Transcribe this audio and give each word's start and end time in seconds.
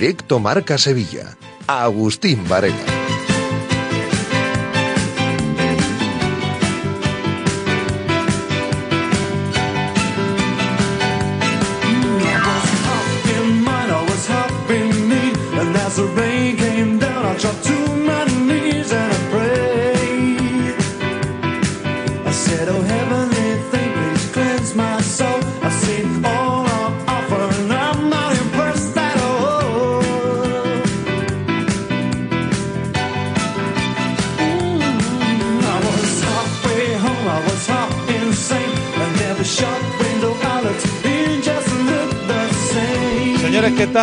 Directo 0.00 0.38
Marca 0.38 0.78
Sevilla. 0.78 1.36
Agustín 1.66 2.48
Varela. 2.48 2.99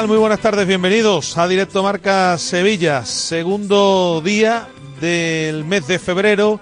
Muy 0.08 0.18
buenas 0.18 0.40
tardes, 0.40 0.66
bienvenidos 0.66 1.38
a 1.38 1.50
Directo 1.50 1.84
Marca 1.84 2.38
Sevilla, 2.38 3.04
segundo 3.04 4.22
día 4.24 4.70
del 5.02 5.66
mes 5.66 5.86
de 5.86 6.00
febrero 6.00 6.62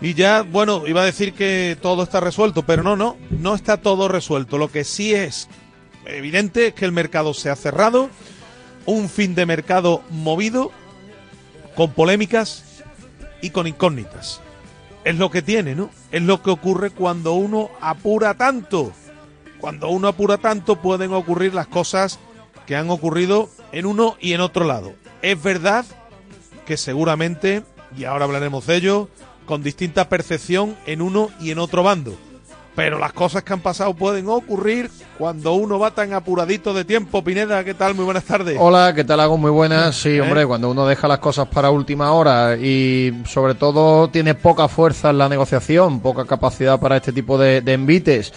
y 0.00 0.14
ya, 0.14 0.42
bueno, 0.42 0.88
iba 0.88 1.02
a 1.02 1.04
decir 1.04 1.32
que 1.32 1.78
todo 1.80 2.02
está 2.02 2.18
resuelto, 2.18 2.64
pero 2.64 2.82
no, 2.82 2.96
no, 2.96 3.16
no 3.30 3.54
está 3.54 3.76
todo 3.76 4.08
resuelto. 4.08 4.58
Lo 4.58 4.72
que 4.72 4.82
sí 4.82 5.14
es 5.14 5.48
evidente 6.04 6.66
es 6.66 6.74
que 6.74 6.84
el 6.84 6.90
mercado 6.90 7.32
se 7.32 7.48
ha 7.48 7.54
cerrado, 7.54 8.10
un 8.86 9.08
fin 9.08 9.36
de 9.36 9.46
mercado 9.46 10.02
movido, 10.10 10.72
con 11.76 11.92
polémicas 11.92 12.82
y 13.40 13.50
con 13.50 13.68
incógnitas. 13.68 14.40
Es 15.04 15.14
lo 15.14 15.30
que 15.30 15.42
tiene, 15.42 15.76
¿no? 15.76 15.90
Es 16.10 16.22
lo 16.22 16.42
que 16.42 16.50
ocurre 16.50 16.90
cuando 16.90 17.34
uno 17.34 17.70
apura 17.80 18.34
tanto. 18.34 18.90
Cuando 19.60 19.90
uno 19.90 20.08
apura 20.08 20.38
tanto 20.38 20.82
pueden 20.82 21.12
ocurrir 21.12 21.54
las 21.54 21.68
cosas 21.68 22.18
que 22.70 22.76
han 22.76 22.88
ocurrido 22.88 23.48
en 23.72 23.84
uno 23.84 24.16
y 24.20 24.32
en 24.32 24.40
otro 24.40 24.64
lado. 24.64 24.92
Es 25.22 25.42
verdad 25.42 25.84
que 26.66 26.76
seguramente, 26.76 27.64
y 27.98 28.04
ahora 28.04 28.26
hablaremos 28.26 28.64
de 28.64 28.76
ello, 28.76 29.08
con 29.44 29.64
distinta 29.64 30.08
percepción 30.08 30.76
en 30.86 31.02
uno 31.02 31.30
y 31.40 31.50
en 31.50 31.58
otro 31.58 31.82
bando. 31.82 32.14
Pero 32.76 33.00
las 33.00 33.12
cosas 33.12 33.42
que 33.42 33.54
han 33.54 33.60
pasado 33.60 33.94
pueden 33.94 34.28
ocurrir 34.28 34.88
cuando 35.18 35.54
uno 35.54 35.80
va 35.80 35.90
tan 35.90 36.12
apuradito 36.12 36.72
de 36.72 36.84
tiempo. 36.84 37.24
Pineda, 37.24 37.64
¿qué 37.64 37.74
tal? 37.74 37.96
Muy 37.96 38.04
buenas 38.04 38.22
tardes. 38.22 38.56
Hola, 38.60 38.94
¿qué 38.94 39.02
tal? 39.02 39.18
Hago 39.18 39.36
muy 39.36 39.50
buenas. 39.50 39.96
Sí, 39.96 40.10
¿Eh? 40.10 40.20
hombre, 40.20 40.46
cuando 40.46 40.70
uno 40.70 40.86
deja 40.86 41.08
las 41.08 41.18
cosas 41.18 41.48
para 41.48 41.70
última 41.70 42.12
hora 42.12 42.56
y 42.56 43.20
sobre 43.26 43.56
todo 43.56 44.10
tiene 44.10 44.36
poca 44.36 44.68
fuerza 44.68 45.10
en 45.10 45.18
la 45.18 45.28
negociación, 45.28 45.98
poca 45.98 46.24
capacidad 46.24 46.78
para 46.78 46.98
este 46.98 47.12
tipo 47.12 47.36
de, 47.36 47.62
de 47.62 47.72
envites 47.72 48.32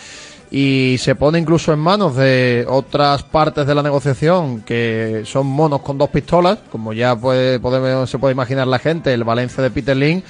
y 0.56 0.98
se 1.00 1.16
pone 1.16 1.40
incluso 1.40 1.74
en 1.74 1.80
manos 1.80 2.16
de 2.16 2.64
otras 2.70 3.24
partes 3.24 3.66
de 3.66 3.74
la 3.74 3.82
negociación 3.82 4.62
que 4.62 5.24
son 5.26 5.48
monos 5.48 5.82
con 5.82 5.98
dos 5.98 6.12
pistolas, 6.12 6.60
como 6.72 6.94
ya 6.94 7.16
puede, 7.16 7.60
se 8.06 8.20
puede 8.20 8.34
imaginar 8.34 8.68
la 8.68 8.78
gente, 8.78 9.12
el 9.12 9.24
Valencia 9.24 9.64
de 9.64 9.72
Peter 9.72 9.98
Lin, 9.98 10.24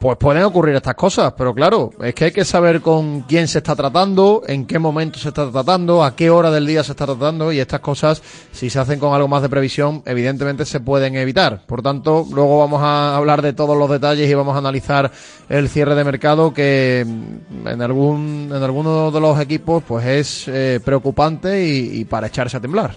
pues 0.00 0.16
pueden 0.16 0.42
ocurrir 0.44 0.74
estas 0.74 0.94
cosas, 0.94 1.34
pero 1.36 1.54
claro, 1.54 1.90
es 2.02 2.14
que 2.14 2.24
hay 2.24 2.32
que 2.32 2.46
saber 2.46 2.80
con 2.80 3.20
quién 3.20 3.46
se 3.46 3.58
está 3.58 3.76
tratando, 3.76 4.42
en 4.46 4.64
qué 4.64 4.78
momento 4.78 5.18
se 5.18 5.28
está 5.28 5.50
tratando, 5.50 6.02
a 6.02 6.16
qué 6.16 6.30
hora 6.30 6.50
del 6.50 6.66
día 6.66 6.82
se 6.82 6.92
está 6.92 7.04
tratando 7.04 7.52
y 7.52 7.60
estas 7.60 7.80
cosas, 7.80 8.22
si 8.50 8.70
se 8.70 8.78
hacen 8.78 8.98
con 8.98 9.12
algo 9.12 9.28
más 9.28 9.42
de 9.42 9.50
previsión, 9.50 10.02
evidentemente 10.06 10.64
se 10.64 10.80
pueden 10.80 11.16
evitar. 11.16 11.66
Por 11.66 11.82
tanto, 11.82 12.26
luego 12.32 12.58
vamos 12.58 12.80
a 12.82 13.14
hablar 13.14 13.42
de 13.42 13.52
todos 13.52 13.76
los 13.76 13.90
detalles 13.90 14.30
y 14.30 14.32
vamos 14.32 14.54
a 14.54 14.58
analizar 14.60 15.12
el 15.50 15.68
cierre 15.68 15.94
de 15.94 16.02
mercado 16.02 16.54
que 16.54 17.04
mm, 17.06 17.68
en 17.68 17.82
algún 17.82 18.50
en 18.54 18.62
alguno 18.62 19.10
de 19.10 19.20
los 19.20 19.38
equipos 19.38 19.84
pues 19.86 20.06
es 20.06 20.48
eh, 20.48 20.80
preocupante 20.82 21.62
y, 21.62 22.06
para 22.06 22.28
echarse 22.28 22.56
a 22.56 22.60
temblar. 22.60 22.96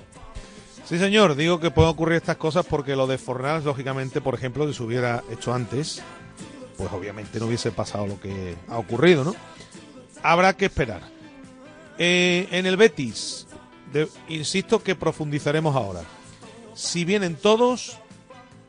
Sí, 0.85 0.97
señor, 0.97 1.35
digo 1.35 1.59
que 1.59 1.69
pueden 1.69 1.91
ocurrir 1.91 2.15
estas 2.15 2.37
cosas 2.37 2.65
porque 2.65 2.95
lo 2.95 3.07
de 3.07 3.17
Fornals, 3.17 3.65
lógicamente, 3.65 4.21
por 4.21 4.35
ejemplo, 4.35 4.65
si 4.67 4.73
se 4.73 4.83
hubiera 4.83 5.21
hecho 5.29 5.53
antes, 5.53 6.01
pues 6.83 6.91
obviamente 6.91 7.39
no 7.39 7.45
hubiese 7.45 7.71
pasado 7.71 8.07
lo 8.07 8.19
que 8.19 8.57
ha 8.67 8.77
ocurrido, 8.77 9.23
¿no? 9.23 9.33
Habrá 10.21 10.57
que 10.57 10.65
esperar. 10.65 11.01
Eh, 11.97 12.49
en 12.51 12.65
el 12.65 12.75
Betis, 12.75 13.47
insisto 14.27 14.83
que 14.83 14.93
profundizaremos 14.93 15.77
ahora. 15.77 16.01
Si 16.73 17.05
vienen 17.05 17.37
todos, 17.37 17.99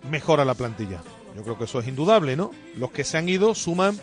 mejora 0.09 0.45
la 0.45 0.55
plantilla. 0.55 1.03
Yo 1.35 1.43
creo 1.43 1.59
que 1.59 1.65
eso 1.65 1.81
es 1.81 1.89
indudable, 1.89 2.37
¿no? 2.37 2.53
Los 2.77 2.93
que 2.93 3.03
se 3.03 3.19
han 3.19 3.29
ido 3.29 3.57
suman 3.57 3.99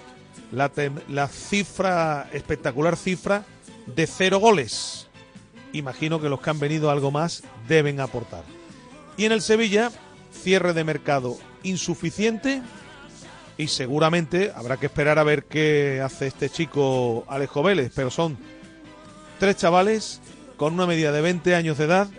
la, 0.52 0.70
la 1.08 1.30
cifra, 1.30 2.30
espectacular 2.34 2.98
cifra 2.98 3.46
de 3.86 4.08
cero 4.08 4.40
goles. 4.40 5.08
Imagino 5.72 6.20
que 6.20 6.28
los 6.28 6.42
que 6.42 6.50
han 6.50 6.60
venido 6.60 6.92
algo 6.92 7.12
más 7.12 7.44
deben 7.70 8.02
aportar. 8.02 8.44
Y 9.16 9.24
en 9.24 9.32
el 9.32 9.42
Sevilla, 9.42 9.90
cierre 10.34 10.74
de 10.74 10.84
mercado 10.84 11.38
insuficiente 11.64 12.62
y 13.62 13.68
seguramente 13.68 14.52
habrá 14.56 14.78
que 14.78 14.88
esperar 14.88 15.20
a 15.20 15.24
ver 15.24 15.44
qué 15.44 16.02
hace 16.04 16.26
este 16.26 16.50
chico 16.50 17.26
Alejo 17.28 17.62
Vélez, 17.62 17.92
pero 17.94 18.10
son 18.10 18.36
tres 19.40 19.56
chavales 19.56 20.20
con 20.58 20.74
una 20.74 20.88
media 20.88 21.12
de 21.12 21.22
20 21.22 21.54
años 21.54 21.78
de 21.78 21.86
edad 21.86 22.10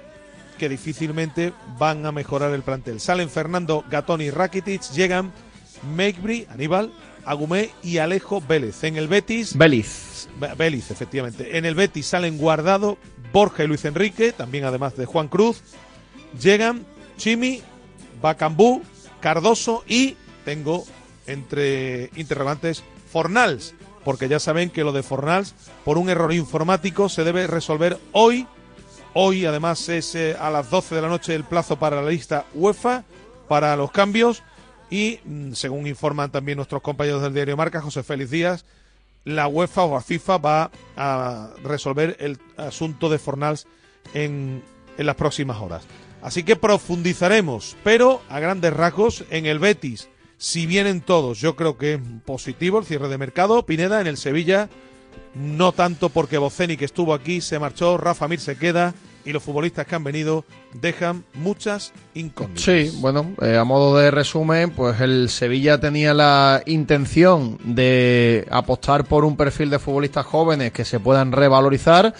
que 0.56 0.68
difícilmente 0.68 1.52
van 1.78 2.06
a 2.06 2.12
mejorar 2.12 2.52
el 2.54 2.62
plantel. 2.62 3.00
Salen 3.00 3.28
Fernando 3.28 3.84
Gatoni 3.90 4.30
Rakitic, 4.30 4.82
llegan 4.92 5.32
Makebury, 5.96 6.46
Aníbal, 6.48 6.92
Agumé 7.24 7.70
y 7.82 7.98
Alejo 7.98 8.40
Vélez. 8.40 8.84
En 8.84 8.96
el 8.96 9.08
Betis. 9.08 9.58
Vélez. 9.58 10.28
Vélez, 10.56 10.92
efectivamente. 10.92 11.58
En 11.58 11.64
el 11.64 11.74
Betis 11.74 12.06
salen 12.06 12.38
Guardado, 12.38 12.98
Borja 13.32 13.64
y 13.64 13.66
Luis 13.66 13.84
Enrique, 13.84 14.30
también 14.30 14.64
además 14.64 14.96
de 14.96 15.06
Juan 15.06 15.26
Cruz. 15.26 15.60
Llegan 16.40 16.86
Chimi, 17.16 17.62
Bacambú, 18.20 18.82
Cardoso 19.20 19.82
y 19.88 20.16
tengo 20.44 20.84
entre 21.26 22.10
interrogantes 22.16 22.82
Fornals, 23.10 23.74
porque 24.04 24.28
ya 24.28 24.40
saben 24.40 24.70
que 24.70 24.84
lo 24.84 24.92
de 24.92 25.02
Fornals, 25.02 25.54
por 25.84 25.98
un 25.98 26.08
error 26.08 26.32
informático, 26.32 27.08
se 27.08 27.24
debe 27.24 27.46
resolver 27.46 27.98
hoy. 28.12 28.46
Hoy, 29.14 29.44
además, 29.44 29.88
es 29.88 30.14
eh, 30.14 30.36
a 30.38 30.50
las 30.50 30.70
12 30.70 30.94
de 30.94 31.02
la 31.02 31.08
noche 31.08 31.34
el 31.34 31.44
plazo 31.44 31.78
para 31.78 32.02
la 32.02 32.10
lista 32.10 32.46
UEFA, 32.54 33.04
para 33.48 33.76
los 33.76 33.90
cambios. 33.90 34.42
Y, 34.90 35.20
mm, 35.24 35.52
según 35.52 35.86
informan 35.86 36.30
también 36.30 36.56
nuestros 36.56 36.82
compañeros 36.82 37.22
del 37.22 37.34
diario 37.34 37.56
Marca, 37.56 37.80
José 37.80 38.02
Félix 38.02 38.30
Díaz, 38.30 38.64
la 39.24 39.46
UEFA 39.46 39.84
o 39.84 39.94
la 39.94 40.00
FIFA 40.00 40.38
va 40.38 40.70
a 40.96 41.50
resolver 41.62 42.16
el 42.18 42.38
asunto 42.56 43.08
de 43.08 43.18
Fornals 43.18 43.66
en, 44.14 44.62
en 44.98 45.06
las 45.06 45.16
próximas 45.16 45.58
horas. 45.58 45.84
Así 46.22 46.42
que 46.44 46.56
profundizaremos, 46.56 47.76
pero 47.84 48.22
a 48.28 48.40
grandes 48.40 48.72
rasgos, 48.72 49.24
en 49.30 49.46
el 49.46 49.58
Betis 49.58 50.08
si 50.42 50.66
vienen 50.66 51.02
todos, 51.02 51.38
yo 51.38 51.54
creo 51.54 51.78
que 51.78 51.94
es 51.94 52.00
positivo 52.24 52.80
el 52.80 52.84
cierre 52.84 53.06
de 53.06 53.16
mercado. 53.16 53.64
Pineda 53.64 54.00
en 54.00 54.08
el 54.08 54.16
Sevilla, 54.16 54.68
no 55.36 55.70
tanto 55.70 56.08
porque 56.08 56.36
Boceni 56.36 56.76
que 56.76 56.84
estuvo 56.84 57.14
aquí 57.14 57.40
se 57.40 57.60
marchó, 57.60 57.96
Rafa 57.96 58.26
Mir 58.26 58.40
se 58.40 58.56
queda 58.56 58.92
y 59.24 59.32
los 59.32 59.44
futbolistas 59.44 59.86
que 59.86 59.94
han 59.94 60.02
venido 60.02 60.44
dejan 60.72 61.24
muchas 61.34 61.92
incógnitas. 62.14 62.64
Sí, 62.64 62.90
bueno, 63.00 63.30
eh, 63.40 63.56
a 63.56 63.62
modo 63.62 63.96
de 63.96 64.10
resumen, 64.10 64.72
pues 64.72 65.00
el 65.00 65.28
Sevilla 65.30 65.78
tenía 65.78 66.12
la 66.12 66.64
intención 66.66 67.56
de 67.62 68.44
apostar 68.50 69.04
por 69.04 69.24
un 69.24 69.36
perfil 69.36 69.70
de 69.70 69.78
futbolistas 69.78 70.26
jóvenes 70.26 70.72
que 70.72 70.84
se 70.84 70.98
puedan 70.98 71.30
revalorizar 71.30 72.16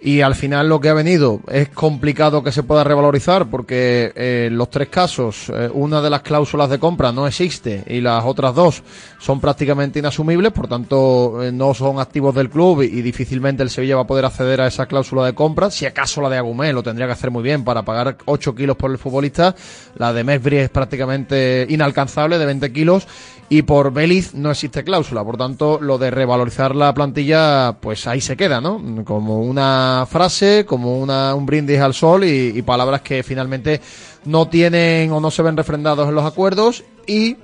y 0.00 0.20
al 0.20 0.34
final 0.34 0.68
lo 0.68 0.80
que 0.80 0.90
ha 0.90 0.94
venido 0.94 1.40
es 1.50 1.70
complicado 1.70 2.42
que 2.42 2.52
se 2.52 2.62
pueda 2.62 2.84
revalorizar 2.84 3.46
porque 3.46 4.12
eh, 4.14 4.48
los 4.52 4.68
tres 4.68 4.88
casos 4.88 5.48
eh, 5.48 5.70
una 5.72 6.02
de 6.02 6.10
las 6.10 6.20
cláusulas 6.20 6.68
de 6.68 6.78
compra 6.78 7.12
no 7.12 7.26
existe 7.26 7.82
y 7.86 8.00
las 8.00 8.24
otras 8.24 8.54
dos 8.54 8.82
son 9.18 9.40
prácticamente 9.40 9.98
inasumibles, 9.98 10.52
por 10.52 10.68
tanto 10.68 11.42
eh, 11.42 11.50
no 11.50 11.72
son 11.72 11.98
activos 11.98 12.34
del 12.34 12.50
club 12.50 12.82
y, 12.82 13.02
difícilmente 13.06 13.62
el 13.62 13.70
Sevilla 13.70 13.96
va 13.96 14.02
a 14.02 14.06
poder 14.06 14.26
acceder 14.26 14.60
a 14.60 14.66
esa 14.66 14.86
cláusula 14.86 15.24
de 15.24 15.34
compra. 15.34 15.70
Si 15.70 15.86
acaso 15.86 16.20
la 16.20 16.28
de 16.28 16.36
Agumé 16.36 16.72
lo 16.72 16.82
tendría 16.82 17.06
que 17.06 17.12
hacer 17.12 17.30
muy 17.30 17.42
bien 17.42 17.64
para 17.64 17.82
pagar 17.82 18.18
8 18.26 18.54
kilos 18.54 18.76
por 18.76 18.90
el 18.90 18.98
futbolista, 18.98 19.54
la 19.96 20.12
de 20.12 20.24
Mesbri 20.24 20.58
es 20.58 20.70
prácticamente 20.70 21.66
inalcanzable 21.68 22.38
de 22.38 22.46
20 22.46 22.72
kilos 22.72 23.06
y 23.48 23.62
por 23.62 23.92
Beliz 23.92 24.34
no 24.34 24.50
existe 24.50 24.82
cláusula, 24.82 25.24
por 25.24 25.36
tanto 25.36 25.78
lo 25.80 25.98
de 25.98 26.10
revalorizar 26.10 26.74
la 26.74 26.92
plantilla 26.92 27.76
pues 27.80 28.06
ahí 28.06 28.20
se 28.20 28.36
queda, 28.36 28.60
¿no? 28.60 28.82
Como 29.04 29.40
una 29.40 29.85
frase, 30.08 30.64
como 30.66 30.98
una, 30.98 31.34
un 31.34 31.46
brindis 31.46 31.80
al 31.80 31.94
sol 31.94 32.24
y, 32.24 32.62
palabras 32.62 33.02
que 33.02 33.22
finalmente 33.22 33.80
no 34.24 34.48
tienen 34.48 35.12
o 35.12 35.20
no 35.20 35.30
se 35.30 35.42
ven 35.42 35.56
refrendados 35.56 36.08
en 36.08 36.14
los 36.14 36.24
acuerdos. 36.24 36.84
Y 37.06 37.36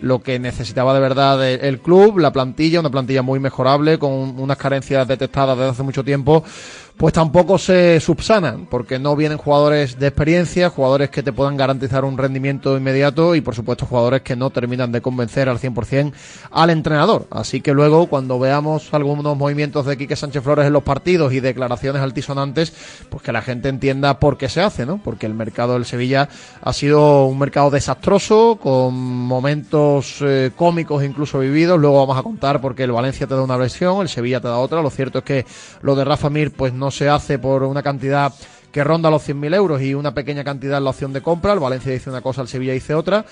lo 0.00 0.22
que 0.22 0.38
necesitaba 0.38 0.94
de 0.94 1.00
verdad 1.00 1.46
el 1.46 1.78
club, 1.80 2.18
la 2.18 2.32
plantilla, 2.32 2.80
una 2.80 2.90
plantilla 2.90 3.22
muy 3.22 3.38
mejorable, 3.38 3.98
con 3.98 4.12
unas 4.12 4.56
carencias 4.56 5.06
detectadas 5.06 5.56
desde 5.56 5.70
hace 5.70 5.82
mucho 5.82 6.02
tiempo, 6.04 6.42
pues 6.96 7.12
tampoco 7.14 7.58
se 7.58 7.98
subsanan, 8.00 8.66
porque 8.66 8.98
no 8.98 9.16
vienen 9.16 9.38
jugadores 9.38 9.98
de 9.98 10.06
experiencia, 10.06 10.70
jugadores 10.70 11.10
que 11.10 11.22
te 11.22 11.32
puedan 11.32 11.56
garantizar 11.56 12.04
un 12.04 12.16
rendimiento 12.16 12.76
inmediato 12.76 13.34
y 13.34 13.40
por 13.40 13.54
supuesto 13.54 13.86
jugadores 13.86 14.22
que 14.22 14.36
no 14.36 14.50
terminan 14.50 14.92
de 14.92 15.00
convencer 15.00 15.48
al 15.48 15.58
100% 15.58 16.12
al 16.50 16.70
entrenador. 16.70 17.26
Así 17.30 17.60
que 17.60 17.72
luego 17.72 18.06
cuando 18.06 18.38
veamos 18.38 18.92
algunos 18.94 19.36
movimientos 19.36 19.86
de 19.86 19.96
Quique 19.96 20.16
Sánchez 20.16 20.42
Flores 20.42 20.66
en 20.66 20.72
los 20.72 20.82
partidos 20.82 21.32
y 21.32 21.40
declaraciones 21.40 22.02
altisonantes, 22.02 22.72
pues 23.08 23.22
que 23.22 23.32
la 23.32 23.42
gente 23.42 23.68
entienda 23.68 24.18
por 24.20 24.38
qué 24.38 24.48
se 24.48 24.60
hace, 24.60 24.86
¿no? 24.86 25.00
Porque 25.02 25.26
el 25.26 25.34
mercado 25.34 25.74
del 25.74 25.84
Sevilla 25.84 26.28
ha 26.62 26.72
sido 26.72 27.26
un 27.26 27.38
mercado 27.38 27.70
desastroso, 27.70 28.58
con 28.62 28.94
momentos 28.94 30.18
eh, 30.20 30.52
cómicos 30.54 31.02
incluso 31.02 31.40
vividos, 31.40 31.80
luego 31.80 31.98
vamos 31.98 32.18
a 32.18 32.22
contar 32.22 32.60
porque 32.60 32.84
el 32.84 32.92
Valencia 32.92 33.26
te 33.26 33.34
da 33.34 33.42
una 33.42 33.56
versión, 33.56 34.02
el 34.02 34.08
Sevilla 34.08 34.40
te 34.40 34.48
da 34.48 34.58
otra, 34.58 34.82
lo 34.82 34.90
cierto 34.90 35.18
es 35.18 35.24
que 35.24 35.46
lo 35.80 35.94
de 35.94 36.04
Rafa 36.04 36.30
Mir 36.30 36.52
pues 36.52 36.72
no 36.72 36.81
se 36.90 37.08
hace 37.08 37.38
por 37.38 37.62
una 37.62 37.82
cantidad 37.82 38.32
que 38.72 38.82
ronda 38.82 39.10
los 39.10 39.28
100.000 39.28 39.54
euros 39.54 39.82
y 39.82 39.94
una 39.94 40.14
pequeña 40.14 40.42
cantidad 40.42 40.78
en 40.78 40.84
la 40.84 40.90
opción 40.90 41.12
de 41.12 41.20
compra. 41.20 41.52
El 41.52 41.60
Valencia 41.60 41.92
dice 41.92 42.10
una 42.10 42.22
cosa, 42.22 42.40
el 42.42 42.48
Sevilla 42.48 42.72
dice 42.72 42.94
otra. 42.94 43.24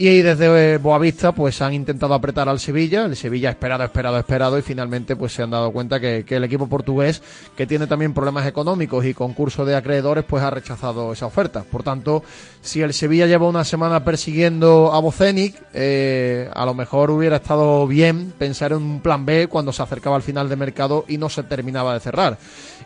Y 0.00 0.22
desde 0.22 0.74
eh, 0.74 0.78
Boavista 0.78 1.32
pues 1.32 1.60
han 1.60 1.74
intentado 1.74 2.14
apretar 2.14 2.48
al 2.48 2.60
Sevilla, 2.60 3.04
el 3.04 3.16
Sevilla 3.16 3.48
ha 3.48 3.52
esperado, 3.52 3.82
esperado, 3.82 4.16
esperado 4.16 4.56
y 4.56 4.62
finalmente 4.62 5.16
pues 5.16 5.32
se 5.32 5.42
han 5.42 5.50
dado 5.50 5.72
cuenta 5.72 5.98
que, 5.98 6.24
el 6.28 6.44
equipo 6.44 6.68
portugués, 6.68 7.20
que 7.56 7.66
tiene 7.66 7.88
también 7.88 8.14
problemas 8.14 8.46
económicos 8.46 9.04
y 9.04 9.12
concurso 9.12 9.64
de 9.64 9.74
acreedores, 9.74 10.24
pues 10.24 10.44
ha 10.44 10.50
rechazado 10.50 11.12
esa 11.12 11.26
oferta. 11.26 11.64
Por 11.64 11.82
tanto, 11.82 12.22
si 12.60 12.80
el 12.80 12.94
Sevilla 12.94 13.26
lleva 13.26 13.48
una 13.48 13.64
semana 13.64 14.04
persiguiendo 14.04 14.92
a 14.92 15.00
Bocenic, 15.00 15.60
eh, 15.74 16.48
a 16.54 16.64
lo 16.64 16.74
mejor 16.74 17.10
hubiera 17.10 17.36
estado 17.36 17.84
bien 17.88 18.32
pensar 18.38 18.70
en 18.70 18.78
un 18.78 19.00
plan 19.00 19.26
B 19.26 19.48
cuando 19.48 19.72
se 19.72 19.82
acercaba 19.82 20.14
al 20.14 20.22
final 20.22 20.48
de 20.48 20.54
mercado 20.54 21.06
y 21.08 21.18
no 21.18 21.28
se 21.28 21.42
terminaba 21.42 21.94
de 21.94 22.00
cerrar. 22.00 22.38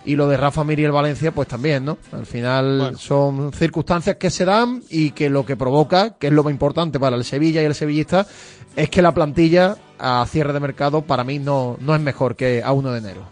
Y 0.07 0.17
lo 0.17 0.29
de 0.29 0.39
Rafa 0.39 0.65
Mir 0.65 0.81
y 0.81 0.85
el 0.85 0.93
Valencia, 0.93 1.31
pues 1.31 1.47
también, 1.47 1.85
¿no? 1.85 1.99
Al 2.11 2.25
final 2.25 2.95
son 2.99 3.53
circunstancias 3.53 4.17
que 4.17 4.31
se 4.31 4.47
dan 4.47 4.83
y 4.89 5.11
que 5.11 5.29
lo 5.29 5.45
que 5.45 5.57
provoca, 5.57 6.15
que 6.19 6.29
es 6.29 6.33
lo 6.33 6.43
más 6.43 6.53
importante 6.53 6.99
para 7.03 7.17
el 7.17 7.25
Sevilla 7.25 7.61
y 7.61 7.65
el 7.65 7.75
sevillista 7.75 8.29
es 8.77 8.89
que 8.89 9.03
la 9.03 9.13
plantilla 9.13 9.77
a 9.99 10.25
cierre 10.29 10.53
de 10.53 10.61
mercado 10.61 11.03
para 11.03 11.25
mí 11.25 11.41
no, 11.41 11.77
no 11.81 11.97
es 11.97 12.01
mejor 12.01 12.37
que 12.37 12.63
a 12.65 12.73
1 12.73 12.93
de 12.93 12.99
enero. 12.99 13.23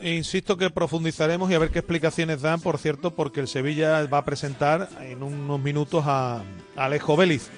Insisto 0.00 0.56
que 0.56 0.70
profundizaremos 0.70 1.50
y 1.50 1.54
a 1.54 1.58
ver 1.58 1.70
qué 1.70 1.80
explicaciones 1.80 2.40
dan, 2.42 2.60
por 2.60 2.78
cierto, 2.78 3.16
porque 3.16 3.40
el 3.40 3.48
Sevilla 3.48 4.06
va 4.06 4.18
a 4.18 4.24
presentar 4.24 4.88
en 5.00 5.24
unos 5.24 5.60
minutos 5.60 6.04
a, 6.06 6.44
Alejo 6.76 7.16
Vélez. 7.16 7.48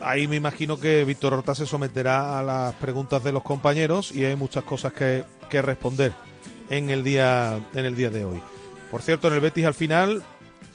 Ahí 0.00 0.26
me 0.26 0.34
imagino 0.34 0.80
que 0.80 1.04
Víctor 1.04 1.34
Horta 1.34 1.54
se 1.54 1.64
someterá 1.64 2.40
a 2.40 2.42
las 2.42 2.74
preguntas 2.74 3.22
de 3.22 3.30
los 3.30 3.44
compañeros 3.44 4.10
y 4.10 4.24
hay 4.24 4.34
muchas 4.34 4.64
cosas 4.64 4.92
que, 4.92 5.22
que 5.48 5.62
responder 5.62 6.12
en 6.70 6.90
el 6.90 7.04
día 7.04 7.60
en 7.72 7.84
el 7.84 7.94
día 7.94 8.10
de 8.10 8.24
hoy. 8.24 8.42
Por 8.90 9.00
cierto, 9.00 9.28
en 9.28 9.34
el 9.34 9.40
Betis 9.40 9.64
al 9.64 9.74
final 9.74 10.24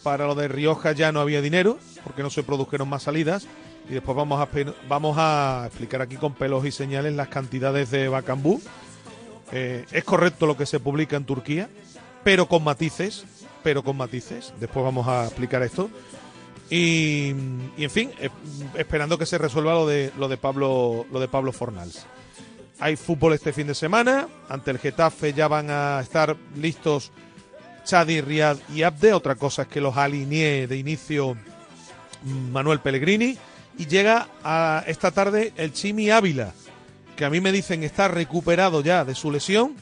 para 0.02 0.28
lo 0.28 0.36
de 0.36 0.48
Rioja 0.48 0.94
ya 0.94 1.12
no 1.12 1.20
había 1.20 1.42
dinero 1.42 1.78
porque 2.06 2.24
no 2.24 2.30
se 2.30 2.44
produjeron 2.44 2.88
más 2.88 3.04
salidas 3.04 3.48
y 3.90 3.94
después 3.94 4.16
vamos 4.16 4.42
a, 4.42 4.50
vamos 4.88 5.16
a 5.18 5.64
explicar 5.68 6.02
aquí 6.02 6.18
con 6.18 6.34
pelos 6.34 6.66
y 6.66 6.72
señales 6.72 7.14
las 7.14 7.30
cantidades 7.30 7.90
de 7.90 8.10
Bacambú. 8.10 8.62
Eh, 9.52 9.86
es 9.92 10.04
correcto 10.04 10.46
lo 10.46 10.58
que 10.58 10.66
se 10.66 10.80
publica 10.80 11.16
en 11.16 11.24
Turquía, 11.24 11.70
pero 12.24 12.48
con 12.48 12.64
matices, 12.64 13.24
pero 13.64 13.84
con 13.84 13.96
matices. 13.96 14.54
Después 14.60 14.84
vamos 14.84 15.08
a 15.08 15.26
explicar 15.26 15.64
esto. 15.64 15.90
Y, 16.70 17.30
en 17.30 17.90
fin, 17.90 18.12
eh, 18.20 18.30
esperando 18.76 19.18
que 19.18 19.26
se 19.26 19.38
resuelva 19.38 19.74
lo 19.74 19.88
de 19.88 20.12
lo 20.18 20.28
de 20.28 20.36
Pablo 20.36 21.06
lo 21.10 21.20
de 21.22 21.30
Pablo 21.30 21.54
Fornals. 21.54 22.06
Hay 22.80 22.98
fútbol 22.98 23.34
este 23.34 23.54
fin 23.54 23.68
de 23.68 23.74
semana. 23.74 24.28
Ante 24.50 24.72
el 24.72 24.80
Getafe 24.80 25.32
ya 25.32 25.48
van 25.48 25.70
a 25.70 26.02
estar 26.02 26.36
listos 26.58 27.12
Chadi, 27.86 28.20
Riad 28.20 28.58
y 28.76 28.84
Abde. 28.84 29.14
Otra 29.14 29.36
cosa 29.36 29.62
es 29.62 29.68
que 29.70 29.80
los 29.80 29.96
alineé 29.96 30.68
de 30.68 30.76
inicio 30.76 31.38
Manuel 32.52 32.80
Pellegrini 32.82 33.38
y 33.78 33.86
llega 33.86 34.28
a 34.44 34.84
esta 34.88 35.12
tarde 35.12 35.54
el 35.58 35.74
Chimi 35.74 36.10
Ávila, 36.10 36.54
que 37.16 37.26
a 37.26 37.30
mí 37.30 37.42
me 37.42 37.52
dicen 37.52 37.84
está 37.84 38.08
recuperado 38.08 38.82
ya 38.82 39.06
de 39.06 39.16
su 39.16 39.32
lesión 39.32 39.76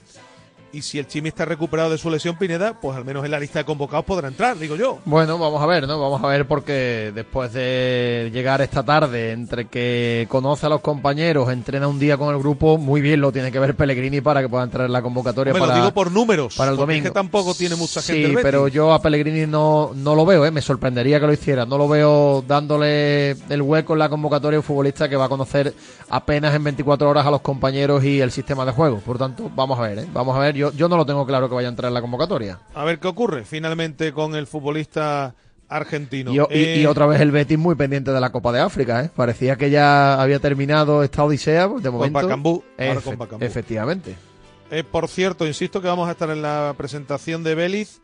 y 0.72 0.82
si 0.82 1.00
el 1.00 1.08
Chimi 1.08 1.30
está 1.30 1.46
recuperado 1.46 1.90
de 1.90 1.98
su 1.98 2.10
lesión 2.10 2.38
Pineda, 2.38 2.80
pues 2.80 2.98
al 2.98 3.06
menos 3.06 3.24
en 3.26 3.32
la 3.32 3.40
lista 3.40 3.60
de 3.60 3.66
convocados 3.66 4.06
podrá 4.06 4.28
entrar, 4.28 4.58
digo 4.58 4.76
yo. 4.76 5.00
Bueno, 5.06 5.38
vamos 5.38 5.62
a 5.62 5.66
ver, 5.66 5.88
¿no? 5.88 6.00
Vamos 6.00 6.24
a 6.24 6.28
ver 6.28 6.48
porque 6.48 7.12
después 7.14 7.54
de 7.54 8.30
llegar 8.34 8.62
esta 8.62 8.84
tarde, 8.84 9.32
entre 9.32 9.66
que 9.66 10.28
conoce 10.30 10.66
a 10.66 10.70
los 10.70 10.82
compañeros, 10.82 11.50
entrena 11.50 11.88
un 11.88 12.00
día 12.00 12.18
con 12.18 12.34
el 12.34 12.40
grupo, 12.40 12.78
muy 12.78 13.02
bien 13.02 13.22
lo 13.22 13.32
tiene 13.32 13.52
que 13.52 13.60
ver 13.60 13.76
Pellegrini 13.76 14.22
para 14.22 14.42
que 14.42 14.50
pueda 14.50 14.64
entrar 14.64 14.86
en 14.86 14.92
la 14.92 15.02
convocatoria 15.02 15.54
para 15.54 15.66
lo 15.68 15.76
digo 15.76 15.94
por 15.94 16.12
números, 16.12 16.56
para 16.56 16.72
el 16.72 16.78
domingo. 16.78 16.98
Es 16.98 17.04
que 17.10 17.12
tampoco 17.12 17.54
tiene 17.54 17.76
mucha 17.76 18.02
gente. 18.02 18.30
Sí, 18.30 18.36
pero 18.42 18.68
yo 18.68 18.94
a 18.94 19.02
Pellegrini 19.02 19.48
no, 19.48 19.92
no 19.96 20.16
lo 20.16 20.26
veo, 20.26 20.46
¿eh? 20.46 20.52
me 20.52 20.62
sorprendería 20.62 21.20
que 21.20 21.28
lo 21.28 21.34
hiciera. 21.34 21.66
No 21.66 21.78
lo 21.78 21.88
veo 21.88 22.44
dándole 22.48 23.32
el 23.32 23.62
hueco 23.62 23.94
en 23.94 24.00
la 24.00 24.10
convocatoria 24.10 24.58
a 24.58 24.60
un 24.60 24.64
futbolista 24.64 25.10
que 25.10 25.16
va 25.16 25.26
a 25.26 25.30
conocer 25.30 25.74
apenas 26.10 26.54
en 26.54 26.64
24 26.64 27.10
horas 27.10 27.26
a 27.26 27.32
los 27.32 27.42
compañeros 27.42 28.04
y 28.04 28.22
el 28.22 28.32
sistema 28.32 28.66
de 28.66 28.72
juego. 28.72 29.00
Por 29.00 29.18
tanto, 29.18 29.50
vamos 29.56 29.80
a 29.80 29.84
ver, 29.84 30.00
¿eh? 30.00 30.08
vamos 30.14 30.36
a 30.36 30.40
ver. 30.40 30.56
Yo 30.56 30.65
yo, 30.72 30.90
no 30.90 30.98
lo 30.98 31.06
tengo 31.06 31.26
claro 31.26 31.50
que 31.50 31.56
vaya 31.56 31.68
a 31.68 31.72
entrar 31.72 31.90
en 31.90 31.94
la 31.94 32.02
convocatoria. 32.02 32.60
A 32.74 32.84
ver 32.84 33.00
qué 33.00 33.08
ocurre 33.08 33.46
finalmente 33.46 34.12
con 34.14 34.36
el 34.36 34.48
futbolista 34.48 35.36
argentino. 35.68 36.34
Y, 36.34 36.40
eh, 36.50 36.88
otra 36.88 37.06
vez 37.06 37.22
el 37.22 37.32
Betis 37.32 37.58
muy 37.58 37.76
pendiente 37.76 38.12
de 38.12 38.20
la 38.20 38.32
Copa 38.32 38.52
de 38.52 38.60
África, 38.60 39.04
¿eh? 39.04 39.10
Parecía 39.16 39.56
que 39.56 39.70
ya 39.70 40.22
había 40.22 40.40
terminado 40.40 41.04
esta 41.04 41.24
odisea, 41.24 41.70
pues, 41.70 41.84
de 41.84 41.90
momento. 41.90 42.30
Con 42.30 43.42
Efectivamente. 43.42 44.16
Eh, 44.72 44.84
por 44.84 45.08
cierto, 45.08 45.46
insisto 45.46 45.82
que 45.82 45.88
vamos 45.88 46.08
a 46.08 46.12
estar 46.12 46.30
en 46.30 46.42
la 46.42 46.74
presentación 46.78 47.44
de 47.44 47.56
Vélez. 47.56 48.02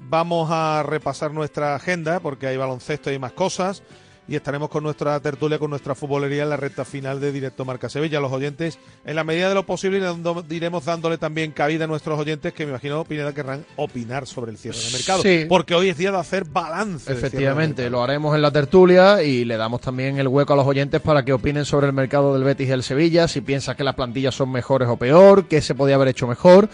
vamos 0.00 0.48
a 0.50 0.82
repasar 0.84 1.32
nuestra 1.32 1.74
agenda 1.74 2.20
porque 2.20 2.46
hay 2.46 2.56
baloncesto 2.56 3.10
y 3.12 3.18
más 3.18 3.32
cosas 3.32 3.82
y 4.28 4.36
estaremos 4.36 4.68
con 4.68 4.84
nuestra 4.84 5.18
tertulia, 5.20 5.58
con 5.58 5.70
nuestra 5.70 5.94
futbolería 5.94 6.42
en 6.42 6.50
la 6.50 6.56
recta 6.56 6.84
final 6.84 7.18
de 7.18 7.32
Directo 7.32 7.64
Marca 7.64 7.88
Sevilla. 7.88 8.20
Los 8.20 8.30
oyentes, 8.30 8.78
en 9.06 9.16
la 9.16 9.24
medida 9.24 9.48
de 9.48 9.54
lo 9.54 9.64
posible, 9.64 10.02
iremos 10.50 10.84
dándole 10.84 11.16
también 11.16 11.52
cabida 11.52 11.84
a 11.84 11.86
nuestros 11.86 12.18
oyentes 12.18 12.52
que 12.52 12.66
me 12.66 12.70
imagino, 12.70 13.02
Pineda, 13.04 13.32
querrán 13.32 13.64
opinar 13.76 14.26
sobre 14.26 14.52
el 14.52 14.58
cierre 14.58 14.78
del 14.78 14.92
mercado. 14.92 15.22
Sí. 15.22 15.46
Porque 15.48 15.74
hoy 15.74 15.88
es 15.88 15.96
día 15.96 16.12
de 16.12 16.18
hacer 16.18 16.44
balance. 16.44 17.10
Efectivamente, 17.10 17.88
lo 17.88 18.02
haremos 18.02 18.34
en 18.34 18.42
la 18.42 18.50
tertulia 18.50 19.22
y 19.22 19.46
le 19.46 19.56
damos 19.56 19.80
también 19.80 20.18
el 20.18 20.28
hueco 20.28 20.52
a 20.52 20.56
los 20.56 20.66
oyentes 20.66 21.00
para 21.00 21.24
que 21.24 21.32
opinen 21.32 21.64
sobre 21.64 21.86
el 21.86 21.94
mercado 21.94 22.34
del 22.34 22.44
Betis 22.44 22.68
y 22.68 22.72
el 22.72 22.82
Sevilla, 22.82 23.28
si 23.28 23.40
piensas 23.40 23.76
que 23.76 23.84
las 23.84 23.94
plantillas 23.94 24.34
son 24.34 24.52
mejores 24.52 24.88
o 24.88 24.96
peor, 24.96 25.46
qué 25.46 25.62
se 25.62 25.74
podía 25.74 25.94
haber 25.94 26.08
hecho 26.08 26.26
mejor 26.26 26.68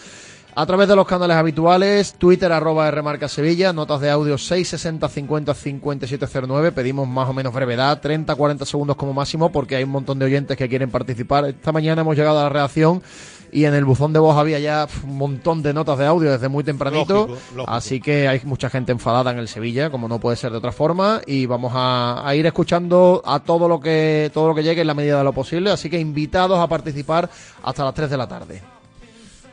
a 0.56 0.66
través 0.66 0.88
de 0.88 0.94
los 0.94 1.06
canales 1.06 1.37
habituales, 1.37 2.14
Twitter 2.14 2.52
arroba 2.52 2.90
Rmarca 2.90 3.28
Sevilla, 3.28 3.73
notas 3.73 4.00
de 4.00 4.11
audio 4.11 4.38
660 4.38 5.08
50 5.08 5.54
5709, 5.54 6.73
pedimos 6.73 7.08
más 7.08 7.28
o 7.28 7.32
menos 7.32 7.52
brevedad, 7.52 8.00
30 8.00 8.34
40 8.34 8.64
segundos 8.64 8.96
como 8.96 9.12
máximo 9.12 9.50
porque 9.50 9.76
hay 9.76 9.84
un 9.84 9.90
montón 9.90 10.18
de 10.18 10.26
oyentes 10.26 10.56
que 10.56 10.68
quieren 10.68 10.90
participar. 10.90 11.46
Esta 11.46 11.73
mañana 11.73 12.02
hemos 12.02 12.16
llegado 12.16 12.38
a 12.38 12.44
la 12.44 12.49
reacción 12.49 13.02
y 13.50 13.64
en 13.64 13.75
el 13.75 13.84
buzón 13.84 14.12
de 14.12 14.20
voz 14.20 14.37
había 14.37 14.58
ya 14.61 14.87
un 15.04 15.16
montón 15.16 15.62
de 15.62 15.75
notas 15.75 15.99
de 15.99 16.06
audio 16.06 16.30
desde 16.30 16.49
muy 16.49 16.62
tempranito, 16.62 17.37
así 17.66 18.00
que 18.00 18.28
hay 18.28 18.40
mucha 18.44 18.70
gente 18.70 18.92
enfadada 18.92 19.32
en 19.32 19.38
el 19.38 19.49
Sevilla, 19.49 19.90
como 19.90 20.08
no 20.08 20.20
puede 20.20 20.37
ser 20.37 20.52
de 20.52 20.58
otra 20.58 20.73
forma, 20.73 21.20
y 21.26 21.46
vamos 21.46 21.73
a, 21.75 22.26
a, 22.26 22.34
ir 22.34 22.46
escuchando 22.46 23.23
a 23.25 23.40
todo 23.40 23.68
lo 23.68 23.80
que 23.80 24.30
todo 24.34 24.49
lo 24.49 24.54
que 24.54 24.62
llegue 24.62 24.80
en 24.80 24.88
la 24.88 24.94
medida 24.94 25.18
de 25.18 25.25
lo 25.25 25.32
posible, 25.32 25.70
así 25.70 25.90
que 25.90 25.99
invitados 25.99 26.58
a 26.58 26.66
participar 26.68 27.28
hasta 27.62 27.84
las 27.84 27.94
3 27.94 28.11
de 28.11 28.16
la 28.16 28.28
tarde. 28.28 28.74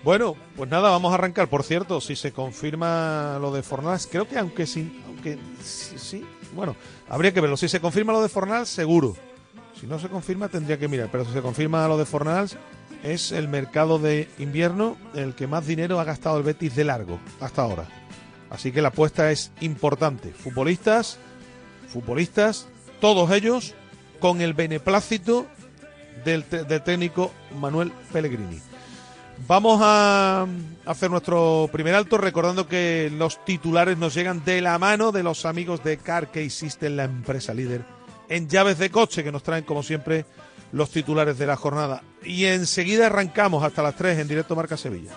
Bueno, 0.03 0.35
pues 0.55 0.69
nada, 0.69 0.89
vamos 0.89 1.11
a 1.11 1.15
arrancar. 1.15 1.47
Por 1.47 1.63
cierto, 1.63 2.01
si 2.01 2.15
se 2.15 2.31
confirma 2.31 3.37
lo 3.39 3.51
de 3.51 3.61
Fornals, 3.61 4.07
creo 4.07 4.27
que 4.27 4.37
aunque 4.37 4.65
sí, 4.65 5.01
aunque 5.05 5.37
sí, 5.63 6.25
bueno, 6.55 6.75
habría 7.07 7.33
que 7.33 7.41
verlo. 7.41 7.55
Si 7.55 7.69
se 7.69 7.79
confirma 7.79 8.11
lo 8.11 8.21
de 8.23 8.29
Fornals, 8.29 8.69
seguro. 8.69 9.15
Si 9.79 9.85
no 9.85 9.99
se 9.99 10.09
confirma, 10.09 10.49
tendría 10.49 10.79
que 10.79 10.87
mirar. 10.87 11.09
Pero 11.11 11.25
si 11.25 11.33
se 11.33 11.41
confirma 11.41 11.87
lo 11.87 11.97
de 11.97 12.05
Fornals, 12.05 12.57
es 13.03 13.31
el 13.31 13.47
mercado 13.47 13.99
de 13.99 14.27
invierno 14.39 14.97
el 15.13 15.35
que 15.35 15.47
más 15.47 15.67
dinero 15.67 15.99
ha 15.99 16.03
gastado 16.03 16.37
el 16.37 16.43
Betis 16.43 16.75
de 16.75 16.83
largo 16.83 17.19
hasta 17.39 17.61
ahora. 17.61 17.87
Así 18.49 18.71
que 18.71 18.81
la 18.81 18.89
apuesta 18.89 19.31
es 19.31 19.51
importante. 19.61 20.31
Futbolistas, 20.31 21.19
futbolistas, 21.87 22.67
todos 22.99 23.31
ellos 23.31 23.75
con 24.19 24.41
el 24.41 24.53
beneplácito 24.53 25.47
del, 26.25 26.47
del 26.49 26.83
técnico 26.83 27.31
Manuel 27.59 27.91
Pellegrini. 28.11 28.70
Vamos 29.47 29.79
a 29.83 30.47
hacer 30.85 31.11
nuestro 31.11 31.69
primer 31.71 31.95
alto 31.95 32.17
recordando 32.17 32.67
que 32.67 33.11
los 33.15 33.43
titulares 33.43 33.97
nos 33.97 34.13
llegan 34.13 34.43
de 34.45 34.61
la 34.61 34.77
mano 34.77 35.11
de 35.11 35.23
los 35.23 35.45
amigos 35.45 35.83
de 35.83 35.97
Car 35.97 36.29
System, 36.49 36.95
la 36.95 37.03
empresa 37.05 37.53
líder 37.53 37.83
en 38.31 38.47
llaves 38.47 38.77
de 38.77 38.89
coche 38.89 39.25
que 39.25 39.31
nos 39.31 39.43
traen 39.43 39.65
como 39.65 39.83
siempre 39.83 40.25
los 40.71 40.89
titulares 40.89 41.37
de 41.37 41.45
la 41.45 41.57
jornada. 41.57 42.01
Y 42.23 42.45
enseguida 42.45 43.07
arrancamos 43.07 43.61
hasta 43.61 43.83
las 43.83 43.95
3 43.95 44.19
en 44.19 44.27
directo 44.29 44.55
Marca 44.55 44.77
Sevilla. 44.77 45.11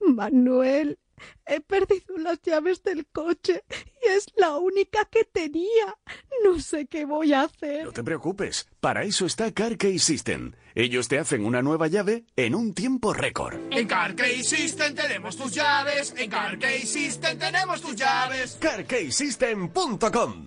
Manuel, 0.00 0.98
he 1.46 1.60
perdido 1.60 2.16
las 2.18 2.40
llaves 2.42 2.82
del 2.82 3.06
coche 3.06 3.64
y 3.70 4.08
es 4.08 4.26
la 4.36 4.56
única 4.56 5.04
que 5.06 5.24
tenía. 5.24 5.96
No 6.44 6.60
sé 6.60 6.86
qué 6.86 7.04
voy 7.04 7.32
a 7.32 7.42
hacer. 7.42 7.84
No 7.84 7.92
te 7.92 8.04
preocupes, 8.04 8.68
para 8.80 9.04
eso 9.04 9.26
está 9.26 9.52
CarKey 9.52 9.98
System. 9.98 10.52
Ellos 10.74 11.08
te 11.08 11.18
hacen 11.18 11.44
una 11.44 11.62
nueva 11.62 11.86
llave 11.86 12.24
en 12.36 12.54
un 12.54 12.74
tiempo 12.74 13.12
récord. 13.12 13.58
En 13.70 13.86
CarKey 13.86 14.42
System 14.42 14.94
tenemos 14.94 15.36
tus 15.36 15.52
llaves. 15.52 16.14
En 16.16 16.30
CarKey 16.30 16.86
System 16.86 17.38
tenemos 17.38 17.80
tus 17.80 17.94
llaves. 17.94 18.58
CarKeySystem.com 18.60 20.46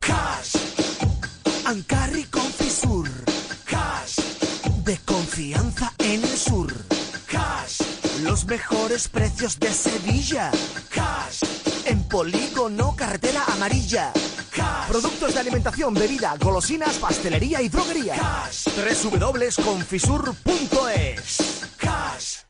Cash. 0.00 0.56
Ancarri 1.66 2.24
Confisur. 2.24 3.08
Cash. 3.66 4.16
De 4.84 4.98
confianza 5.04 5.92
en 5.98 6.22
el 6.22 6.36
sur. 6.36 6.72
Cash. 7.28 7.89
Los 8.22 8.44
mejores 8.44 9.08
precios 9.08 9.58
de 9.58 9.72
Sevilla. 9.72 10.50
Cash. 10.90 11.42
En 11.86 12.02
polígono, 12.04 12.94
carretera 12.94 13.42
amarilla. 13.46 14.12
Cash. 14.54 14.88
Productos 14.88 15.32
de 15.34 15.40
alimentación, 15.40 15.94
bebida, 15.94 16.36
golosinas, 16.38 16.98
pastelería 16.98 17.62
y 17.62 17.70
droguería. 17.70 18.16
Cash. 18.16 18.66
www.confisur.es. 19.04 21.62
Cash. 21.78 22.49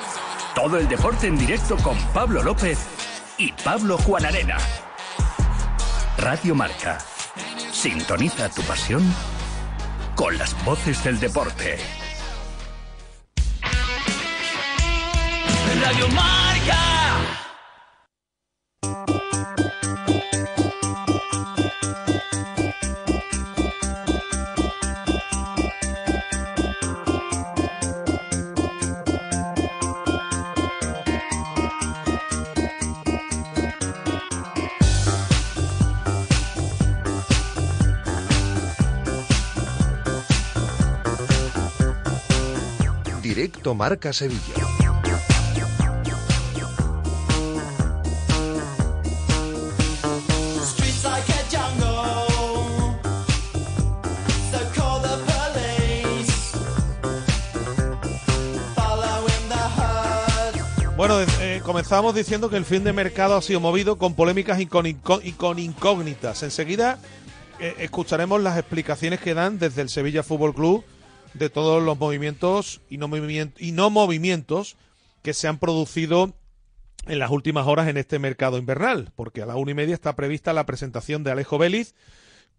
Todo 0.55 0.77
el 0.77 0.87
deporte 0.89 1.27
en 1.27 1.37
directo 1.37 1.77
con 1.77 1.97
Pablo 2.13 2.43
López 2.43 2.79
y 3.37 3.53
Pablo 3.63 3.97
Juan 3.97 4.25
Arena. 4.25 4.57
Radio 6.17 6.53
Marca. 6.53 6.97
Sintoniza 7.71 8.49
tu 8.49 8.61
pasión 8.63 9.01
con 10.15 10.37
las 10.37 10.53
voces 10.65 11.01
del 11.05 11.19
deporte. 11.19 11.77
Radio 15.81 16.07
Marca. 16.09 16.41
Directo 43.61 43.75
Marca 43.75 44.11
Sevilla. 44.11 44.41
Bueno, 60.97 61.19
eh, 61.39 61.61
comenzamos 61.63 62.13
diciendo 62.15 62.49
que 62.49 62.57
el 62.57 62.65
fin 62.65 62.83
de 62.83 62.93
mercado 62.93 63.35
ha 63.35 63.41
sido 63.41 63.59
movido 63.59 63.97
con 63.97 64.13
polémicas 64.15 64.59
y 64.59 64.65
con, 64.67 64.85
inco- 64.85 65.21
y 65.23 65.31
con 65.33 65.57
incógnitas. 65.59 66.41
Enseguida 66.43 66.97
eh, 67.59 67.75
escucharemos 67.79 68.41
las 68.41 68.57
explicaciones 68.57 69.19
que 69.19 69.33
dan 69.33 69.57
desde 69.57 69.81
el 69.81 69.89
Sevilla 69.89 70.21
Fútbol 70.23 70.53
Club 70.53 70.83
de 71.33 71.49
todos 71.49 71.81
los 71.81 71.97
movimientos 71.97 72.81
y 72.89 72.97
no, 72.97 73.07
movimien- 73.07 73.53
y 73.57 73.71
no 73.71 73.89
movimientos 73.89 74.75
que 75.21 75.33
se 75.33 75.47
han 75.47 75.59
producido 75.59 76.33
en 77.07 77.19
las 77.19 77.31
últimas 77.31 77.65
horas 77.67 77.87
en 77.87 77.97
este 77.97 78.19
mercado 78.19 78.57
invernal, 78.57 79.11
porque 79.15 79.41
a 79.41 79.45
la 79.45 79.55
una 79.55 79.71
y 79.71 79.73
media 79.75 79.95
está 79.95 80.15
prevista 80.15 80.53
la 80.53 80.65
presentación 80.65 81.23
de 81.23 81.31
Alejo 81.31 81.57
Vélez 81.57 81.95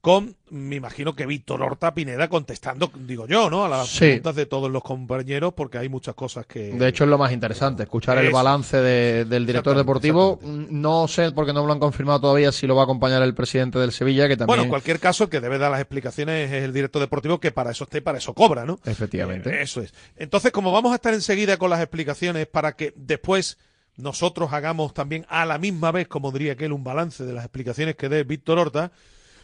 con, 0.03 0.35
me 0.51 0.75
imagino 0.75 1.15
que 1.15 1.27
Víctor 1.27 1.63
Horta 1.63 1.95
Pineda 1.95 2.29
contestando, 2.29 2.91
digo 3.07 3.29
yo, 3.29 3.49
¿no? 3.49 3.65
A 3.65 3.69
las 3.69 3.87
Sí. 3.89 3.99
preguntas 4.01 4.35
de 4.35 4.47
todos 4.47 4.69
los 4.69 4.83
compañeros, 4.83 5.55
porque 5.55 5.79
hay 5.79 5.89
muchas 5.89 6.17
cosas 6.17 6.45
que... 6.45 6.73
De 6.73 6.89
hecho, 6.89 7.05
es 7.05 7.11
lo 7.11 7.19
más 7.19 7.31
interesante, 7.31 7.85
escuchar 7.85 8.19
el 8.19 8.33
balance 8.33 8.77
de- 8.79 9.25
del 9.25 9.47
director 9.47 9.77
deportivo. 9.77 10.41
No 10.43 11.07
sé, 11.07 11.31
porque 11.31 11.53
no 11.53 11.61
me 11.63 11.69
lo 11.69 11.73
han 11.75 11.79
confirmado 11.79 12.21
todavía, 12.21 12.51
si 12.51 12.67
lo 12.67 12.75
va 12.75 12.83
a 12.83 12.85
acompañar 12.85 13.23
el 13.23 13.33
presidente 13.33 13.79
del 13.79 13.93
Sevilla, 13.93 14.27
que 14.27 14.37
también... 14.37 14.49
Bueno, 14.49 14.63
en 14.65 14.69
cualquier 14.71 14.99
caso, 14.99 15.23
el 15.23 15.31
que 15.31 15.41
debe 15.41 15.57
dar 15.59 15.71
las 15.71 15.79
explicaciones 15.81 16.51
es 16.51 16.65
el 16.65 16.73
director 16.73 17.01
deportivo, 17.01 17.39
que 17.39 17.53
para 17.53 17.71
eso 17.71 17.85
está 17.85 17.99
y 17.99 18.01
para 18.01 18.19
eso 18.19 18.35
cobra, 18.35 18.65
¿no? 18.67 18.81
Efectivamente. 18.85 19.51
Eh, 19.51 19.63
eso 19.63 19.83
es. 19.83 19.95
Entonces, 20.17 20.51
como 20.51 20.73
vamos 20.73 20.91
a 20.91 20.97
estar 20.97 21.15
enseguida 21.15 21.59
con 21.59 21.71
las 21.71 21.81
explicaciones 21.81 22.49
para 22.49 22.73
que 22.73 22.93
después 22.97 23.57
nosotros 23.97 24.53
hagamos 24.53 24.95
también 24.95 25.27
a 25.29 25.47
la 25.47 25.59
misma 25.59 25.93
vez, 25.93 26.09
como 26.09 26.33
diría 26.33 26.55
aquel, 26.55 26.73
un 26.73 26.83
balance 26.83 27.25
de 27.25 27.33
las 27.35 27.45
explicaciones 27.45 27.95
que 27.95 28.09
dé 28.09 28.25
Víctor 28.25 28.59
Horta, 28.59 28.91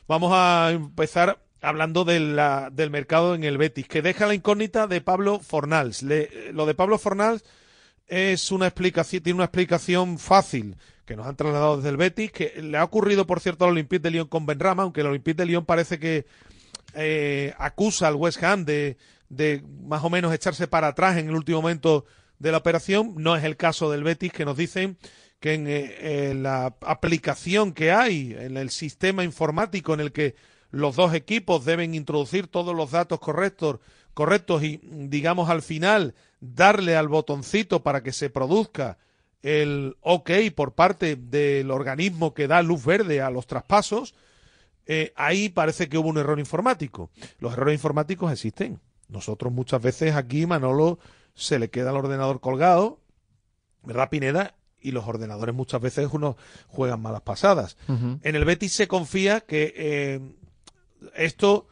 vamos 0.09 0.33
a 0.35 0.71
empezar 0.73 1.39
hablando 1.61 2.05
la- 2.05 2.71
del 2.73 2.91
mercado 2.91 3.35
en 3.35 3.45
el 3.45 3.59
Betis, 3.59 3.87
que 3.87 4.03
deja 4.03 4.27
la 4.27 4.35
incógnita 4.35 4.87
de 4.87 5.01
Pablo 5.01 5.39
Fornals. 5.41 6.03
Le- 6.03 6.53
lo 6.53 6.67
de 6.67 6.75
Pablo 6.75 6.99
Fornals 6.99 7.45
es 8.07 8.51
una 8.51 8.67
explicación, 8.67 9.23
tiene 9.23 9.37
una 9.37 9.45
explicación 9.45 10.19
fácil 10.19 10.77
que 11.05 11.17
nos 11.17 11.27
han 11.27 11.37
trasladado 11.37 11.77
desde 11.77 11.91
el 11.91 11.97
Betis, 11.97 12.33
que 12.33 12.61
le 12.63 12.77
ha 12.79 12.85
ocurrido, 12.85 13.27
por 13.27 13.41
cierto, 13.41 13.65
al 13.65 13.73
Olympique 13.73 14.01
de 14.03 14.11
Lyon 14.11 14.29
con 14.29 14.47
Benrama, 14.47 14.83
aunque 14.83 15.01
el 15.03 15.07
Olympique 15.09 15.37
de 15.37 15.47
Lyon 15.47 15.65
parece 15.65 15.99
que 15.99 16.27
eh, 16.95 17.55
acusa 17.59 18.09
al 18.09 18.15
West 18.15 18.43
Ham 18.43 18.65
de, 18.65 18.97
de 19.29 19.63
más 19.85 20.03
o 20.05 20.11
menos 20.11 20.33
echarse 20.33 20.69
para 20.69 20.89
atrás 20.89 21.17
en 21.19 21.29
el 21.29 21.35
último 21.35 21.61
momento 21.63 22.05
de 22.39 22.51
la 22.53 22.59
operación. 22.59 23.15
No 23.17 23.37
es 23.37 23.45
el 23.45 23.57
caso 23.57 23.91
del 23.91 24.05
Betis, 24.05 24.33
que 24.33 24.45
nos 24.45 24.57
dicen 24.57 24.97
que 25.41 25.55
en, 25.55 25.67
eh, 25.69 26.31
en 26.31 26.43
la 26.43 26.77
aplicación 26.81 27.73
que 27.73 27.93
hay, 27.93 28.35
en 28.39 28.57
el 28.57 28.71
sistema 28.71 29.25
informático 29.25 29.95
en 29.95 30.01
el 30.01 30.13
que 30.13 30.35
los 30.71 30.97
dos 30.97 31.15
equipos 31.15 31.65
deben 31.65 31.95
introducir 31.95 32.47
todos 32.47 32.75
los 32.75 32.91
datos 32.91 33.21
correctos, 33.21 33.81
correctos 34.15 34.63
y, 34.63 34.81
digamos, 34.83 35.49
al 35.49 35.63
final 35.63 36.15
darle 36.41 36.97
al 36.97 37.09
botoncito 37.09 37.83
para 37.83 38.03
que 38.03 38.13
se 38.13 38.31
produzca 38.31 38.99
el 39.43 39.97
OK 40.01 40.31
por 40.55 40.75
parte 40.75 41.17
del 41.17 41.71
organismo 41.71 42.35
que 42.35 42.49
da 42.49 42.63
luz 42.63 42.85
verde 42.85 43.21
a 43.21 43.31
los 43.31 43.47
traspasos, 43.47 44.15
eh, 44.87 45.13
ahí 45.17 45.49
parece 45.49 45.89
que 45.89 45.99
hubo 45.99 46.09
un 46.09 46.19
error 46.19 46.39
informático. 46.39 47.11
Los 47.39 47.53
errores 47.53 47.75
informáticos 47.75 48.33
existen. 48.33 48.81
Nosotros 49.09 49.53
muchas 49.53 49.81
veces 49.81 50.15
aquí, 50.17 50.47
Manolo, 50.47 50.99
se 51.35 51.59
le 51.59 51.71
queda 51.71 51.91
el 51.91 51.97
ordenador 51.97 52.41
colgado, 52.41 52.99
¿verdad, 53.85 54.11
Pineda? 54.11 54.58
Y 54.81 54.93
los 54.93 55.07
ordenadores 55.09 55.55
muchas 55.55 55.81
veces 55.81 56.09
uno 56.13 56.37
juegan 56.69 57.01
malas 57.01 57.23
pasadas. 57.23 57.77
En 57.89 58.37
el 58.37 58.45
Betis 58.45 58.73
se 58.73 58.87
confía 58.89 59.41
que 59.41 59.75
eh, 59.77 60.21
esto 61.17 61.67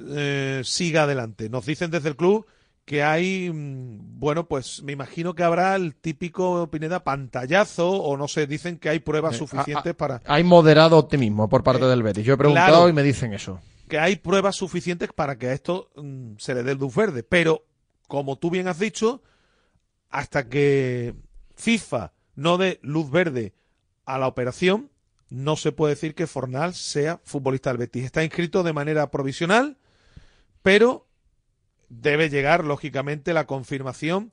eh, 0.00 0.62
siga 0.64 1.02
adelante. 1.04 1.48
Nos 1.48 1.66
dicen 1.66 1.90
desde 1.90 2.08
el 2.10 2.16
club 2.16 2.46
que 2.84 3.02
hay, 3.02 3.50
mm, 3.52 4.18
bueno, 4.20 4.46
pues 4.46 4.82
me 4.84 4.92
imagino 4.92 5.34
que 5.34 5.42
habrá 5.42 5.74
el 5.76 5.96
típico 5.96 6.70
Pineda 6.70 7.02
pantallazo 7.02 7.90
o 7.90 8.16
no 8.16 8.28
sé, 8.28 8.46
dicen 8.46 8.78
que 8.78 8.88
hay 8.88 9.00
pruebas 9.00 9.34
Eh, 9.34 9.38
suficientes 9.38 9.86
a- 9.86 9.90
a- 9.90 9.94
para 9.94 10.22
Hay 10.24 10.44
moderado 10.44 10.96
optimismo 10.96 11.48
por 11.48 11.62
parte 11.64 11.84
del 11.84 12.02
Betis. 12.02 12.24
Yo 12.24 12.34
he 12.34 12.36
preguntado 12.38 12.68
claro. 12.68 12.88
y 12.88 12.92
me 12.92 13.02
dicen 13.02 13.32
eso. 13.34 13.60
que 13.88 13.98
hay 13.98 14.16
pruebas 14.16 14.56
suficientes 14.56 15.10
para 15.14 15.36
que 15.36 15.48
a 15.48 15.52
esto 15.52 15.90
mm, 15.96 16.34
se 16.38 16.54
le 16.54 16.62
dé 16.62 16.74
luz 16.74 16.94
verde, 16.94 17.22
pero 17.22 17.64
como 18.08 18.36
tú 18.36 18.50
bien 18.50 18.66
has 18.68 18.78
dicho, 18.78 19.22
hasta 20.10 20.48
que 20.48 21.14
FIFA 21.56 22.12
no 22.36 22.58
dé 22.58 22.78
luz 22.82 23.10
verde 23.10 23.54
a 24.04 24.18
la 24.18 24.28
operación, 24.28 24.90
no 25.28 25.56
se 25.56 25.72
puede 25.72 25.94
decir 25.94 26.14
que 26.14 26.28
Fornal 26.28 26.74
sea 26.74 27.20
futbolista 27.24 27.70
del 27.70 27.78
Betis. 27.78 28.04
Está 28.04 28.22
inscrito 28.22 28.62
de 28.62 28.72
manera 28.72 29.10
provisional, 29.10 29.76
pero 30.62 31.06
debe 31.88 32.30
llegar, 32.30 32.64
lógicamente, 32.64 33.34
la 33.34 33.46
confirmación 33.46 34.32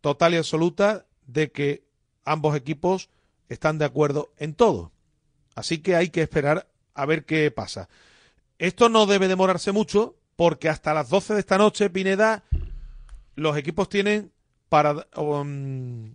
total 0.00 0.34
y 0.34 0.36
absoluta 0.36 1.06
de 1.26 1.50
que 1.50 1.84
ambos 2.24 2.54
equipos 2.54 3.10
están 3.48 3.78
de 3.78 3.86
acuerdo 3.86 4.30
en 4.36 4.54
todo. 4.54 4.92
Así 5.54 5.78
que 5.78 5.96
hay 5.96 6.10
que 6.10 6.22
esperar 6.22 6.68
a 6.94 7.06
ver 7.06 7.24
qué 7.24 7.50
pasa. 7.50 7.88
Esto 8.58 8.88
no 8.88 9.06
debe 9.06 9.28
demorarse 9.28 9.72
mucho 9.72 10.16
porque 10.36 10.68
hasta 10.68 10.94
las 10.94 11.08
12 11.08 11.34
de 11.34 11.40
esta 11.40 11.58
noche, 11.58 11.90
Pineda, 11.90 12.44
los 13.34 13.56
equipos 13.56 13.88
tienen 13.88 14.32
para 14.68 15.06
um, 15.16 16.12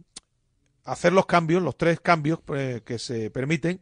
hacer 0.85 1.13
los 1.13 1.25
cambios, 1.25 1.61
los 1.63 1.77
tres 1.77 1.99
cambios 1.99 2.39
eh, 2.55 2.81
que 2.85 2.99
se 2.99 3.29
permiten 3.31 3.79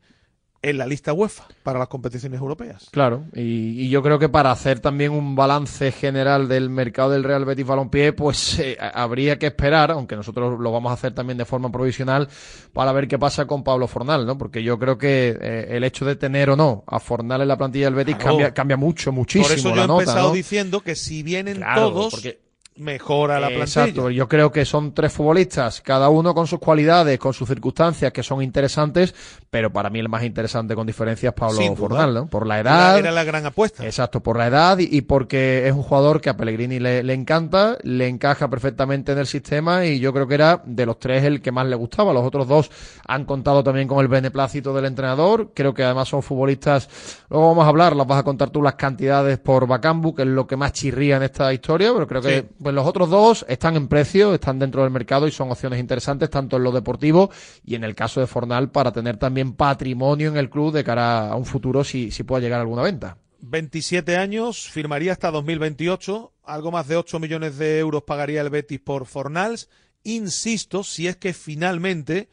en 0.63 0.77
la 0.77 0.85
lista 0.85 1.11
UEFA 1.11 1.47
para 1.63 1.79
las 1.79 1.87
competiciones 1.87 2.39
europeas. 2.39 2.87
Claro, 2.91 3.23
y, 3.33 3.81
y 3.81 3.89
yo 3.89 4.03
creo 4.03 4.19
que 4.19 4.29
para 4.29 4.51
hacer 4.51 4.79
también 4.79 5.11
un 5.11 5.35
balance 5.35 5.91
general 5.91 6.47
del 6.47 6.69
mercado 6.69 7.09
del 7.09 7.23
Real 7.23 7.45
Betis 7.45 7.65
Balompié, 7.65 8.13
pues 8.13 8.59
eh, 8.59 8.77
habría 8.79 9.39
que 9.39 9.47
esperar, 9.47 9.89
aunque 9.89 10.15
nosotros 10.15 10.59
lo 10.59 10.71
vamos 10.71 10.91
a 10.91 10.93
hacer 10.93 11.15
también 11.15 11.39
de 11.39 11.45
forma 11.45 11.71
provisional, 11.71 12.29
para 12.73 12.91
ver 12.91 13.07
qué 13.07 13.17
pasa 13.17 13.47
con 13.47 13.63
Pablo 13.63 13.87
Fornal, 13.87 14.27
¿no? 14.27 14.37
Porque 14.37 14.61
yo 14.61 14.77
creo 14.77 14.99
que 14.99 15.35
eh, 15.41 15.65
el 15.71 15.83
hecho 15.83 16.05
de 16.05 16.15
tener 16.15 16.51
o 16.51 16.55
no 16.55 16.83
a 16.85 16.99
Fornal 16.99 17.41
en 17.41 17.47
la 17.47 17.57
plantilla 17.57 17.85
del 17.85 17.95
Betis 17.95 18.17
Claro. 18.17 18.29
cambia, 18.33 18.53
cambia 18.53 18.77
mucho, 18.77 19.11
muchísimo 19.11 19.47
Por 19.47 19.57
eso 19.57 19.69
yo 19.69 19.75
la 19.75 19.85
he 19.85 19.87
nota, 19.87 20.03
empezado 20.03 20.27
¿no? 20.27 20.33
diciendo 20.35 20.81
que 20.81 20.93
si 20.95 21.23
vienen 21.23 21.55
Claro, 21.57 21.89
todos, 21.89 22.11
porque- 22.11 22.39
mejora 22.77 23.39
la 23.39 23.47
plantilla. 23.47 23.63
Exacto, 23.85 24.09
yo 24.09 24.27
creo 24.27 24.51
que 24.51 24.65
son 24.65 24.93
tres 24.93 25.11
futbolistas, 25.13 25.81
cada 25.81 26.09
uno 26.09 26.33
con 26.33 26.47
sus 26.47 26.59
cualidades, 26.59 27.19
con 27.19 27.33
sus 27.33 27.47
circunstancias 27.47 28.11
que 28.11 28.23
son 28.23 28.41
interesantes, 28.41 29.13
pero 29.49 29.71
para 29.71 29.89
mí 29.89 29.99
el 29.99 30.09
más 30.09 30.23
interesante 30.23 30.73
con 30.73 30.87
diferencia 30.87 31.29
es 31.29 31.35
Pablo. 31.35 31.75
Fornal, 31.75 32.13
¿no? 32.13 32.27
Por 32.27 32.47
la 32.47 32.59
edad. 32.59 32.97
era 32.97 33.11
la 33.11 33.23
gran 33.23 33.45
apuesta. 33.45 33.85
Exacto, 33.85 34.21
por 34.21 34.37
la 34.37 34.47
edad 34.47 34.77
y, 34.79 34.87
y 34.91 35.01
porque 35.01 35.67
es 35.67 35.73
un 35.73 35.83
jugador 35.83 36.21
que 36.21 36.29
a 36.29 36.37
Pellegrini 36.37 36.79
le, 36.79 37.03
le 37.03 37.13
encanta, 37.13 37.77
le 37.83 38.07
encaja 38.07 38.49
perfectamente 38.49 39.11
en 39.11 39.19
el 39.19 39.27
sistema 39.27 39.85
y 39.85 39.99
yo 39.99 40.13
creo 40.13 40.27
que 40.27 40.35
era 40.35 40.61
de 40.65 40.85
los 40.85 40.97
tres 40.99 41.23
el 41.23 41.41
que 41.41 41.51
más 41.51 41.67
le 41.67 41.75
gustaba. 41.75 42.13
Los 42.13 42.25
otros 42.25 42.47
dos 42.47 42.71
han 43.07 43.25
contado 43.25 43.63
también 43.63 43.87
con 43.87 43.99
el 43.99 44.07
beneplácito 44.07 44.73
del 44.73 44.85
entrenador. 44.85 45.51
Creo 45.53 45.73
que 45.73 45.83
además 45.83 46.07
son 46.09 46.23
futbolistas. 46.23 46.89
Luego 47.29 47.49
vamos 47.49 47.65
a 47.65 47.69
hablar, 47.69 47.95
las 47.95 48.07
vas 48.07 48.19
a 48.19 48.23
contar 48.23 48.49
tú 48.49 48.61
las 48.61 48.75
cantidades 48.75 49.37
por 49.39 49.67
Bacambu, 49.67 50.15
que 50.15 50.21
es 50.23 50.27
lo 50.27 50.47
que 50.47 50.55
más 50.55 50.71
chirría 50.73 51.17
en 51.17 51.23
esta 51.23 51.53
historia, 51.53 51.91
pero 51.93 52.07
creo 52.07 52.21
que 52.21 52.31
Sí. 52.41 52.47
Pues 52.61 52.75
los 52.75 52.85
otros 52.85 53.09
dos 53.09 53.45
están 53.47 53.75
en 53.75 53.87
precio, 53.87 54.33
están 54.33 54.59
dentro 54.59 54.83
del 54.83 54.91
mercado 54.91 55.27
y 55.27 55.31
son 55.31 55.51
opciones 55.51 55.79
interesantes 55.79 56.29
tanto 56.29 56.57
en 56.57 56.63
lo 56.63 56.71
deportivo 56.71 57.31
y 57.63 57.75
en 57.75 57.83
el 57.83 57.95
caso 57.95 58.19
de 58.19 58.27
Fornal 58.27 58.71
para 58.71 58.91
tener 58.91 59.17
también 59.17 59.53
patrimonio 59.53 60.29
en 60.29 60.37
el 60.37 60.49
club 60.49 60.71
de 60.73 60.83
cara 60.83 61.29
a 61.29 61.35
un 61.35 61.45
futuro 61.45 61.83
si, 61.83 62.11
si 62.11 62.23
pueda 62.23 62.41
llegar 62.41 62.59
a 62.59 62.61
alguna 62.61 62.83
venta. 62.83 63.17
27 63.41 64.17
años, 64.17 64.69
firmaría 64.69 65.11
hasta 65.11 65.31
2028, 65.31 66.33
algo 66.43 66.71
más 66.71 66.87
de 66.87 66.97
8 66.97 67.19
millones 67.19 67.57
de 67.57 67.79
euros 67.79 68.03
pagaría 68.03 68.41
el 68.41 68.51
Betis 68.51 68.79
por 68.79 69.07
Fornals. 69.07 69.67
Insisto, 70.03 70.83
si 70.83 71.07
es 71.07 71.17
que 71.17 71.33
finalmente 71.33 72.29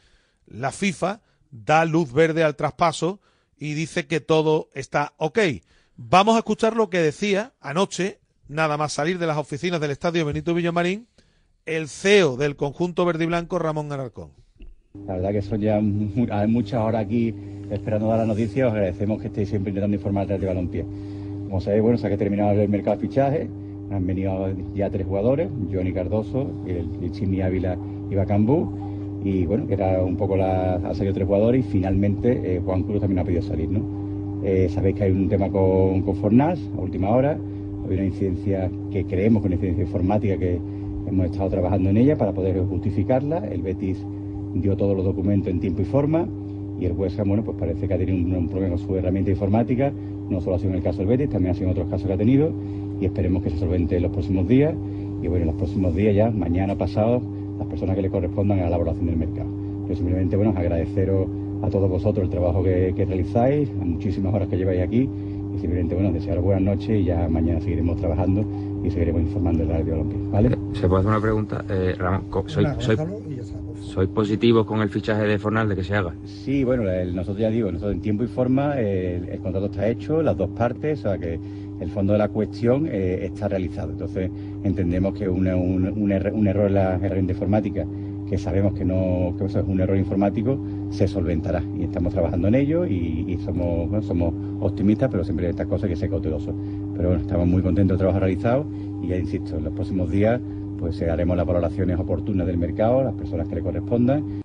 la 0.47 0.73
FIFA 0.73 1.23
da 1.51 1.85
luz 1.85 2.13
verde 2.13 2.45
al 2.45 2.57
traspaso 2.57 3.21
y 3.57 3.73
dice 3.75 4.07
que 4.07 4.21
todo 4.21 4.69
está 4.75 5.15
ok. 5.17 5.39
Vamos 5.97 6.37
a 6.37 6.39
escuchar 6.39 6.77
lo 6.77 6.91
que 6.91 7.01
decía 7.01 7.55
anoche, 7.61 8.18
nada 8.49 8.77
más 8.77 8.93
salir 8.93 9.19
de 9.19 9.27
las 9.27 9.37
oficinas 9.37 9.81
del 9.81 9.91
estadio 9.91 10.25
Benito 10.25 10.55
Villamarín, 10.55 11.07
el 11.67 11.89
CEO 11.89 12.37
del 12.37 12.57
conjunto 12.57 13.05
verde 13.05 13.25
y 13.25 13.27
blanco, 13.27 13.59
Ramón 13.59 13.93
Alarcón. 13.93 14.31
La 15.07 15.15
verdad 15.15 15.33
que 15.33 15.43
son 15.43 15.61
ya 15.61 15.81
muchas 15.81 16.81
horas 16.81 17.05
aquí 17.05 17.35
esperando 17.71 18.09
dar 18.09 18.19
la 18.19 18.27
noticia. 18.27 18.67
Os 18.67 18.73
agradecemos 18.73 19.21
que 19.21 19.29
estéis 19.29 19.51
siempre 19.51 19.71
intentando 19.71 19.97
informar 19.97 20.27
del 20.27 20.41
balompié. 20.41 20.83
Como 20.83 21.61
sabéis, 21.61 21.83
bueno, 21.83 21.99
se 21.99 22.07
ha 22.07 22.17
terminado 22.17 22.53
el 22.53 22.69
mercado 22.69 22.97
de 22.97 23.09
fichaje. 23.09 23.51
Han 23.91 24.07
venido 24.07 24.51
ya 24.75 24.91
tres 24.91 25.07
jugadores, 25.07 25.49
Johnny 25.73 25.93
Cardoso, 25.93 26.51
el, 26.67 26.89
el 27.03 27.43
Ávila 27.43 27.77
y 28.11 28.15
Bacambú. 28.15 29.21
Y 29.25 29.47
bueno, 29.47 29.67
era 29.69 30.03
un 30.03 30.17
poco 30.17 30.37
la, 30.37 30.75
han 30.75 30.95
salido 30.95 31.15
tres 31.15 31.27
jugadores 31.27 31.65
y 31.65 31.69
finalmente 31.69 32.57
eh, 32.57 32.61
Juan 32.65 32.83
Cruz 32.83 33.01
también 33.01 33.19
ha 33.19 33.25
podido 33.25 33.43
salir, 33.43 33.69
¿no? 33.69 33.83
Eh, 34.45 34.69
sabéis 34.73 34.97
que 34.97 35.05
hay 35.05 35.11
un 35.11 35.29
tema 35.29 35.51
con, 35.51 36.03
con 36.03 36.17
Fornals 36.17 36.61
a 36.77 36.81
última 36.81 37.11
hora. 37.11 37.37
Había 37.89 38.01
una 38.01 38.09
incidencia 38.09 38.71
que 38.91 39.07
creemos 39.07 39.41
que 39.41 39.47
es 39.47 39.49
una 39.49 39.55
incidencia 39.55 39.85
informática 39.85 40.37
que 40.37 40.61
hemos 41.07 41.25
estado 41.25 41.49
trabajando 41.49 41.89
en 41.89 41.97
ella 41.97 42.19
para 42.19 42.33
poder 42.33 42.63
justificarla. 42.67 43.39
El 43.49 43.63
Betis 43.63 44.05
dio 44.53 44.77
todos 44.77 44.95
los 44.95 45.07
documentos 45.07 45.49
en 45.51 45.59
tiempo 45.59 45.81
y 45.81 45.85
forma 45.87 46.29
y 46.79 46.85
el 46.85 46.93
West 46.93 47.19
bueno, 47.25 47.43
pues 47.43 47.57
parece 47.57 47.89
que 47.89 47.95
ha 47.95 47.97
tenido 47.97 48.39
un, 48.39 48.47
problema 48.47 48.77
con 48.77 48.87
su 48.87 48.95
herramienta 48.95 49.31
informática, 49.31 49.91
no 50.29 50.39
solo 50.43 50.57
ha 50.57 50.59
sido 50.59 50.73
en 50.73 50.77
el 50.77 50.83
caso 50.83 50.99
del 50.99 51.07
Betis, 51.07 51.31
también 51.31 51.53
ha 51.53 51.55
sido 51.55 51.69
en 51.69 51.73
otros 51.73 51.89
casos 51.89 52.07
que 52.07 52.13
ha 52.13 52.19
tenido 52.19 52.53
y 53.01 53.07
esperemos 53.07 53.43
que 53.43 53.49
se 53.49 53.57
solvente 53.57 53.97
en 53.97 54.03
los 54.03 54.13
próximos 54.13 54.47
días 54.47 54.75
y 55.23 55.29
bueno, 55.29 55.45
en 55.45 55.47
los 55.47 55.57
próximos 55.57 55.95
días 55.95 56.15
ya, 56.15 56.31
mañana 56.31 56.77
pasado, 56.77 57.23
las 57.59 57.69
personas 57.69 57.97
que 57.97 58.03
le 58.03 58.11
correspondan 58.11 58.59
a 58.59 58.63
la 58.65 58.69
elaboración 58.69 59.07
del 59.07 59.17
mercado. 59.17 59.49
Yo 59.89 59.97
simplemente, 59.97 60.37
bueno, 60.37 60.53
agradeceros 60.55 61.27
a 61.63 61.71
todos 61.71 61.89
vosotros 61.89 62.25
el 62.25 62.31
trabajo 62.31 62.63
que 62.63 62.93
realizáis, 63.09 63.71
a 63.81 63.85
muchísimas 63.87 64.35
horas 64.35 64.49
que 64.49 64.59
lleváis 64.59 64.83
aquí 64.83 65.09
y 65.55 65.59
simplemente, 65.59 65.95
bueno, 65.95 66.13
desearos 66.13 66.45
buenas 66.45 66.63
noches 66.63 66.91
y 66.91 67.05
ya 67.05 67.29
mañana 67.29 67.61
seguiremos 67.61 67.97
trabajando 67.99 68.45
y 68.85 68.91
seguiremos 68.91 69.23
informando 69.23 69.63
en 69.63 69.69
la 69.69 69.75
radio 69.79 69.93
Balompié, 69.93 70.19
¿vale? 70.31 70.59
¿Se 70.75 70.89
puede 70.89 71.01
hacer 71.01 71.11
una 71.11 71.21
pregunta? 71.21 71.65
Eh, 71.69 71.95
Ramón, 71.99 72.23
soy, 72.47 72.67
soy, 72.79 72.97
soy 73.81 74.07
positivo 74.09 74.65
con 74.67 74.81
el 74.83 74.89
fichaje 74.89 75.23
de 75.25 75.39
Fornal 75.39 75.69
de 75.69 75.77
que 75.77 75.83
se 75.85 75.95
haga. 75.95 76.15
Sí, 76.25 76.63
bueno, 76.65 76.89
el- 76.91 77.15
nosotros 77.15 77.39
ya 77.41 77.51
digo, 77.51 77.71
nosotros 77.73 77.95
en 77.95 78.01
tiempo 78.01 78.25
y 78.25 78.27
forma, 78.29 78.79
el, 78.79 79.29
el 79.29 79.39
contrato 79.41 79.67
está 79.67 79.89
hecho, 79.89 80.23
las 80.23 80.37
dos 80.37 80.51
partes, 80.51 81.01
o 81.01 81.03
sea 81.09 81.19
que 81.19 81.39
el 81.81 81.91
fondo 81.91 82.13
de 82.13 82.19
la 82.19 82.29
cuestión 82.29 82.87
eh, 82.91 83.21
está 83.25 83.49
realizado. 83.49 83.93
Entonces 83.93 84.31
entendemos 84.65 85.15
que 85.19 85.29
una- 85.29 85.57
un, 85.57 85.87
un 85.89 86.11
err- 86.11 86.33
un 86.33 86.47
error 86.47 86.67
en 86.67 86.75
la 86.75 86.95
herramienta 86.97 87.33
informática, 87.33 87.85
que 88.29 88.37
sabemos 88.37 88.75
que 88.75 88.85
no 88.85 89.35
que 89.39 89.47
eso 89.47 89.61
es 89.61 89.67
un 89.67 89.81
error 89.81 89.97
informático, 89.97 90.59
se 90.91 91.07
solventará. 91.09 91.63
Y 91.79 91.85
estamos 91.85 92.13
trabajando 92.13 92.49
en 92.49 92.55
ello 92.55 92.87
y, 92.87 93.39
somos, 93.45 94.05
somos 94.07 94.35
optimistas, 94.61 95.11
pero 95.11 95.25
siempre 95.25 95.47
en 95.47 95.51
estas 95.51 95.67
cosas 95.67 95.85
hay 95.85 95.91
que 95.91 95.97
ser 95.97 96.11
cautelosos. 96.11 96.55
Pero 96.97 97.09
bueno, 97.09 97.23
estamos 97.23 97.47
muy 97.47 97.63
contentos 97.63 97.95
del 97.95 97.99
trabajo 97.99 98.21
realizado 98.21 98.67
y 99.03 99.09
ya 99.09 99.17
insisto, 99.17 99.57
en 99.57 99.65
los 99.65 99.75
próximos 99.75 100.11
días 100.11 100.41
pues 100.79 101.01
haremos 101.03 101.37
las 101.37 101.47
valoraciones 101.47 101.99
oportunas 101.99 102.47
del 102.47 102.57
mercado, 102.57 103.03
las 103.03 103.15
personas 103.15 103.49
que 103.49 103.57
le 103.57 103.63
correspondan 103.63 104.43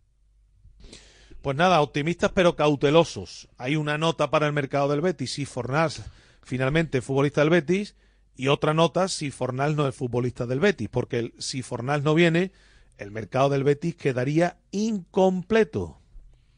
Pues 1.42 1.56
nada, 1.58 1.82
optimistas 1.82 2.32
pero 2.34 2.56
cautelosos. 2.56 3.50
Hay 3.58 3.76
una 3.76 3.98
nota 3.98 4.32
para 4.32 4.48
el 4.48 4.54
mercado 4.54 4.90
del 4.90 5.02
Betis 5.02 5.32
si 5.34 5.46
Fornals 5.46 6.02
finalmente 6.42 7.02
futbolista 7.02 7.42
del 7.42 7.50
Betis 7.52 7.96
y 8.36 8.48
otra 8.48 8.74
nota 8.74 9.08
si 9.10 9.30
Fornals 9.30 9.76
no 9.76 9.88
es 9.88 9.96
futbolista 9.96 10.46
del 10.48 10.60
Betis, 10.60 10.90
porque 10.90 11.20
el- 11.20 11.34
si 11.38 11.62
Fornals 11.62 12.04
no 12.04 12.16
viene, 12.16 12.52
el 12.98 13.12
mercado 13.12 13.50
del 13.50 13.64
Betis 13.64 13.96
quedaría 13.96 14.58
incompleto. 14.72 16.00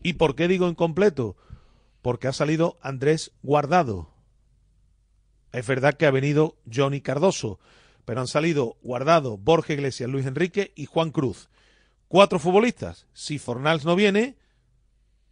¿Y 0.05 0.13
por 0.13 0.35
qué 0.35 0.47
digo 0.47 0.69
incompleto? 0.69 1.35
Porque 2.03 2.27
ha 2.27 2.31
salido 2.31 2.77
Andrés 2.83 3.31
Guardado. 3.41 4.13
Es 5.51 5.65
verdad 5.65 5.95
que 5.95 6.05
ha 6.05 6.11
venido 6.11 6.59
Johnny 6.71 7.01
Cardoso, 7.01 7.59
pero 8.05 8.21
han 8.21 8.27
salido 8.27 8.77
Guardado, 8.83 9.39
Borja 9.39 9.73
Iglesias, 9.73 10.07
Luis 10.07 10.27
Enrique 10.27 10.73
y 10.75 10.85
Juan 10.85 11.09
Cruz. 11.09 11.49
Cuatro 12.07 12.37
futbolistas. 12.37 13.07
Si 13.13 13.39
Fornals 13.39 13.83
no 13.83 13.95
viene, 13.95 14.37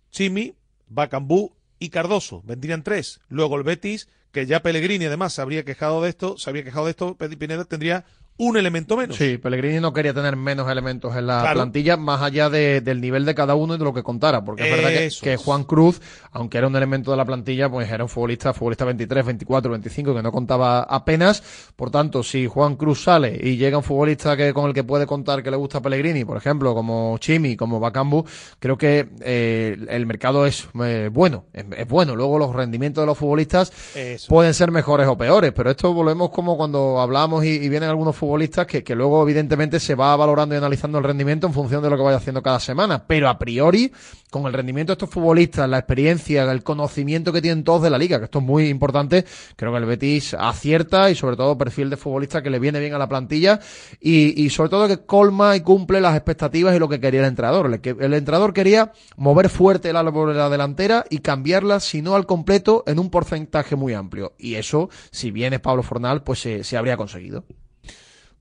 Chimi, 0.09 0.55
Bacambú 0.87 1.55
y 1.77 1.89
Cardoso. 1.89 2.41
Vendrían 2.43 2.81
tres. 2.81 3.21
Luego 3.27 3.57
el 3.57 3.63
Betis, 3.63 4.09
que 4.31 4.47
ya 4.47 4.63
Pellegrini 4.63 5.05
además 5.05 5.33
se 5.33 5.43
habría 5.43 5.63
quejado 5.63 6.01
de 6.01 6.09
esto, 6.09 6.35
se 6.39 6.49
habría 6.49 6.63
quejado 6.63 6.85
de 6.85 6.91
esto, 6.91 7.15
Pineda 7.15 7.65
tendría 7.65 8.05
un 8.37 8.57
elemento 8.57 8.97
menos. 8.97 9.15
Sí, 9.15 9.37
Pellegrini 9.37 9.79
no 9.79 9.93
quería 9.93 10.13
tener 10.13 10.35
menos 10.35 10.69
elementos 10.69 11.15
en 11.15 11.27
la 11.27 11.41
Claro. 11.41 11.59
plantilla, 11.59 11.97
más 11.97 12.21
allá 12.21 12.49
de- 12.49 12.81
del 12.81 12.99
nivel 12.99 13.25
de 13.25 13.35
cada 13.35 13.53
uno 13.55 13.75
y 13.75 13.77
de 13.77 13.83
lo 13.83 13.93
que 13.93 14.01
contara, 14.03 14.43
porque 14.43 14.63
es 14.69 14.75
verdad 14.75 14.89
que. 15.21 15.37
Juan 15.37 15.63
Cruz, 15.65 16.01
aunque 16.31 16.57
era 16.57 16.67
un 16.67 16.75
elemento 16.75 17.11
de 17.11 17.17
la 17.17 17.25
plantilla, 17.25 17.69
pues 17.69 17.89
era 17.91 18.03
un 18.03 18.09
futbolista, 18.09 18.53
futbolista 18.53 18.85
23, 18.85 19.25
24, 19.25 19.71
25, 19.71 20.15
que 20.15 20.23
no 20.23 20.31
contaba 20.31 20.81
apenas. 20.81 21.43
Por 21.75 21.91
tanto, 21.91 22.23
si 22.23 22.47
Juan 22.47 22.75
Cruz 22.75 23.03
sale 23.03 23.39
y 23.41 23.57
llega 23.57 23.77
un 23.77 23.83
futbolista 23.83 24.35
que 24.35 24.51
con 24.53 24.65
el 24.67 24.73
que 24.73 24.83
puede 24.83 25.05
contar 25.05 25.43
que 25.43 25.51
le 25.51 25.57
gusta 25.57 25.77
a 25.77 25.81
Pellegrini, 25.81 26.25
por 26.25 26.37
ejemplo, 26.37 26.73
como 26.73 27.17
Chimi, 27.19 27.55
como 27.55 27.79
Bacambu, 27.79 28.25
creo 28.59 28.77
que 28.77 29.09
eh, 29.21 29.77
el 29.89 30.05
mercado 30.05 30.45
es 30.45 30.67
eh, 30.83 31.09
bueno, 31.13 31.45
es, 31.53 31.65
es 31.77 31.87
bueno. 31.87 32.15
Luego 32.15 32.39
los 32.39 32.53
rendimientos 32.55 33.03
de 33.03 33.05
los 33.05 33.17
futbolistas 33.17 33.71
Eso. 33.95 34.27
pueden 34.27 34.53
ser 34.53 34.71
mejores 34.71 35.07
o 35.07 35.17
peores, 35.17 35.51
pero 35.55 35.69
esto 35.69 35.93
volvemos 35.93 36.31
como 36.31 36.57
cuando 36.57 36.99
hablamos 36.99 37.45
y, 37.45 37.49
y 37.49 37.69
vienen 37.69 37.89
algunos 37.89 38.15
futbolistas 38.23 38.65
que, 38.67 38.95
luego 38.95 39.21
evidentemente 39.21 39.81
se 39.81 39.95
va 39.95 40.15
valorando 40.15 40.55
y 40.55 40.57
analizando 40.57 40.97
el 40.97 41.03
rendimiento 41.03 41.45
en 41.45 41.53
función 41.53 41.83
de 41.83 41.89
lo 41.89 41.97
que 41.97 42.03
vaya 42.03 42.17
haciendo 42.17 42.41
cada 42.41 42.57
semana, 42.61 43.05
pero 43.05 43.27
a 43.27 43.37
priori 43.37 43.91
con 44.29 44.45
el 44.45 44.53
rendimiento 44.53 44.91
de 44.91 44.93
estos 44.93 45.09
futbolistas, 45.09 45.69
la 45.69 45.79
experiencia, 45.79 46.49
el 46.49 46.63
conocimiento 46.63 47.33
que 47.33 47.41
tienen 47.41 47.65
todos 47.65 47.81
de 47.83 47.89
la 47.89 47.97
liga, 47.97 48.19
que 48.19 48.25
esto 48.25 48.39
es 48.39 48.45
muy 48.45 48.69
importante, 48.69 49.25
creo 49.57 49.73
que 49.73 49.77
el 49.77 49.85
Betis 49.85 50.35
acierta 50.35 51.11
y 51.11 51.15
sobre 51.15 51.35
todo 51.35 51.57
perfil 51.57 51.89
de 51.89 51.97
futbolista 51.97 52.41
que 52.41 52.49
le 52.49 52.59
viene 52.59 52.79
bien 52.79 52.93
a 52.93 52.97
la 52.97 53.09
plantilla 53.09 53.59
y, 53.99 54.49
sobre 54.49 54.69
todo 54.69 54.87
que 54.87 55.05
colma 55.05 55.57
y 55.57 55.59
cumple 55.59 55.99
las 55.99 56.15
expectativas 56.15 56.73
y 56.73 56.79
lo 56.79 56.87
que 56.87 57.01
quería 57.01 57.19
el 57.19 57.27
entrenador. 57.27 57.65
El, 57.65 58.01
el 58.01 58.13
entrenador 58.13 58.53
quería 58.53 58.93
mover 59.17 59.49
fuerte 59.49 59.91
la, 59.91 60.01
la 60.01 60.49
delantera 60.49 61.03
y 61.09 61.17
cambiarla, 61.17 61.81
si 61.81 62.01
no 62.01 62.15
al 62.15 62.25
completo, 62.25 62.85
en 62.87 62.99
un 62.99 63.09
porcentaje 63.09 63.75
muy 63.75 63.93
amplio. 63.93 64.33
Y 64.37 64.55
eso, 64.55 64.89
si 65.11 65.29
viene 65.29 65.59
Pablo 65.59 65.83
Fornal, 65.83 66.23
pues 66.23 66.39
se 66.39 66.77
habría 66.77 66.95
conseguido. 66.95 67.43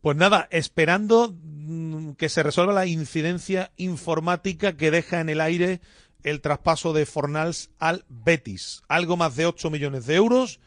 Pues 0.02 0.16
nada, 0.16 0.48
esperando 0.50 1.32
mm, 1.32 2.12
que 2.14 2.28
se 2.28 2.42
resuelva 2.42 2.72
la 2.72 2.86
incidencia 2.86 3.70
informática 3.76 4.76
que 4.76 4.90
deja 4.90 5.20
en 5.20 5.28
el 5.28 5.40
aire 5.40 5.80
el 6.24 6.40
traspaso 6.40 6.92
de 6.92 7.06
Fornals 7.06 7.70
al 7.78 8.04
Betis. 8.08 8.82
Algo 8.88 9.16
más 9.16 9.36
de 9.36 9.46
8 9.46 9.70
millones 9.70 10.06
de 10.06 10.16
euros 10.16 10.58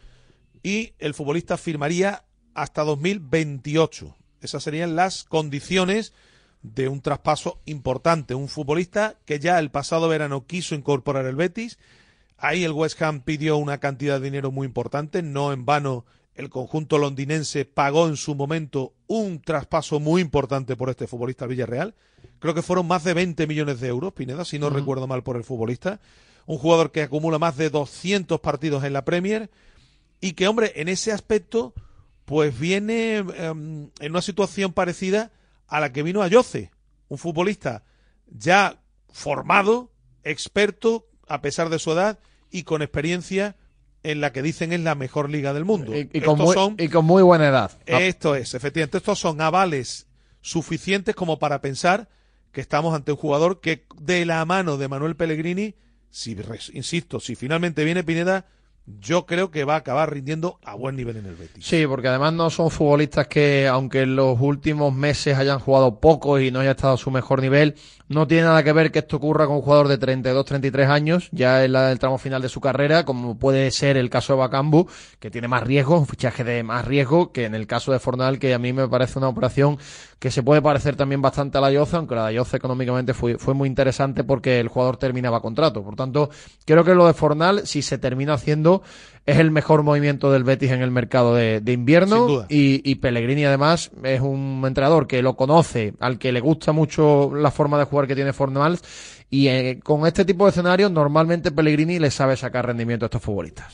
y 0.63 0.93
el 0.99 1.13
futbolista 1.13 1.57
firmaría 1.57 2.23
hasta 2.53 2.83
2028. 2.83 4.15
Esas 4.39 4.63
serían 4.63 4.95
las 4.95 5.25
condiciones 5.25 6.13
de 6.61 6.87
un 6.87 7.01
traspaso 7.01 7.61
importante. 7.65 8.35
Un 8.35 8.47
futbolista 8.47 9.17
que 9.25 9.39
ya 9.39 9.59
el 9.59 9.69
pasado 9.69 10.07
verano 10.07 10.47
quiso 10.47 10.75
incorporar 10.75 11.25
el 11.25 11.35
Betis. 11.35 11.77
Ahí 12.37 12.63
el 12.63 12.71
West 12.71 13.01
Ham 13.01 13.19
pidió 13.19 13.57
una 13.57 13.79
cantidad 13.79 14.19
de 14.19 14.25
dinero 14.25 14.51
muy 14.51 14.65
importante. 14.65 15.21
No 15.21 15.51
en 15.51 15.65
vano 15.65 16.05
el 16.35 16.49
conjunto 16.49 16.97
londinense 16.97 17.65
pagó 17.65 18.07
en 18.07 18.17
su 18.17 18.35
momento 18.35 18.93
un 19.07 19.41
traspaso 19.41 19.99
muy 19.99 20.21
importante 20.21 20.75
por 20.75 20.89
este 20.89 21.07
futbolista 21.07 21.45
al 21.45 21.49
Villarreal. 21.49 21.95
Creo 22.39 22.53
que 22.53 22.61
fueron 22.61 22.87
más 22.87 23.03
de 23.03 23.13
20 23.13 23.47
millones 23.47 23.79
de 23.79 23.87
euros, 23.87 24.13
Pineda, 24.13 24.43
si 24.43 24.59
no 24.59 24.69
recuerdo 24.69 25.07
mal 25.07 25.23
por 25.23 25.37
el 25.37 25.43
futbolista. 25.43 25.99
Un 26.45 26.57
jugador 26.57 26.91
que 26.91 27.01
acumula 27.01 27.39
más 27.39 27.55
de 27.55 27.69
200 27.69 28.39
partidos 28.41 28.83
en 28.83 28.93
la 28.93 29.05
Premier 29.05 29.49
y 30.19 30.33
que, 30.33 30.47
hombre, 30.47 30.73
en 30.75 30.89
ese 30.89 31.11
aspecto, 31.11 31.73
pues 32.25 32.57
viene 32.59 33.17
em, 33.17 33.89
en 33.99 34.11
una 34.11 34.21
situación 34.21 34.73
parecida 34.73 35.31
a 35.67 35.79
la 35.79 35.93
que 35.93 36.03
vino 36.03 36.21
a 36.21 36.27
Yoce, 36.27 36.71
un 37.07 37.17
futbolista 37.17 37.83
ya 38.27 38.81
formado, 39.11 39.91
experto, 40.23 41.07
a 41.27 41.41
pesar 41.41 41.69
de 41.69 41.79
su 41.79 41.91
edad 41.91 42.19
y 42.51 42.63
con 42.63 42.81
experiencia 42.81 43.55
en 44.05 44.21
la 44.21 44.31
que 44.31 44.41
dicen 44.41 44.71
es 44.71 44.79
la 44.81 44.95
mejor 44.95 45.29
liga 45.29 45.53
del 45.53 45.65
mundo. 45.65 45.91
Y, 45.95 46.21
con, 46.21 46.37
muy, 46.37 46.55
y 46.77 46.89
con, 46.89 47.05
muy, 47.05 47.23
buena 47.23 47.47
edad. 47.47 47.71
Esto 47.85 48.35
es, 48.35 48.53
efectivamente, 48.53 48.97
estos 48.97 49.19
son 49.19 49.41
avales 49.41 50.07
suficientes 50.41 51.15
como 51.15 51.39
para 51.39 51.59
pensar 51.59 52.07
que 52.51 52.61
estamos 52.61 52.93
ante 52.95 53.11
un 53.11 53.17
jugador 53.17 53.59
que 53.61 53.85
de 53.99 54.25
la 54.25 54.45
mano 54.45 54.77
de 54.77 54.87
Manuel 54.87 55.15
Pellegrini, 55.15 55.75
si 56.11 56.37
insisto, 56.73 57.19
si 57.19 57.35
finalmente 57.35 57.83
viene 57.83 58.03
Pineda, 58.03 58.45
yo 58.85 59.25
creo 59.25 59.49
que 59.49 59.63
va 59.63 59.75
a 59.75 59.77
acabar 59.77 60.13
rindiendo 60.13 60.59
a 60.63 60.75
buen 60.75 60.95
nivel 60.95 61.17
en 61.17 61.25
el 61.25 61.35
Betis. 61.35 61.65
Sí, 61.65 61.85
porque 61.87 62.07
además 62.07 62.33
no 62.33 62.49
son 62.49 62.69
futbolistas 62.69 63.27
que, 63.27 63.67
aunque 63.67 64.03
en 64.03 64.15
los 64.15 64.39
últimos 64.39 64.93
meses 64.93 65.37
hayan 65.37 65.59
jugado 65.59 65.99
poco 65.99 66.39
y 66.39 66.51
no 66.51 66.59
haya 66.59 66.71
estado 66.71 66.93
a 66.93 66.97
su 66.97 67.09
mejor 67.09 67.41
nivel, 67.41 67.75
no 68.07 68.27
tiene 68.27 68.43
nada 68.43 68.63
que 68.63 68.71
ver 68.71 68.91
que 68.91 68.99
esto 68.99 69.17
ocurra 69.17 69.47
con 69.47 69.55
un 69.55 69.61
jugador 69.63 69.87
de 69.87 69.97
32, 69.97 70.45
33 70.45 70.89
años, 70.89 71.29
ya 71.31 71.63
en 71.63 71.75
el 71.75 71.97
tramo 71.97 72.19
final 72.19 72.41
de 72.41 72.49
su 72.49 72.61
carrera, 72.61 73.03
como 73.03 73.39
puede 73.39 73.71
ser 73.71 73.97
el 73.97 74.11
caso 74.11 74.33
de 74.33 74.39
Bacambu, 74.39 74.87
que 75.19 75.31
tiene 75.31 75.47
más 75.47 75.63
riesgo, 75.63 75.97
un 75.97 76.05
fichaje 76.05 76.43
de 76.43 76.61
más 76.61 76.85
riesgo 76.85 77.31
que 77.31 77.45
en 77.45 77.55
el 77.55 77.65
caso 77.65 77.91
de 77.91 77.99
Fornal, 77.99 78.37
que 78.37 78.53
a 78.53 78.59
mí 78.59 78.73
me 78.73 78.87
parece 78.87 79.17
una 79.17 79.29
operación 79.29 79.79
que 80.19 80.29
se 80.29 80.43
puede 80.43 80.61
parecer 80.61 80.95
también 80.95 81.21
bastante 81.21 81.57
a 81.57 81.61
la 81.61 81.71
Yoza, 81.71 81.97
aunque 81.97 82.15
la 82.15 82.31
Yoza 82.31 82.57
económicamente 82.57 83.13
fue, 83.13 83.37
fue 83.37 83.53
muy 83.53 83.67
interesante 83.67 84.23
porque 84.23 84.59
el 84.59 84.67
jugador 84.67 84.97
terminaba 84.97 85.41
contrato. 85.41 85.83
Por 85.83 85.95
tanto, 85.95 86.29
creo 86.65 86.83
que 86.83 86.95
lo 86.95 87.07
de 87.07 87.13
Fornal, 87.13 87.65
si 87.65 87.81
se 87.81 87.97
termina 87.97 88.33
haciendo, 88.33 88.74
es 89.25 89.37
el 89.37 89.51
mejor 89.51 89.83
movimiento 89.83 90.31
del 90.31 90.43
Betis 90.43 90.71
en 90.71 90.81
el 90.81 90.91
mercado 90.91 91.33
de, 91.33 91.61
invierno 91.71 92.45
y, 92.47 92.81
y, 92.89 92.95
Pellegrini 92.95 93.45
además 93.45 93.91
es 94.03 94.21
un 94.21 94.63
entrenador 94.65 95.07
que 95.07 95.21
lo 95.21 95.35
conoce, 95.35 95.93
al 95.99 96.19
que 96.19 96.31
le 96.31 96.41
gusta 96.41 96.71
mucho 96.71 97.33
la 97.33 97.51
forma 97.51 97.77
de 97.79 97.85
jugar 97.85 98.07
que 98.07 98.15
tiene 98.15 98.33
Fornals 98.33 98.83
y 99.29 99.47
eh, 99.47 99.79
con 99.83 100.05
este 100.05 100.25
tipo 100.25 100.45
de 100.45 100.51
escenarios 100.51 100.91
normalmente 100.91 101.51
Pellegrini 101.51 101.99
le 101.99 102.11
sabe 102.11 102.37
sacar 102.37 102.67
rendimiento 102.67 103.05
a 103.05 103.07
estos 103.07 103.23
futbolistas. 103.23 103.73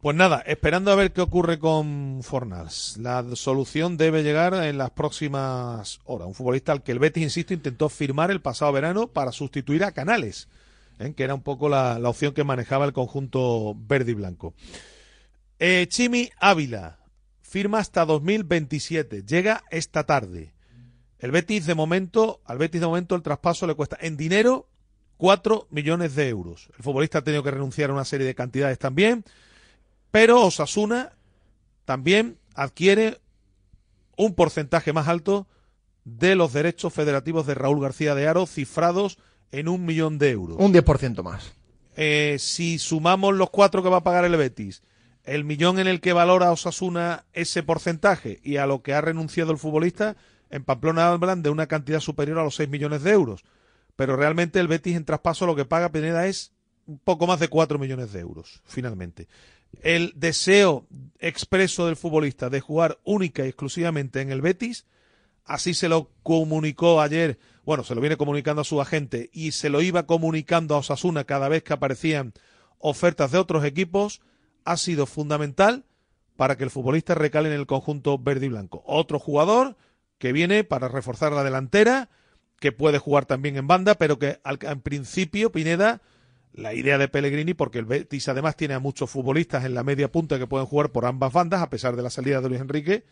Pues 0.00 0.14
nada, 0.14 0.44
esperando 0.46 0.92
a 0.92 0.94
ver 0.94 1.12
qué 1.12 1.22
ocurre 1.22 1.58
con 1.58 2.20
Fornals. 2.22 2.98
La 2.98 3.24
solución 3.34 3.96
debe 3.96 4.22
llegar 4.22 4.54
en 4.54 4.78
las 4.78 4.90
próximas 4.90 5.98
horas. 6.04 6.28
Un 6.28 6.34
futbolista 6.34 6.70
al 6.70 6.84
que 6.84 6.92
el 6.92 7.00
Betis, 7.00 7.24
insisto, 7.24 7.52
intentó 7.52 7.88
firmar 7.88 8.30
el 8.30 8.40
pasado 8.40 8.70
verano 8.70 9.08
para 9.08 9.32
sustituir 9.32 9.82
a 9.82 9.90
Canales 9.90 10.46
¿eh? 10.98 11.14
que 11.14 11.24
era 11.24 11.34
un 11.34 11.42
poco 11.42 11.68
la, 11.68 11.98
opción 12.04 12.34
que 12.34 12.44
manejaba 12.44 12.84
el 12.84 12.92
conjunto 12.92 13.74
verde 13.76 14.12
y 14.12 14.14
blanco. 14.14 14.54
Eh, 15.58 15.86
Chimi 15.88 16.30
Ávila 16.38 16.98
firma 17.42 17.78
hasta 17.78 18.04
2027, 18.04 19.24
llega 19.24 19.64
esta 19.70 20.04
tarde. 20.04 20.52
El 21.18 21.30
Betis 21.30 21.66
de 21.66 21.74
momento, 21.74 22.40
al 22.44 22.58
Betis 22.58 22.80
de 22.80 22.86
momento 22.86 23.14
el 23.14 23.22
traspaso 23.22 23.66
le 23.66 23.74
cuesta 23.74 23.96
en 24.00 24.16
dinero 24.16 24.68
4 25.16 25.66
millones 25.70 26.14
de 26.14 26.28
euros. 26.28 26.70
El 26.76 26.84
futbolista 26.84 27.18
ha 27.18 27.24
tenido 27.24 27.42
que 27.42 27.50
renunciar 27.50 27.90
a 27.90 27.94
una 27.94 28.04
serie 28.04 28.26
de 28.26 28.34
cantidades 28.34 28.78
también, 28.78 29.24
pero 30.10 30.44
Osasuna 30.44 31.12
también 31.84 32.38
adquiere 32.54 33.18
un 34.16 34.34
porcentaje 34.34 34.92
más 34.92 35.08
alto 35.08 35.46
de 36.04 36.34
los 36.34 36.52
derechos 36.52 36.92
federativos 36.92 37.46
de 37.46 37.54
Raúl 37.54 37.80
García 37.80 38.14
de 38.14 38.28
Aro, 38.28 38.46
cifrados 38.46 39.18
en 39.52 39.68
un 39.68 39.84
millón 39.84 40.18
de 40.18 40.30
euros. 40.30 40.56
Un 40.58 40.72
10% 40.72 41.22
más. 41.22 41.52
Eh, 41.96 42.36
si 42.38 42.78
sumamos 42.78 43.34
los 43.34 43.50
cuatro 43.50 43.82
que 43.82 43.88
va 43.88 43.98
a 43.98 44.04
pagar 44.04 44.24
el 44.24 44.36
Betis, 44.36 44.82
el 45.24 45.44
millón 45.44 45.78
en 45.78 45.88
el 45.88 46.00
que 46.00 46.12
valora 46.12 46.52
Osasuna 46.52 47.24
ese 47.32 47.62
porcentaje 47.62 48.40
y 48.42 48.56
a 48.56 48.66
lo 48.66 48.82
que 48.82 48.94
ha 48.94 49.00
renunciado 49.00 49.52
el 49.52 49.58
futbolista, 49.58 50.16
en 50.50 50.64
Pamplona 50.64 51.08
hablan 51.08 51.42
de 51.42 51.50
una 51.50 51.66
cantidad 51.66 52.00
superior 52.00 52.38
a 52.38 52.44
los 52.44 52.54
6 52.54 52.68
millones 52.68 53.02
de 53.02 53.10
euros. 53.10 53.44
Pero 53.96 54.16
realmente 54.16 54.60
el 54.60 54.68
Betis 54.68 54.96
en 54.96 55.04
traspaso 55.04 55.44
lo 55.44 55.56
que 55.56 55.64
paga 55.64 55.90
Pineda 55.90 56.26
es 56.26 56.52
un 56.86 56.98
poco 56.98 57.26
más 57.26 57.40
de 57.40 57.48
4 57.48 57.78
millones 57.78 58.12
de 58.12 58.20
euros, 58.20 58.62
finalmente. 58.64 59.28
El 59.82 60.12
deseo 60.16 60.86
expreso 61.18 61.86
del 61.86 61.96
futbolista 61.96 62.48
de 62.48 62.60
jugar 62.60 62.98
única 63.04 63.44
y 63.44 63.48
exclusivamente 63.48 64.20
en 64.20 64.30
el 64.30 64.40
Betis, 64.40 64.86
así 65.44 65.74
se 65.74 65.88
lo 65.88 66.10
comunicó 66.22 67.00
ayer 67.00 67.38
bueno, 67.68 67.84
se 67.84 67.94
lo 67.94 68.00
viene 68.00 68.16
comunicando 68.16 68.62
a 68.62 68.64
su 68.64 68.80
agente 68.80 69.28
y 69.30 69.52
se 69.52 69.68
lo 69.68 69.82
iba 69.82 70.06
comunicando 70.06 70.74
a 70.74 70.78
Osasuna 70.78 71.24
cada 71.24 71.50
vez 71.50 71.62
que 71.62 71.74
aparecían 71.74 72.32
ofertas 72.78 73.30
de 73.30 73.36
otros 73.36 73.62
equipos, 73.62 74.22
ha 74.64 74.78
sido 74.78 75.04
fundamental 75.04 75.84
para 76.34 76.56
que 76.56 76.64
el 76.64 76.70
futbolista 76.70 77.14
recale 77.14 77.50
en 77.50 77.54
el 77.60 77.66
conjunto 77.66 78.16
verde 78.16 78.46
y 78.46 78.48
blanco. 78.48 78.82
Otro 78.86 79.18
jugador 79.18 79.76
que 80.16 80.32
viene 80.32 80.64
para 80.64 80.88
reforzar 80.88 81.30
la 81.32 81.44
delantera, 81.44 82.08
que 82.58 82.72
puede 82.72 82.96
jugar 82.96 83.26
también 83.26 83.58
en 83.58 83.66
banda, 83.66 83.96
pero 83.96 84.18
que 84.18 84.40
al, 84.44 84.58
en 84.62 84.80
principio 84.80 85.52
Pineda, 85.52 86.00
la 86.54 86.72
idea 86.72 86.96
de 86.96 87.08
Pellegrini, 87.08 87.52
porque 87.52 87.80
el 87.80 87.84
Betis 87.84 88.30
además 88.30 88.56
tiene 88.56 88.72
a 88.72 88.78
muchos 88.78 89.10
futbolistas 89.10 89.66
en 89.66 89.74
la 89.74 89.84
media 89.84 90.10
punta 90.10 90.38
que 90.38 90.46
pueden 90.46 90.66
jugar 90.66 90.90
por 90.90 91.04
ambas 91.04 91.34
bandas, 91.34 91.60
a 91.60 91.68
pesar 91.68 91.96
de 91.96 92.02
la 92.02 92.08
salida 92.08 92.40
de 92.40 92.48
Luis 92.48 92.62
Enrique, 92.62 93.04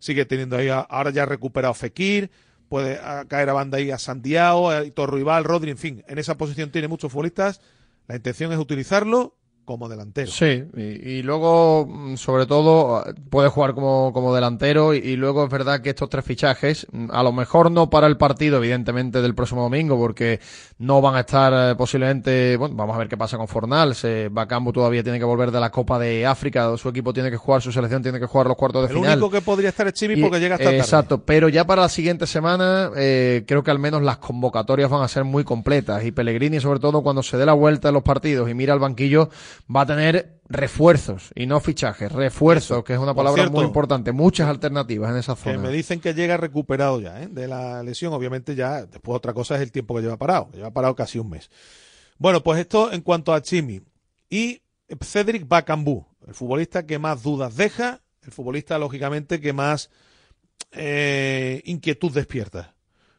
sigue 0.00 0.24
teniendo 0.24 0.56
ahí, 0.56 0.68
ahora 0.68 1.10
ya 1.10 1.22
ha 1.22 1.26
recuperado 1.26 1.74
Fekir, 1.74 2.32
puede 2.70 3.00
caer 3.26 3.50
a 3.50 3.52
banda 3.52 3.78
ahí 3.78 3.90
a 3.90 3.98
Santiago, 3.98 4.70
a 4.70 4.88
Torruibal, 4.92 5.42
Rodri, 5.42 5.72
en 5.72 5.76
fin, 5.76 6.04
en 6.06 6.18
esa 6.18 6.38
posición 6.38 6.70
tiene 6.70 6.86
muchos 6.86 7.10
futbolistas. 7.10 7.60
La 8.06 8.14
intención 8.14 8.52
es 8.52 8.58
utilizarlo 8.58 9.36
como 9.70 9.88
delantero. 9.88 10.28
Sí, 10.28 10.64
y, 10.76 11.22
luego, 11.22 11.86
mm, 11.86 12.16
sobre 12.16 12.46
todo, 12.46 13.04
puede 13.30 13.48
jugar 13.50 13.72
como, 13.72 14.12
como 14.12 14.34
delantero 14.34 14.94
y, 14.94 15.14
luego 15.14 15.44
es 15.44 15.50
verdad 15.50 15.80
que 15.80 15.90
estos 15.90 16.08
tres 16.10 16.24
fichajes, 16.24 16.88
mm, 16.90 17.06
a 17.12 17.22
lo 17.22 17.30
mejor 17.30 17.70
no 17.70 17.88
para 17.88 18.08
el 18.08 18.16
partido, 18.16 18.56
evidentemente, 18.56 19.22
del 19.22 19.32
próximo 19.36 19.62
domingo, 19.62 19.96
porque 19.96 20.40
no 20.78 21.00
van 21.00 21.14
a 21.14 21.20
estar 21.20 21.52
eh, 21.54 21.76
posiblemente, 21.76 22.56
bueno, 22.56 22.74
vamos 22.74 22.96
a 22.96 22.98
ver 22.98 23.08
qué 23.08 23.16
pasa 23.16 23.36
con 23.36 23.46
Fornals, 23.46 24.02
eh, 24.02 24.28
Bacambu 24.28 24.72
todavía 24.72 25.04
tiene 25.04 25.20
que 25.20 25.24
volver 25.24 25.52
de 25.52 25.60
la 25.60 25.70
Copa 25.70 26.00
de 26.00 26.26
África, 26.26 26.76
su 26.76 26.88
equipo 26.88 27.12
tiene 27.12 27.30
que 27.30 27.36
jugar, 27.36 27.62
su 27.62 27.70
selección 27.70 28.02
tiene 28.02 28.18
que 28.18 28.26
jugar 28.26 28.48
los 28.48 28.56
cuartos 28.56 28.82
de 28.82 28.88
final. 28.88 29.12
El 29.12 29.18
único 29.18 29.30
que 29.30 29.40
podría 29.40 29.68
estar 29.68 29.86
es 29.86 29.92
Chimi 29.92 30.20
porque 30.20 30.40
llega 30.40 30.56
hasta 30.56 30.64
tarde. 30.64 30.78
Exacto, 30.78 31.22
pero 31.24 31.48
ya 31.48 31.64
para 31.64 31.82
la 31.82 31.88
siguiente 31.88 32.26
semana 32.26 32.90
eh, 32.96 33.44
creo 33.46 33.62
que 33.62 33.70
al 33.70 33.78
menos 33.78 34.02
las 34.02 34.18
convocatorias 34.18 34.90
van 34.90 35.02
a 35.02 35.08
ser 35.08 35.22
muy 35.22 35.44
completas 35.44 36.04
y 36.04 36.10
Pellegrini, 36.10 36.58
sobre 36.58 36.80
todo 36.80 37.02
cuando 37.02 37.22
se 37.22 37.36
dé 37.36 37.46
la 37.46 37.52
vuelta 37.52 37.88
en 37.88 37.94
los 37.94 38.02
partidos 38.02 38.50
y 38.50 38.54
mira 38.54 38.72
al 38.72 38.80
banquillo, 38.80 39.30
va 39.74 39.82
a 39.82 39.86
tener 39.86 40.40
refuerzos 40.48 41.30
y 41.34 41.46
no 41.46 41.60
fichajes, 41.60 42.10
refuerzos, 42.10 42.82
que 42.84 42.94
es 42.94 42.98
una 42.98 43.14
palabra 43.14 43.48
muy 43.48 43.64
importante, 43.64 44.12
muchas 44.12 44.48
alternativas 44.48 45.10
en 45.10 45.16
esa 45.18 45.36
zona. 45.36 45.56
Que 45.56 45.58
me 45.58 45.70
dicen 45.70 46.00
que 46.00 46.14
llega 46.14 46.36
recuperado 46.36 47.00
ya 47.00 47.22
¿eh? 47.22 47.28
de 47.28 47.46
la 47.46 47.82
lesión, 47.82 48.12
obviamente 48.12 48.54
ya, 48.54 48.86
después 48.86 49.16
otra 49.16 49.32
cosa 49.32 49.54
es 49.56 49.62
el 49.62 49.72
tiempo 49.72 49.94
que 49.94 50.02
lleva 50.02 50.16
parado, 50.16 50.50
lleva 50.52 50.72
parado 50.72 50.94
casi 50.94 51.18
un 51.18 51.30
mes. 51.30 51.50
Bueno, 52.18 52.42
pues 52.42 52.60
esto 52.60 52.92
en 52.92 53.00
cuanto 53.02 53.32
a 53.32 53.40
Chimi. 53.40 53.80
Y 54.28 54.62
Cedric 55.00 55.48
Bacambú, 55.48 56.06
el 56.26 56.34
futbolista 56.34 56.84
que 56.84 56.98
más 56.98 57.22
dudas 57.22 57.56
deja, 57.56 58.00
el 58.22 58.32
futbolista 58.32 58.78
lógicamente 58.78 59.40
que 59.40 59.52
más 59.52 59.90
eh, 60.72 61.62
inquietud 61.64 62.12
despierta. 62.12 62.74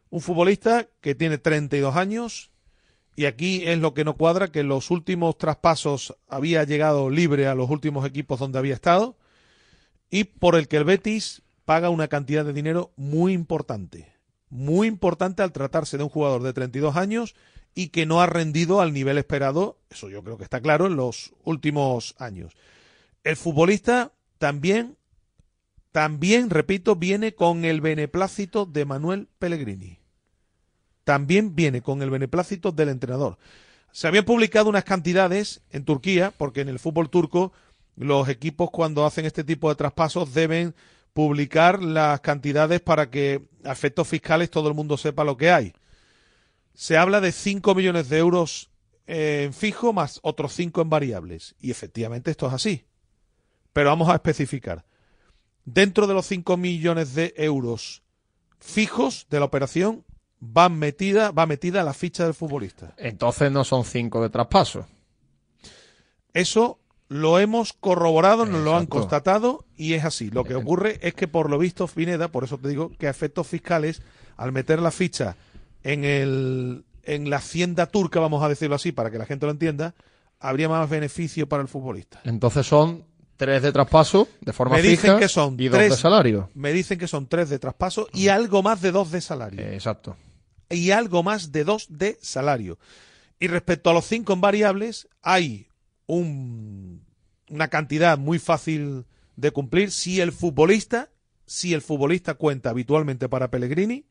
Un 0.10 0.22
futbolista 0.22 0.88
que 1.00 1.16
tiene 1.16 1.38
32 1.38 1.96
años 1.96 2.51
y 3.16 3.26
aquí 3.26 3.64
es 3.66 3.78
lo 3.80 3.94
que 3.94 4.06
no 4.06 4.16
cuadra, 4.16 4.52
que 4.52 4.62
en 4.62 4.68
los 4.68 4.90
últimos 4.90 5.38
traspasos 5.38 6.16
había 6.28 6.64
llegado 6.64 7.10
libre 7.10 7.48
a 7.48 7.56
los 7.56 7.70
últimos 7.70 8.06
equipos 8.06 8.40
donde 8.40 8.60
había 8.60 8.74
estado 8.74 9.18
y 10.10 10.26
por 10.26 10.56
el 10.56 10.68
que 10.68 10.78
el 10.78 10.84
Betis 10.84 11.42
paga 11.66 11.90
una 11.90 12.08
cantidad 12.08 12.46
de 12.46 12.54
dinero 12.54 12.92
muy 12.96 13.34
importante. 13.34 14.14
Muy 14.50 14.88
importante 14.88 15.42
al 15.42 15.54
tratarse 15.54 15.98
de 15.98 16.04
un 16.04 16.10
jugador 16.10 16.44
de 16.44 16.52
32 16.52 16.98
años 16.98 17.36
y 17.74 17.90
que 17.90 18.06
no 18.06 18.22
ha 18.22 18.26
rendido 18.26 18.82
al 18.82 18.92
nivel 18.92 19.18
esperado, 19.18 19.80
eso 19.90 20.10
yo 20.10 20.24
creo 20.24 20.38
que 20.38 20.44
está 20.44 20.60
claro, 20.60 20.88
en 20.88 20.98
los 20.98 21.34
últimos 21.44 22.16
años. 22.18 22.54
El 23.24 23.38
futbolista 23.38 24.12
también, 24.40 24.98
también, 25.94 26.50
repito, 26.50 26.98
viene 26.98 27.34
con 27.34 27.64
el 27.64 27.80
beneplácito 27.80 28.66
de 28.66 28.84
Manuel 28.84 29.30
Pellegrini. 29.40 30.01
También 31.04 31.56
viene 31.56 31.82
con 31.82 32.02
el 32.02 32.10
beneplácito 32.10 32.72
del 32.72 32.90
entrenador. 32.90 33.38
Se 33.92 34.08
habían 34.08 34.26
publicado 34.26 34.70
unas 34.70 34.84
cantidades 34.84 35.62
en 35.72 35.84
Turquía, 35.84 36.32
porque 36.38 36.62
en 36.62 36.70
el 36.70 36.80
fútbol 36.80 37.10
turco 37.10 37.52
los 37.96 38.30
equipos 38.30 38.72
cuando 38.72 39.06
hacen 39.06 39.26
este 39.26 39.44
tipo 39.44 39.70
de 39.70 39.76
traspasos 39.76 40.34
deben 40.34 40.74
publicar 41.14 41.84
las 41.84 42.22
cantidades 42.22 42.80
para 42.80 43.10
que 43.10 43.44
a 43.64 43.72
efectos 43.72 44.08
fiscales 44.08 44.50
todo 44.50 44.70
el 44.70 44.76
mundo 44.76 44.98
sepa 44.98 45.24
lo 45.24 45.38
que 45.38 45.52
hay. 45.52 45.74
Se 46.74 46.98
habla 46.98 47.20
de 47.20 47.32
5 47.32 47.76
millones 47.76 48.08
de 48.10 48.18
euros 48.18 48.70
en 49.08 49.54
fijo 49.54 49.92
más 49.92 50.20
otros 50.24 50.54
5 50.54 50.82
en 50.82 50.90
variables. 50.90 51.56
Y 51.60 51.70
efectivamente 51.70 52.32
esto 52.32 52.48
es 52.48 52.54
así. 52.54 52.86
Pero 53.74 53.90
vamos 53.90 54.10
a 54.10 54.16
especificar. 54.16 54.86
Dentro 55.66 56.08
de 56.08 56.14
los 56.14 56.26
5 56.28 56.56
millones 56.56 57.14
de 57.14 57.34
euros 57.36 58.04
fijos 58.60 59.28
de 59.30 59.40
la 59.40 59.46
operación 59.46 60.06
va 60.42 60.70
metida, 60.70 61.32
va 61.32 61.46
metida 61.46 61.84
la 61.84 61.94
ficha 61.94 62.24
del 62.24 62.34
futbolista. 62.34 62.94
Entonces 62.98 63.52
no 63.52 63.64
son 63.64 63.86
5 63.86 64.22
de 64.24 64.30
traspaso. 64.30 64.88
Eso 66.34 66.80
lo 67.08 67.40
hemos 67.40 67.74
corroborado, 67.74 68.46
nos 68.46 68.64
lo 68.64 68.76
han 68.76 68.86
constatado 68.86 69.66
y 69.76 69.94
es 69.94 70.06
así. 70.06 70.30
Lo 70.30 70.44
que 70.46 70.56
ocurre 70.56 70.98
es 71.02 71.14
que 71.14 71.28
por 71.28 71.50
lo 71.50 71.58
visto 71.58 71.88
Fineda, 71.88 72.30
por 72.30 72.46
eso 72.46 72.58
te 72.58 72.70
digo 72.70 72.92
que 72.98 73.08
a 73.08 73.10
efectos 73.10 73.48
fiscales, 73.48 74.02
al 74.38 74.54
meter 74.54 74.80
la 74.80 74.92
ficha 74.92 75.36
en, 75.84 76.06
el, 76.06 76.86
en 77.04 77.30
la 77.30 77.38
hacienda 77.38 77.88
turca, 77.88 78.20
vamos 78.22 78.42
a 78.44 78.50
decirlo 78.50 78.76
así, 78.76 78.94
para 78.94 79.12
que 79.12 79.18
la 79.18 79.26
gente 79.26 79.46
lo 79.46 79.52
entienda, 79.52 79.94
habría 80.40 80.70
más 80.70 80.90
beneficio 80.90 81.50
para 81.50 81.62
el 81.62 81.68
futbolista. 81.68 82.22
Entonces 82.24 82.66
son 82.66 83.04
tres 83.36 83.62
de 83.62 83.72
traspaso 83.72 84.28
de 84.40 84.54
forma 84.54 84.76
me 84.76 84.82
dicen 84.82 84.98
fija 84.98 85.20
que 85.20 85.28
son 85.28 85.56
y 85.56 85.70
tres, 85.70 85.90
dos 85.90 85.98
de 85.98 86.02
salario. 86.02 86.50
Me 86.54 86.72
dicen 86.72 86.98
que 86.98 87.08
son 87.08 87.28
tres 87.28 87.50
de 87.50 87.60
traspaso 87.60 88.08
y 88.14 88.30
algo 88.30 88.64
más 88.64 88.82
de 88.82 88.92
dos 88.92 89.12
de 89.12 89.20
salario. 89.20 89.60
exacto. 89.60 90.16
Y 90.72 90.92
algo 90.92 91.24
más 91.24 91.52
de 91.52 91.64
dos 91.64 91.88
de 91.90 92.18
salario. 92.22 92.80
Y 93.40 93.48
respecto 93.48 93.90
a 93.90 93.94
los 93.94 94.06
cinco 94.06 94.34
en 94.34 94.42
variables, 94.42 95.08
hay 95.22 95.68
un, 96.08 97.04
una 97.50 97.68
cantidad 97.68 98.18
muy 98.18 98.40
fácil 98.40 99.06
de 99.36 99.52
cumplir 99.52 99.92
si 99.92 100.22
el 100.22 100.32
futbolista, 100.32 101.10
si 101.46 101.74
el 101.74 101.82
futbolista 101.82 102.36
cuenta 102.36 102.70
habitualmente 102.70 103.28
para 103.28 103.50
Pellegrini 103.50 104.06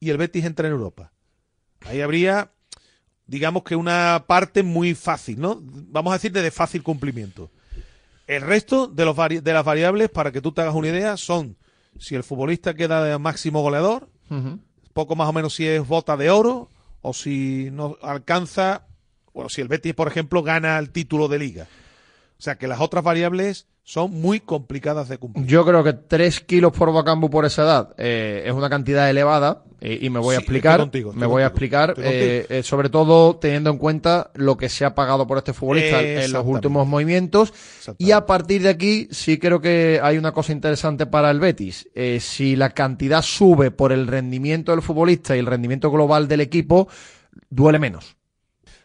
y 0.00 0.10
el 0.10 0.16
Betis 0.16 0.44
entra 0.44 0.66
en 0.66 0.74
Europa. 0.74 1.12
Ahí 1.82 2.00
habría, 2.00 2.50
digamos 3.26 3.62
que 3.62 3.76
una 3.76 4.24
parte 4.26 4.62
muy 4.62 4.94
fácil, 4.94 5.40
¿no? 5.40 5.60
Vamos 5.62 6.12
a 6.12 6.16
decir 6.16 6.32
de, 6.32 6.50
fácil 6.50 6.82
cumplimiento. 6.82 7.50
El 8.26 8.42
resto 8.42 8.86
de, 8.86 9.04
los 9.04 9.16
de 9.16 9.52
las 9.52 9.64
variables, 9.64 10.08
para 10.08 10.32
que 10.32 10.40
tú 10.40 10.52
te 10.52 10.62
hagas 10.62 10.74
una 10.74 10.88
idea, 10.88 11.16
son 11.16 11.56
si 11.98 12.14
el 12.14 12.24
futbolista 12.24 12.74
queda 12.74 13.04
de 13.04 13.18
máximo 13.18 13.62
goleador. 13.62 14.08
Poco 14.94 15.16
más 15.16 15.28
o 15.28 15.32
menos 15.34 15.54
si 15.54 15.66
es 15.66 15.86
bota 15.86 16.16
de 16.16 16.30
oro, 16.30 16.70
o 17.02 17.12
si 17.12 17.68
no 17.70 17.98
alcanza, 18.00 18.86
bueno, 19.34 19.50
si 19.50 19.60
el 19.60 19.68
Betis, 19.68 19.92
por 19.92 20.08
ejemplo, 20.08 20.42
gana 20.42 20.78
el 20.78 20.90
título 20.90 21.28
de 21.28 21.38
liga. 21.38 21.68
O 22.38 22.42
sea 22.42 22.56
que 22.56 22.66
las 22.66 22.80
otras 22.80 23.04
variables 23.04 23.66
son 23.84 24.10
muy 24.10 24.40
complicadas 24.40 25.08
de 25.08 25.18
cumplir. 25.18 25.46
Yo 25.46 25.64
creo 25.64 25.84
que 25.84 25.92
3 25.92 26.40
kilos 26.40 26.72
por 26.72 26.92
Bacambu 26.92 27.28
por 27.28 27.44
esa 27.44 27.62
edad 27.62 27.94
eh, 27.98 28.42
es 28.46 28.52
una 28.52 28.70
cantidad 28.70 29.08
elevada 29.08 29.62
eh, 29.86 29.98
y 30.00 30.08
me 30.08 30.18
voy 30.18 30.34
a 30.34 30.38
explicar. 30.38 30.80
estoy 30.80 30.84
contigo, 30.84 31.10
estoy 31.10 31.20
me 31.20 31.26
voy 31.26 31.42
a 31.42 31.46
explicar, 31.48 31.94
eh, 31.98 32.46
eh, 32.48 32.62
sobre 32.62 32.88
todo 32.88 33.36
teniendo 33.36 33.68
en 33.68 33.76
cuenta 33.76 34.30
lo 34.34 34.56
que 34.56 34.70
se 34.70 34.86
ha 34.86 34.94
pagado 34.94 35.26
por 35.26 35.36
este 35.36 35.52
futbolista 35.52 36.00
en 36.00 36.32
los 36.32 36.46
últimos 36.46 36.88
movimientos. 36.88 37.52
Y 37.98 38.12
a 38.12 38.24
partir 38.24 38.62
de 38.62 38.70
aquí 38.70 39.06
sí 39.10 39.38
creo 39.38 39.60
que 39.60 40.00
hay 40.02 40.16
una 40.16 40.32
cosa 40.32 40.52
interesante 40.52 41.04
para 41.04 41.30
el 41.30 41.38
Betis. 41.38 41.86
Si 42.20 42.56
la 42.56 42.70
cantidad 42.70 43.20
sube 43.20 43.70
por 43.70 43.92
el 43.92 44.06
rendimiento 44.06 44.72
del 44.72 44.80
futbolista 44.80 45.36
y 45.36 45.40
el 45.40 45.46
rendimiento 45.46 45.90
global 45.90 46.26
del 46.26 46.40
equipo, 46.40 46.88
duele 47.50 47.78
menos. 47.78 48.16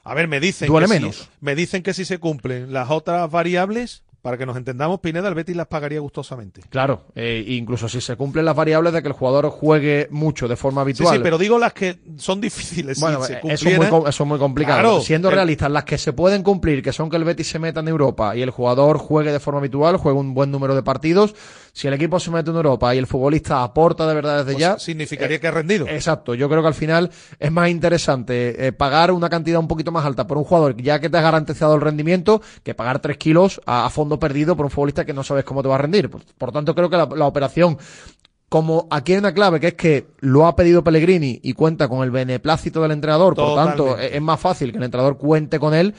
A 0.03 0.13
ver, 0.13 0.27
me 0.27 0.41
dicen 0.41 0.67
Duele 0.67 0.87
que 0.87 0.93
menos. 0.93 1.15
Si, 1.15 1.27
me 1.39 1.55
dicen 1.55 1.81
que 1.81 1.93
si 1.93 2.03
se 2.03 2.17
cumplen 2.17 2.73
las 2.73 2.89
otras 2.89 3.31
variables, 3.31 4.03
para 4.21 4.37
que 4.37 4.45
nos 4.45 4.57
entendamos, 4.57 4.99
Pineda, 4.99 5.29
el 5.29 5.35
Betis 5.35 5.55
las 5.55 5.67
pagaría 5.67 5.99
gustosamente. 6.01 6.61
Claro, 6.69 7.05
eh, 7.15 7.43
incluso 7.47 7.87
si 7.87 8.01
se 8.01 8.15
cumplen 8.17 8.43
las 8.45 8.55
variables 8.55 8.91
de 8.93 9.01
que 9.01 9.07
el 9.07 9.13
jugador 9.13 9.49
juegue 9.49 10.07
mucho 10.11 10.47
de 10.47 10.55
forma 10.57 10.81
Sí, 10.81 10.83
habitual. 10.83 11.15
sí, 11.17 11.21
pero 11.23 11.37
digo 11.37 11.57
las 11.57 11.73
que 11.73 11.99
son 12.17 12.41
difíciles. 12.41 12.99
Bueno, 12.99 13.23
si 13.23 13.33
eso, 13.33 13.69
es 13.69 13.77
muy, 13.77 13.85
eso 14.09 14.23
es 14.23 14.25
muy 14.27 14.37
complicado. 14.39 14.79
Claro, 14.79 15.01
Siendo 15.01 15.29
el- 15.29 15.35
realistas, 15.35 15.71
las 15.71 15.85
que 15.85 15.97
se 15.97 16.11
pueden 16.13 16.43
cumplir, 16.43 16.83
que 16.83 16.91
son 16.91 17.09
que 17.09 17.15
el 17.15 17.23
Betis 17.23 17.47
se 17.49 17.59
meta 17.59 17.79
en 17.79 17.87
Europa 17.87 18.35
y 18.35 18.41
el 18.41 18.49
jugador 18.49 18.97
juegue 18.97 19.31
de 19.31 19.39
forma 19.39 19.59
habitual, 19.59 19.97
juegue 19.97 20.19
un 20.19 20.33
buen 20.33 20.51
número 20.51 20.75
de 20.75 20.83
partidos. 20.83 21.33
Si 21.79 21.87
el 21.87 21.93
equipo 21.93 22.19
se 22.19 22.29
mete 22.29 22.49
en 22.49 22.57
Europa 22.57 22.93
y 22.93 22.97
el 22.97 23.07
futbolista 23.07 23.63
aporta 23.63 24.05
de 24.05 24.13
verdad 24.13 24.39
desde 24.39 24.51
pues 24.51 24.57
ya. 24.57 24.77
significaría 24.77 25.39
que 25.39 25.47
ha 25.47 25.51
rendido. 25.51 25.87
Exacto, 25.87 26.35
yo 26.35 26.49
creo 26.49 26.61
que 26.61 26.67
al 26.67 26.73
final 26.73 27.09
es 27.39 27.51
más 27.53 27.69
interesante 27.69 28.67
eh, 28.67 28.73
pagar 28.73 29.13
una 29.13 29.29
cantidad 29.29 29.61
un 29.61 29.69
poquito 29.69 29.89
más 29.89 30.05
alta 30.05 30.27
por 30.27 30.37
un 30.37 30.43
jugador 30.43 30.75
ya 30.75 30.99
que 30.99 31.09
te 31.09 31.17
ha 31.17 31.21
garantizado 31.21 31.75
el 31.75 31.79
rendimiento 31.79 32.41
que 32.63 32.73
pagar 32.73 32.99
3 32.99 33.15
kilos 33.15 33.61
a, 33.65 33.85
a 33.85 33.89
fondo 33.89 34.19
perdido 34.19 34.57
por 34.57 34.65
un 34.65 34.71
futbolista 34.71 35.05
que 35.05 35.13
no 35.13 35.23
sabes 35.23 35.45
cómo 35.45 35.63
te 35.63 35.69
va 35.69 35.75
a 35.75 35.77
rendir. 35.77 36.09
Por, 36.09 36.21
por 36.37 36.51
tanto, 36.51 36.75
creo 36.75 36.89
que 36.89 36.97
la, 36.97 37.05
la 37.15 37.27
operación, 37.27 37.77
como 38.49 38.89
aquí 38.91 39.13
hay 39.13 39.19
una 39.19 39.33
clave 39.33 39.61
que 39.61 39.67
es 39.67 39.75
que 39.75 40.07
lo 40.19 40.47
ha 40.47 40.57
pedido 40.57 40.83
Pellegrini 40.83 41.39
y 41.41 41.53
cuenta 41.53 41.87
con 41.87 42.03
el 42.03 42.11
beneplácito 42.11 42.81
del 42.81 42.91
entrenador, 42.91 43.35
por 43.35 43.55
tanto, 43.55 43.97
es 43.97 44.21
más 44.21 44.41
fácil 44.41 44.73
que 44.73 44.79
el 44.79 44.83
entrenador 44.83 45.17
cuente 45.17 45.59
con 45.59 45.73
él. 45.73 45.95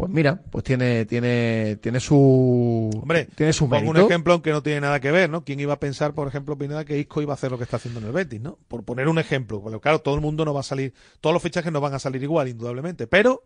Pues 0.00 0.10
mira, 0.10 0.40
pues 0.50 0.64
tiene, 0.64 1.04
tiene, 1.04 1.76
tiene 1.76 2.00
su, 2.00 2.88
Hombre, 3.02 3.28
tiene 3.34 3.52
su 3.52 3.68
pongo 3.68 3.90
un 3.90 3.96
mérito. 3.96 4.06
ejemplo 4.06 4.32
aunque 4.32 4.50
no 4.50 4.62
tiene 4.62 4.80
nada 4.80 4.98
que 4.98 5.10
ver, 5.10 5.28
¿no? 5.28 5.44
¿Quién 5.44 5.60
iba 5.60 5.74
a 5.74 5.78
pensar, 5.78 6.14
por 6.14 6.26
ejemplo, 6.26 6.56
Pineda, 6.56 6.86
que 6.86 6.98
Isco 6.98 7.20
iba 7.20 7.34
a 7.34 7.34
hacer 7.34 7.50
lo 7.50 7.58
que 7.58 7.64
está 7.64 7.76
haciendo 7.76 8.00
en 8.00 8.06
el 8.06 8.12
Betis, 8.12 8.40
¿no? 8.40 8.58
Por 8.66 8.82
poner 8.82 9.08
un 9.08 9.18
ejemplo. 9.18 9.60
Porque, 9.60 9.78
claro, 9.78 9.98
todo 9.98 10.14
el 10.14 10.22
mundo 10.22 10.46
no 10.46 10.54
va 10.54 10.60
a 10.60 10.62
salir, 10.62 10.94
todos 11.20 11.34
los 11.34 11.42
fichajes 11.42 11.70
no 11.70 11.82
van 11.82 11.92
a 11.92 11.98
salir 11.98 12.22
igual, 12.22 12.48
indudablemente. 12.48 13.06
Pero, 13.06 13.42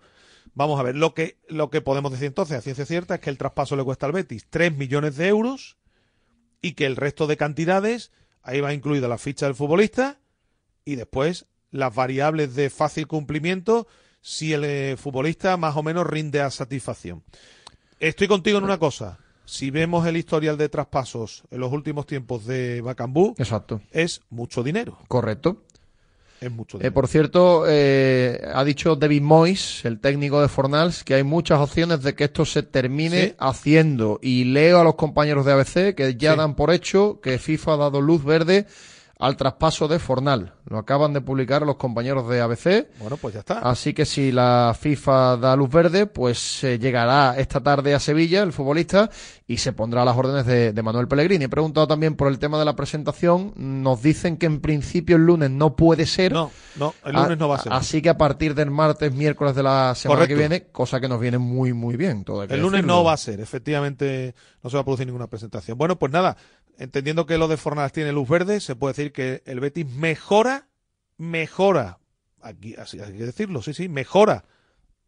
vamos 0.55 0.79
a 0.79 0.85
ver, 0.85 0.95
lo 0.95 1.13
que, 1.13 1.39
lo 1.49 1.71
que 1.71 1.81
podemos 1.81 2.13
decir 2.13 2.29
entonces, 2.29 2.57
a 2.57 2.61
ciencia 2.61 2.87
cierta, 2.87 3.17
es 3.17 3.21
que 3.21 3.31
el 3.31 3.39
traspaso 3.39 3.75
le 3.75 3.83
cuesta 3.83 4.07
al 4.07 4.13
Betis 4.13 4.47
3 4.49 4.77
millones 4.77 5.17
de 5.17 5.27
euros 5.27 5.77
y 6.63 6.75
que 6.75 6.87
el 6.87 6.95
resto 6.95 7.27
de 7.27 7.37
cantidades, 7.37 8.13
ahí 8.43 8.61
va 8.61 8.73
incluida 8.73 9.09
la 9.09 9.19
ficha 9.19 9.47
del 9.47 9.57
futbolista 9.57 10.21
y 10.85 10.95
después 10.95 11.47
las 11.73 11.93
variables 11.93 12.55
de 12.55 12.71
fácil 12.71 13.09
cumplimiento 13.09 13.89
si 14.27 14.55
el 14.55 14.65
eh, 14.65 14.97
futbolista 14.99 15.59
más 15.59 15.77
o 15.77 15.83
menos 15.83 16.07
rinde 16.07 16.41
a 16.41 16.51
satisfacción. 16.51 17.23
Estoy 18.01 18.27
contigo 18.27 18.57
en 18.57 18.65
una 18.65 18.79
cosa. 18.79 19.19
Si 19.45 19.71
vemos 19.71 20.07
el 20.07 20.17
historial 20.17 20.57
de 20.57 20.71
traspasos 20.71 21.43
en 21.51 21.61
los 21.61 21.71
últimos 21.71 22.07
tiempos 22.07 22.47
de 22.47 22.81
Bacambú, 22.81 23.35
Exacto. 23.37 23.83
es 23.93 24.23
mucho 24.31 24.63
dinero. 24.63 24.99
Correcto. 25.09 25.59
Es 26.41 26.51
mucho 26.51 26.79
Eh, 26.79 26.81
dinero. 26.81 26.95
por 26.95 27.09
cierto, 27.09 27.65
eh, 27.69 28.41
ha 28.55 28.65
dicho 28.65 28.97
David 28.97 29.21
Moyes, 29.21 29.85
el 29.85 30.01
técnico 30.01 30.41
de 30.41 30.49
Fornals, 30.49 31.05
que 31.05 31.13
hay 31.15 31.23
muchas 31.23 31.61
opciones 31.61 32.03
de 32.03 32.15
que 32.15 32.25
esto 32.25 32.47
se 32.47 32.63
termine 32.63 33.21
Sí. 33.29 33.35
haciendo. 33.39 34.19
Y 34.23 34.45
leo 34.45 34.81
a 34.81 34.85
los 34.85 34.95
compañeros 34.95 35.45
de 35.45 35.53
ABC 35.53 35.95
que 35.95 36.17
ya 36.17 36.33
Sí. 36.33 36.39
dan 36.39 36.55
por 36.57 36.71
hecho 36.73 37.21
que 37.23 37.39
FIFA 37.39 37.75
ha 37.75 37.77
dado 37.77 38.01
luz 38.01 38.25
verde 38.25 38.67
al 39.19 39.37
traspaso 39.37 39.87
de 39.89 39.99
Fornal. 39.99 40.55
Lo 40.67 40.79
acaban 40.79 41.13
de 41.13 41.21
publicar 41.21 41.63
los 41.63 41.77
compañeros 41.77 42.29
de 42.29 42.41
ABC. 42.41 42.89
Bueno, 42.99 43.17
pues 43.19 43.35
ya 43.35 43.41
está. 43.41 43.59
Así 43.59 43.93
que 43.95 44.05
si 44.07 44.33
la 44.33 44.75
FIFA 44.79 45.37
da 45.37 45.57
luz 45.57 45.71
verde, 45.71 46.07
pues 46.07 46.65
eh, 46.65 46.79
llegará 46.79 47.35
esta 47.39 47.63
tarde 47.63 47.95
a 47.95 48.01
Sevilla 48.01 48.43
el 48.43 48.53
futbolista 48.53 49.11
y 49.47 49.59
se 49.59 49.73
pondrá 49.75 50.03
a 50.03 50.05
las 50.07 50.17
órdenes 50.17 50.47
de, 50.47 50.73
de 50.73 50.83
Manuel 50.83 51.07
Pellegrini. 51.07 51.45
He 51.45 51.49
preguntado 51.51 51.87
también 51.87 52.17
por 52.17 52.29
el 52.29 52.39
tema 52.39 52.59
de 52.59 52.65
la 52.65 52.75
presentación. 52.77 53.53
Nos 53.57 54.03
dicen 54.03 54.37
que 54.39 54.47
en 54.47 54.61
principio 54.61 55.17
el 55.17 55.27
lunes 55.27 55.51
no 55.51 55.77
puede 55.77 56.07
ser. 56.07 56.33
No, 56.33 56.51
no, 56.77 56.95
el 57.05 57.13
lunes 57.13 57.33
A- 57.33 57.37
no 57.37 57.49
va 57.49 57.57
a 57.57 57.63
ser. 57.63 57.73
Así 57.75 58.01
que 58.01 58.09
a 58.09 58.17
partir 58.19 58.55
del 58.55 58.71
martes, 58.71 59.13
miércoles 59.15 59.55
de 59.55 59.63
la 59.63 59.95
semana 59.95 60.21
Correcto. 60.21 60.35
que 60.35 60.39
viene, 60.39 60.67
cosa 60.73 60.99
que 61.01 61.09
nos 61.09 61.21
viene 61.21 61.37
muy, 61.39 61.73
muy 61.75 61.97
bien. 61.97 62.25
todo 62.25 62.43
El 62.45 62.49
lunes 62.61 62.79
decirlo. 62.79 62.95
no 62.95 63.05
va 63.05 63.13
a 63.13 63.17
ser, 63.19 63.39
efectivamente 63.41 64.35
no 64.63 64.71
se 64.71 64.77
va 64.77 64.81
a 64.81 64.85
producir 64.85 65.07
ninguna 65.07 65.27
presentación. 65.27 65.77
Bueno, 65.77 65.99
pues 65.99 66.11
nada, 66.11 66.37
entendiendo 66.79 67.27
que 67.27 67.39
lo 67.39 67.49
de 67.49 67.57
Fornals 67.57 67.93
tiene 67.93 68.13
luz 68.13 68.29
verde, 68.29 68.61
se 68.61 68.77
puede 68.77 68.95
decir 68.95 69.13
que 69.13 69.43
el 69.47 69.61
Betis 69.61 69.87
mejora, 69.87 70.69
mejora, 71.17 71.99
aquí 72.41 72.75
así 72.77 73.01
hay 73.01 73.13
que 73.13 73.27
decirlo, 73.27 73.63
sí, 73.63 73.75
sí, 73.75 73.89
mejora, 73.89 74.45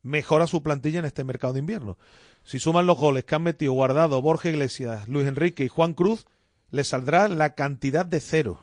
mejora 0.02 0.46
su 0.46 0.62
plantilla 0.62 0.98
en 0.98 1.04
este 1.04 1.24
mercado 1.24 1.52
de 1.52 1.60
invierno. 1.60 1.98
Si 2.44 2.58
suman 2.58 2.86
los 2.86 2.96
goles 2.96 3.24
que 3.24 3.34
han 3.34 3.42
metido 3.42 3.72
Guardado, 3.72 4.22
Borja 4.22 4.48
Iglesias, 4.48 5.08
Luis 5.08 5.26
Enrique 5.26 5.64
y 5.64 5.68
Juan 5.68 5.94
Cruz, 5.94 6.26
le 6.70 6.84
saldrá 6.84 7.28
la 7.28 7.54
cantidad 7.54 8.06
de 8.06 8.20
cero. 8.20 8.62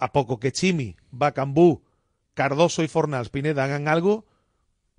a 0.00 0.12
poco 0.12 0.40
que 0.40 0.52
Chimi, 0.52 0.96
Bacambú, 1.12 1.84
Cardoso 2.34 2.82
y 2.82 2.88
Fornals 2.88 3.28
Pineda 3.28 3.64
hagan 3.64 3.86
algo, 3.88 4.26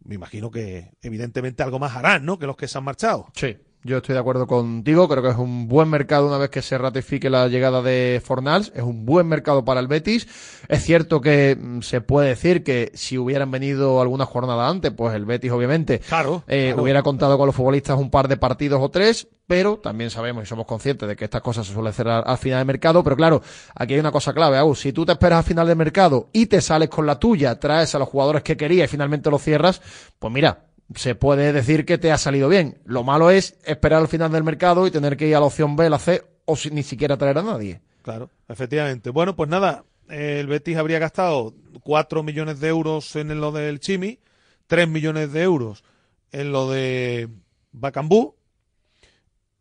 me 0.04 0.16
imagino 0.16 0.52
que 0.52 0.94
evidentemente 1.02 1.64
algo 1.64 1.80
más 1.80 1.96
harán, 1.96 2.26
¿no? 2.26 2.40
Que 2.40 2.48
los 2.48 2.56
que 2.56 2.68
se 2.68 2.78
han 2.78 2.84
marchado. 2.84 3.28
Sí. 3.36 3.58
Yo 3.86 3.98
estoy 3.98 4.14
de 4.14 4.20
acuerdo 4.20 4.48
contigo, 4.48 5.08
creo 5.08 5.22
que 5.22 5.30
es 5.30 5.38
un 5.38 5.68
buen 5.68 5.90
mercado 5.90 6.26
una 6.26 6.40
vez 6.40 6.50
que 6.50 6.64
se 6.64 6.76
ratifique 6.76 7.30
la 7.30 7.48
llegada 7.48 7.84
de 7.84 8.20
Fornals, 8.26 8.72
es 8.74 8.82
un 8.82 9.06
buen 9.06 9.28
mercado 9.28 9.64
para 9.64 9.80
el 9.80 9.86
Betis. 9.86 10.28
Es 10.68 10.84
cierto 10.84 11.22
que 11.22 11.56
mm, 11.56 11.82
se 11.82 12.02
puede 12.02 12.30
decir 12.30 12.64
que 12.64 12.92
si 12.96 13.20
hubieran 13.20 13.52
venido 13.52 14.02
alguna 14.02 14.26
jornada 14.26 14.68
antes, 14.68 14.92
pues 14.92 15.14
el 15.14 15.26
Betis 15.26 15.52
obviamente 15.52 16.00
claro, 16.00 16.42
eh, 16.48 16.74
hubiera 16.76 17.04
contado 17.04 17.38
con 17.38 17.46
los 17.46 17.56
futbolistas 17.56 18.00
un 18.00 18.10
par 18.10 18.28
de 18.28 18.38
partidos 18.38 18.82
o 18.82 18.90
tres, 18.90 19.28
pero 19.46 19.78
también 19.78 20.10
sabemos 20.10 20.46
y 20.46 20.48
somos 20.48 20.66
conscientes 20.66 21.08
de 21.08 21.16
que 21.16 21.26
estas 21.26 21.44
cosas 21.44 21.68
se 21.68 21.74
suelen 21.76 21.94
cerrar 21.94 22.24
al 22.26 22.40
final 22.40 22.62
del 22.62 22.66
mercado, 22.66 23.04
pero 23.04 23.16
claro, 23.16 23.44
aquí 23.76 23.94
hay 23.94 24.00
una 24.00 24.12
cosa 24.12 24.34
clave, 24.34 24.58
Agus, 24.58 24.80
si 24.80 24.94
tú 24.94 25.06
te 25.06 25.12
esperas 25.12 25.38
al 25.38 25.46
final 25.46 25.68
del 25.68 25.78
mercado 25.78 26.32
y 26.34 26.48
te 26.48 26.60
sales 26.60 26.90
con 26.90 27.06
la 27.06 27.20
tuya, 27.20 27.60
traes 27.60 27.94
a 27.94 28.00
los 28.00 28.10
jugadores 28.10 28.42
que 28.42 28.58
querías 28.58 28.90
y 28.90 28.92
finalmente 28.92 29.30
lo 29.30 29.38
cierras, 29.38 29.80
pues 30.18 30.34
mira, 30.34 30.66
se 30.94 31.16
puede 31.16 31.52
decir 31.52 31.86
que 31.86 31.98
te 31.98 32.12
ha 32.12 32.18
salido 32.18 32.50
bien. 32.50 32.80
Lo 32.86 33.04
malo 33.04 33.32
es 33.32 33.58
esperar 33.66 34.02
al 34.02 34.08
final 34.08 34.32
del 34.32 34.44
mercado 34.44 34.86
y 34.86 34.92
tener 34.92 35.18
que 35.18 35.28
ir 35.28 35.36
a 35.36 35.40
la 35.40 35.48
opción 35.48 35.76
B, 35.76 35.90
la 35.90 36.00
C, 36.00 36.24
o 36.46 36.56
ni 36.72 36.84
siquiera 36.84 37.18
traer 37.18 37.40
a 37.40 37.44
nadie. 37.44 37.82
Claro, 38.04 38.30
efectivamente. 38.48 39.10
Bueno, 39.10 39.36
pues 39.36 39.50
nada, 39.50 39.86
el 40.10 40.48
Betis 40.48 40.78
habría 40.78 41.00
gastado 41.00 41.56
4 41.82 42.22
millones 42.22 42.60
de 42.60 42.68
euros 42.68 43.16
en 43.16 43.40
lo 43.40 43.52
del 43.52 43.80
Chimi, 43.80 44.20
3 44.68 44.88
millones 44.88 45.32
de 45.34 45.42
euros 45.42 45.84
en 46.32 46.52
lo 46.52 46.70
de 46.70 47.30
Bacambú 47.72 48.36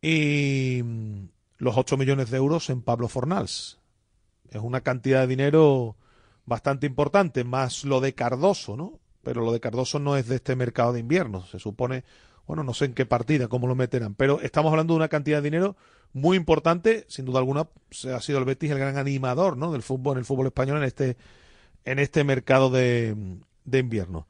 y 0.03 0.83
los 1.57 1.77
8 1.77 1.97
millones 1.97 2.31
de 2.31 2.37
euros 2.37 2.69
en 2.69 2.83
Pablo 2.83 3.09
Fornals. 3.09 3.79
Es 4.51 4.61
una 4.61 4.83
cantidad 4.83 5.21
de 5.21 5.27
dinero 5.27 5.97
bastante 6.45 6.87
importante, 6.87 7.45
más 7.45 7.85
lo 7.85 8.01
de 8.01 8.15
Cardoso, 8.15 8.77
¿no? 8.77 9.01
Pero 9.25 9.43
lo 9.43 9.53
de 9.53 9.61
Cardoso 9.61 9.99
no 9.99 10.17
es 10.17 10.29
de 10.29 10.37
este 10.37 10.55
mercado 10.55 10.93
de 10.93 11.01
invierno. 11.01 11.45
Se 11.47 11.59
supone, 11.59 12.05
bueno, 12.47 12.63
no 12.63 12.75
sé 12.75 12.85
en 12.85 12.95
qué 12.95 13.07
partida, 13.07 13.49
cómo 13.49 13.67
lo 13.67 13.75
meterán, 13.75 14.15
pero 14.15 14.41
estamos 14.41 14.71
hablando 14.71 14.95
de 14.95 14.99
una 14.99 15.09
cantidad 15.09 15.39
de 15.39 15.51
dinero 15.51 15.77
muy 16.13 16.37
importante. 16.37 17.05
Sin 17.09 17.25
duda 17.25 17.41
alguna, 17.41 17.69
ha 18.15 18.21
sido 18.21 18.39
el 18.39 18.45
Betis 18.45 18.71
el 18.71 18.79
gran 18.79 18.97
animador, 18.97 19.57
¿no? 19.57 19.73
Del 19.73 19.83
fútbol, 19.83 20.15
en 20.15 20.19
el 20.21 20.25
fútbol 20.25 20.47
español 20.47 20.79
en 20.79 20.85
este, 20.85 21.17
en 21.85 21.99
este 21.99 22.23
mercado 22.23 22.71
de, 22.71 23.17
de 23.65 23.79
invierno. 23.79 24.27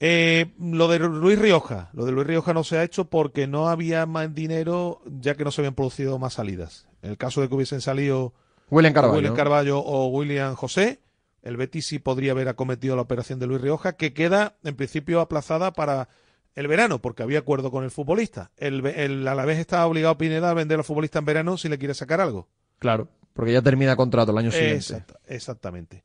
Eh, 0.00 0.52
lo 0.60 0.86
de 0.86 1.00
Luis 1.00 1.38
Rioja, 1.38 1.90
lo 1.92 2.04
de 2.04 2.12
Luis 2.12 2.26
Rioja 2.26 2.54
no 2.54 2.62
se 2.62 2.78
ha 2.78 2.84
hecho 2.84 3.06
porque 3.06 3.48
no 3.48 3.68
había 3.68 4.06
más 4.06 4.32
dinero, 4.32 5.00
ya 5.06 5.34
que 5.34 5.44
no 5.44 5.50
se 5.50 5.60
habían 5.60 5.74
producido 5.74 6.18
más 6.18 6.34
salidas. 6.34 6.86
En 7.02 7.10
el 7.10 7.16
caso 7.16 7.40
de 7.40 7.48
que 7.48 7.54
hubiesen 7.54 7.80
salido 7.80 8.32
William 8.70 8.92
Carballo, 8.92 9.16
William 9.16 9.34
Carballo 9.34 9.78
o 9.80 10.06
William 10.08 10.54
José, 10.54 11.00
el 11.48 11.56
Betis 11.56 11.86
sí 11.86 11.98
podría 11.98 12.32
haber 12.32 12.48
acometido 12.48 12.94
la 12.94 13.02
operación 13.02 13.38
de 13.38 13.46
Luis 13.46 13.62
Rioja, 13.62 13.94
que 13.94 14.12
queda 14.12 14.56
en 14.64 14.76
principio 14.76 15.20
aplazada 15.20 15.72
para 15.72 16.10
el 16.54 16.68
verano, 16.68 17.00
porque 17.00 17.22
había 17.22 17.38
acuerdo 17.38 17.70
con 17.70 17.84
el 17.84 17.90
futbolista. 17.90 18.50
El, 18.58 18.84
el 18.84 19.24
vez 19.24 19.58
estaba 19.58 19.86
obligado 19.86 20.18
Pineda 20.18 20.50
a 20.50 20.54
vender 20.54 20.78
al 20.78 20.84
futbolista 20.84 21.20
en 21.20 21.24
verano 21.24 21.56
si 21.56 21.70
le 21.70 21.78
quiere 21.78 21.94
sacar 21.94 22.20
algo. 22.20 22.48
Claro, 22.78 23.08
porque 23.32 23.54
ya 23.54 23.62
termina 23.62 23.96
contrato 23.96 24.32
el 24.32 24.38
año 24.38 24.52
siguiente. 24.52 25.04
exactamente. 25.26 26.02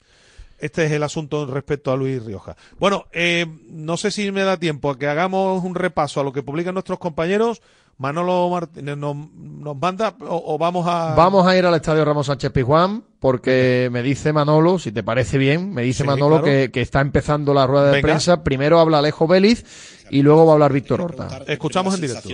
Este 0.60 0.86
es 0.86 0.94
el 0.94 1.04
asunto 1.04 1.46
respecto 1.46 1.92
a 1.92 1.98
Luis 1.98 2.24
Rioja. 2.24 2.56
Bueno, 2.80 3.08
eh, 3.12 3.46
no 3.68 3.98
sé 3.98 4.12
si 4.12 4.32
me 4.32 4.44
da 4.44 4.56
tiempo 4.56 4.90
a 4.90 4.98
que 4.98 5.08
hagamos 5.08 5.62
un 5.62 5.76
repaso 5.76 6.22
a 6.22 6.24
lo 6.24 6.32
que 6.32 6.42
publican 6.42 6.74
nuestros 6.74 7.00
compañeros. 7.00 7.62
Manolo 7.98 8.50
Martínez 8.50 8.98
nos, 8.98 9.16
manda 9.78 10.16
o, 10.20 10.58
vamos 10.58 10.86
a... 10.88 11.14
Vamos 11.16 11.46
a 11.48 11.58
ir 11.58 11.66
al 11.66 11.76
estadio 11.76 12.04
Ramos 12.04 12.28
Sánchez 12.28 12.52
Pizjuán 12.52 13.04
porque 13.20 13.90
me 13.92 14.02
dice 14.02 14.34
Manolo, 14.34 14.80
si 14.80 14.92
te 14.92 15.04
parece 15.04 15.38
bien, 15.38 15.74
me 15.74 15.84
dice 15.84 16.04
Manolo 16.04 16.44
que, 16.44 16.70
está 16.74 17.02
empezando 17.02 17.54
la 17.54 17.68
rueda 17.68 17.92
de 17.92 18.02
prensa. 18.02 18.44
Primero 18.44 18.80
habla 18.80 19.00
Alejo 19.00 19.28
Vélez 19.28 19.64
y 20.10 20.22
luego 20.22 20.46
va 20.46 20.52
a 20.52 20.56
hablar 20.56 20.74
Víctor 20.74 21.02
Horta. 21.02 21.44
Escuchamos 21.48 21.96
en 21.96 22.02
directo. 22.02 22.30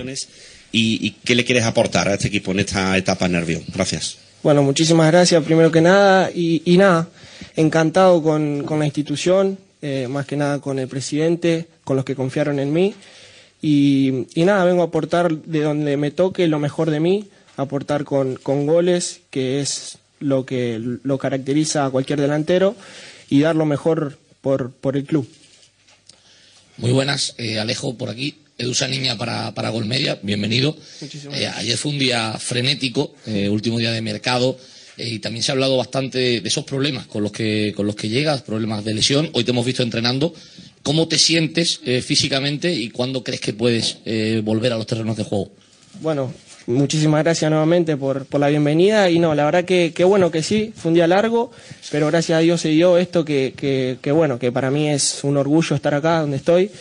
Y, 0.71 1.05
¿Y 1.05 1.11
qué 1.23 1.35
le 1.35 1.43
quieres 1.43 1.65
aportar 1.65 2.07
a 2.07 2.13
este 2.13 2.29
equipo 2.29 2.51
en 2.51 2.59
esta 2.59 2.97
etapa 2.97 3.27
nervio? 3.27 3.61
Gracias. 3.73 4.17
Bueno, 4.41 4.63
muchísimas 4.63 5.11
gracias 5.11 5.43
primero 5.43 5.71
que 5.71 5.81
nada 5.81 6.31
y, 6.33 6.61
y 6.65 6.77
nada, 6.77 7.09
encantado 7.57 8.23
con, 8.23 8.63
con 8.63 8.79
la 8.79 8.85
institución, 8.85 9.57
eh, 9.81 10.07
más 10.09 10.25
que 10.25 10.37
nada 10.37 10.59
con 10.59 10.79
el 10.79 10.87
presidente, 10.87 11.67
con 11.83 11.97
los 11.97 12.05
que 12.05 12.15
confiaron 12.15 12.59
en 12.59 12.71
mí 12.71 12.95
y, 13.61 14.25
nada, 14.35 14.63
vengo 14.65 14.81
a 14.81 14.85
aportar 14.85 15.35
de 15.35 15.61
donde 15.61 15.97
me 15.97 16.11
toque 16.11 16.47
lo 16.47 16.59
mejor 16.59 16.91
de 16.91 16.99
mí, 16.99 17.27
aportar 17.57 18.05
con, 18.05 18.35
con 18.35 18.65
goles, 18.65 19.21
que 19.29 19.59
es 19.59 19.97
lo 20.19 20.45
que 20.45 20.79
lo 20.79 21.17
caracteriza 21.17 21.85
a 21.85 21.89
cualquier 21.89 22.21
delantero, 22.21 22.75
y 23.29 23.41
dar 23.41 23.55
lo 23.55 23.65
mejor 23.65 24.17
por, 24.41 24.71
por 24.71 24.97
el 24.97 25.05
club. 25.05 25.27
Muy 26.77 26.91
buenas, 26.91 27.35
eh, 27.37 27.59
Alejo 27.59 27.97
por 27.97 28.09
aquí. 28.09 28.35
Edusa 28.57 28.89
Niña 28.89 29.17
para, 29.17 29.53
para 29.53 29.69
Golmedia, 29.69 30.19
bienvenido. 30.21 30.75
Eh, 31.33 31.47
ayer 31.47 31.77
fue 31.77 31.93
un 31.93 31.99
día 31.99 32.37
frenético, 32.37 33.15
eh, 33.25 33.47
último 33.47 33.77
día 33.79 33.91
de 33.93 34.01
mercado, 34.01 34.57
y 34.97 35.19
también 35.19 35.43
se 35.43 35.51
ha 35.51 35.53
hablado 35.53 35.77
bastante 35.77 36.17
de, 36.17 36.41
esos 36.43 36.65
problemas 36.65 37.07
con 37.07 37.23
los 37.23 37.31
que, 37.31 37.73
con 37.75 37.85
los 37.85 37.95
que 37.95 38.09
llegas, 38.09 38.41
problemas 38.41 38.83
de 38.83 38.93
lesión. 38.93 39.29
Hoy 39.31 39.45
te 39.45 39.51
hemos 39.51 39.65
visto 39.65 39.81
entrenando 39.81 40.33
¿Cómo 40.83 41.07
te 41.07 41.17
sientes 41.17 41.81
eh, 41.85 42.01
físicamente 42.01 42.73
y 42.73 42.89
cuándo 42.89 43.23
crees 43.23 43.41
que 43.41 43.53
puedes 43.53 43.97
eh, 44.05 44.41
volver 44.43 44.73
a 44.73 44.77
los 44.77 44.87
terrenos 44.87 45.17
de 45.17 45.23
juego? 45.23 45.49
Bueno, 46.01 46.33
muchísimas 46.67 47.23
gracias 47.23 47.51
nuevamente 47.51 47.97
por, 47.97 48.25
la 48.39 48.47
bienvenida 48.47 49.09
y 49.09 49.19
no, 49.19 49.35
la 49.35 49.45
verdad 49.45 49.65
que, 49.65 49.91
que, 49.93 50.03
bueno 50.03 50.31
que 50.31 50.41
sí, 50.41 50.71
fue 50.75 50.89
un 50.89 50.95
día 50.95 51.07
largo, 51.07 51.51
pero 51.91 52.07
gracias 52.07 52.37
a 52.37 52.41
Dios 52.41 52.61
se 52.61 52.69
dio 52.69 52.97
esto 52.97 53.25
que, 53.25 53.53
que, 53.55 53.97
que, 54.01 54.11
bueno, 54.11 54.39
que 54.39 54.51
para 54.51 54.71
mí 54.71 54.89
es 54.89 55.23
un 55.23 55.37
orgullo 55.37 55.75
estar 55.75 55.93
acá 55.93 56.21
donde 56.21 56.37
estoy. 56.37 56.71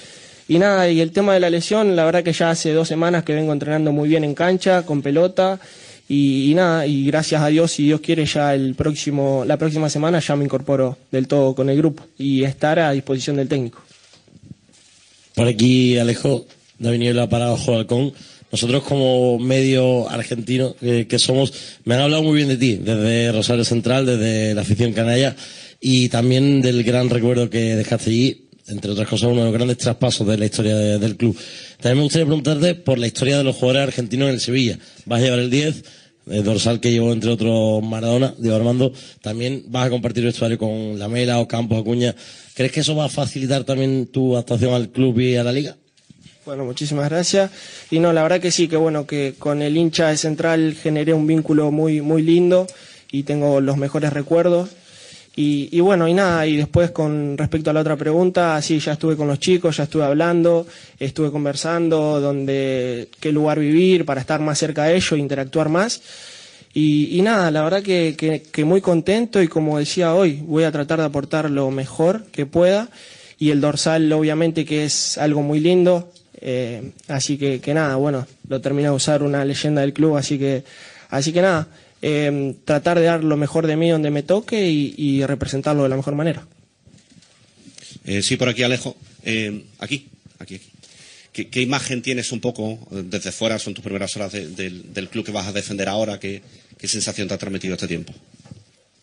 Y 0.46 0.58
nada, 0.58 0.88
y 0.88 1.00
el 1.00 1.10
tema 1.10 1.34
de 1.34 1.40
la 1.40 1.50
lesión, 1.50 1.94
la 1.94 2.04
verdad 2.04 2.22
que 2.22 2.32
ya 2.32 2.50
hace 2.50 2.72
dos 2.72 2.88
semanas 2.88 3.24
que 3.24 3.34
vengo 3.34 3.52
entrenando 3.52 3.92
muy 3.92 4.08
bien 4.08 4.24
en 4.24 4.34
cancha, 4.34 4.86
con 4.86 5.02
pelota, 5.02 5.60
y, 6.08 6.50
y, 6.50 6.54
nada, 6.54 6.86
y 6.86 7.04
gracias 7.04 7.42
a 7.42 7.48
Dios, 7.48 7.72
si 7.72 7.84
Dios 7.84 8.00
quiere, 8.00 8.24
ya 8.24 8.54
el 8.54 8.74
próximo, 8.74 9.44
la 9.46 9.58
próxima 9.58 9.90
semana 9.90 10.20
ya 10.20 10.36
me 10.36 10.44
incorporo 10.44 10.96
del 11.10 11.28
todo 11.28 11.54
con 11.54 11.68
el 11.68 11.76
grupo 11.76 12.04
y 12.16 12.44
estar 12.44 12.78
a 12.78 12.92
disposición 12.92 13.36
del 13.36 13.48
técnico. 13.48 13.82
Por 15.38 15.46
aquí, 15.46 15.96
Alejo, 15.96 16.48
David 16.80 16.98
Niebla 16.98 17.28
para 17.28 17.52
Ojo 17.52 17.76
Halcón. 17.76 18.12
Nosotros 18.50 18.82
como 18.82 19.38
medio 19.38 20.10
argentino 20.10 20.74
eh, 20.82 21.06
que 21.08 21.20
somos, 21.20 21.52
me 21.84 21.94
han 21.94 22.00
hablado 22.00 22.24
muy 22.24 22.34
bien 22.34 22.48
de 22.48 22.56
ti, 22.56 22.74
desde 22.74 23.30
Rosario 23.30 23.64
Central, 23.64 24.04
desde 24.04 24.52
la 24.56 24.62
afición 24.62 24.92
canalla 24.92 25.36
y 25.80 26.08
también 26.08 26.60
del 26.60 26.82
gran 26.82 27.08
recuerdo 27.08 27.48
que 27.50 27.76
dejaste 27.76 28.10
allí, 28.10 28.48
entre 28.66 28.90
otras 28.90 29.06
cosas, 29.06 29.28
uno 29.28 29.42
de 29.42 29.44
los 29.44 29.54
grandes 29.54 29.78
traspasos 29.78 30.26
de 30.26 30.38
la 30.38 30.46
historia 30.46 30.74
del 30.74 31.16
club. 31.16 31.38
También 31.76 31.98
me 31.98 32.02
gustaría 32.02 32.26
preguntarte 32.26 32.74
por 32.74 32.98
la 32.98 33.06
historia 33.06 33.38
de 33.38 33.44
los 33.44 33.54
jugadores 33.54 33.84
argentinos 33.84 34.30
en 34.30 34.34
el 34.34 34.40
Sevilla. 34.40 34.76
Vas 35.06 35.20
a 35.20 35.22
llevar 35.22 35.38
el 35.38 35.50
10, 35.50 35.84
el 36.30 36.42
dorsal 36.42 36.80
que 36.80 36.90
llevó 36.90 37.12
entre 37.12 37.30
otros 37.30 37.80
Maradona, 37.84 38.34
Diego 38.38 38.56
Armando. 38.56 38.92
También 39.20 39.66
vas 39.68 39.86
a 39.86 39.90
compartir 39.90 40.24
el 40.24 40.30
vestuario 40.30 40.58
con 40.58 40.98
Lamela 40.98 41.38
o 41.38 41.46
Campos 41.46 41.80
Acuña. 41.80 42.16
¿Crees 42.58 42.72
que 42.72 42.80
eso 42.80 42.96
va 42.96 43.04
a 43.04 43.08
facilitar 43.08 43.62
también 43.62 44.08
tu 44.08 44.36
actuación 44.36 44.74
al 44.74 44.88
club 44.88 45.20
y 45.20 45.36
a 45.36 45.44
la 45.44 45.52
liga? 45.52 45.76
Bueno, 46.44 46.64
muchísimas 46.64 47.08
gracias. 47.08 47.52
Y 47.88 48.00
no, 48.00 48.12
la 48.12 48.24
verdad 48.24 48.40
que 48.40 48.50
sí, 48.50 48.66
que 48.66 48.74
bueno, 48.74 49.06
que 49.06 49.36
con 49.38 49.62
el 49.62 49.76
hincha 49.76 50.08
de 50.08 50.16
Central 50.16 50.74
generé 50.74 51.14
un 51.14 51.24
vínculo 51.24 51.70
muy, 51.70 52.00
muy 52.00 52.20
lindo 52.20 52.66
y 53.12 53.22
tengo 53.22 53.60
los 53.60 53.76
mejores 53.76 54.12
recuerdos. 54.12 54.70
Y, 55.36 55.68
y, 55.70 55.78
bueno, 55.78 56.08
y 56.08 56.14
nada, 56.14 56.48
y 56.48 56.56
después 56.56 56.90
con 56.90 57.38
respecto 57.38 57.70
a 57.70 57.72
la 57.72 57.82
otra 57.82 57.94
pregunta, 57.94 58.60
sí, 58.60 58.80
ya 58.80 58.94
estuve 58.94 59.16
con 59.16 59.28
los 59.28 59.38
chicos, 59.38 59.76
ya 59.76 59.84
estuve 59.84 60.02
hablando, 60.02 60.66
estuve 60.98 61.30
conversando 61.30 62.20
dónde, 62.20 63.08
qué 63.20 63.30
lugar 63.30 63.60
vivir 63.60 64.04
para 64.04 64.20
estar 64.20 64.40
más 64.40 64.58
cerca 64.58 64.86
de 64.86 64.96
ellos 64.96 65.16
interactuar 65.16 65.68
más. 65.68 66.02
Y, 66.74 67.20
nada, 67.22 67.50
la 67.50 67.62
verdad 67.62 67.82
que, 67.82 68.14
que, 68.52 68.64
muy 68.64 68.80
contento 68.80 69.42
y 69.42 69.48
como 69.48 69.78
decía 69.78 70.14
hoy, 70.14 70.40
voy 70.44 70.64
a 70.64 70.70
tratar 70.70 71.00
de 71.00 71.06
aportar 71.06 71.50
lo 71.50 71.70
mejor 71.70 72.26
que 72.26 72.46
pueda 72.46 72.88
y 73.38 73.50
el 73.50 73.60
dorsal 73.60 74.12
obviamente 74.12 74.64
que 74.64 74.84
es 74.84 75.16
algo 75.18 75.42
muy 75.42 75.60
lindo, 75.60 76.12
eh, 76.40 76.92
así 77.08 77.38
que, 77.38 77.60
que 77.60 77.74
nada, 77.74 77.96
bueno, 77.96 78.26
lo 78.48 78.60
terminé 78.60 78.88
de 78.88 78.94
usar 78.94 79.22
una 79.22 79.44
leyenda 79.44 79.80
del 79.80 79.92
club, 79.92 80.16
así 80.16 80.38
que, 80.38 80.64
así 81.08 81.32
que 81.32 81.42
nada, 81.42 81.68
eh, 82.02 82.54
tratar 82.64 82.98
de 82.98 83.06
dar 83.06 83.24
lo 83.24 83.36
mejor 83.36 83.66
de 83.66 83.76
mí 83.76 83.88
donde 83.90 84.10
me 84.10 84.22
toque 84.22 84.68
y, 84.68 85.24
representarlo 85.24 85.82
de 85.84 85.88
la 85.88 85.96
mejor 85.96 86.14
manera. 86.14 86.46
Eh, 88.04 88.22
sí, 88.22 88.36
por 88.36 88.48
aquí 88.48 88.62
Alejo, 88.62 88.96
aquí, 89.78 90.08
aquí, 90.38 90.56
aquí. 90.56 90.77
¿Qué, 91.46 91.62
imagen 91.62 92.02
tienes 92.02 92.32
un 92.32 92.40
poco 92.40 92.78
desde 92.90 93.30
fuera? 93.30 93.58
Son 93.58 93.74
tus 93.74 93.84
primeras 93.84 94.16
horas 94.16 94.32
del 94.32 95.08
club 95.10 95.24
que 95.24 95.32
vas 95.32 95.46
a 95.46 95.52
defender 95.52 95.88
ahora. 95.88 96.18
¿Qué, 96.18 96.42
sensación 96.84 97.28
te 97.28 97.34
ha 97.34 97.38
transmitido 97.38 97.74
este 97.74 97.86
tiempo? 97.86 98.12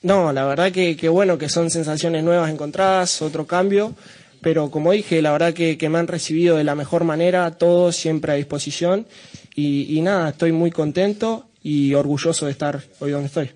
No, 0.02 0.34
la 0.34 0.46
verdad 0.46 0.72
que, 0.72 1.10
bueno, 1.10 1.38
que 1.38 1.50
son 1.50 1.70
sensaciones 1.70 2.24
nuevas 2.24 2.52
encontradas, 2.52 3.22
otro 3.22 3.48
cambio, 3.48 3.96
pero 4.42 4.70
como 4.70 4.92
dije, 4.92 5.22
la 5.22 5.32
verdad 5.32 5.54
que, 5.54 5.78
me 5.90 5.98
han 5.98 6.08
recibido 6.08 6.58
de 6.58 6.64
la 6.64 6.76
mejor 6.76 7.04
manera, 7.06 7.50
todos 7.52 7.96
siempre 7.96 8.34
a 8.34 8.36
disposición 8.36 9.08
y, 9.56 9.98
y 9.98 10.02
nada, 10.02 10.30
estoy 10.30 10.52
muy 10.52 10.72
contento 10.72 11.48
y 11.64 11.94
orgulloso 11.94 12.46
de 12.46 12.52
estar 12.52 12.84
hoy 13.00 13.12
donde 13.12 13.28
estoy. 13.28 13.50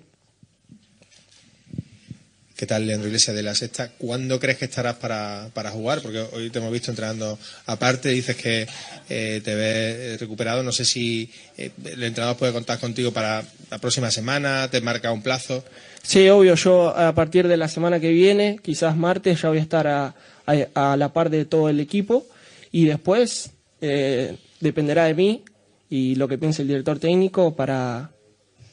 ¿Qué 2.60 2.66
tal, 2.66 2.86
Leandro 2.86 3.08
Iglesias 3.08 3.34
de 3.34 3.42
la 3.42 3.54
Sexta? 3.54 3.92
¿Cuándo 3.96 4.38
crees 4.38 4.58
que 4.58 4.66
estarás 4.66 4.96
para, 4.96 5.48
para 5.54 5.70
jugar? 5.70 6.02
Porque 6.02 6.18
hoy 6.18 6.50
te 6.50 6.58
hemos 6.58 6.70
visto 6.70 6.90
entrenando 6.90 7.38
aparte, 7.64 8.10
dices 8.10 8.36
que 8.36 8.66
eh, 9.08 9.40
te 9.42 9.54
ves 9.54 10.20
recuperado. 10.20 10.62
No 10.62 10.70
sé 10.70 10.84
si 10.84 11.30
eh, 11.56 11.70
el 11.86 12.02
entrenador 12.02 12.36
puede 12.36 12.52
contar 12.52 12.78
contigo 12.78 13.12
para 13.12 13.42
la 13.70 13.78
próxima 13.78 14.10
semana, 14.10 14.68
te 14.70 14.82
marca 14.82 15.10
un 15.10 15.22
plazo. 15.22 15.64
Sí, 16.02 16.28
obvio, 16.28 16.54
yo 16.54 16.94
a 16.94 17.14
partir 17.14 17.48
de 17.48 17.56
la 17.56 17.66
semana 17.66 17.98
que 17.98 18.10
viene, 18.10 18.60
quizás 18.62 18.94
martes, 18.94 19.40
ya 19.40 19.48
voy 19.48 19.56
a 19.56 19.62
estar 19.62 19.86
a, 19.86 20.14
a, 20.44 20.96
la 20.98 21.14
par 21.14 21.30
de 21.30 21.46
todo 21.46 21.70
el 21.70 21.80
equipo 21.80 22.26
y 22.70 22.84
después 22.84 23.52
eh, 23.80 24.36
dependerá 24.60 25.06
de 25.06 25.14
mí 25.14 25.44
y 25.88 26.14
lo 26.16 26.28
que 26.28 26.36
piense 26.36 26.60
el 26.60 26.68
director 26.68 26.98
técnico 26.98 27.56
para, 27.56 28.10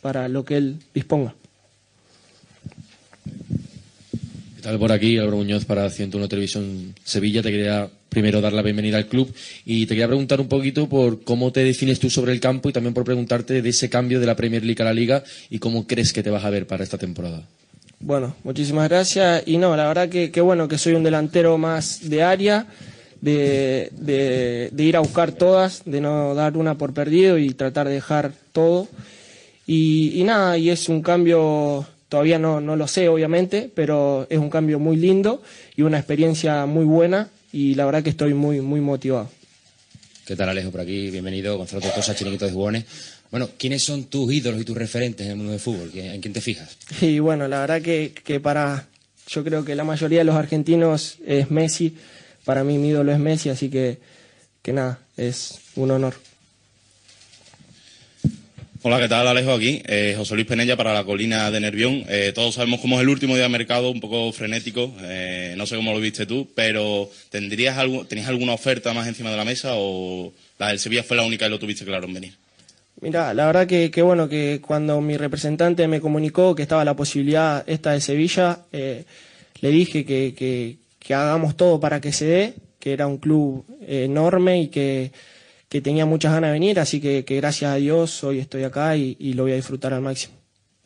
para 0.02 0.28
lo 0.28 0.44
que 0.44 0.58
él 0.58 0.80
disponga. 0.94 1.36
¿Qué 4.58 4.64
tal 4.64 4.80
por 4.80 4.92
aquí? 4.92 5.20
Álvaro 5.20 5.38
Muñoz 5.38 5.66
para 5.66 5.88
101 5.88 6.28
Televisión 6.28 6.96
Sevilla. 7.04 7.44
Te 7.44 7.52
quería 7.52 7.92
primero 8.10 8.42
dar 8.42 8.54
la 8.54 8.64
bienvenida 8.64 8.98
al 8.98 9.06
club 9.06 9.32
y 9.66 9.86
te 9.86 9.94
quería 9.94 10.08
preguntar 10.08 10.42
un 10.42 10.48
poquito 10.48 10.90
por 10.90 11.24
cómo 11.24 11.52
te 11.52 11.64
defines 11.64 12.00
tú 12.00 12.10
sobre 12.10 12.32
el 12.32 12.40
campo 12.40 12.68
y 12.68 12.74
también 12.74 12.96
por 12.96 13.04
preguntarte 13.04 13.62
de 13.62 13.70
ese 13.70 13.88
cambio 13.88 14.20
de 14.20 14.26
la 14.26 14.36
Premier 14.36 14.66
League 14.66 14.82
a 14.82 14.86
la 14.86 14.94
Liga 14.94 15.24
y 15.52 15.60
cómo 15.60 15.86
crees 15.86 16.12
que 16.12 16.24
te 16.24 16.32
vas 16.32 16.44
a 16.44 16.50
ver 16.50 16.66
para 16.66 16.84
esta 16.84 16.98
temporada. 16.98 17.44
Bueno, 18.00 18.36
muchísimas 18.44 18.90
gracias. 18.90 19.44
Y 19.46 19.58
no, 19.58 19.78
la 19.78 19.88
verdad 19.90 20.10
que, 20.10 20.32
que 20.32 20.42
bueno, 20.42 20.68
que 20.68 20.80
soy 20.80 20.96
un 20.96 21.04
delantero 21.04 21.60
más 21.60 22.10
de 22.10 22.24
área, 22.24 22.66
de, 23.22 23.92
de, 23.92 24.70
de, 24.72 24.84
ir 24.84 24.98
a 24.98 25.02
buscar 25.02 25.34
todas, 25.34 25.84
de 25.86 26.02
no 26.02 26.34
dar 26.34 26.58
una 26.58 26.80
por 26.80 26.96
perdido 26.96 27.38
y 27.38 27.52
tratar 27.52 27.88
de 27.88 27.94
dejar 27.94 28.32
todo. 28.54 28.88
Y, 29.68 30.20
y 30.20 30.24
nada, 30.24 30.58
y 30.58 30.72
es 30.72 30.90
un 30.90 31.04
cambio, 31.04 31.86
todavía 32.10 32.40
no, 32.40 32.62
no 32.62 32.76
lo 32.76 32.88
sé 32.88 33.10
obviamente, 33.10 33.70
pero 33.74 34.28
es 34.30 34.38
un 34.38 34.50
cambio 34.50 34.80
muy 34.80 34.96
lindo 34.98 35.42
y 35.76 35.82
una 35.82 35.98
experiencia 35.98 36.66
muy 36.66 36.86
buena 36.86 37.30
y 37.52 37.76
la 37.76 37.86
verdad 37.86 38.04
que 38.04 38.10
estoy 38.10 38.34
muy, 38.34 38.62
muy 38.62 38.82
motivado. 38.82 39.30
¿Qué 40.26 40.36
tal 40.36 40.50
Alejo 40.50 40.72
por 40.72 40.82
aquí? 40.82 41.10
Bienvenido, 41.10 41.58
Gonzalo 41.58 41.82
Tortosa, 41.82 42.14
Chiringuito 42.14 42.46
de 42.46 42.52
Jugones. 42.52 42.86
Bueno, 43.32 43.50
¿quiénes 43.58 43.84
son 43.84 44.06
tus 44.06 44.32
ídolos 44.32 44.62
y 44.62 44.66
tus 44.66 44.78
referentes 44.78 45.26
en 45.26 45.32
el 45.32 45.38
mundo 45.38 45.52
del 45.52 45.62
fútbol? 45.62 45.92
¿En 45.94 46.22
quién 46.22 46.34
te 46.34 46.42
fijas? 46.42 46.78
Y 47.02 47.20
bueno, 47.20 47.48
la 47.48 47.62
verdad 47.62 47.82
que, 47.82 48.14
que 48.24 48.40
para, 48.40 48.88
yo 49.28 49.44
creo 49.44 49.64
que 49.64 49.76
la 49.76 49.84
mayoría 49.84 50.20
de 50.20 50.26
los 50.26 50.36
argentinos 50.36 51.18
es 51.26 51.52
Messi, 51.52 51.96
para 52.46 52.64
mí 52.64 52.78
mi 52.78 52.90
ídolo 52.90 53.12
es 53.12 53.20
Messi, 53.20 53.50
así 53.50 53.70
que, 53.70 54.00
que 54.62 54.74
nada, 54.74 55.00
es 55.18 55.60
un 55.76 55.92
honor. 55.92 56.14
Hola, 58.84 59.00
¿qué 59.00 59.08
tal 59.08 59.28
Alejo? 59.28 59.54
Aquí, 59.54 59.82
eh, 59.88 60.14
José 60.16 60.36
Luis 60.36 60.46
Penella 60.46 60.78
para 60.78 60.94
la 60.94 61.04
colina 61.04 61.50
de 61.50 61.60
Nervión. 61.60 62.04
Eh, 62.08 62.32
todos 62.34 62.56
sabemos 62.56 62.80
cómo 62.80 62.98
es 62.98 63.02
el 63.02 63.10
último 63.10 63.34
día 63.34 63.44
de 63.44 63.50
mercado, 63.50 63.90
un 63.90 64.00
poco 64.00 64.32
frenético, 64.32 64.94
eh, 65.02 65.56
no 65.58 65.66
sé 65.66 65.76
cómo 65.76 65.94
lo 65.94 66.00
viste 66.00 66.28
tú, 66.28 66.48
pero 66.54 67.10
¿tendrías 67.30 67.78
algo, 67.78 68.06
¿tenías 68.06 68.28
alguna 68.28 68.54
oferta 68.54 68.94
más 68.94 69.08
encima 69.08 69.32
de 69.32 69.38
la 69.38 69.46
mesa 69.46 69.72
o 69.74 70.32
la 70.60 70.68
del 70.68 70.80
Sevilla 70.80 71.04
fue 71.04 71.18
la 71.18 71.24
única 71.24 71.48
y 71.48 71.50
lo 71.50 71.58
tuviste 71.58 71.86
claro 71.86 72.06
en 72.06 72.14
venir? 72.14 72.34
Mira, 73.02 73.34
la 73.34 73.48
verdad 73.48 73.68
que, 73.68 74.02
bueno, 74.02 74.30
que 74.30 74.62
cuando 74.62 75.02
mi 75.02 75.18
representante 75.18 75.88
me 75.88 76.00
comunicó 76.00 76.54
que 76.54 76.62
estaba 76.62 76.86
la 76.86 76.96
posibilidad 76.96 77.64
esta 77.68 77.94
de 77.94 78.02
Sevilla, 78.02 78.60
le 78.72 79.06
dije 79.72 80.06
que, 80.06 80.78
hagamos 81.10 81.58
todo 81.58 81.80
para 81.80 82.00
que 82.00 82.12
se 82.12 82.26
dé, 82.26 82.54
que 82.80 82.94
era 82.94 83.08
un 83.08 83.18
club 83.18 83.66
enorme 83.88 84.62
y 84.62 84.68
que, 84.68 85.12
que 85.70 85.82
tenía 85.82 86.06
muchas 86.06 86.34
ganas 86.34 86.50
de 86.50 86.54
venir, 86.54 86.80
así 86.80 87.02
que, 87.02 87.26
que 87.26 87.36
gracias 87.38 87.72
a 87.72 87.76
Dios 87.76 88.24
hoy 88.24 88.40
estoy 88.40 88.64
acá 88.64 88.96
y, 88.96 89.18
y, 89.20 89.34
lo 89.34 89.44
voy 89.44 89.52
a 89.52 89.56
disfrutar 89.56 89.94
al 89.94 90.02
máximo. 90.02 90.34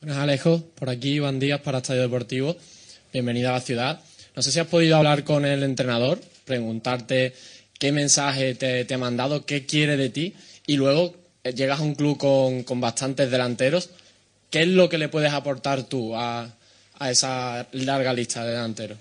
Buenas 0.01 0.17
Alejo, 0.17 0.63
por 0.75 0.89
aquí 0.89 1.13
Iván 1.13 1.39
Díaz 1.39 1.61
para 1.61 1.79
Estadio 1.79 2.01
Deportivo, 2.01 2.55
bienvenida 3.13 3.49
a 3.49 3.53
la 3.53 3.61
ciudad. 3.61 4.01
No 4.36 4.41
sé 4.41 4.51
si 4.51 4.59
has 4.59 4.67
podido 4.67 4.97
hablar 4.97 5.23
con 5.23 5.45
el 5.45 5.61
entrenador, 5.63 6.19
preguntarte 6.45 7.34
qué 7.77 7.91
mensaje 7.91 8.55
te, 8.55 8.86
te 8.86 8.93
ha 8.93 8.97
mandado, 8.97 9.45
qué 9.45 9.65
quiere 9.65 9.97
de 9.97 10.09
ti 10.09 10.34
y 10.65 10.77
luego 10.77 11.15
llegas 11.43 11.79
a 11.79 11.84
un 11.84 11.95
club 11.95 12.17
con, 12.17 12.63
con, 12.63 12.82
bastantes 12.82 13.29
delanteros, 13.29 13.89
¿qué 14.49 14.61
es 14.61 14.67
lo 14.67 14.89
que 14.89 14.97
le 14.97 15.09
puedes 15.09 15.34
aportar 15.34 15.84
tú 15.84 16.15
a, 16.15 16.53
a 16.99 17.11
esa 17.11 17.67
larga 17.71 18.13
lista 18.13 18.43
de 18.43 18.51
delanteros? 18.51 18.97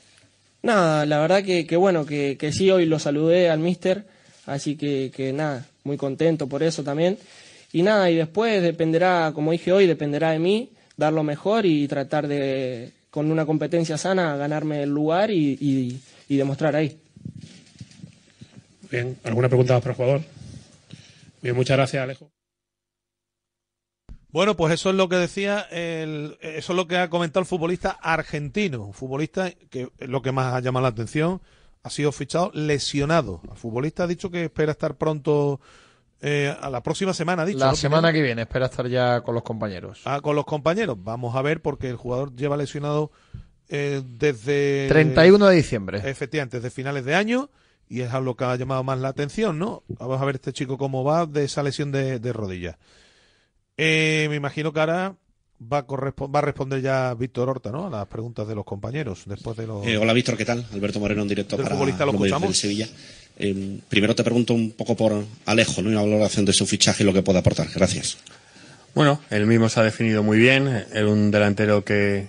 Nada, 0.63 1.07
la 1.07 1.21
verdad 1.21 1.43
que, 1.43 1.67
que 1.67 1.77
bueno, 1.77 2.05
que, 2.05 2.37
que, 2.39 2.53
sí, 2.53 2.71
hoy 2.71 2.87
lo 2.87 2.99
saludé 2.99 3.49
al 3.49 3.61
mister, 3.61 4.05
así 4.47 4.77
que, 4.77 5.11
que 5.15 5.33
nada, 5.33 5.67
muy 5.85 5.97
contento 5.97 6.49
por 6.49 6.63
eso 6.63 6.83
también. 6.83 7.19
Y 7.73 7.83
nada, 7.83 8.11
y 8.11 8.17
después 8.17 8.63
dependerá, 8.63 9.33
como 9.35 9.53
dije 9.53 9.73
hoy, 9.73 9.87
dependerá 9.87 10.33
de 10.33 10.39
mí 10.39 10.71
dar 10.97 11.13
lo 11.13 11.23
mejor 11.23 11.67
y 11.67 11.87
tratar 11.89 12.27
de, 12.29 12.93
con 13.11 13.31
una 13.31 13.47
competencia 13.47 13.97
sana, 13.97 14.37
ganarme 14.37 14.83
el 14.83 14.91
lugar 14.91 15.31
y, 15.31 15.57
y, 15.61 16.01
y 16.29 16.37
demostrar 16.37 16.77
ahí. 16.77 16.99
Bien, 18.91 19.17
¿alguna 19.25 19.49
pregunta 19.49 19.75
más 19.75 19.83
para 19.83 19.93
el 19.93 19.97
jugador? 19.97 20.21
Bien, 21.43 21.55
muchas 21.55 21.77
gracias, 21.77 22.03
Alejo. 22.03 22.31
Bueno, 24.33 24.57
pues 24.57 24.75
eso 24.75 24.91
es 24.91 24.97
lo 24.97 25.09
que 25.09 25.17
decía, 25.17 25.67
el, 25.73 26.37
eso 26.41 26.73
es 26.73 26.77
lo 26.77 26.87
que 26.87 26.97
ha 26.97 27.11
comentado 27.11 27.41
el 27.41 27.47
futbolista 27.47 27.91
argentino, 27.91 28.85
un 28.85 28.95
futbolista 28.95 29.51
que 29.71 29.89
es 29.99 30.09
lo 30.09 30.23
que 30.23 30.31
más 30.31 30.55
ha 30.55 30.61
llamado 30.61 30.85
la 30.85 30.91
atención, 30.91 31.41
ha 31.83 31.91
sido 31.91 32.13
fichado 32.13 32.51
lesionado. 32.55 33.41
El 33.51 33.57
futbolista 33.57 34.05
ha 34.05 34.07
dicho 34.07 34.31
que 34.31 34.45
espera 34.45 34.73
estar 34.73 34.97
pronto 34.97 35.61
eh, 36.21 36.55
a 36.61 36.69
la 36.71 36.83
próxima 36.83 37.15
semana, 37.15 37.43
ha 37.43 37.47
dicho. 37.47 37.59
La 37.59 37.71
¿no? 37.71 37.77
semana 37.77 38.13
que 38.13 38.23
viene, 38.23 38.43
espera 38.43 38.67
estar 38.67 38.87
ya 38.87 39.23
con 39.23 39.35
los 39.35 39.43
compañeros. 39.43 40.03
Ah, 40.05 40.21
con 40.21 40.37
los 40.37 40.45
compañeros. 40.45 40.97
Vamos 41.03 41.35
a 41.37 41.43
ver 41.43 41.63
porque 41.63 41.89
el 41.89 41.97
jugador 41.97 42.35
lleva 42.35 42.57
lesionado 42.57 43.11
eh, 43.69 44.03
desde... 44.05 44.89
31 44.89 45.47
de 45.47 45.57
diciembre. 45.57 46.03
Efectivamente, 46.05 46.59
desde 46.59 46.71
finales 46.71 47.05
de 47.05 47.15
año 47.15 47.51
y 47.89 48.03
es 48.03 48.13
algo 48.13 48.37
que 48.37 48.45
ha 48.45 48.55
llamado 48.55 48.85
más 48.85 49.01
la 49.01 49.09
atención, 49.09 49.59
¿no? 49.59 49.83
Vamos 49.89 50.23
a 50.23 50.25
ver 50.25 50.37
este 50.37 50.53
chico 50.53 50.79
cómo 50.79 51.03
va 51.03 51.27
de 51.27 51.45
esa 51.45 51.63
lesión 51.63 51.91
de, 51.91 52.21
de 52.21 52.33
rodilla. 52.33 52.79
Eh, 53.77 54.27
me 54.29 54.37
imagino 54.37 54.73
que 54.73 54.81
ahora 54.81 55.17
va 55.61 55.79
a, 55.79 56.27
va 56.27 56.39
a, 56.39 56.43
responder 56.43 56.81
ya 56.81 57.15
Víctor 57.15 57.49
Horta, 57.49 57.71
¿no? 57.71 57.87
A 57.87 57.91
las 57.91 58.07
preguntas 58.07 58.47
de 58.49 58.55
los 58.55 58.65
compañeros 58.65 59.23
después 59.27 59.57
de 59.57 59.67
los. 59.67 59.87
Eh, 59.87 59.97
hola 59.97 60.13
Víctor, 60.13 60.37
¿qué 60.37 60.45
tal? 60.45 60.67
Alberto 60.73 61.01
Moreno 61.01 61.23
en 61.23 61.29
directo 61.29 61.57
del 61.57 61.65
para 61.65 61.77
futbolista 61.77 62.05
lo 62.05 62.13
escuchamos. 62.13 62.49
Del 62.49 62.55
Sevilla. 62.55 62.89
Eh, 63.39 63.81
primero 63.89 64.15
te 64.15 64.25
pregunto 64.25 64.55
un 64.55 64.73
poco 64.73 64.97
por 64.97 65.25
Alejo, 65.47 65.83
¿no? 65.83 65.91
Una 65.91 66.03
valoración 66.03 66.45
de 66.45 66.53
su 66.53 66.67
fichaje 66.67 67.03
y 67.03 67.07
lo 67.07 67.13
que 67.13 67.23
puede 67.23 67.39
aportar. 67.39 67.69
Gracias. 67.75 68.19
Bueno, 68.95 69.21
él 69.31 69.47
mismo 69.47 69.69
se 69.69 69.81
ha 69.81 69.83
definido 69.83 70.23
muy 70.23 70.39
bien. 70.39 70.85
Era 70.93 71.09
un 71.09 71.31
delantero 71.31 71.85
que 71.85 72.29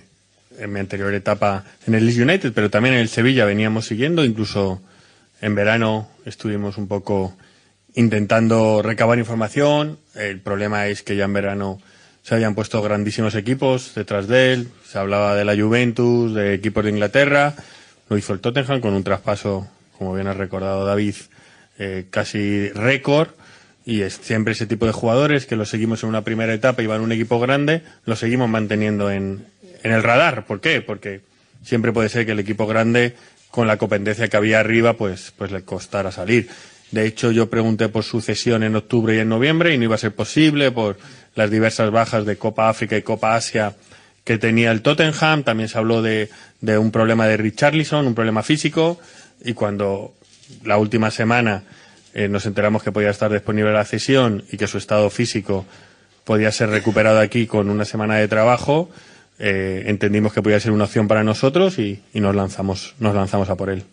en 0.58 0.72
mi 0.72 0.80
anterior 0.80 1.12
etapa 1.12 1.64
en 1.86 1.94
el 1.94 2.06
Leeds 2.06 2.18
United, 2.18 2.52
pero 2.52 2.70
también 2.70 2.94
en 2.94 3.00
el 3.00 3.08
Sevilla 3.08 3.44
veníamos 3.44 3.86
siguiendo, 3.86 4.24
incluso 4.24 4.80
en 5.40 5.54
verano 5.54 6.08
estuvimos 6.24 6.78
un 6.78 6.86
poco 6.86 7.34
intentando 7.94 8.80
recabar 8.80 9.18
información. 9.18 9.98
El 10.14 10.40
problema 10.40 10.86
es 10.86 11.02
que 11.02 11.16
ya 11.16 11.24
en 11.24 11.32
verano 11.32 11.80
se 12.22 12.34
habían 12.34 12.54
puesto 12.54 12.80
grandísimos 12.82 13.34
equipos 13.34 13.94
detrás 13.94 14.28
de 14.28 14.52
él. 14.52 14.68
Se 14.86 14.98
hablaba 14.98 15.34
de 15.34 15.44
la 15.44 15.56
Juventus, 15.56 16.34
de 16.34 16.54
equipos 16.54 16.84
de 16.84 16.90
Inglaterra. 16.90 17.54
Lo 18.08 18.16
hizo 18.16 18.32
el 18.32 18.40
Tottenham 18.40 18.80
con 18.80 18.94
un 18.94 19.02
traspaso, 19.02 19.68
como 19.98 20.14
bien 20.14 20.28
ha 20.28 20.34
recordado 20.34 20.84
David, 20.84 21.14
eh, 21.78 22.06
casi 22.10 22.68
récord. 22.70 23.30
Y 23.84 24.02
es 24.02 24.14
siempre 24.22 24.52
ese 24.52 24.66
tipo 24.66 24.86
de 24.86 24.92
jugadores 24.92 25.46
que 25.46 25.56
los 25.56 25.68
seguimos 25.68 26.04
en 26.04 26.10
una 26.10 26.22
primera 26.22 26.54
etapa 26.54 26.82
y 26.82 26.86
van 26.86 27.00
a 27.00 27.04
un 27.04 27.10
equipo 27.10 27.40
grande, 27.40 27.82
los 28.04 28.20
seguimos 28.20 28.48
manteniendo 28.48 29.10
en, 29.10 29.44
en 29.82 29.92
el 29.92 30.04
radar. 30.04 30.46
¿Por 30.46 30.60
qué? 30.60 30.80
Porque 30.80 31.22
siempre 31.64 31.92
puede 31.92 32.08
ser 32.08 32.24
que 32.24 32.32
el 32.32 32.38
equipo 32.38 32.68
grande 32.68 33.16
con 33.50 33.66
la 33.66 33.78
competencia 33.78 34.28
que 34.28 34.36
había 34.36 34.60
arriba, 34.60 34.92
pues, 34.94 35.32
pues 35.36 35.50
le 35.50 35.62
costara 35.62 36.12
salir. 36.12 36.48
De 36.92 37.06
hecho, 37.06 37.32
yo 37.32 37.50
pregunté 37.50 37.88
por 37.88 38.04
su 38.04 38.20
cesión 38.20 38.62
en 38.62 38.76
octubre 38.76 39.16
y 39.16 39.18
en 39.18 39.28
noviembre 39.28 39.74
y 39.74 39.78
no 39.78 39.84
iba 39.84 39.94
a 39.94 39.98
ser 39.98 40.14
posible 40.14 40.70
por 40.70 40.98
las 41.34 41.50
diversas 41.50 41.90
bajas 41.90 42.24
de 42.26 42.36
Copa 42.36 42.68
África 42.68 42.96
y 42.96 43.02
Copa 43.02 43.34
Asia 43.34 43.74
que 44.24 44.38
tenía 44.38 44.70
el 44.70 44.82
Tottenham. 44.82 45.42
También 45.42 45.68
se 45.68 45.78
habló 45.78 46.02
de, 46.02 46.28
un 46.60 46.90
problema 46.90 47.26
de 47.26 47.36
Richarlison, 47.36 48.06
un 48.06 48.14
problema 48.14 48.42
físico. 48.42 48.98
Y 49.44 49.54
cuando 49.54 50.14
la 50.64 50.78
última 50.78 51.10
semana 51.10 51.64
eh, 52.14 52.28
nos 52.28 52.46
enteramos 52.46 52.82
que 52.82 52.92
podía 52.92 53.10
estar 53.10 53.32
disponible 53.32 53.72
la 53.72 53.84
cesión 53.84 54.44
y 54.50 54.56
que 54.56 54.66
su 54.66 54.78
estado 54.78 55.10
físico 55.10 55.66
podía 56.24 56.52
ser 56.52 56.70
recuperado 56.70 57.18
aquí 57.18 57.46
con 57.46 57.68
una 57.68 57.84
semana 57.84 58.16
de 58.16 58.28
trabajo, 58.28 58.90
eh, 59.38 59.84
entendimos 59.86 60.32
que 60.32 60.42
podía 60.42 60.60
ser 60.60 60.70
una 60.70 60.84
opción 60.84 61.08
para 61.08 61.24
nosotros 61.24 61.78
y, 61.78 62.02
y, 62.12 62.20
nos 62.20 62.36
lanzamos 62.36 62.94
nos 63.00 63.14
lanzamos 63.14 63.50
a 63.50 63.56
por 63.56 63.70
él. 63.70 63.84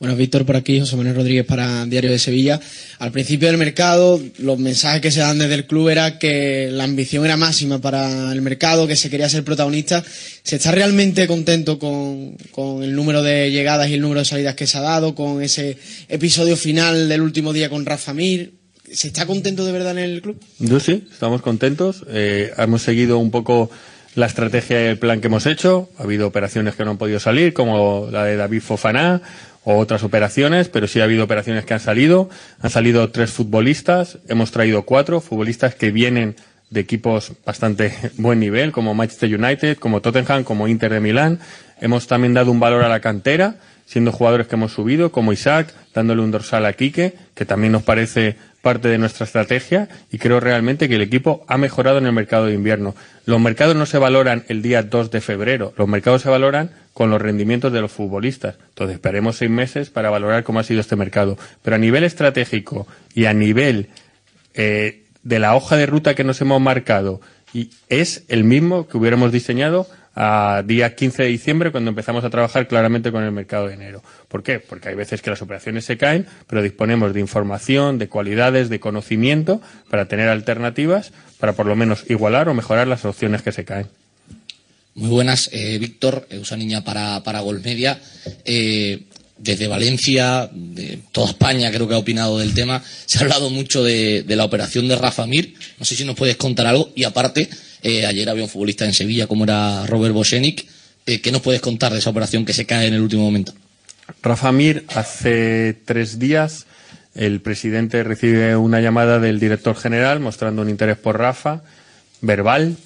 Bueno, 0.00 0.16
Víctor, 0.16 0.44
por 0.44 0.56
aquí, 0.56 0.80
José 0.80 0.96
Manuel 0.96 1.14
Rodríguez 1.14 1.46
para 1.46 1.86
Diario 1.86 2.10
de 2.10 2.18
Sevilla. 2.18 2.60
Al 2.98 3.12
principio 3.12 3.48
del 3.48 3.56
mercado, 3.56 4.20
los 4.38 4.58
mensajes 4.58 5.00
que 5.00 5.12
se 5.12 5.20
dan 5.20 5.38
desde 5.38 5.54
el 5.54 5.66
club 5.66 5.88
era 5.88 6.18
que 6.18 6.68
la 6.70 6.84
ambición 6.84 7.24
era 7.24 7.36
máxima 7.36 7.80
para 7.80 8.32
el 8.32 8.42
mercado, 8.42 8.88
que 8.88 8.96
se 8.96 9.08
quería 9.08 9.28
ser 9.28 9.44
protagonista. 9.44 10.04
¿Se 10.42 10.56
está 10.56 10.72
realmente 10.72 11.28
contento 11.28 11.78
con, 11.78 12.36
con 12.50 12.82
el 12.82 12.94
número 12.94 13.22
de 13.22 13.52
llegadas 13.52 13.88
y 13.88 13.94
el 13.94 14.00
número 14.00 14.20
de 14.20 14.24
salidas 14.26 14.56
que 14.56 14.66
se 14.66 14.78
ha 14.78 14.82
dado, 14.82 15.14
con 15.14 15.40
ese 15.42 15.78
episodio 16.08 16.56
final 16.56 17.08
del 17.08 17.22
último 17.22 17.52
día 17.52 17.70
con 17.70 17.86
Rafa 17.86 18.12
Mir? 18.12 18.52
¿Se 18.92 19.08
está 19.08 19.26
contento 19.26 19.64
de 19.64 19.72
verdad 19.72 19.92
en 19.92 19.98
el 19.98 20.22
club? 20.22 20.40
Yo 20.58 20.80
sí, 20.80 21.06
estamos 21.10 21.40
contentos. 21.40 22.04
Eh, 22.08 22.52
hemos 22.58 22.82
seguido 22.82 23.18
un 23.18 23.30
poco 23.30 23.70
la 24.14 24.26
estrategia 24.26 24.84
y 24.84 24.86
el 24.88 24.98
plan 24.98 25.20
que 25.20 25.28
hemos 25.28 25.46
hecho. 25.46 25.88
Ha 25.98 26.02
habido 26.02 26.26
operaciones 26.26 26.74
que 26.74 26.84
no 26.84 26.92
han 26.92 26.98
podido 26.98 27.20
salir, 27.20 27.52
como 27.52 28.08
la 28.10 28.24
de 28.24 28.36
David 28.36 28.60
Fofana 28.60 29.22
o 29.64 29.78
otras 29.78 30.02
operaciones, 30.02 30.68
pero 30.68 30.86
sí 30.86 31.00
ha 31.00 31.04
habido 31.04 31.24
operaciones 31.24 31.64
que 31.64 31.74
han 31.74 31.80
salido. 31.80 32.28
Han 32.60 32.70
salido 32.70 33.10
tres 33.10 33.30
futbolistas, 33.30 34.18
hemos 34.28 34.50
traído 34.50 34.82
cuatro 34.82 35.20
futbolistas 35.20 35.74
que 35.74 35.90
vienen 35.90 36.36
de 36.70 36.80
equipos 36.80 37.32
bastante 37.44 37.94
buen 38.18 38.40
nivel, 38.40 38.72
como 38.72 38.94
Manchester 38.94 39.34
United, 39.34 39.78
como 39.78 40.00
Tottenham, 40.00 40.44
como 40.44 40.68
Inter 40.68 40.92
de 40.92 41.00
Milán. 41.00 41.40
Hemos 41.80 42.06
también 42.06 42.34
dado 42.34 42.50
un 42.50 42.60
valor 42.60 42.84
a 42.84 42.88
la 42.88 43.00
cantera, 43.00 43.56
siendo 43.86 44.12
jugadores 44.12 44.46
que 44.46 44.56
hemos 44.56 44.72
subido, 44.72 45.10
como 45.12 45.32
Isaac, 45.32 45.72
dándole 45.94 46.22
un 46.22 46.30
dorsal 46.30 46.66
a 46.66 46.72
Quique, 46.72 47.14
que 47.34 47.44
también 47.44 47.72
nos 47.72 47.82
parece 47.82 48.36
parte 48.64 48.88
de 48.88 48.98
nuestra 48.98 49.24
estrategia 49.24 49.88
y 50.10 50.18
creo 50.18 50.40
realmente 50.40 50.88
que 50.88 50.96
el 50.96 51.02
equipo 51.02 51.44
ha 51.46 51.56
mejorado 51.56 51.98
en 51.98 52.06
el 52.06 52.12
mercado 52.12 52.46
de 52.46 52.54
invierno. 52.54 52.96
Los 53.26 53.40
mercados 53.40 53.76
no 53.76 53.86
se 53.86 53.98
valoran 53.98 54.44
el 54.48 54.60
día 54.62 54.82
2 54.82 55.12
de 55.12 55.20
febrero, 55.20 55.72
los 55.78 55.86
mercados 55.86 56.22
se 56.22 56.28
valoran 56.28 56.72
con 56.92 57.10
los 57.10 57.22
rendimientos 57.22 57.72
de 57.72 57.80
los 57.80 57.92
futbolistas. 57.92 58.56
Entonces 58.70 58.96
esperaremos 58.96 59.36
seis 59.36 59.50
meses 59.50 59.90
para 59.90 60.10
valorar 60.10 60.42
cómo 60.42 60.58
ha 60.58 60.64
sido 60.64 60.80
este 60.80 60.96
mercado. 60.96 61.38
Pero 61.62 61.76
a 61.76 61.78
nivel 61.78 62.02
estratégico 62.02 62.88
y 63.14 63.26
a 63.26 63.34
nivel 63.34 63.90
eh, 64.54 65.04
de 65.22 65.38
la 65.38 65.54
hoja 65.54 65.76
de 65.76 65.86
ruta 65.86 66.14
que 66.14 66.24
nos 66.24 66.40
hemos 66.40 66.60
marcado, 66.60 67.20
y 67.52 67.70
es 67.88 68.24
el 68.26 68.42
mismo 68.42 68.88
que 68.88 68.96
hubiéramos 68.96 69.30
diseñado 69.30 69.86
a 70.14 70.62
día 70.64 70.94
15 70.94 71.24
de 71.24 71.28
diciembre 71.28 71.72
cuando 71.72 71.90
empezamos 71.90 72.24
a 72.24 72.30
trabajar 72.30 72.68
claramente 72.68 73.10
con 73.10 73.24
el 73.24 73.32
mercado 73.32 73.66
de 73.66 73.74
enero. 73.74 74.02
¿Por 74.28 74.42
qué? 74.42 74.60
Porque 74.60 74.88
hay 74.88 74.94
veces 74.94 75.22
que 75.22 75.30
las 75.30 75.42
operaciones 75.42 75.84
se 75.84 75.96
caen, 75.96 76.26
pero 76.46 76.62
disponemos 76.62 77.14
de 77.14 77.20
información, 77.20 77.98
de 77.98 78.08
cualidades, 78.08 78.68
de 78.68 78.80
conocimiento 78.80 79.60
para 79.90 80.06
tener 80.06 80.28
alternativas 80.28 81.12
para 81.38 81.52
por 81.52 81.66
lo 81.66 81.76
menos 81.76 82.04
igualar 82.08 82.48
o 82.48 82.54
mejorar 82.54 82.86
las 82.86 83.04
opciones 83.04 83.42
que 83.42 83.52
se 83.52 83.64
caen. 83.64 83.88
Muy 84.94 85.10
buenas, 85.10 85.50
eh, 85.52 85.76
Víctor, 85.78 86.26
eh, 86.30 86.38
usa 86.38 86.56
niña 86.56 86.84
para, 86.84 87.22
para 87.22 87.40
Golmedia. 87.40 88.00
Eh, 88.44 89.02
desde 89.36 89.66
Valencia, 89.66 90.48
de 90.52 91.00
toda 91.10 91.30
España 91.30 91.70
creo 91.72 91.88
que 91.88 91.94
ha 91.94 91.98
opinado 91.98 92.38
del 92.38 92.54
tema. 92.54 92.82
Se 93.04 93.18
ha 93.18 93.22
hablado 93.22 93.50
mucho 93.50 93.82
de, 93.82 94.22
de 94.22 94.36
la 94.36 94.44
operación 94.44 94.86
de 94.86 94.94
Rafa 94.94 95.26
Mir. 95.26 95.54
No 95.78 95.84
sé 95.84 95.96
si 95.96 96.04
nos 96.04 96.14
puedes 96.14 96.36
contar 96.36 96.66
algo. 96.66 96.92
Y 96.94 97.02
aparte, 97.02 97.50
eh, 97.84 98.06
ayer 98.06 98.30
había 98.30 98.44
un 98.44 98.48
futbolista 98.48 98.86
en 98.86 98.94
Sevilla 98.94 99.26
como 99.26 99.44
era 99.44 99.86
Robert 99.86 100.14
Bosenic. 100.14 100.66
Eh, 101.04 101.20
¿Qué 101.20 101.30
nos 101.30 101.42
puedes 101.42 101.60
contar 101.60 101.92
de 101.92 101.98
esa 101.98 102.08
operación 102.08 102.46
que 102.46 102.54
se 102.54 102.64
cae 102.64 102.86
en 102.86 102.94
el 102.94 103.02
último 103.02 103.24
momento? 103.24 103.52
Rafa 104.22 104.52
Mir, 104.52 104.86
hace 104.94 105.76
tres 105.84 106.18
días 106.18 106.64
el 107.14 107.42
presidente 107.42 108.02
recibe 108.02 108.56
una 108.56 108.80
llamada 108.80 109.20
del 109.20 109.38
director 109.38 109.76
general 109.76 110.18
mostrando 110.18 110.62
un 110.62 110.70
interés 110.70 110.96
por 110.96 111.18
Rafa, 111.18 111.62
verbal. 112.22 112.78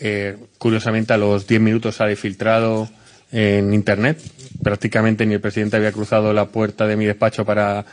Eh, 0.00 0.36
curiosamente, 0.58 1.12
a 1.12 1.18
los 1.18 1.46
diez 1.46 1.60
minutos 1.60 1.94
sale 1.94 2.16
filtrado 2.16 2.90
en 3.30 3.72
Internet. 3.72 4.20
Prácticamente 4.60 5.24
ni 5.24 5.34
el 5.34 5.40
presidente 5.40 5.76
había 5.76 5.92
cruzado 5.92 6.32
la 6.32 6.46
puerta 6.46 6.88
de 6.88 6.96
mi 6.96 7.04
despacho 7.04 7.44
para 7.44 7.86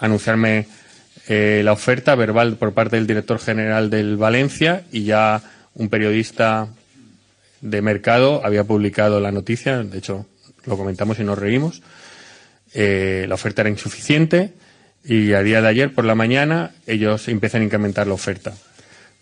anunciarme 0.00 0.66
eh, 1.32 1.62
la 1.62 1.70
oferta 1.70 2.16
verbal 2.16 2.56
por 2.56 2.74
parte 2.74 2.96
del 2.96 3.06
director 3.06 3.38
general 3.38 3.88
del 3.88 4.16
Valencia 4.16 4.82
y 4.90 5.04
ya 5.04 5.40
un 5.76 5.88
periodista 5.88 6.66
de 7.60 7.82
mercado 7.82 8.44
había 8.44 8.64
publicado 8.64 9.20
la 9.20 9.30
noticia, 9.30 9.84
de 9.84 9.96
hecho 9.96 10.26
lo 10.66 10.76
comentamos 10.76 11.20
y 11.20 11.22
nos 11.22 11.38
reímos. 11.38 11.82
Eh, 12.74 13.26
la 13.28 13.36
oferta 13.36 13.62
era 13.62 13.70
insuficiente 13.70 14.54
y 15.04 15.32
a 15.34 15.44
día 15.44 15.62
de 15.62 15.68
ayer 15.68 15.94
por 15.94 16.04
la 16.04 16.16
mañana 16.16 16.72
ellos 16.88 17.28
empiezan 17.28 17.60
a 17.60 17.66
incrementar 17.66 18.08
la 18.08 18.14
oferta. 18.14 18.52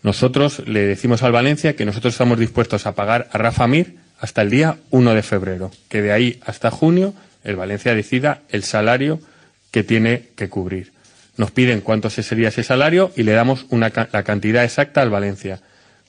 Nosotros 0.01 0.67
le 0.67 0.87
decimos 0.87 1.21
al 1.21 1.31
Valencia 1.31 1.75
que 1.75 1.85
nosotros 1.85 2.15
estamos 2.15 2.39
dispuestos 2.39 2.87
a 2.87 2.95
pagar 2.95 3.29
a 3.31 3.37
Rafa 3.37 3.67
Mir 3.67 3.97
hasta 4.19 4.41
el 4.41 4.49
día 4.49 4.77
1 4.89 5.13
de 5.13 5.21
febrero, 5.21 5.69
que 5.89 6.01
de 6.01 6.11
ahí 6.11 6.39
hasta 6.43 6.71
junio 6.71 7.13
el 7.43 7.55
Valencia 7.55 7.93
decida 7.93 8.41
el 8.49 8.63
salario 8.63 9.21
que 9.69 9.83
tiene 9.83 10.29
que 10.35 10.49
cubrir. 10.49 10.97
Nos 11.39 11.51
piden 11.51 11.79
cuánto 11.79 12.09
sería 12.09 12.49
ese 12.49 12.63
salario 12.63 13.13
y 13.15 13.23
le 13.23 13.31
damos 13.31 13.65
una, 13.69 13.93
la 14.11 14.23
cantidad 14.23 14.65
exacta 14.65 15.01
al 15.01 15.09
Valencia. 15.09 15.61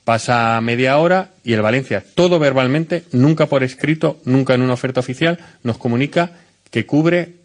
Pasa 0.03 0.59
media 0.59 0.97
hora 0.97 1.29
y 1.45 1.53
el 1.53 1.61
Valencia, 1.61 2.03
todo 2.15 2.37
verbalmente, 2.37 3.05
nunca 3.13 3.45
por 3.45 3.63
escrito, 3.63 4.19
nunca 4.25 4.55
en 4.55 4.61
una 4.61 4.73
oferta 4.73 4.99
oficial, 4.99 5.39
nos 5.63 5.77
comunica 5.77 6.31
que 6.69 6.85
cubre 6.85 7.35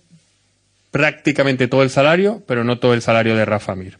prácticamente 0.90 1.68
todo 1.68 1.84
el 1.84 1.90
salario, 1.90 2.42
pero 2.48 2.64
no 2.64 2.80
todo 2.80 2.92
el 2.92 3.02
salario 3.02 3.36
de 3.36 3.44
Rafa 3.44 3.76
Mir, 3.76 3.98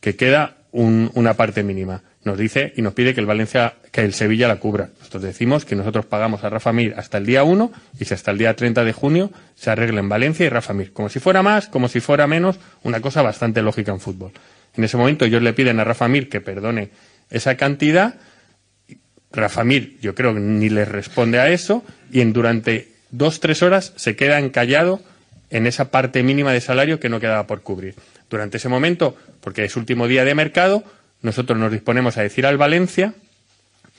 que 0.00 0.16
queda 0.16 0.56
un, 0.72 1.10
una 1.12 1.34
parte 1.34 1.62
mínima. 1.62 2.00
Nos 2.26 2.36
dice 2.36 2.72
y 2.74 2.82
nos 2.82 2.92
pide 2.92 3.14
que 3.14 3.20
el 3.20 3.26
Valencia, 3.26 3.74
que 3.92 4.00
el 4.00 4.12
Sevilla 4.12 4.48
la 4.48 4.56
cubra. 4.56 4.90
Nosotros 4.98 5.22
decimos 5.22 5.64
que 5.64 5.76
nosotros 5.76 6.06
pagamos 6.06 6.42
a 6.42 6.50
Rafa 6.50 6.72
Mir 6.72 6.92
hasta 6.96 7.18
el 7.18 7.24
día 7.24 7.44
1 7.44 7.70
y 8.00 8.04
si 8.04 8.14
hasta 8.14 8.32
el 8.32 8.38
día 8.38 8.56
30 8.56 8.82
de 8.82 8.92
junio 8.92 9.30
se 9.54 9.70
arregla 9.70 10.00
en 10.00 10.08
Valencia 10.08 10.44
y 10.44 10.48
Rafa 10.48 10.74
Mir. 10.74 10.92
Como 10.92 11.08
si 11.08 11.20
fuera 11.20 11.44
más, 11.44 11.68
como 11.68 11.86
si 11.86 12.00
fuera 12.00 12.26
menos, 12.26 12.58
una 12.82 13.00
cosa 13.00 13.22
bastante 13.22 13.62
lógica 13.62 13.92
en 13.92 14.00
fútbol. 14.00 14.32
En 14.76 14.82
ese 14.82 14.96
momento 14.96 15.24
ellos 15.24 15.40
le 15.40 15.52
piden 15.52 15.78
a 15.78 15.84
Rafa 15.84 16.08
Mir 16.08 16.28
que 16.28 16.40
perdone 16.40 16.90
esa 17.30 17.56
cantidad. 17.56 18.16
Rafa 19.30 19.62
Mir, 19.62 19.96
yo 20.00 20.16
creo 20.16 20.34
que 20.34 20.40
ni 20.40 20.68
les 20.68 20.88
responde 20.88 21.38
a 21.38 21.48
eso 21.50 21.84
y 22.10 22.22
en 22.22 22.32
durante 22.32 22.88
dos, 23.12 23.38
tres 23.38 23.62
horas 23.62 23.92
se 23.94 24.16
queda 24.16 24.40
encallado 24.40 25.00
en 25.50 25.68
esa 25.68 25.92
parte 25.92 26.24
mínima 26.24 26.52
de 26.52 26.60
salario 26.60 26.98
que 26.98 27.08
no 27.08 27.20
quedaba 27.20 27.46
por 27.46 27.62
cubrir. 27.62 27.94
Durante 28.28 28.56
ese 28.56 28.68
momento, 28.68 29.16
porque 29.40 29.64
es 29.64 29.76
último 29.76 30.08
día 30.08 30.24
de 30.24 30.34
mercado, 30.34 30.82
nosotros 31.22 31.58
nos 31.58 31.72
disponemos 31.72 32.16
a 32.16 32.22
decir 32.22 32.46
al 32.46 32.58
Valencia 32.58 33.14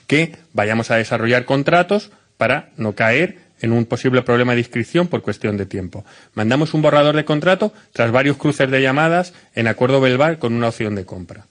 que 0.08 0.36
vayamos 0.54 0.92
a 0.92 0.96
desarrollar 0.96 1.46
contratos 1.46 2.12
para 2.38 2.70
no 2.78 2.94
caer 2.94 3.40
en 3.62 3.72
un 3.72 3.86
posible 3.86 4.22
problema 4.22 4.54
de 4.54 4.60
inscripción 4.60 5.08
por 5.08 5.22
cuestión 5.22 5.58
de 5.58 5.66
tiempo. 5.66 6.06
Mandamos 6.34 6.74
un 6.74 6.82
borrador 6.82 7.16
de 7.16 7.26
contrato 7.26 7.74
tras 7.92 8.12
varios 8.12 8.38
cruces 8.38 8.70
de 8.70 8.82
llamadas 8.82 9.34
en 9.56 9.68
acuerdo 9.68 10.00
verbal 10.00 10.38
con 10.40 10.54
una 10.54 10.70
opción 10.70 10.96
de 10.96 11.06
compra. 11.06 11.46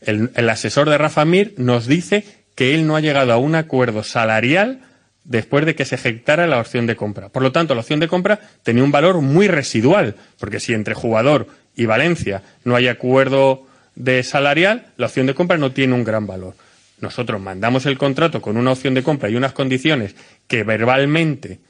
El, 0.00 0.30
el 0.34 0.48
asesor 0.48 0.88
de 0.88 0.98
Rafa 0.98 1.24
Mir 1.24 1.54
nos 1.58 1.86
dice 1.86 2.24
que 2.54 2.74
él 2.74 2.86
no 2.86 2.96
ha 2.96 3.00
llegado 3.00 3.32
a 3.32 3.36
un 3.36 3.54
acuerdo 3.54 4.02
salarial 4.02 4.80
después 5.24 5.66
de 5.66 5.74
que 5.74 5.84
se 5.84 5.96
ejecutara 5.96 6.46
la 6.46 6.58
opción 6.58 6.86
de 6.86 6.96
compra. 6.96 7.28
Por 7.28 7.42
lo 7.42 7.52
tanto, 7.52 7.74
la 7.74 7.82
opción 7.82 8.00
de 8.00 8.08
compra 8.08 8.40
tenía 8.62 8.82
un 8.82 8.90
valor 8.90 9.20
muy 9.20 9.48
residual, 9.48 10.16
porque 10.38 10.60
si 10.60 10.72
entre 10.72 10.94
jugador 10.94 11.46
y 11.76 11.86
Valencia 11.86 12.42
no 12.64 12.74
hay 12.74 12.88
acuerdo 12.88 13.66
de 13.94 14.22
salarial, 14.22 14.86
la 14.96 15.06
opción 15.06 15.26
de 15.26 15.34
compra 15.34 15.58
no 15.58 15.72
tiene 15.72 15.94
un 15.94 16.04
gran 16.04 16.26
valor. 16.26 16.54
Nosotros 17.00 17.40
mandamos 17.40 17.86
el 17.86 17.98
contrato 17.98 18.42
con 18.42 18.56
una 18.56 18.72
opción 18.72 18.94
de 18.94 19.02
compra 19.02 19.30
y 19.30 19.36
unas 19.36 19.52
condiciones 19.52 20.14
que 20.46 20.64
verbalmente 20.64 21.60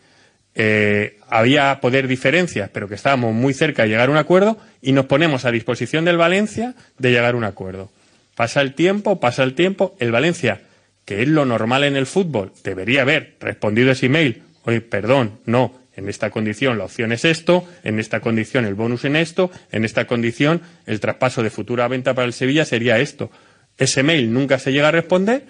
eh, 0.54 1.18
había 1.28 1.80
poder 1.80 2.08
diferencias, 2.08 2.68
pero 2.70 2.88
que 2.88 2.96
estábamos 2.96 3.32
muy 3.32 3.54
cerca 3.54 3.82
de 3.82 3.90
llegar 3.90 4.08
a 4.08 4.12
un 4.12 4.18
acuerdo 4.18 4.58
y 4.82 4.92
nos 4.92 5.06
ponemos 5.06 5.44
a 5.44 5.52
disposición 5.52 6.04
del 6.04 6.16
Valencia 6.16 6.74
de 6.98 7.10
llegar 7.10 7.34
a 7.34 7.36
un 7.36 7.44
acuerdo. 7.44 7.90
Pasa 8.34 8.60
el 8.60 8.74
tiempo, 8.74 9.20
pasa 9.20 9.42
el 9.44 9.54
tiempo, 9.54 9.96
el 10.00 10.10
Valencia, 10.10 10.62
que 11.04 11.22
es 11.22 11.28
lo 11.28 11.44
normal 11.44 11.84
en 11.84 11.96
el 11.96 12.06
fútbol, 12.06 12.52
debería 12.64 13.02
haber 13.02 13.36
respondido 13.40 13.92
ese 13.92 14.06
email, 14.06 14.42
oye, 14.64 14.80
perdón, 14.80 15.38
no, 15.46 15.74
en 16.00 16.08
esta 16.08 16.30
condición 16.30 16.78
la 16.78 16.84
opción 16.84 17.12
es 17.12 17.24
esto, 17.24 17.64
en 17.84 18.00
esta 18.00 18.20
condición 18.20 18.64
el 18.64 18.74
bonus 18.74 19.04
en 19.04 19.16
esto, 19.16 19.50
en 19.70 19.84
esta 19.84 20.06
condición 20.06 20.62
el 20.86 20.98
traspaso 20.98 21.42
de 21.42 21.50
futura 21.50 21.86
venta 21.88 22.14
para 22.14 22.26
el 22.26 22.32
Sevilla 22.32 22.64
sería 22.64 22.98
esto. 22.98 23.30
Ese 23.78 24.02
mail 24.02 24.32
nunca 24.32 24.58
se 24.58 24.72
llega 24.72 24.88
a 24.88 24.92
responder 24.92 25.44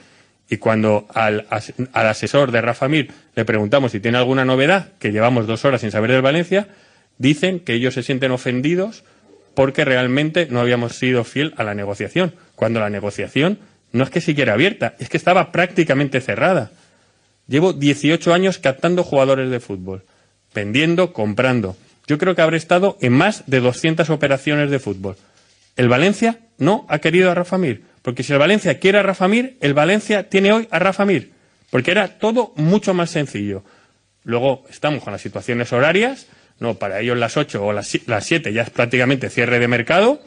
y 0.48 0.59
cuando 0.59 1.07
al, 1.14 1.46
al 1.51 2.07
asesor 2.07 2.51
de 2.51 2.61
Rafa 2.61 2.88
Mir 2.88 3.11
le 3.34 3.44
preguntamos 3.44 3.92
si 3.92 4.01
tiene 4.01 4.18
alguna 4.18 4.44
novedad, 4.44 4.92
que 4.98 5.12
llevamos 5.12 5.46
dos 5.46 5.64
horas 5.64 5.80
sin 5.80 5.90
saber 5.90 6.11
del 6.11 6.22
Valencia, 6.22 6.68
dicen 7.18 7.61
que 7.61 7.74
ellos 7.74 7.94
se 7.94 8.03
sienten 8.03 8.32
ofendidos 8.32 9.05
porque 9.55 9.84
realmente 9.84 10.48
no 10.51 10.61
habíamos 10.61 10.96
sido 10.96 11.24
fiel 11.24 11.55
a 11.57 11.64
la 11.64 11.74
negociación, 11.74 12.34
cuando 12.57 12.80
la 12.80 12.90
negociación 12.90 13.59
no 13.92 14.05
es 14.05 14.11
que 14.11 14.20
siquiera 14.20 14.55
abierta, 14.55 14.94
es 14.98 15.09
que 15.09 15.16
estaba 15.16 15.53
prácticamente 15.53 16.20
cerrada. 16.20 16.70
Llevo 17.46 17.72
18 17.72 18.32
años 18.32 18.59
captando 18.59 19.03
jugadores 19.03 19.51
de 19.51 19.61
fútbol, 19.61 20.05
vendiendo, 20.55 21.12
comprando. 21.12 21.76
Yo 22.07 22.18
creo 22.18 22.34
que 22.34 22.42
habré 22.42 22.57
estado 22.57 22.98
en 23.01 23.12
más 23.12 23.44
de 23.46 23.61
200 23.61 24.11
operaciones 24.11 24.70
de 24.70 24.78
fútbol. 24.78 25.16
El 25.76 25.88
Valencia 25.88 26.40
no 26.59 26.86
ha 26.88 26.98
querido 26.98 27.30
a 27.30 27.34
Rafa 27.34 27.59
Mir, 27.59 27.82
porque 28.03 28.22
si 28.22 28.32
el 28.32 28.38
Valencia 28.38 28.78
quiere 28.78 28.98
a 28.98 29.03
Rafa 29.03 29.28
Mir, 29.28 29.57
el 29.61 29.74
Valencia 29.74 30.28
tiene 30.28 30.53
hoy 30.53 30.68
a 30.70 30.78
Rafa 30.78 31.05
Mir, 31.05 31.32
porque 31.70 31.90
era 31.90 32.18
todo 32.18 32.53
mucho 32.57 32.94
más 32.94 33.11
sencillo. 33.11 33.62
Luego 34.24 34.64
estamos 34.68 35.03
con 35.03 35.12
las 35.12 35.22
situaciones 35.22 35.72
horarias, 35.72 36.26
no, 36.59 36.74
para 36.74 37.01
ellos 37.01 37.16
las 37.16 37.36
8 37.36 37.64
o 37.64 37.72
las, 37.72 38.07
las 38.07 38.26
7 38.26 38.53
ya 38.53 38.62
es 38.62 38.70
prácticamente 38.70 39.30
cierre 39.30 39.59
de 39.59 39.68
mercado, 39.68 40.20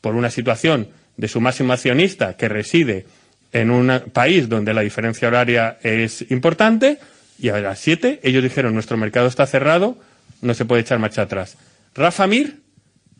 por 0.00 0.14
una 0.14 0.30
situación 0.30 0.88
de 1.16 1.28
su 1.28 1.40
máximo 1.40 1.72
accionista 1.72 2.36
que 2.36 2.48
reside 2.48 3.06
en 3.52 3.70
un 3.70 4.02
país 4.12 4.48
donde 4.48 4.74
la 4.74 4.82
diferencia 4.82 5.28
horaria 5.28 5.78
es 5.82 6.30
importante, 6.30 6.98
y 7.38 7.50
a 7.50 7.58
las 7.60 7.78
7 7.78 8.20
ellos 8.22 8.42
dijeron, 8.42 8.74
nuestro 8.74 8.96
mercado 8.96 9.28
está 9.28 9.46
cerrado, 9.46 9.96
no 10.42 10.54
se 10.54 10.64
puede 10.64 10.82
echar 10.82 10.98
marcha 10.98 11.22
atrás. 11.22 11.56
Rafa 11.94 12.26
Mir 12.26 12.60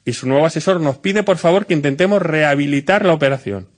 y 0.05 0.13
su 0.13 0.27
nuevo 0.27 0.47
asesor 0.47 0.81
nos 0.81 0.99
pide, 0.99 1.23
por 1.23 1.39
favor, 1.39 1.67
que 1.67 1.75
intentemos 1.75 2.23
rehabilitar 2.23 3.05
la 3.05 3.13
operación. 3.13 3.69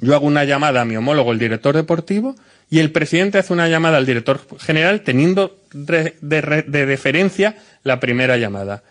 Yo 0.00 0.14
hago 0.14 0.26
una 0.26 0.44
llamada 0.44 0.80
a 0.80 0.84
mi 0.84 0.96
homólogo, 0.96 1.32
el 1.32 1.38
director 1.38 1.76
deportivo, 1.76 2.34
y 2.68 2.80
el 2.80 2.90
presidente 2.90 3.38
hace 3.38 3.52
una 3.52 3.68
llamada 3.68 3.98
al 3.98 4.06
director 4.06 4.40
general 4.58 5.02
teniendo 5.02 5.60
de, 5.72 6.16
de, 6.20 6.86
deferencia 6.86 7.56
la 7.84 8.00
primera 8.00 8.36
llamada. 8.36 8.82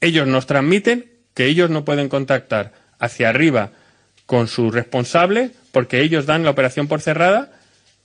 Ellos 0.00 0.26
nos 0.26 0.46
transmiten 0.46 1.10
que 1.32 1.46
ellos 1.46 1.70
no 1.70 1.84
pueden 1.84 2.08
contactar 2.08 2.72
hacia 2.98 3.30
arriba 3.30 3.70
con 4.26 4.48
su 4.48 4.70
responsable 4.70 5.52
porque 5.72 6.02
ellos 6.02 6.26
dan 6.26 6.44
la 6.44 6.50
operación 6.50 6.88
por 6.88 7.00
cerrada 7.00 7.52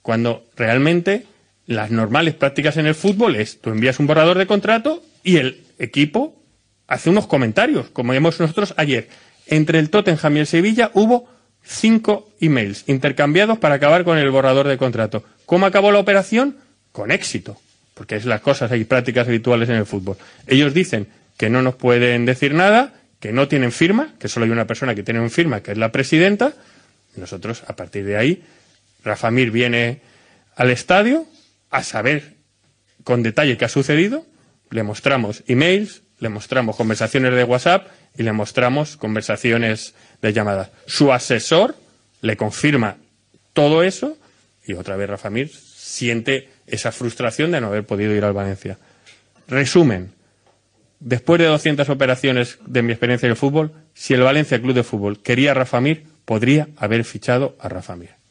cuando 0.01 0.45
realmente 0.55 1.25
las 1.67 1.91
normales 1.91 2.35
prácticas 2.35 2.77
en 2.77 2.85
el 2.85 2.95
fútbol 2.95 3.35
es 3.35 3.59
tú 3.59 3.71
envías 3.71 3.99
un 3.99 4.07
borrador 4.07 4.37
de 4.37 4.47
contrato 4.47 5.03
y 5.23 5.37
el 5.37 5.63
equipo 5.79 6.41
hace 6.87 7.09
unos 7.09 7.27
comentarios, 7.27 7.89
como 7.89 8.13
vimos 8.13 8.39
nosotros 8.39 8.73
ayer. 8.77 9.09
Entre 9.47 9.79
el 9.79 9.89
Tottenham 9.89 10.37
y 10.37 10.39
el 10.41 10.47
Sevilla 10.47 10.91
hubo 10.93 11.29
cinco 11.63 12.29
emails 12.39 12.83
intercambiados 12.87 13.57
para 13.57 13.75
acabar 13.75 14.03
con 14.03 14.17
el 14.17 14.29
borrador 14.29 14.67
de 14.67 14.77
contrato. 14.77 15.23
¿Cómo 15.45 15.65
acabó 15.65 15.91
la 15.91 15.99
operación? 15.99 16.57
Con 16.91 17.11
éxito, 17.11 17.59
porque 17.93 18.15
es 18.15 18.25
las 18.25 18.41
cosas, 18.41 18.71
hay 18.71 18.85
prácticas 18.85 19.27
habituales 19.27 19.69
en 19.69 19.75
el 19.75 19.85
fútbol. 19.85 20.17
Ellos 20.47 20.73
dicen 20.73 21.07
que 21.37 21.49
no 21.49 21.61
nos 21.61 21.75
pueden 21.75 22.25
decir 22.25 22.53
nada, 22.53 22.93
que 23.19 23.31
no 23.31 23.47
tienen 23.47 23.71
firma, 23.71 24.13
que 24.19 24.27
solo 24.27 24.45
hay 24.45 24.51
una 24.51 24.67
persona 24.67 24.95
que 24.95 25.03
tiene 25.03 25.19
una 25.19 25.29
firma, 25.29 25.61
que 25.61 25.71
es 25.71 25.77
la 25.77 25.91
presidenta. 25.91 26.53
Nosotros, 27.15 27.63
a 27.67 27.75
partir 27.75 28.05
de 28.05 28.17
ahí, 28.17 28.43
Rafa 29.03 29.31
Mir 29.31 29.51
viene 29.51 30.01
al 30.55 30.69
estadio 30.69 31.25
a 31.77 31.83
saber 31.83 32.35
con 33.03 33.23
detalle 33.23 33.57
qué 33.57 33.65
ha 33.65 33.69
sucedido, 33.69 34.25
le 34.69 34.83
mostramos 34.83 35.43
emails, 35.47 36.03
le 36.19 36.29
mostramos 36.29 36.75
conversaciones 36.75 37.33
de 37.33 37.43
WhatsApp 37.43 37.87
y 38.17 38.23
le 38.23 38.31
mostramos 38.31 38.97
conversaciones 38.97 39.93
de 40.21 40.33
llamadas. 40.33 40.71
Su 40.85 41.11
asesor 41.13 41.75
le 42.21 42.37
confirma 42.37 42.97
todo 43.53 43.83
eso 43.83 44.17
y 44.65 44.73
otra 44.73 44.95
vez 44.95 45.09
Rafa 45.09 45.29
Mir 45.29 45.49
siente 45.49 46.49
esa 46.67 46.91
frustración 46.91 47.51
de 47.51 47.61
no 47.61 47.67
haber 47.67 47.85
podido 47.85 48.13
ir 48.15 48.25
al 48.25 48.33
Valencia. 48.33 48.77
Resumen, 49.47 50.11
después 50.99 51.39
de 51.39 51.45
200 51.45 51.87
operaciones 51.89 52.57
de 52.65 52.81
mi 52.81 52.91
experiencia 52.91 53.27
en 53.27 53.31
el 53.31 53.37
fútbol, 53.37 53.71
si 53.93 54.13
el 54.13 54.21
Valencia 54.21 54.59
Club 54.59 54.73
de 54.73 54.83
Fútbol 54.83 55.21
quería 55.21 55.51
a 55.51 55.53
Rafa 55.53 55.79
Mir, 55.79 56.05
podría 56.25 56.67
haber 56.77 57.03
fichado 57.03 57.55
a 57.59 57.69
Rafa 57.69 57.95
Mir. 57.95 58.24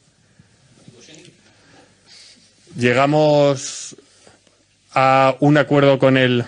Llegamos 2.76 3.96
a 4.92 5.36
un 5.38 5.56
acuerdo 5.58 6.00
con 6.00 6.16
el 6.16 6.44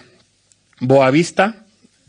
Boavista. 0.80 1.64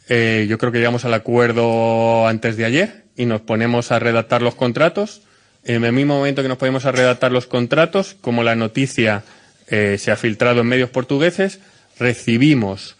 Eh, 0.09 0.47
yo 0.49 0.57
creo 0.57 0.71
que 0.71 0.79
llegamos 0.79 1.05
al 1.05 1.13
acuerdo 1.13 2.27
antes 2.27 2.57
de 2.57 2.65
ayer 2.65 3.03
y 3.15 3.25
nos 3.25 3.41
ponemos 3.41 3.91
a 3.91 3.99
redactar 3.99 4.41
los 4.41 4.55
contratos. 4.55 5.21
En 5.63 5.83
el 5.83 5.91
mismo 5.91 6.15
momento 6.15 6.41
que 6.41 6.47
nos 6.47 6.57
ponemos 6.57 6.85
a 6.85 6.91
redactar 6.91 7.31
los 7.31 7.45
contratos, 7.45 8.15
como 8.19 8.43
la 8.43 8.55
noticia 8.55 9.23
eh, 9.67 9.97
se 9.99 10.11
ha 10.11 10.15
filtrado 10.15 10.61
en 10.61 10.67
medios 10.67 10.89
portugueses, 10.89 11.59
recibimos 11.99 12.95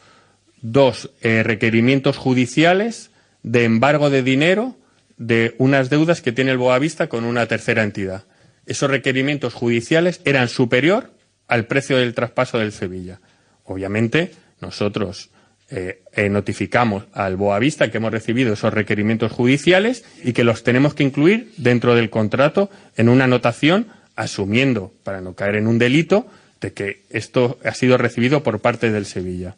dos 0.61 1.09
eh, 1.22 1.41
requerimientos 1.43 2.18
judiciales 2.18 3.09
de 3.41 3.63
embargo 3.63 4.09
de 4.11 4.22
dinero 4.22 4.76
de 5.18 5.55
unas 5.57 5.89
deudas 5.89 6.22
que 6.22 6.32
tiene 6.32 6.51
el 6.51 6.57
Boavista 6.57 7.07
con 7.07 7.24
una 7.24 7.47
tercera 7.47 7.84
entidad. 7.84 8.24
Esos 8.68 8.89
requerimientos 8.89 9.53
judiciales 9.53 10.22
eran 10.26 10.49
superior 10.49 11.11
al 11.47 11.65
precio 11.65 11.97
del 11.97 12.13
traspaso 12.13 12.59
del 12.59 12.72
Sevilla. 12.74 13.22
Obviamente, 13.63 14.32
nosotros 14.61 15.30
eh, 15.70 16.03
eh, 16.13 16.30
notificamos 16.30 17.05
al 17.13 17.36
Boavista 17.36 17.89
que 17.89 17.97
hemos 17.97 18.11
recibido 18.11 18.53
esos 18.53 18.74
requerimientos 18.74 19.32
judiciales 19.32 20.05
y 20.24 20.34
que 20.34 20.43
los 20.43 20.63
tenemos 20.63 20.93
que 20.93 21.03
incluir 21.03 21.53
dentro 21.57 21.95
del 21.95 22.09
contrato 22.09 22.70
en 22.95 23.09
una 23.09 23.24
anotación, 23.24 23.88
asumiendo, 24.15 24.93
para 25.03 25.22
no 25.22 25.34
caer 25.34 25.55
en 25.55 25.68
un 25.68 25.80
delito, 25.80 26.28
de 26.61 26.74
que 26.74 27.03
esto 27.09 27.59
ha 27.63 27.74
sido 27.74 27.97
recibido 27.97 28.43
por 28.43 28.59
parte 28.59 28.91
del 28.91 29.05
Sevilla. 29.05 29.55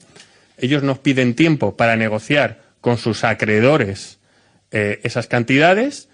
Ellos 0.58 0.84
nos 0.84 1.00
piden 1.00 1.36
tiempo 1.36 1.78
para 1.78 1.96
negociar 1.96 2.62
con 2.82 2.98
sus 2.98 3.24
acreedores 3.24 4.20
eh, 4.72 5.00
esas 5.04 5.28
cantidades, 5.28 6.10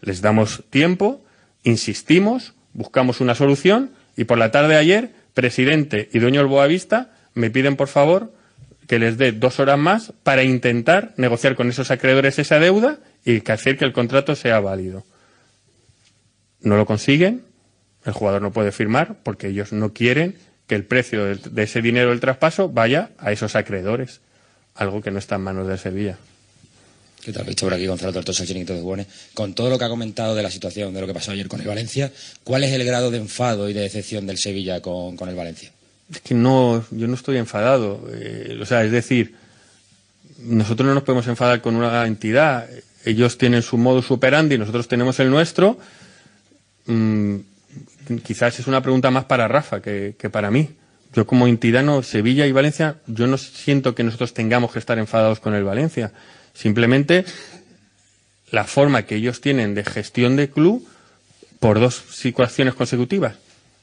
les 0.00 0.20
damos 0.20 0.64
tiempo, 0.70 1.22
insistimos, 1.62 2.54
buscamos 2.72 3.20
una 3.20 3.34
solución 3.34 3.92
y 4.16 4.24
por 4.24 4.38
la 4.38 4.50
tarde 4.50 4.74
de 4.74 4.76
ayer, 4.76 5.10
presidente 5.34 6.08
y 6.12 6.18
dueño 6.18 6.40
del 6.40 6.48
Boavista 6.48 7.12
me 7.34 7.50
piden 7.50 7.76
por 7.76 7.88
favor 7.88 8.32
que 8.86 8.98
les 8.98 9.18
dé 9.18 9.32
dos 9.32 9.60
horas 9.60 9.78
más 9.78 10.12
para 10.24 10.42
intentar 10.42 11.14
negociar 11.16 11.54
con 11.54 11.68
esos 11.68 11.90
acreedores 11.90 12.38
esa 12.38 12.58
deuda 12.58 12.98
y 13.24 13.48
hacer 13.50 13.78
que 13.78 13.84
el 13.84 13.92
contrato 13.92 14.34
sea 14.34 14.60
válido. 14.60 15.04
No 16.60 16.76
lo 16.76 16.86
consiguen, 16.86 17.44
el 18.04 18.12
jugador 18.12 18.42
no 18.42 18.50
puede 18.50 18.72
firmar 18.72 19.16
porque 19.22 19.48
ellos 19.48 19.72
no 19.72 19.92
quieren 19.92 20.36
que 20.66 20.74
el 20.74 20.84
precio 20.84 21.36
de 21.36 21.62
ese 21.62 21.82
dinero 21.82 22.10
del 22.10 22.20
traspaso 22.20 22.68
vaya 22.68 23.10
a 23.18 23.32
esos 23.32 23.56
acreedores, 23.56 24.20
algo 24.74 25.00
que 25.02 25.10
no 25.10 25.18
está 25.18 25.36
en 25.36 25.42
manos 25.42 25.68
de 25.68 25.78
Sevilla. 25.78 26.18
¿Qué 27.22 27.32
tal? 27.32 27.44
Visto 27.44 27.66
por 27.66 27.74
aquí 27.74 27.86
Gonzalo 27.86 28.14
Tortosa, 28.14 28.46
Chiringuito 28.46 28.74
de 28.74 28.80
Buenos. 28.80 29.06
Con 29.34 29.52
todo 29.52 29.68
lo 29.68 29.78
que 29.78 29.84
ha 29.84 29.90
comentado 29.90 30.34
de 30.34 30.42
la 30.42 30.50
situación, 30.50 30.94
de 30.94 31.02
lo 31.02 31.06
que 31.06 31.12
pasó 31.12 31.32
ayer 31.32 31.48
con 31.48 31.60
el 31.60 31.66
Valencia, 31.66 32.10
¿cuál 32.44 32.64
es 32.64 32.72
el 32.72 32.82
grado 32.84 33.10
de 33.10 33.18
enfado 33.18 33.68
y 33.68 33.74
de 33.74 33.80
decepción 33.82 34.26
del 34.26 34.38
Sevilla 34.38 34.80
con, 34.80 35.16
con 35.16 35.28
el 35.28 35.34
Valencia? 35.34 35.70
Es 36.10 36.22
que 36.22 36.34
no, 36.34 36.82
yo 36.90 37.06
no 37.08 37.14
estoy 37.14 37.36
enfadado. 37.36 38.08
Eh, 38.10 38.58
o 38.60 38.64
sea, 38.64 38.84
es 38.84 38.90
decir, 38.90 39.34
nosotros 40.38 40.86
no 40.86 40.94
nos 40.94 41.02
podemos 41.02 41.26
enfadar 41.26 41.60
con 41.60 41.76
una 41.76 42.06
entidad. 42.06 42.66
Ellos 43.04 43.36
tienen 43.36 43.60
su 43.60 43.76
modo 43.76 44.00
superandi, 44.00 44.56
nosotros 44.56 44.88
tenemos 44.88 45.20
el 45.20 45.28
nuestro. 45.28 45.78
Mm, 46.86 47.36
quizás 48.24 48.58
es 48.58 48.66
una 48.66 48.82
pregunta 48.82 49.10
más 49.10 49.26
para 49.26 49.46
Rafa 49.46 49.82
que, 49.82 50.14
que 50.18 50.30
para 50.30 50.50
mí. 50.50 50.70
Yo 51.12 51.26
como 51.26 51.46
entidad, 51.46 51.82
no, 51.82 52.02
Sevilla 52.02 52.46
y 52.46 52.52
Valencia, 52.52 52.96
yo 53.06 53.26
no 53.26 53.36
siento 53.36 53.94
que 53.94 54.04
nosotros 54.04 54.32
tengamos 54.32 54.72
que 54.72 54.78
estar 54.78 54.98
enfadados 54.98 55.38
con 55.38 55.54
el 55.54 55.64
Valencia. 55.64 56.12
Simplemente 56.60 57.24
la 58.50 58.64
forma 58.64 59.06
que 59.06 59.14
ellos 59.14 59.40
tienen 59.40 59.74
de 59.74 59.82
gestión 59.82 60.36
de 60.36 60.50
club 60.50 60.86
por 61.58 61.80
dos 61.80 61.94
situaciones 62.10 62.74
consecutivas. 62.74 63.36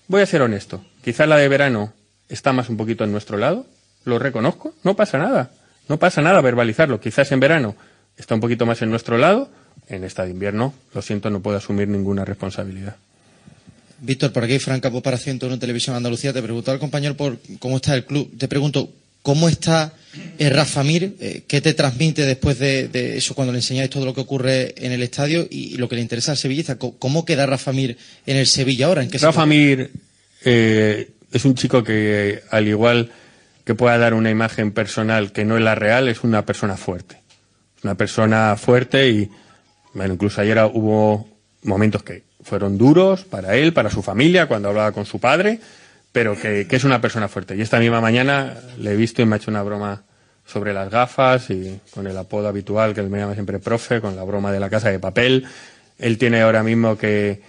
Voy 0.07 0.21
a 0.21 0.27
ser 0.27 0.43
honesto. 0.43 0.85
Quizás 1.03 1.27
la 1.27 1.37
de 1.37 1.47
verano 1.47 1.93
está 2.29 2.53
más 2.53 2.69
un 2.69 2.77
poquito 2.77 3.03
en 3.03 3.11
nuestro 3.11 3.39
lado. 3.39 3.65
Lo 4.05 4.19
reconozco. 4.19 4.75
No 4.83 4.95
pasa 4.95 5.17
nada. 5.17 5.49
No 5.89 5.97
pasa 5.97 6.21
nada 6.21 6.39
verbalizarlo. 6.41 6.99
Quizás 6.99 7.31
en 7.31 7.39
verano 7.39 7.75
está 8.15 8.35
un 8.35 8.41
poquito 8.41 8.67
más 8.67 8.79
en 8.83 8.91
nuestro 8.91 9.17
lado. 9.17 9.49
En 9.89 10.03
esta 10.03 10.25
de 10.25 10.31
invierno, 10.31 10.75
lo 10.93 11.01
siento, 11.01 11.31
no 11.31 11.39
puedo 11.39 11.57
asumir 11.57 11.87
ninguna 11.87 12.25
responsabilidad. 12.25 12.97
Víctor, 14.01 14.31
por 14.31 14.43
aquí, 14.43 14.59
pues 14.59 15.01
para 15.01 15.17
101 15.17 15.57
Televisión 15.57 15.95
Andalucía. 15.95 16.31
Te 16.31 16.43
preguntó 16.43 16.71
al 16.71 16.77
compañero 16.77 17.17
por 17.17 17.39
cómo 17.57 17.77
está 17.77 17.95
el 17.95 18.05
club. 18.05 18.37
Te 18.37 18.47
pregunto, 18.47 18.91
¿cómo 19.27 19.49
está 19.49 19.91
eh, 20.39 20.49
Rafa 20.49 20.83
Mir? 20.83 21.17
Eh, 21.19 21.43
¿Qué 21.45 21.59
te 21.59 21.73
transmite 21.73 22.25
después 22.25 22.59
de, 22.59 22.87
de, 22.87 23.17
eso 23.17 23.35
cuando 23.35 23.51
le 23.51 23.59
enseñáis 23.59 23.89
todo 23.89 24.05
lo 24.05 24.13
que 24.13 24.21
ocurre 24.21 24.73
en 24.77 24.93
el 24.93 25.03
estadio 25.03 25.45
y, 25.49 25.73
y 25.73 25.77
lo 25.77 25.89
que 25.89 25.95
le 25.95 26.01
interesa 26.01 26.31
al 26.31 26.37
Sevilla? 26.37 26.77
¿Cómo 26.77 27.25
queda 27.25 27.45
Rafa 27.45 27.73
Mir 27.73 27.97
en 28.25 28.37
el 28.37 28.47
Sevilla 28.47 28.85
ahora? 28.85 29.03
¿En 29.03 29.09
qué 29.09 29.17
Rafa 29.17 29.45
Mir 29.45 29.91
eh, 30.45 31.09
es 31.33 31.43
un 31.43 31.55
chico 31.55 31.83
que, 31.83 32.41
al 32.51 32.69
igual 32.69 33.11
que 33.65 33.75
pueda 33.75 33.97
dar 33.97 34.13
una 34.13 34.29
imagen 34.29 34.71
personal 34.71 35.33
que 35.33 35.43
no 35.43 35.57
es 35.57 35.61
la 35.61 35.75
real, 35.75 36.07
es 36.07 36.23
una 36.23 36.45
persona 36.45 36.77
fuerte. 36.77 37.17
Una 37.83 37.95
persona 37.95 38.55
fuerte 38.55 39.09
y, 39.09 39.29
bueno, 39.93 40.13
incluso 40.13 40.39
ayer 40.39 40.57
hubo 40.71 41.27
momentos 41.63 42.01
que 42.01 42.23
fueron 42.43 42.77
duros 42.77 43.25
para 43.25 43.57
él, 43.57 43.73
para 43.73 43.89
su 43.89 44.01
familia, 44.01 44.47
cuando 44.47 44.69
hablaba 44.69 44.93
con 44.93 45.05
su 45.05 45.19
padre, 45.19 45.59
pero 46.17 46.35
que, 46.35 46.65
es 46.67 46.83
una 46.83 46.99
persona 46.99 47.27
fuerte. 47.27 47.55
Y 47.55 47.61
esta 47.61 47.77
misma 47.77 48.01
mañana 48.01 48.55
le 48.79 48.93
he 48.93 48.95
visto 48.95 49.21
y 49.21 49.25
me 49.27 49.35
ha 49.35 49.37
hecho 49.37 49.51
una 49.51 49.61
broma 49.61 50.01
sobre 50.47 50.73
las 50.73 50.89
gafas 50.89 51.51
y 51.51 51.79
con 51.91 52.07
el 52.07 52.17
apodo 52.17 52.47
habitual 52.47 52.95
que 52.95 53.01
él 53.01 53.09
me 53.11 53.19
llama 53.19 53.35
siempre 53.35 53.59
profe, 53.59 54.01
con 54.01 54.15
la 54.15 54.23
broma 54.23 54.51
de 54.51 54.59
la 54.59 54.67
casa 54.67 54.89
de 54.89 54.97
papel. 54.97 55.45
Él 55.99 56.17
tiene 56.17 56.41
ahora 56.41 56.63
mismo 56.63 56.97
que, 56.97 57.43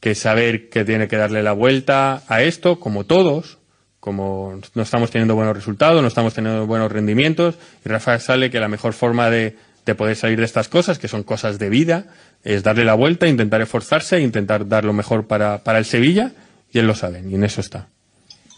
que 0.00 0.14
saber 0.14 0.70
que 0.70 0.86
tiene 0.86 1.06
que 1.06 1.18
darle 1.18 1.42
la 1.42 1.52
vuelta 1.52 2.22
a 2.26 2.40
esto, 2.40 2.80
como 2.80 3.04
todos, 3.04 3.58
como 4.00 4.58
no 4.72 4.82
estamos 4.82 5.10
teniendo 5.10 5.34
buenos 5.34 5.54
resultados, 5.54 6.00
no 6.00 6.08
estamos 6.08 6.32
teniendo 6.32 6.66
buenos 6.66 6.90
rendimientos, 6.90 7.56
y 7.84 7.90
Rafa 7.90 8.18
sale 8.20 8.50
que 8.50 8.58
la 8.58 8.68
mejor 8.68 8.94
forma 8.94 9.28
de, 9.28 9.58
de 9.84 9.94
poder 9.94 10.16
salir 10.16 10.38
de 10.38 10.46
estas 10.46 10.70
cosas, 10.70 10.98
que 10.98 11.08
son 11.08 11.24
cosas 11.24 11.58
de 11.58 11.68
vida, 11.68 12.06
es 12.42 12.62
darle 12.62 12.86
la 12.86 12.94
vuelta, 12.94 13.28
intentar 13.28 13.60
esforzarse, 13.60 14.18
intentar 14.18 14.66
dar 14.66 14.86
lo 14.86 14.94
mejor 14.94 15.26
para, 15.26 15.62
para 15.62 15.78
el 15.78 15.84
Sevilla, 15.84 16.32
y 16.72 16.78
él 16.78 16.86
lo 16.86 16.94
sabe, 16.94 17.22
y 17.28 17.34
en 17.34 17.44
eso 17.44 17.60
está. 17.60 17.88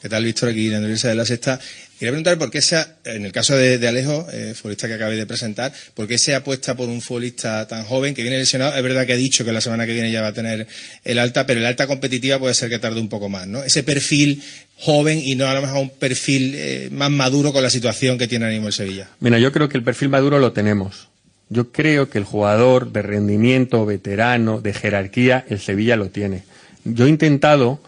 ¿Qué 0.07 0.11
tal, 0.11 0.23
Víctor? 0.23 0.51
Aquí 0.51 0.73
en 0.73 0.85
de 0.85 1.15
la 1.17 1.27
Sexta. 1.27 1.59
Quería 1.99 2.13
preguntar 2.13 2.39
por 2.39 2.49
qué 2.49 2.63
sea, 2.63 2.99
en 3.05 3.27
el 3.27 3.33
caso 3.33 3.57
de, 3.57 3.79
de 3.79 3.89
Alejo, 3.89 4.29
eh, 4.33 4.55
futbolista 4.55 4.87
que 4.87 4.95
acabé 4.95 5.17
de 5.17 5.27
presentar, 5.27 5.73
por 5.95 6.07
qué 6.07 6.17
se 6.17 6.33
apuesta 6.33 6.77
por 6.77 6.89
un 6.89 7.03
futbolista 7.03 7.67
tan 7.67 7.83
joven 7.83 8.15
que 8.15 8.23
viene 8.23 8.39
lesionado. 8.39 8.77
Es 8.77 8.85
verdad 8.85 9.05
que 9.05 9.15
ha 9.15 9.17
dicho 9.17 9.45
que 9.45 9.51
la 9.51 9.61
semana 9.61 9.85
que 9.85 9.95
viene 9.95 10.13
ya 10.13 10.23
va 10.23 10.29
a 10.29 10.33
tener 10.33 10.69
el 11.03 11.19
alta, 11.19 11.45
pero 11.45 11.59
el 11.59 11.67
alta 11.67 11.89
competitiva 11.89 12.39
puede 12.39 12.55
ser 12.55 12.71
que 12.71 12.79
tarde 12.79 13.01
un 13.01 13.09
poco 13.09 13.29
más, 13.29 13.49
¿no? 13.49 13.65
Ese 13.65 13.83
perfil 13.83 14.45
joven 14.77 15.19
y 15.19 15.35
no 15.35 15.49
a 15.49 15.55
lo 15.55 15.63
mejor 15.63 15.79
un 15.81 15.91
perfil 15.91 16.53
eh, 16.55 16.89
más 16.93 17.11
maduro 17.11 17.53
con 17.53 17.65
la 17.65 17.71
situación 17.71 18.17
que 18.17 18.29
tiene 18.29 18.45
ahora 18.45 18.55
mismo 18.55 18.69
el 18.69 18.75
Sevilla. 18.75 19.09
Mira, 19.19 19.41
yo 19.41 19.51
creo 19.51 19.69
que 19.69 19.77
el 19.77 19.83
perfil 19.83 20.11
maduro 20.11 20.39
lo 20.39 20.53
tenemos. 20.53 21.09
Yo 21.49 21.73
creo 21.73 22.09
que 22.11 22.19
el 22.19 22.25
jugador 22.25 22.93
de 22.93 23.03
rendimiento, 23.03 23.85
veterano, 23.85 24.61
de 24.61 24.73
jerarquía, 24.73 25.45
el 25.49 25.59
Sevilla 25.59 25.97
lo 25.97 26.11
tiene. 26.11 26.45
Yo 26.85 27.07
he 27.07 27.09
intentado 27.09 27.81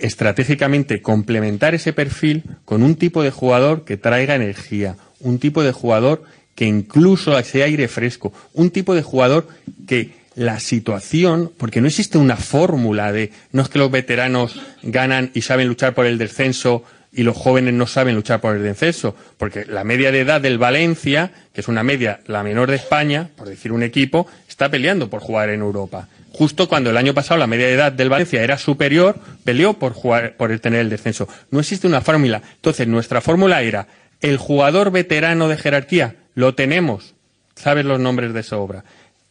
estratégicamente 0.00 1.02
complementar 1.02 1.74
ese 1.74 1.92
perfil 1.92 2.44
con 2.64 2.82
un 2.82 2.96
tipo 2.96 3.22
de 3.22 3.30
jugador 3.30 3.84
que 3.84 3.96
traiga 3.96 4.34
energía, 4.34 4.96
un 5.20 5.38
tipo 5.38 5.62
de 5.62 5.72
jugador 5.72 6.24
que 6.54 6.66
incluso 6.66 7.40
sea 7.42 7.66
aire 7.66 7.88
fresco, 7.88 8.32
un 8.52 8.70
tipo 8.70 8.94
de 8.94 9.02
jugador 9.02 9.48
que 9.86 10.10
la 10.34 10.60
situación, 10.60 11.52
porque 11.56 11.80
no 11.80 11.88
existe 11.88 12.16
una 12.16 12.36
fórmula 12.36 13.12
de 13.12 13.32
no 13.52 13.62
es 13.62 13.68
que 13.68 13.78
los 13.78 13.90
veteranos 13.90 14.60
ganan 14.82 15.30
y 15.34 15.42
saben 15.42 15.68
luchar 15.68 15.94
por 15.94 16.06
el 16.06 16.18
descenso 16.18 16.84
y 17.12 17.22
los 17.22 17.36
jóvenes 17.36 17.74
no 17.74 17.86
saben 17.86 18.14
luchar 18.14 18.40
por 18.40 18.54
el 18.54 18.62
descenso, 18.62 19.16
porque 19.36 19.64
la 19.64 19.82
media 19.82 20.12
de 20.12 20.20
edad 20.20 20.40
del 20.40 20.58
Valencia, 20.58 21.32
que 21.52 21.60
es 21.60 21.68
una 21.68 21.82
media 21.82 22.20
la 22.26 22.42
menor 22.42 22.70
de 22.70 22.76
España, 22.76 23.30
por 23.36 23.48
decir 23.48 23.72
un 23.72 23.82
equipo, 23.82 24.26
está 24.48 24.68
peleando 24.68 25.08
por 25.10 25.20
jugar 25.20 25.50
en 25.50 25.60
Europa. 25.60 26.08
Justo 26.32 26.68
cuando 26.68 26.90
el 26.90 26.96
año 26.96 27.14
pasado 27.14 27.38
la 27.38 27.46
media 27.46 27.66
de 27.66 27.74
edad 27.74 27.92
del 27.92 28.08
Valencia 28.08 28.42
era 28.42 28.58
superior, 28.58 29.18
peleó 29.44 29.74
por 29.74 29.92
jugar, 29.92 30.36
por 30.36 30.56
tener 30.60 30.80
el 30.80 30.90
descenso. 30.90 31.28
No 31.50 31.60
existe 31.60 31.86
una 31.86 32.00
fórmula. 32.00 32.42
Entonces, 32.56 32.86
nuestra 32.86 33.20
fórmula 33.20 33.62
era 33.62 33.88
el 34.20 34.36
jugador 34.36 34.90
veterano 34.90 35.48
de 35.48 35.56
jerarquía, 35.56 36.16
lo 36.34 36.54
tenemos, 36.54 37.14
sabes 37.54 37.84
los 37.84 38.00
nombres 38.00 38.34
de 38.34 38.42
sobra. 38.42 38.84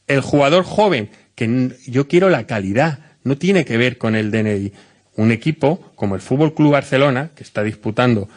El 0.08 0.22
jugador 0.22 0.64
joven, 0.64 1.10
que 1.36 1.76
yo 1.86 2.08
quiero 2.08 2.30
la 2.30 2.46
calidad, 2.46 3.00
no 3.24 3.38
tiene 3.38 3.66
que 3.66 3.78
ver 3.78 3.98
con 3.98 4.16
el 4.16 4.32
DNI 4.32 4.72
un 5.18 5.32
equipo 5.32 5.92
como 5.96 6.16
el 6.16 6.22
Fútbol 6.22 6.54
Club 6.54 6.74
Barcelona, 6.74 7.32
que 7.36 7.44
está 7.44 7.64
disputando 7.64 8.30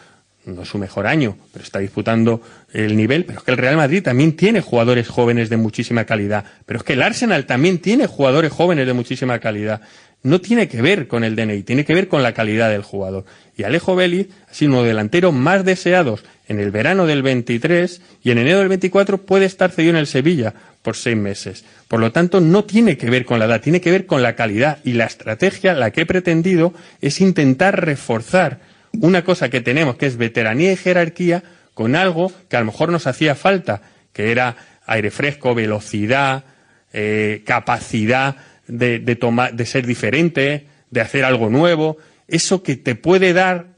no 0.46 0.64
su 0.64 0.78
mejor 0.78 1.06
año, 1.06 1.36
pero 1.52 1.64
está 1.64 1.78
disputando 1.78 2.40
el 2.72 2.96
nivel, 2.96 3.24
pero 3.24 3.38
es 3.38 3.44
que 3.44 3.50
el 3.50 3.56
Real 3.56 3.76
Madrid 3.76 4.02
también 4.02 4.36
tiene 4.36 4.60
jugadores 4.60 5.08
jóvenes 5.08 5.50
de 5.50 5.56
muchísima 5.56 6.04
calidad, 6.04 6.44
pero 6.66 6.78
es 6.78 6.84
que 6.84 6.94
el 6.94 7.02
Arsenal 7.02 7.46
también 7.46 7.78
tiene 7.78 8.06
jugadores 8.06 8.52
jóvenes 8.52 8.86
de 8.86 8.92
muchísima 8.92 9.38
calidad. 9.38 9.80
No 10.22 10.40
tiene 10.40 10.68
que 10.68 10.82
ver 10.82 11.08
con 11.08 11.24
el 11.24 11.34
DNI, 11.34 11.62
tiene 11.62 11.84
que 11.84 11.94
ver 11.94 12.08
con 12.08 12.22
la 12.22 12.34
calidad 12.34 12.68
del 12.70 12.82
jugador. 12.82 13.24
Y 13.56 13.62
Alejo 13.62 13.96
Vélez 13.96 14.28
ha 14.50 14.54
sido 14.54 14.72
uno 14.72 14.78
de 14.78 14.84
los 14.84 14.90
delanteros 14.90 15.32
más 15.32 15.64
deseados 15.64 16.24
en 16.46 16.60
el 16.60 16.70
verano 16.70 17.06
del 17.06 17.22
23 17.22 18.02
y 18.22 18.30
en 18.30 18.38
enero 18.38 18.58
del 18.58 18.68
24 18.68 19.18
puede 19.18 19.46
estar 19.46 19.70
cedido 19.70 19.92
en 19.92 19.96
el 19.96 20.06
Sevilla 20.06 20.52
por 20.82 20.96
seis 20.96 21.16
meses. 21.16 21.64
Por 21.88 22.00
lo 22.00 22.12
tanto, 22.12 22.40
no 22.40 22.64
tiene 22.64 22.98
que 22.98 23.08
ver 23.08 23.24
con 23.24 23.38
la 23.38 23.46
edad, 23.46 23.60
tiene 23.62 23.80
que 23.80 23.90
ver 23.90 24.04
con 24.04 24.22
la 24.22 24.34
calidad. 24.34 24.78
Y 24.84 24.92
la 24.92 25.06
estrategia, 25.06 25.74
la 25.74 25.90
que 25.90 26.02
he 26.02 26.06
pretendido, 26.06 26.74
es 27.00 27.20
intentar 27.20 27.84
reforzar 27.84 28.60
una 28.92 29.24
cosa 29.24 29.48
que 29.48 29.60
tenemos, 29.60 29.96
que 29.96 30.06
es 30.06 30.16
veteranía 30.16 30.72
y 30.72 30.76
jerarquía, 30.76 31.42
con 31.74 31.96
algo 31.96 32.32
que 32.48 32.56
a 32.56 32.60
lo 32.60 32.66
mejor 32.66 32.90
nos 32.90 33.06
hacía 33.06 33.34
falta, 33.34 33.82
que 34.12 34.32
era 34.32 34.56
aire 34.86 35.10
fresco, 35.10 35.54
velocidad, 35.54 36.44
eh, 36.92 37.42
capacidad 37.46 38.36
de, 38.66 38.98
de, 38.98 39.50
de 39.52 39.66
ser 39.66 39.86
diferente, 39.86 40.66
de 40.90 41.00
hacer 41.00 41.24
algo 41.24 41.48
nuevo. 41.48 41.98
Eso 42.28 42.62
que 42.62 42.76
te 42.76 42.94
puede 42.94 43.32
dar 43.32 43.68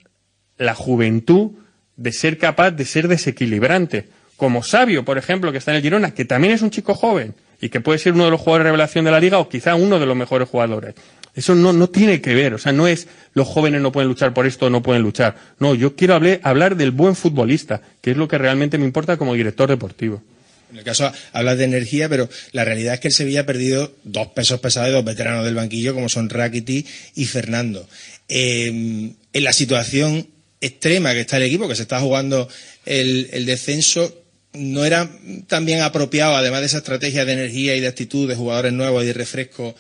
la 0.57 0.75
juventud 0.75 1.53
de 1.97 2.13
ser 2.13 2.39
capaz 2.39 2.71
de 2.71 2.85
ser 2.85 3.09
desequilibrante. 3.09 4.09
Como 4.37 4.63
Sabio, 4.63 5.05
por 5.05 5.19
ejemplo, 5.19 5.53
que 5.53 5.59
está 5.59 5.71
en 5.73 5.77
el 5.77 5.83
Girona, 5.83 6.15
que 6.15 6.25
también 6.25 6.55
es 6.55 6.63
un 6.63 6.71
chico 6.71 6.95
joven 6.95 7.35
y 7.61 7.69
que 7.69 7.81
puede 7.81 7.99
ser 7.99 8.15
uno 8.15 8.25
de 8.25 8.31
los 8.31 8.41
jugadores 8.41 8.65
de 8.65 8.71
revelación 8.71 9.05
de 9.05 9.11
la 9.13 9.21
liga 9.21 9.39
o 9.39 9.49
quizá 9.49 9.75
uno 9.75 9.99
de 10.01 10.07
los 10.07 10.17
mejores 10.17 10.49
jugadores. 10.49 10.95
Eso 11.35 11.55
no, 11.55 11.73
no 11.73 11.89
tiene 11.89 12.21
que 12.21 12.35
ver, 12.35 12.55
o 12.55 12.59
sea, 12.59 12.73
no 12.73 12.87
es 12.87 13.09
los 13.35 13.49
jóvenes 13.49 13.81
no 13.81 13.93
pueden 13.93 14.09
luchar 14.09 14.35
por 14.35 14.47
esto 14.47 14.69
no 14.69 14.83
pueden 14.83 15.03
luchar. 15.03 15.37
No, 15.59 15.75
yo 15.75 15.97
quiero 15.97 16.15
hablar, 16.15 16.77
del 16.77 16.91
buen 16.91 17.17
futbolista, 17.17 17.81
que 18.01 18.11
es 18.11 18.17
lo 18.17 18.29
que 18.29 18.39
realmente 18.39 18.79
me 18.79 18.85
importa 18.85 19.17
como 19.17 19.35
director 19.35 19.69
deportivo. 19.69 20.23
En 20.71 20.79
el 20.79 20.85
caso 20.85 21.11
hablas 21.33 21.59
de 21.59 21.65
energía, 21.65 22.09
pero 22.09 22.29
la 22.53 22.65
realidad 22.65 22.95
es 22.95 23.01
que 23.01 23.09
el 23.09 23.15
Sevilla 23.15 23.41
ha 23.41 23.47
perdido 23.47 23.93
dos 24.05 24.29
pesos 24.29 24.61
pesados 24.61 24.89
de 24.89 24.95
dos 24.95 25.05
veteranos 25.05 25.45
del 25.45 25.55
banquillo, 25.55 25.95
como 25.95 26.09
son 26.09 26.31
Rakiti 26.31 26.87
y 27.15 27.25
Fernando. 27.27 27.87
Eh, 28.29 29.13
en 29.33 29.45
la 29.45 29.53
situación 29.53 30.27
extrema 30.63 31.13
que 31.13 31.21
está 31.21 31.37
el 31.37 31.43
equipo, 31.43 31.69
que 31.69 31.75
se 31.75 31.83
está 31.83 32.01
jugando 32.01 32.49
el, 32.87 33.45
descenso, 33.45 34.23
no 34.55 34.85
era 34.85 35.11
también 35.47 35.83
apropiado, 35.83 36.37
además 36.37 36.61
de 36.61 36.67
esa 36.67 36.79
estrategia 36.79 37.25
de 37.25 37.33
energía 37.33 37.75
y 37.75 37.81
de 37.81 37.89
actitud 37.89 38.29
de 38.29 38.37
jugadores 38.37 38.73
nuevos 38.73 39.03
y 39.03 39.07
de 39.07 39.13
refresco, 39.13 39.75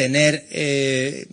tener 0.00 0.46
eh, 0.50 1.26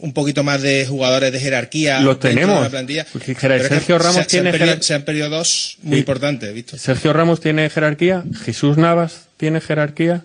un 0.00 0.14
poquito 0.14 0.42
más 0.44 0.62
de 0.62 0.86
jugadores 0.86 1.30
de 1.30 1.40
jerarquía. 1.40 2.00
Lo 2.00 2.16
tenemos. 2.16 2.62
La 2.62 2.70
plantilla. 2.70 3.04
Sergio 3.04 3.98
Ramos 3.98 4.22
se, 4.22 4.24
tiene 4.24 4.50
se 4.50 4.56
han, 4.56 4.58
perdido, 4.58 4.82
se 4.82 4.94
han, 4.94 5.02
perdido, 5.02 5.28
dos 5.28 5.76
muy 5.82 5.96
sí. 5.96 5.98
importantes. 5.98 6.54
¿visto? 6.54 6.78
Sergio 6.78 7.12
Ramos 7.12 7.42
tiene 7.42 7.68
jerarquía, 7.68 8.24
Jesús 8.42 8.78
Navas 8.78 9.26
tiene 9.36 9.60
jerarquía, 9.60 10.24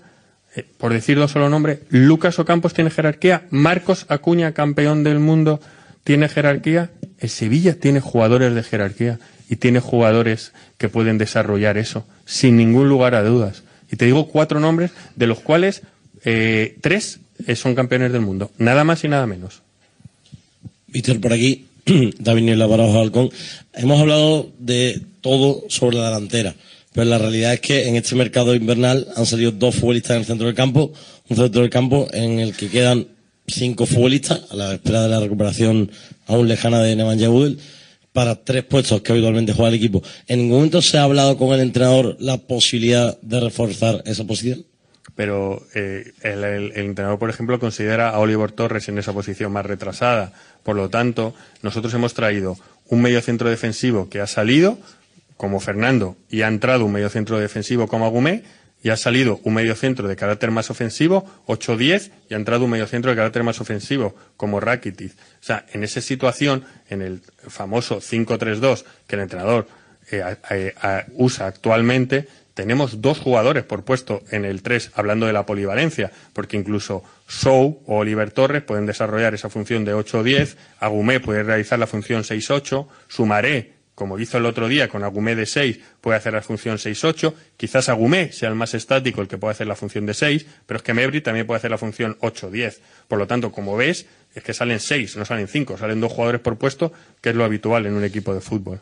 eh, 0.55 0.63
por 0.77 0.93
decir 0.93 1.17
dos 1.17 1.31
solo 1.31 1.49
nombres, 1.49 1.79
Lucas 1.89 2.39
Ocampos 2.39 2.73
tiene 2.73 2.89
jerarquía, 2.89 3.41
Marcos 3.49 4.05
Acuña, 4.07 4.53
campeón 4.53 5.03
del 5.03 5.19
mundo, 5.19 5.59
tiene 6.05 6.29
jerarquía. 6.29 6.91
El 7.19 7.29
Sevilla 7.29 7.77
tiene 7.77 7.99
jugadores 7.99 8.55
de 8.55 8.63
jerarquía 8.63 9.19
y 9.49 9.57
tiene 9.57 9.81
jugadores 9.81 10.53
que 10.77 10.87
pueden 10.87 11.17
desarrollar 11.17 11.77
eso, 11.77 12.07
sin 12.25 12.55
ningún 12.55 12.87
lugar 12.87 13.13
a 13.13 13.23
dudas. 13.23 13.63
Y 13.91 13.97
te 13.97 14.05
digo 14.05 14.29
cuatro 14.29 14.61
nombres, 14.61 14.91
de 15.17 15.27
los 15.27 15.41
cuales 15.41 15.81
eh, 16.23 16.77
tres 16.79 17.19
son 17.55 17.75
campeones 17.75 18.11
del 18.11 18.21
mundo, 18.21 18.51
nada 18.57 18.83
más 18.83 19.03
y 19.03 19.07
nada 19.07 19.25
menos. 19.27 19.61
Víctor, 20.87 21.19
por 21.19 21.33
aquí, 21.33 21.65
David 22.19 22.61
Halcón. 22.61 23.29
Hemos 23.73 23.99
hablado 23.99 24.51
de 24.59 25.01
todo 25.21 25.63
sobre 25.69 25.97
la 25.97 26.05
delantera, 26.05 26.55
pero 26.93 27.05
la 27.05 27.17
realidad 27.17 27.53
es 27.53 27.61
que 27.61 27.87
en 27.87 27.95
este 27.95 28.15
mercado 28.15 28.55
invernal 28.55 29.07
han 29.15 29.25
salido 29.25 29.51
dos 29.51 29.75
futbolistas 29.75 30.11
en 30.11 30.19
el 30.21 30.25
centro 30.25 30.47
del 30.47 30.55
campo, 30.55 30.91
un 31.29 31.37
centro 31.37 31.61
del 31.61 31.69
campo 31.69 32.07
en 32.11 32.39
el 32.39 32.55
que 32.55 32.69
quedan 32.69 33.07
cinco 33.47 33.85
futbolistas 33.85 34.41
a 34.51 34.55
la 34.55 34.73
espera 34.73 35.03
de 35.03 35.09
la 35.09 35.19
recuperación 35.19 35.91
aún 36.27 36.47
lejana 36.47 36.81
de 36.81 36.95
Nemanja 36.95 37.29
Budel 37.29 37.59
para 38.13 38.35
tres 38.43 38.63
puestos 38.63 39.01
que 39.01 39.11
habitualmente 39.11 39.53
juega 39.53 39.69
el 39.69 39.75
equipo. 39.75 40.03
¿En 40.27 40.39
ningún 40.39 40.57
momento 40.57 40.81
se 40.81 40.97
ha 40.97 41.03
hablado 41.03 41.37
con 41.37 41.53
el 41.53 41.61
entrenador 41.61 42.17
la 42.19 42.37
posibilidad 42.37 43.19
de 43.21 43.39
reforzar 43.39 44.03
esa 44.05 44.25
posición? 44.25 44.65
Pero 45.20 45.67
eh, 45.76 46.13
el, 46.22 46.72
entrenador, 46.78 47.20
por 47.20 47.30
ejemplo, 47.30 47.59
considera 47.59 48.11
a 48.11 48.20
Oliver 48.20 48.53
Torres 48.53 48.88
en 48.88 48.97
esa 48.99 49.11
posición 49.11 49.51
más 49.51 49.65
retrasada. 49.65 50.32
Por 50.63 50.78
lo 50.78 50.89
tanto, 50.89 51.36
nosotros 51.61 51.93
hemos 51.93 52.13
traído 52.13 52.57
un 52.88 53.01
medio 53.01 53.20
centro 53.20 53.49
defensivo 53.49 54.07
que 54.07 54.22
ha 54.22 54.28
salido, 54.28 54.80
como 55.36 55.59
Fernando, 55.59 56.15
y 56.30 56.43
ha 56.43 56.47
entrado 56.47 56.86
un 56.86 56.93
medio 56.93 57.09
centro 57.09 57.38
defensivo 57.38 57.89
como 57.89 58.05
Agumé, 58.05 58.43
y 58.82 58.91
ha 58.91 58.95
salido 58.95 59.41
un 59.43 59.55
medio 59.55 59.76
centro 59.76 60.07
de 60.07 60.15
carácter 60.15 60.51
más 60.51 60.70
ofensivo, 60.70 61.30
8-10, 61.47 62.11
y 62.30 62.34
ha 62.34 62.38
entrado 62.38 62.63
un 62.63 62.72
medio 62.72 62.88
centro 62.88 63.11
de 63.11 63.17
carácter 63.17 63.43
más 63.43 63.59
ofensivo, 63.59 64.15
como 64.38 64.61
Rakitic. 64.61 65.11
O 65.11 65.43
sea, 65.43 65.65
en 65.74 65.84
esa 65.84 65.99
situación, 65.99 66.63
en 66.89 67.01
el 67.01 67.22
famoso 67.45 67.99
5-3-2 67.99 68.86
que 69.05 69.17
el 69.17 69.24
entrenador 69.24 69.67
eh, 70.11 70.24
eh, 70.49 70.74
usa 71.15 71.47
actualmente, 71.47 72.26
tenemos 72.60 73.01
dos 73.01 73.20
jugadores 73.20 73.64
por 73.64 73.86
puesto 73.86 74.22
en 74.32 74.43
el 74.43 74.62
3, 74.62 74.91
hablando 74.95 75.26
de 75.26 75.32
la 75.32 75.45
polivalencia, 75.45 76.12
porque 76.34 76.57
incluso 76.57 77.05
Sou 77.26 77.82
o 77.86 77.99
Oliver 77.99 78.32
Torres 78.32 78.64
pueden 78.64 78.86
desarrollar 78.86 79.34
esa 79.34 79.49
función 79.49 79.86
de 79.86 79.95
8-10, 79.95 80.57
Agumé 80.82 81.22
puede 81.22 81.43
realizar 81.43 81.80
la 81.80 81.88
función 81.88 82.24
6-8, 82.24 82.86
Sumaré 83.07 83.80
como 83.95 84.20
hizo 84.20 84.38
el 84.38 84.45
otro 84.45 84.68
día 84.68 84.89
con 84.89 85.05
Agumé 85.05 85.38
de 85.38 85.45
6, 85.45 85.80
puede 86.01 86.18
hacer 86.18 86.34
la 86.34 86.41
función 86.41 86.78
6-8. 86.78 87.34
Quizás 87.57 87.89
Agumé 87.89 88.32
sea 88.32 88.47
el 88.47 88.55
más 88.55 88.74
estático, 88.74 89.22
el 89.22 89.28
que 89.28 89.38
puede 89.38 89.51
hacer 89.51 89.68
la 89.68 89.76
función 89.76 90.05
de 90.05 90.14
6, 90.14 90.45
pero 90.66 90.78
es 90.78 90.84
que 90.84 90.93
Mebri 90.93 91.20
también 91.20 91.45
puede 91.45 91.57
hacer 91.57 91.72
la 91.72 91.78
función 91.78 92.18
8-10. 92.20 92.80
Por 93.10 93.20
lo 93.20 93.28
tanto, 93.28 93.51
como 93.51 93.76
ves, 93.76 94.05
es 94.34 94.41
que 94.41 94.53
salen 94.53 94.80
6, 94.80 95.18
no 95.18 95.26
salen 95.26 95.49
5, 95.49 95.78
salen 95.78 95.99
dos 95.99 96.14
jugadores 96.14 96.39
por 96.39 96.57
puesto, 96.57 96.93
que 97.20 97.32
es 97.32 97.36
lo 97.36 97.43
habitual 97.43 97.86
en 97.86 97.93
un 97.93 98.05
equipo 98.05 98.34
de 98.34 98.39
fútbol. 98.39 98.80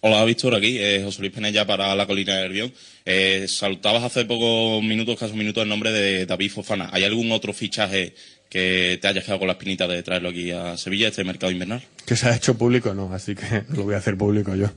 Hola, 0.00 0.24
Víctor, 0.24 0.54
aquí, 0.54 0.78
eh, 0.78 1.00
José 1.02 1.22
Luis 1.22 1.32
Penella 1.32 1.66
para 1.66 1.92
la 1.96 2.06
Colina 2.06 2.36
de 2.36 2.42
Nervión. 2.42 2.72
Eh, 3.04 3.46
salutabas 3.48 4.04
hace 4.04 4.24
pocos 4.26 4.80
minutos, 4.80 5.18
casi 5.18 5.32
un 5.32 5.40
minuto, 5.40 5.60
el 5.60 5.68
nombre 5.68 5.90
de 5.90 6.24
David 6.24 6.52
Fofana. 6.52 6.88
¿Hay 6.92 7.02
algún 7.02 7.32
otro 7.32 7.52
fichaje 7.52 8.14
que 8.48 9.00
te 9.02 9.08
hayas 9.08 9.24
quedado 9.24 9.40
con 9.40 9.48
la 9.48 9.54
espinita 9.54 9.88
de 9.88 10.00
traerlo 10.04 10.28
aquí 10.28 10.52
a 10.52 10.76
Sevilla, 10.76 11.08
este 11.08 11.24
mercado 11.24 11.50
invernal? 11.50 11.82
Que 12.06 12.14
se 12.14 12.28
ha 12.28 12.36
hecho 12.36 12.56
público, 12.56 12.94
no, 12.94 13.12
así 13.12 13.34
que 13.34 13.64
lo 13.74 13.82
voy 13.82 13.96
a 13.96 13.98
hacer 13.98 14.16
público 14.16 14.54
yo. 14.54 14.70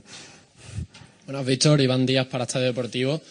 Bueno, 1.26 1.44
Víctor, 1.44 1.80
Iván 1.80 2.04
Díaz 2.04 2.26
para 2.26 2.42
Estadio 2.42 2.66
Deportivo. 2.66 3.22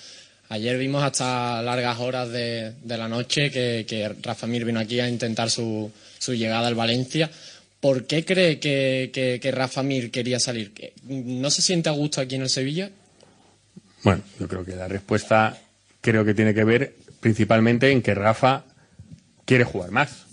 Ayer 0.48 0.78
vimos 0.78 1.04
hasta 1.04 1.62
largas 1.62 2.00
horas 2.00 2.30
de, 2.30 2.72
de 2.84 2.98
la 2.98 3.10
noche 3.10 3.52
que, 3.52 3.86
que, 3.86 4.16
Rafa 4.22 4.48
Mir 4.48 4.64
vino 4.64 4.80
aquí 4.80 5.02
a 5.02 5.10
intentar 5.10 5.50
su, 5.50 5.92
su 6.18 6.34
llegada 6.36 6.68
al 6.68 6.76
Valencia. 6.76 7.30
¿Por 7.82 8.06
qué 8.06 8.24
cree 8.24 8.60
que, 8.60 9.10
que, 9.42 9.52
Rafa 9.52 9.82
Mir 9.82 10.12
quería 10.12 10.40
salir? 10.40 10.72
¿No 11.04 11.50
se 11.50 11.64
siente 11.64 11.90
a 11.90 11.94
gusto 11.94 12.22
aquí 12.22 12.36
en 12.36 12.44
el 12.44 12.50
Sevilla? 12.50 12.92
Bueno, 14.04 14.22
yo 14.40 14.48
creo 14.48 14.64
que 14.64 14.76
la 14.76 14.88
respuesta 14.88 15.60
creo 16.00 16.24
que 16.24 16.36
tiene 16.36 16.54
que 16.54 16.64
ver 16.64 16.96
principalmente 17.20 17.92
en 17.92 18.04
que 18.04 18.14
Rafa 18.14 18.66
quiere 19.46 19.64
jugar 19.64 19.90
más 19.90 20.26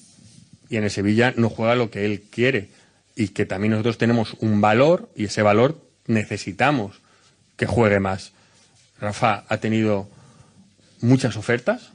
y 0.69 0.77
en 0.77 0.85
el 0.85 0.91
Sevilla 0.91 1.33
no 1.37 1.49
juega 1.49 1.75
lo 1.75 1.91
que 1.91 2.05
él 2.05 2.23
quiere 2.31 2.69
y 3.17 3.29
que 3.29 3.47
también 3.47 3.73
nosotros 3.73 3.97
tenemos 3.97 4.37
un 4.41 4.61
valor 4.61 5.11
y 5.17 5.25
ese 5.25 5.41
valor 5.43 5.83
necesitamos 6.07 7.01
que 7.57 7.67
juegue 7.67 7.99
más. 7.99 8.33
Rafa 9.01 9.45
ha 9.49 9.57
tenido 9.57 10.09
muchas 11.01 11.37
ofertas. 11.37 11.91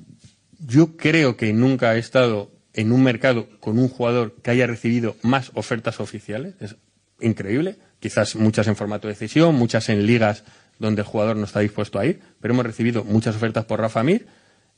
Yo 0.60 0.98
creo 0.98 1.38
que 1.38 1.54
nunca 1.54 1.96
he 1.96 2.00
estado 2.00 2.53
en 2.74 2.92
un 2.92 3.04
mercado 3.04 3.48
con 3.60 3.78
un 3.78 3.88
jugador 3.88 4.36
que 4.42 4.52
haya 4.52 4.68
recibido 4.68 5.16
más 5.22 5.52
ofertas 5.54 6.00
oficiales. 6.00 6.56
Es 6.60 6.76
increíble. 7.20 7.78
Quizás 8.00 8.36
muchas 8.36 8.68
en 8.68 8.76
formato 8.76 9.08
de 9.08 9.14
decisión, 9.14 9.56
muchas 9.56 9.90
en 9.90 10.06
ligas 10.06 10.44
donde 10.80 11.02
el 11.02 11.08
jugador 11.08 11.38
no 11.38 11.46
está 11.46 11.60
dispuesto 11.60 12.00
a 12.00 12.06
ir, 12.06 12.20
pero 12.42 12.54
hemos 12.54 12.66
recibido 12.66 13.04
muchas 13.04 13.36
ofertas 13.36 13.66
por 13.66 13.80
Rafa 13.80 14.04
Mir. 14.04 14.28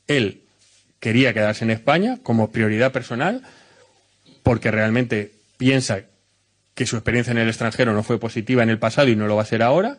Él 0.06 0.42
quería 1.00 1.34
quedarse 1.34 1.64
en 1.64 1.70
España 1.70 2.18
como 2.22 2.52
prioridad 2.52 2.92
personal 2.92 3.42
porque 4.42 4.70
realmente 4.70 5.32
piensa 5.56 6.02
que 6.74 6.86
su 6.86 6.96
experiencia 6.96 7.32
en 7.32 7.38
el 7.38 7.48
extranjero 7.48 7.92
no 7.92 8.02
fue 8.02 8.20
positiva 8.20 8.62
en 8.62 8.70
el 8.70 8.78
pasado 8.78 9.08
y 9.08 9.16
no 9.16 9.26
lo 9.26 9.36
va 9.36 9.42
a 9.42 9.46
ser 9.46 9.62
ahora. 9.62 9.98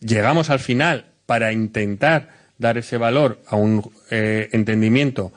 Llegamos 0.00 0.50
al 0.50 0.58
final 0.58 1.06
para 1.24 1.52
intentar 1.52 2.30
dar 2.58 2.78
ese 2.78 2.96
valor 2.96 3.40
a 3.46 3.56
un 3.56 3.90
eh, 4.10 4.48
entendimiento 4.52 5.32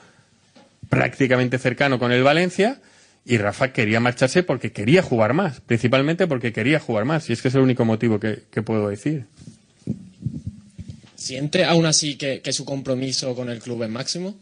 prácticamente 0.90 1.58
cercano 1.58 1.98
con 1.98 2.12
el 2.12 2.22
Valencia 2.22 2.82
y 3.24 3.38
Rafa 3.38 3.72
quería 3.72 4.00
marcharse 4.00 4.42
porque 4.42 4.72
quería 4.72 5.02
jugar 5.02 5.32
más, 5.32 5.60
principalmente 5.62 6.26
porque 6.26 6.52
quería 6.52 6.80
jugar 6.80 7.06
más, 7.06 7.30
y 7.30 7.32
es 7.32 7.40
que 7.40 7.48
es 7.48 7.54
el 7.54 7.62
único 7.62 7.86
motivo 7.86 8.20
que, 8.20 8.62
puedo 8.62 8.88
decir. 8.88 9.24
¿Siente 11.14 11.64
aún 11.64 11.86
así 11.86 12.16
que, 12.16 12.40
que, 12.42 12.52
su 12.52 12.64
compromiso 12.64 13.34
con 13.34 13.48
el 13.48 13.60
club 13.60 13.84
es 13.84 13.90
máximo? 13.90 14.36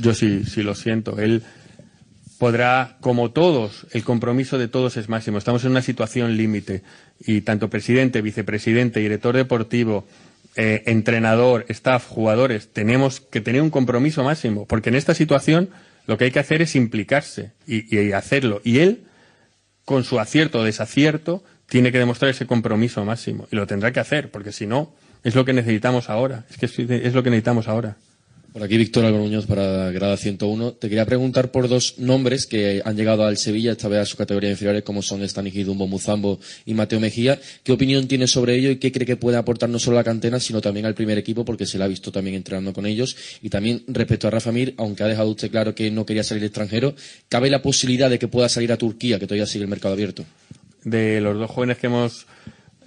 Yo 0.00 0.14
sí, 0.14 0.44
sí 0.44 0.62
lo 0.62 0.74
siento. 0.74 1.18
Él 1.18 1.42
podrá, 2.38 2.98
como 3.00 3.30
todos, 3.30 3.86
el 3.92 4.04
compromiso 4.04 4.58
de 4.58 4.68
todos 4.68 4.96
es 4.98 5.08
máximo. 5.08 5.38
Estamos 5.38 5.64
en 5.64 5.72
una 5.72 5.82
situación 5.82 6.36
límite 6.36 6.82
y 7.18 7.40
tanto 7.40 7.70
presidente, 7.70 8.20
vicepresidente, 8.20 9.00
director 9.00 9.34
deportivo, 9.34 10.06
eh, 10.60 10.82
entrenador, 10.86 11.66
staff, 11.68 12.06
jugadores, 12.08 12.68
tenemos 12.72 13.20
que 13.20 13.40
tener 13.40 13.62
un 13.62 13.70
compromiso 13.70 14.24
máximo, 14.24 14.66
porque 14.66 14.88
en 14.88 14.96
esta 14.96 15.14
situación 15.14 15.70
lo 16.08 16.16
que 16.16 16.24
hay 16.24 16.30
que 16.30 16.38
hacer 16.38 16.62
es 16.62 16.74
implicarse 16.74 17.52
y, 17.66 18.12
hacerlo. 18.12 18.62
Y 18.64 18.78
él, 18.78 19.04
con 19.84 20.04
su 20.04 20.18
acierto 20.18 20.60
o 20.60 20.64
desacierto, 20.64 21.44
tiene 21.66 21.92
que 21.92 21.98
demostrar 21.98 22.30
ese 22.30 22.46
compromiso 22.46 23.04
máximo 23.04 23.46
y 23.52 23.56
lo 23.56 23.66
tendrá 23.66 23.92
que 23.92 24.00
hacer, 24.00 24.30
porque 24.30 24.50
si 24.50 24.66
no, 24.66 24.94
es 25.22 25.34
lo 25.34 25.44
que 25.44 25.52
necesitamos 25.52 26.08
ahora. 26.08 26.46
Es 26.48 26.56
que 26.56 26.64
es 26.64 27.14
lo 27.14 27.22
que 27.22 27.28
necesitamos 27.28 27.68
ahora. 27.68 27.98
Por 28.52 28.62
aquí 28.62 28.78
Víctor 28.78 29.04
Álvaro 29.04 29.24
Muñoz 29.24 29.44
para 29.44 29.90
Grada 29.90 30.16
101. 30.16 30.72
Te 30.72 30.88
quería 30.88 31.04
preguntar 31.04 31.50
por 31.50 31.68
dos 31.68 31.98
nombres 31.98 32.46
que 32.46 32.80
han 32.82 32.96
llegado 32.96 33.26
al 33.26 33.36
Sevilla, 33.36 33.72
esta 33.72 33.88
vez 33.88 34.00
a 34.00 34.04
su 34.06 34.16
categoría 34.16 34.48
inferiores, 34.48 34.82
como 34.84 35.02
son 35.02 35.22
Stanis 35.28 35.66
Dumbo 35.66 35.86
Muzambo 35.86 36.40
y 36.64 36.72
Mateo 36.72 36.98
Mejía. 36.98 37.38
¿Qué 37.62 37.72
opinión 37.72 38.08
tiene 38.08 38.26
sobre 38.26 38.54
ello 38.54 38.70
y 38.70 38.76
qué 38.76 38.90
cree 38.90 39.06
que 39.06 39.16
puede 39.16 39.36
aportar 39.36 39.68
no 39.68 39.78
solo 39.78 39.98
a 39.98 40.00
la 40.00 40.04
cantera, 40.04 40.40
sino 40.40 40.62
también 40.62 40.86
al 40.86 40.94
primer 40.94 41.18
equipo, 41.18 41.44
porque 41.44 41.66
se 41.66 41.76
le 41.76 41.84
ha 41.84 41.88
visto 41.88 42.10
también 42.10 42.36
entrenando 42.36 42.72
con 42.72 42.86
ellos? 42.86 43.16
Y 43.42 43.50
también 43.50 43.84
respecto 43.86 44.28
a 44.28 44.30
Rafa 44.30 44.50
Mir, 44.50 44.72
aunque 44.78 45.02
ha 45.02 45.06
dejado 45.08 45.28
usted 45.28 45.50
claro 45.50 45.74
que 45.74 45.90
no 45.90 46.06
quería 46.06 46.24
salir 46.24 46.42
extranjero, 46.42 46.94
¿cabe 47.28 47.50
la 47.50 47.60
posibilidad 47.60 48.08
de 48.08 48.18
que 48.18 48.28
pueda 48.28 48.48
salir 48.48 48.72
a 48.72 48.78
Turquía, 48.78 49.18
que 49.18 49.26
todavía 49.26 49.46
sigue 49.46 49.64
el 49.64 49.70
mercado 49.70 49.92
abierto? 49.92 50.24
De 50.84 51.20
los 51.20 51.38
dos 51.38 51.50
jóvenes 51.50 51.76
que 51.76 51.88
hemos 51.88 52.26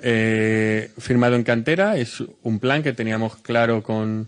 eh, 0.01 0.89
firmado 0.97 1.36
en 1.36 1.43
cantera, 1.43 1.97
es 1.97 2.24
un 2.41 2.59
plan 2.59 2.82
que 2.82 2.93
teníamos 2.93 3.36
claro 3.38 3.84
con 3.84 4.28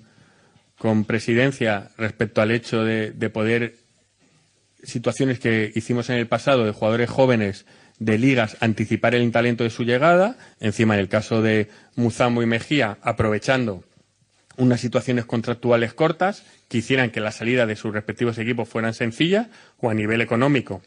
con 0.83 1.05
presidencia 1.05 1.91
respecto 1.97 2.41
al 2.41 2.51
hecho 2.51 2.83
de, 2.83 3.13
poder 3.29 3.77
situaciones 4.83 5.39
que 5.39 5.71
hicimos 5.73 6.09
en 6.09 6.17
el 6.17 6.27
pasado 6.27 6.65
de 6.65 6.73
jugadores 6.73 7.09
jóvenes 7.09 7.65
de 7.99 8.17
ligas 8.17 8.57
anticipar 8.59 9.15
el 9.15 9.31
talento 9.31 9.63
de 9.63 9.69
su 9.69 9.85
llegada, 9.85 10.35
encima 10.59 10.95
en 10.95 10.99
el 10.99 11.07
caso 11.07 11.41
de 11.41 11.69
Muzambo 11.95 12.43
y 12.43 12.47
Mejía, 12.47 12.97
aprovechando 13.01 13.85
unas 14.57 14.81
situaciones 14.81 15.23
contractuales 15.23 15.93
cortas 15.93 16.43
que 16.67 16.79
hicieran 16.79 17.11
que 17.11 17.21
la 17.21 17.31
salida 17.31 17.65
de 17.65 17.77
sus 17.77 17.93
respectivos 17.93 18.37
equipos 18.37 18.67
fueran 18.67 18.93
sencillas, 18.93 19.47
o 19.77 19.89
a 19.89 19.93
nivel 19.93 20.19
económico 20.19 20.81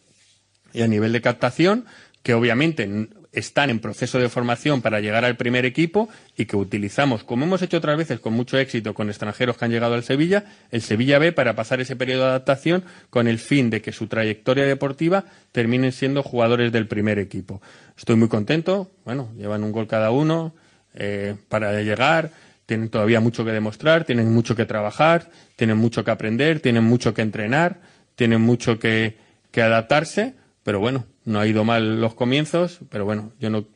y 0.75 0.83
a 0.83 0.89
nivel 0.89 1.15
de 1.15 1.23
captación, 1.23 1.87
que 2.23 2.35
obviamente 2.35 3.09
están 3.37 3.69
en 3.69 3.81
proceso 3.81 4.19
de 4.19 4.31
formación 4.31 4.81
para 4.81 5.01
llegar 5.01 5.25
al 5.27 5.37
primer 5.37 5.67
equipo 5.67 6.09
y 6.37 6.47
que 6.47 6.57
utilizamos, 6.57 7.23
como 7.23 7.45
hemos 7.45 7.61
hecho 7.61 7.77
otras 7.77 7.99
veces 7.99 8.19
con 8.19 8.33
mucho 8.33 8.59
éxito 8.59 8.95
con 8.95 9.09
extranjeros 9.11 9.59
que 9.59 9.67
han 9.67 9.71
llegado 9.71 9.95
al 9.95 10.03
Sevilla, 10.03 10.47
el 10.71 10.81
Sevilla 10.81 11.19
B 11.19 11.33
para 11.33 11.55
pasar 11.55 11.81
ese 11.81 11.97
periodo 11.97 12.23
de 12.23 12.31
adaptación 12.31 12.85
con 13.11 13.29
el 13.29 13.39
fin 13.39 13.69
de 13.69 13.83
que 13.83 13.93
su 13.93 14.07
trayectoria 14.07 14.65
deportiva 14.65 15.27
terminen 15.53 15.93
siendo 15.93 16.23
jugadores 16.23 16.73
del 16.73 16.89
primer 16.89 17.19
equipo. 17.19 17.61
Estoy 17.97 18.17
muy 18.17 18.29
contento, 18.29 18.91
bueno, 19.05 19.29
llevan 19.37 19.65
un 19.65 19.73
gol 19.73 19.87
cada 19.87 20.11
uno 20.11 20.55
eh, 20.95 21.37
para 21.51 21.79
llegar, 21.83 22.31
tienen 22.65 22.89
todavía 22.89 23.21
mucho 23.21 23.45
que 23.45 23.53
demostrar, 23.53 24.05
tienen 24.05 24.33
mucho 24.33 24.57
que 24.57 24.65
trabajar, 24.65 25.29
tienen 25.57 25.77
mucho 25.77 26.05
que 26.05 26.11
aprender, 26.11 26.61
tienen 26.61 26.85
mucho 26.85 27.13
que 27.13 27.21
entrenar, 27.21 27.81
tienen 28.15 28.41
mucho 28.41 28.79
que, 28.79 29.19
que 29.51 29.61
adaptarse, 29.61 30.33
pero 30.65 30.81
bueno, 30.81 31.05
no 31.27 31.41
ha 31.41 31.47
ido 31.47 31.65
mal 31.65 32.01
los 32.01 32.15
comienzos, 32.15 32.81
pero 32.89 33.05
bueno, 33.05 33.33
yo 33.39 33.51
no 33.51 33.67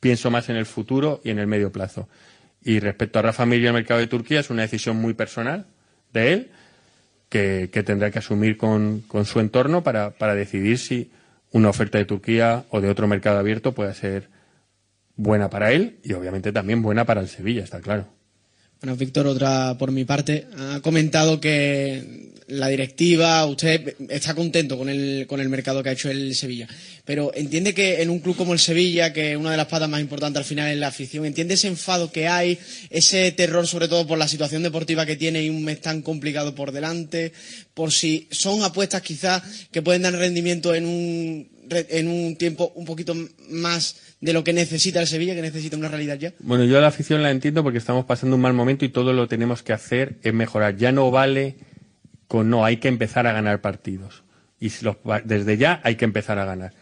pienso 0.00 0.30
más 0.30 0.48
en 0.48 0.56
el 0.56 0.64
futuro 0.66 1.20
y 1.22 1.30
en 1.30 1.38
el 1.38 1.46
medio 1.46 1.70
plazo. 1.70 2.08
Y 2.64 2.80
respecto 2.80 3.18
a 3.18 3.22
Rafa 3.22 3.44
Mir 3.44 3.60
y 3.60 3.66
el 3.66 3.72
mercado 3.72 4.00
de 4.00 4.06
Turquía, 4.06 4.40
es 4.40 4.48
una 4.48 4.62
decisión 4.62 4.96
muy 4.96 5.12
personal 5.12 5.66
de 6.12 6.32
él, 6.32 6.50
que, 7.28 7.68
tendrá 7.84 8.10
que 8.10 8.18
asumir 8.18 8.56
con, 8.56 9.04
su 9.24 9.40
entorno 9.40 9.82
para, 9.82 10.34
decidir 10.34 10.78
si 10.78 11.10
una 11.50 11.70
oferta 11.70 11.98
de 11.98 12.04
Turquía 12.04 12.64
o 12.70 12.80
de 12.80 12.88
otro 12.88 13.08
mercado 13.08 13.38
abierto 13.38 13.72
puede 13.72 13.94
ser 13.94 14.28
buena 15.16 15.50
para 15.50 15.72
él 15.72 15.98
y 16.02 16.12
obviamente 16.12 16.52
también 16.52 16.82
buena 16.82 17.04
para 17.04 17.20
el 17.20 17.28
Sevilla, 17.28 17.62
está 17.62 17.80
claro. 17.80 18.06
Bueno, 18.80 18.96
Víctor, 18.96 19.26
otra 19.26 19.76
por 19.78 19.92
mi 19.92 20.04
parte. 20.04 20.46
Ha 20.58 20.80
comentado 20.80 21.40
que 21.40 22.31
la 22.48 22.68
directiva, 22.68 23.44
usted 23.46 23.94
está 24.08 24.34
contento 24.34 24.76
con 24.76 24.88
el, 24.88 25.26
con 25.26 25.40
el 25.40 25.48
mercado 25.48 25.82
que 25.82 25.90
ha 25.90 25.92
hecho 25.92 26.10
el 26.10 26.34
Sevilla, 26.34 26.68
pero 27.04 27.32
entiende 27.34 27.74
que 27.74 28.02
en 28.02 28.10
un 28.10 28.20
club 28.20 28.36
como 28.36 28.52
el 28.52 28.58
Sevilla, 28.58 29.12
que 29.12 29.36
una 29.36 29.50
de 29.50 29.56
las 29.56 29.66
patas 29.66 29.88
más 29.88 30.00
importantes 30.00 30.38
al 30.38 30.44
final 30.44 30.70
es 30.70 30.78
la 30.78 30.88
afición, 30.88 31.24
entiende 31.24 31.54
ese 31.54 31.68
enfado 31.68 32.12
que 32.12 32.28
hay, 32.28 32.58
ese 32.90 33.32
terror 33.32 33.66
sobre 33.66 33.88
todo 33.88 34.06
por 34.06 34.18
la 34.18 34.28
situación 34.28 34.62
deportiva 34.62 35.06
que 35.06 35.16
tiene 35.16 35.42
y 35.42 35.50
un 35.50 35.64
mes 35.64 35.80
tan 35.80 36.02
complicado 36.02 36.54
por 36.54 36.72
delante, 36.72 37.32
por 37.74 37.92
si 37.92 38.28
son 38.30 38.62
apuestas 38.62 39.02
quizás 39.02 39.42
que 39.70 39.82
pueden 39.82 40.02
dar 40.02 40.14
rendimiento 40.14 40.74
en 40.74 40.86
un, 40.86 41.48
en 41.70 42.08
un 42.08 42.36
tiempo 42.36 42.72
un 42.74 42.84
poquito 42.84 43.14
más 43.48 43.96
de 44.20 44.32
lo 44.32 44.44
que 44.44 44.52
necesita 44.52 45.00
el 45.00 45.06
Sevilla, 45.06 45.34
que 45.34 45.42
necesita 45.42 45.76
una 45.76 45.88
realidad 45.88 46.18
ya? 46.18 46.32
Bueno, 46.38 46.64
yo 46.64 46.80
la 46.80 46.86
afición 46.86 47.22
la 47.22 47.30
entiendo 47.30 47.62
porque 47.62 47.78
estamos 47.78 48.04
pasando 48.04 48.36
un 48.36 48.42
mal 48.42 48.52
momento 48.52 48.84
y 48.84 48.88
todo 48.88 49.12
lo 49.12 49.26
tenemos 49.26 49.62
que 49.62 49.72
hacer 49.72 50.16
es 50.22 50.32
mejorar. 50.32 50.76
Ya 50.76 50.92
no 50.92 51.10
vale 51.10 51.56
no, 52.32 52.64
hay 52.64 52.78
que 52.78 52.88
empezar 52.88 53.26
a 53.26 53.32
ganar 53.32 53.60
partidos. 53.60 54.24
Y 54.58 54.70
desde 55.24 55.56
ya 55.56 55.80
hay 55.82 55.96
que 55.96 56.04
empezar 56.04 56.38
a 56.38 56.44
ganar. 56.44 56.72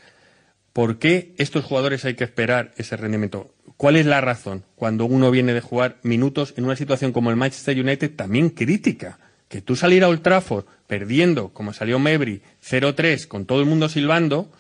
¿Por 0.73 0.99
qué 0.99 1.35
estos 1.39 1.65
jugadores 1.65 2.05
hay 2.05 2.15
que 2.15 2.25
esperar 2.25 2.73
ese 2.77 2.97
rendimiento? 2.97 3.55
¿Cuál 3.77 3.97
es 3.97 4.07
la 4.07 4.21
razón 4.21 4.65
cuando 4.77 5.05
uno 5.05 5.31
viene 5.31 5.53
de 5.53 5.61
jugar 5.61 5.97
minutos 6.03 6.55
en 6.57 6.65
una 6.65 6.77
situación 6.77 7.13
como 7.13 7.31
el 7.31 7.37
Manchester 7.37 7.79
United 7.81 8.15
también 8.15 8.51
crítica? 8.51 9.19
Que 9.49 9.63
tú 9.63 9.75
salir 9.75 10.05
a 10.05 10.09
Old 10.09 10.23
Trafford 10.23 10.67
perdiendo, 10.87 11.49
como 11.49 11.73
salió 11.73 11.99
Mebri, 11.99 12.43
0-3, 12.63 13.27
con 13.27 13.47
todo 13.47 13.61
el 13.61 13.67
mundo 13.67 13.89
silbando, 13.89 14.53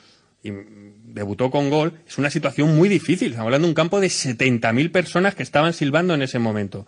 y 0.42 0.50
debutó 1.12 1.50
con 1.50 1.70
gol, 1.70 1.94
es 2.08 2.18
una 2.18 2.30
situación 2.30 2.76
muy 2.76 2.88
difícil. 2.88 3.28
Estamos 3.28 3.46
hablando 3.46 3.66
de 3.66 3.70
un 3.70 3.74
campo 3.74 4.00
de 4.00 4.08
70.000 4.08 4.90
personas 4.90 5.34
que 5.34 5.42
estaban 5.42 5.72
silbando 5.72 6.14
en 6.14 6.22
ese 6.22 6.38
momento. 6.38 6.86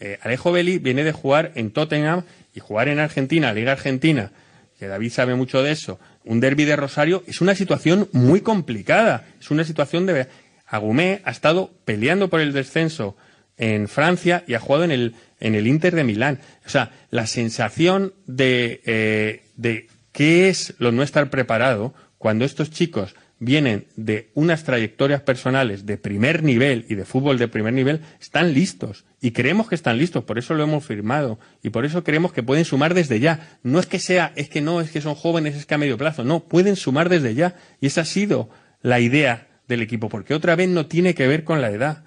Eh, 0.00 0.18
Alejo 0.22 0.52
Belli 0.52 0.78
viene 0.78 1.04
de 1.04 1.12
jugar 1.12 1.52
en 1.54 1.70
Tottenham 1.70 2.24
y 2.54 2.60
jugar 2.60 2.88
en 2.88 2.98
Argentina, 2.98 3.52
Liga 3.52 3.72
Argentina, 3.72 4.32
que 4.78 4.88
David 4.88 5.10
sabe 5.10 5.34
mucho 5.34 5.62
de 5.62 5.72
eso, 5.72 6.00
un 6.24 6.40
derby 6.40 6.64
de 6.64 6.76
Rosario, 6.76 7.22
es 7.26 7.40
una 7.40 7.54
situación 7.54 8.08
muy 8.12 8.40
complicada. 8.40 9.26
Es 9.40 9.50
una 9.50 9.64
situación 9.64 10.06
de. 10.06 10.26
Agumé 10.66 11.20
ha 11.24 11.30
estado 11.30 11.70
peleando 11.84 12.28
por 12.28 12.40
el 12.40 12.52
descenso 12.52 13.16
en 13.56 13.88
Francia 13.88 14.44
y 14.46 14.54
ha 14.54 14.60
jugado 14.60 14.84
en 14.84 14.90
el, 14.90 15.14
en 15.40 15.54
el 15.54 15.66
Inter 15.66 15.94
de 15.94 16.04
Milán. 16.04 16.40
O 16.64 16.68
sea, 16.68 16.90
la 17.10 17.26
sensación 17.26 18.14
de, 18.26 18.80
eh, 18.86 19.44
de 19.56 19.88
qué 20.12 20.48
es 20.48 20.74
lo 20.78 20.92
no 20.92 21.02
estar 21.02 21.30
preparado 21.30 21.94
cuando 22.18 22.44
estos 22.44 22.70
chicos 22.70 23.14
vienen 23.42 23.86
de 23.96 24.30
unas 24.34 24.62
trayectorias 24.62 25.20
personales 25.22 25.84
de 25.84 25.96
primer 25.96 26.44
nivel 26.44 26.86
y 26.88 26.94
de 26.94 27.04
fútbol 27.04 27.38
de 27.38 27.48
primer 27.48 27.72
nivel, 27.72 28.00
están 28.20 28.54
listos. 28.54 29.04
Y 29.20 29.32
creemos 29.32 29.68
que 29.68 29.74
están 29.74 29.98
listos, 29.98 30.22
por 30.22 30.38
eso 30.38 30.54
lo 30.54 30.62
hemos 30.62 30.86
firmado. 30.86 31.40
Y 31.60 31.70
por 31.70 31.84
eso 31.84 32.04
creemos 32.04 32.32
que 32.32 32.44
pueden 32.44 32.64
sumar 32.64 32.94
desde 32.94 33.18
ya. 33.18 33.58
No 33.64 33.80
es 33.80 33.86
que 33.86 33.98
sea, 33.98 34.32
es 34.36 34.48
que 34.48 34.60
no, 34.60 34.80
es 34.80 34.92
que 34.92 35.00
son 35.00 35.16
jóvenes, 35.16 35.56
es 35.56 35.66
que 35.66 35.74
a 35.74 35.78
medio 35.78 35.98
plazo. 35.98 36.22
No, 36.22 36.44
pueden 36.44 36.76
sumar 36.76 37.08
desde 37.08 37.34
ya. 37.34 37.56
Y 37.80 37.86
esa 37.86 38.02
ha 38.02 38.04
sido 38.04 38.48
la 38.80 39.00
idea 39.00 39.48
del 39.66 39.82
equipo, 39.82 40.08
porque 40.08 40.34
otra 40.34 40.54
vez 40.54 40.68
no 40.68 40.86
tiene 40.86 41.14
que 41.14 41.26
ver 41.26 41.42
con 41.42 41.60
la 41.60 41.72
edad. 41.72 42.04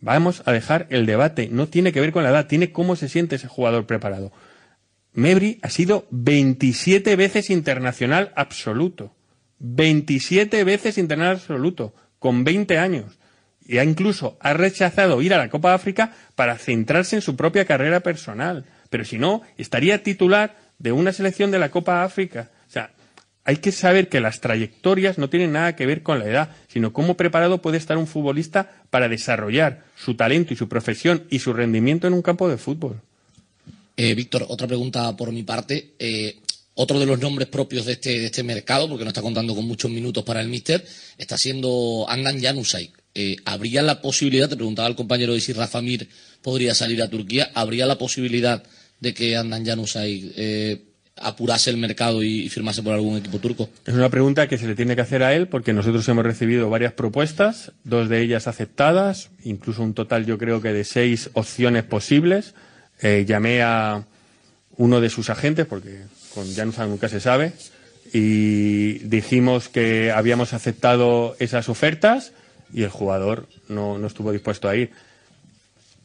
Vamos 0.00 0.42
a 0.46 0.52
dejar 0.52 0.86
el 0.88 1.04
debate. 1.04 1.50
No 1.52 1.68
tiene 1.68 1.92
que 1.92 2.00
ver 2.00 2.12
con 2.12 2.24
la 2.24 2.30
edad, 2.30 2.46
tiene 2.46 2.72
cómo 2.72 2.96
se 2.96 3.10
siente 3.10 3.36
ese 3.36 3.48
jugador 3.48 3.86
preparado. 3.86 4.32
Mebri 5.12 5.58
ha 5.60 5.68
sido 5.68 6.06
27 6.10 7.16
veces 7.16 7.50
internacional 7.50 8.32
absoluto. 8.34 9.14
27 9.60 10.64
veces 10.64 10.98
internacional 10.98 11.36
absoluto, 11.36 11.94
con 12.18 12.44
20 12.44 12.78
años. 12.78 13.18
Y 13.64 13.78
ha 13.78 13.84
incluso 13.84 14.36
ha 14.40 14.52
rechazado 14.52 15.22
ir 15.22 15.32
a 15.32 15.38
la 15.38 15.48
Copa 15.48 15.68
de 15.68 15.74
África 15.76 16.12
para 16.34 16.58
centrarse 16.58 17.14
en 17.14 17.22
su 17.22 17.36
propia 17.36 17.64
carrera 17.64 18.00
personal, 18.00 18.64
pero 18.88 19.04
si 19.04 19.18
no, 19.18 19.42
estaría 19.56 20.02
titular 20.02 20.56
de 20.78 20.92
una 20.92 21.12
selección 21.12 21.50
de 21.50 21.60
la 21.60 21.70
Copa 21.70 22.02
África. 22.02 22.50
O 22.68 22.72
sea, 22.72 22.90
hay 23.44 23.58
que 23.58 23.70
saber 23.70 24.08
que 24.08 24.20
las 24.20 24.40
trayectorias 24.40 25.18
no 25.18 25.30
tienen 25.30 25.52
nada 25.52 25.76
que 25.76 25.86
ver 25.86 26.02
con 26.02 26.18
la 26.18 26.26
edad, 26.26 26.56
sino 26.68 26.92
cómo 26.92 27.16
preparado 27.16 27.62
puede 27.62 27.78
estar 27.78 27.96
un 27.96 28.06
futbolista 28.06 28.70
para 28.90 29.08
desarrollar 29.08 29.84
su 29.96 30.14
talento 30.14 30.52
y 30.52 30.56
su 30.56 30.68
profesión 30.68 31.24
y 31.30 31.38
su 31.38 31.52
rendimiento 31.52 32.06
en 32.06 32.14
un 32.14 32.22
campo 32.22 32.48
de 32.48 32.58
fútbol. 32.58 33.00
Eh, 33.96 34.14
Víctor, 34.14 34.46
otra 34.48 34.66
pregunta 34.66 35.16
por 35.16 35.30
mi 35.30 35.42
parte. 35.42 35.92
Eh, 35.98 36.38
otro 36.82 36.98
de 36.98 37.04
los 37.04 37.20
nombres 37.20 37.46
propios 37.46 37.84
de 37.84 37.92
este, 37.92 38.18
de 38.20 38.26
este 38.26 38.42
mercado, 38.42 38.88
porque 38.88 39.04
no 39.04 39.10
está 39.10 39.20
contando 39.20 39.54
con 39.54 39.66
muchos 39.66 39.90
minutos 39.90 40.24
para 40.24 40.40
el 40.40 40.48
míster, 40.48 40.82
está 41.18 41.36
siendo 41.36 42.06
Andan 42.08 42.40
Januzaj. 42.40 42.88
Eh, 43.14 43.36
¿Habría 43.44 43.82
la 43.82 44.00
posibilidad, 44.00 44.48
te 44.48 44.56
preguntaba 44.56 44.88
el 44.88 44.94
compañero 44.94 45.34
de 45.34 45.40
si 45.42 45.52
Rafa 45.52 45.82
Mir 45.82 46.08
podría 46.40 46.74
salir 46.74 47.02
a 47.02 47.10
Turquía, 47.10 47.50
¿habría 47.52 47.84
la 47.84 47.98
posibilidad 47.98 48.62
de 48.98 49.12
que 49.12 49.36
Andan 49.36 49.66
Januzaj 49.66 50.06
eh, 50.06 50.84
apurase 51.16 51.68
el 51.68 51.76
mercado 51.76 52.22
y 52.22 52.48
firmase 52.48 52.82
por 52.82 52.94
algún 52.94 53.18
equipo 53.18 53.40
turco? 53.40 53.68
Es 53.84 53.92
una 53.92 54.08
pregunta 54.08 54.48
que 54.48 54.56
se 54.56 54.66
le 54.66 54.74
tiene 54.74 54.94
que 54.94 55.02
hacer 55.02 55.22
a 55.22 55.34
él 55.34 55.48
porque 55.48 55.74
nosotros 55.74 56.08
hemos 56.08 56.24
recibido 56.24 56.70
varias 56.70 56.94
propuestas, 56.94 57.72
dos 57.84 58.08
de 58.08 58.22
ellas 58.22 58.46
aceptadas, 58.46 59.28
incluso 59.44 59.82
un 59.82 59.92
total 59.92 60.24
yo 60.24 60.38
creo 60.38 60.62
que 60.62 60.72
de 60.72 60.84
seis 60.84 61.28
opciones 61.34 61.84
posibles. 61.84 62.54
Eh, 63.02 63.26
llamé 63.28 63.60
a 63.60 64.06
uno 64.78 65.02
de 65.02 65.10
sus 65.10 65.28
agentes 65.28 65.66
porque 65.66 66.04
con 66.34 66.46
nunca 66.88 67.08
se 67.08 67.20
sabe, 67.20 67.52
y 68.12 68.98
dijimos 69.00 69.68
que 69.68 70.10
habíamos 70.10 70.52
aceptado 70.52 71.36
esas 71.38 71.68
ofertas 71.68 72.32
y 72.72 72.82
el 72.82 72.90
jugador 72.90 73.48
no, 73.68 73.98
no 73.98 74.06
estuvo 74.06 74.32
dispuesto 74.32 74.68
a 74.68 74.76
ir. 74.76 74.90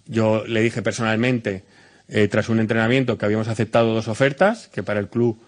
Yo 0.08 0.46
le 0.46 0.62
dije 0.62 0.82
personalmente, 0.82 1.64
eh, 2.08 2.28
tras 2.28 2.50
un 2.50 2.60
entrenamiento, 2.60 3.18
que 3.18 3.26
habíamos 3.26 3.48
aceptado 3.48 3.94
dos 3.94 4.08
ofertas, 4.08 4.68
que 4.68 4.84
para 4.84 5.00
el 5.00 5.08
club 5.08 5.40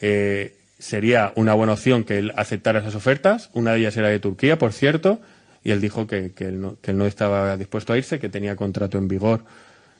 eh, 0.00 0.56
sería 0.78 1.32
una 1.36 1.52
buena 1.54 1.74
opción 1.74 2.04
que 2.04 2.18
él 2.18 2.32
aceptara 2.36 2.80
esas 2.80 2.94
ofertas. 2.94 3.50
Una 3.52 3.72
de 3.72 3.80
ellas 3.80 3.96
era 3.96 4.08
de 4.08 4.18
Turquía, 4.18 4.58
por 4.58 4.72
cierto, 4.72 5.20
y 5.62 5.72
él 5.72 5.80
dijo 5.80 6.06
que, 6.06 6.32
que, 6.32 6.58
que 6.80 6.90
él 6.90 6.96
no 6.96 7.06
estaba 7.06 7.56
dispuesto 7.58 7.92
a 7.92 7.98
irse, 7.98 8.18
que 8.18 8.30
tenía 8.30 8.56
contrato 8.56 8.96
en 8.96 9.08
vigor 9.08 9.44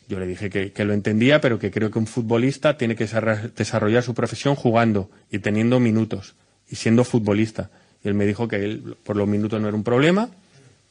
yo 0.09 0.19
le 0.19 0.27
dije 0.27 0.49
que, 0.49 0.85
lo 0.85 0.95
entendía, 0.95 1.41
pero 1.41 1.59
que 1.59 1.71
creo 1.71 1.91
que 1.91 1.99
un 1.99 2.07
futbolista 2.07 2.79
tiene 2.79 2.97
que 2.97 3.07
desarrollar 3.55 4.03
su 4.03 4.15
profesión 4.15 4.55
jugando 4.55 5.11
y 5.31 5.41
teniendo 5.41 5.81
minutos 5.81 6.35
y 6.71 6.77
siendo 6.77 7.05
futbolista. 7.05 7.71
Y 8.03 8.09
él 8.09 8.15
me 8.15 8.25
dijo 8.25 8.49
que 8.49 8.57
él, 8.57 8.97
por 9.05 9.17
los 9.17 9.29
minutos 9.29 9.61
no 9.61 9.69
era 9.69 9.77
un 9.77 9.85
problema. 9.85 10.31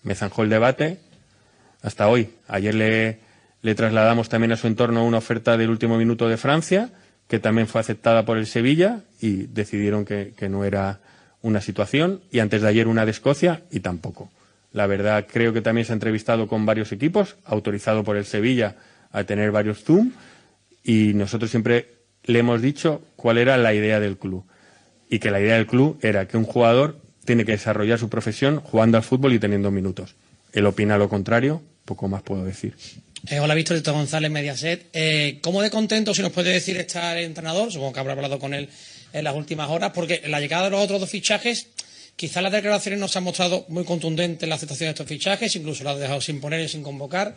Me 0.03 0.13
zanjó 0.13 0.43
el 0.43 0.49
debate 0.49 0.99
hasta 1.81 2.07
hoy. 2.07 2.29
Ayer 2.47 2.75
le, 2.75 3.73
trasladamos 3.73 4.29
también 4.29 4.51
a 4.51 4.57
su 4.57 4.67
entorno 4.67 5.03
una 5.03 5.17
oferta 5.17 5.57
del 5.57 5.71
último 5.71 5.97
minuto 5.97 6.29
de 6.29 6.37
Francia, 6.37 6.91
que 7.27 7.39
también 7.39 7.67
fue 7.67 7.81
aceptada 7.81 8.23
por 8.23 8.37
el 8.37 8.45
Sevilla 8.45 9.01
y 9.19 9.47
decidieron 9.47 10.05
que 10.05 10.47
no 10.47 10.63
era 10.63 10.99
una 11.41 11.61
situación. 11.61 12.21
Y 12.31 12.37
antes 12.37 12.61
de 12.61 12.67
ayer 12.67 12.87
una 12.87 13.03
de 13.03 13.11
Escocia 13.11 13.63
y 13.71 13.79
tampoco. 13.79 14.29
La 14.73 14.85
verdad, 14.85 15.25
creo 15.27 15.53
que 15.53 15.61
también 15.61 15.85
se 15.85 15.93
ha 15.93 15.95
entrevistado 15.95 16.47
con 16.47 16.67
varios 16.67 16.91
equipos, 16.91 17.35
autorizado 17.45 18.03
por 18.03 18.15
el 18.15 18.25
Sevilla 18.25 18.75
a 19.11 19.23
tener 19.23 19.51
varios 19.51 19.83
Zoom 19.83 20.11
y 20.83 21.13
nosotros 21.13 21.51
siempre 21.51 21.97
le 22.23 22.39
hemos 22.39 22.61
dicho 22.61 23.01
cuál 23.15 23.37
era 23.37 23.57
la 23.57 23.73
idea 23.73 23.99
del 23.99 24.17
club. 24.17 24.45
Y 25.09 25.19
que 25.19 25.31
la 25.31 25.39
idea 25.39 25.55
del 25.55 25.67
club 25.67 25.97
era 26.01 26.27
que 26.27 26.37
un 26.37 26.43
jugador 26.43 26.99
tiene 27.25 27.45
que 27.45 27.53
desarrollar 27.53 27.99
su 27.99 28.09
profesión 28.09 28.59
jugando 28.61 28.97
al 28.97 29.03
fútbol 29.03 29.33
y 29.33 29.39
teniendo 29.39 29.71
minutos. 29.71 30.15
Él 30.53 30.65
opina 30.65 30.97
lo 30.97 31.09
contrario, 31.09 31.61
poco 31.85 32.07
más 32.07 32.23
puedo 32.23 32.43
decir. 32.43 32.75
Eh, 33.29 33.39
hola, 33.39 33.55
Víctor 33.55 33.77
Tito 33.77 33.93
González, 33.93 34.31
Mediaset. 34.31 34.87
Eh, 34.93 35.39
¿Cómo 35.41 35.61
de 35.61 35.69
contento, 35.69 36.13
si 36.13 36.21
nos 36.21 36.31
puede 36.31 36.51
decir, 36.51 36.77
está 36.77 37.17
el 37.17 37.25
entrenador? 37.25 37.71
Supongo 37.71 37.93
que 37.93 37.99
habrá 37.99 38.13
hablado 38.13 38.39
con 38.39 38.53
él 38.53 38.69
en 39.11 39.23
las 39.23 39.35
últimas 39.35 39.69
horas, 39.69 39.91
porque 39.93 40.21
la 40.27 40.39
llegada 40.39 40.65
de 40.65 40.69
los 40.71 40.81
otros 40.81 41.01
dos 41.01 41.09
fichajes, 41.09 41.67
quizás 42.15 42.43
las 42.43 42.51
declaraciones 42.51 42.99
nos 42.99 43.15
han 43.17 43.23
mostrado 43.23 43.65
muy 43.69 43.83
contundentes 43.83 44.43
en 44.43 44.49
la 44.49 44.55
aceptación 44.55 44.87
de 44.87 44.91
estos 44.91 45.07
fichajes, 45.07 45.55
incluso 45.55 45.83
lo 45.83 45.91
ha 45.91 45.95
dejado 45.95 46.21
sin 46.21 46.39
poner 46.39 46.61
y 46.61 46.69
sin 46.69 46.83
convocar. 46.83 47.35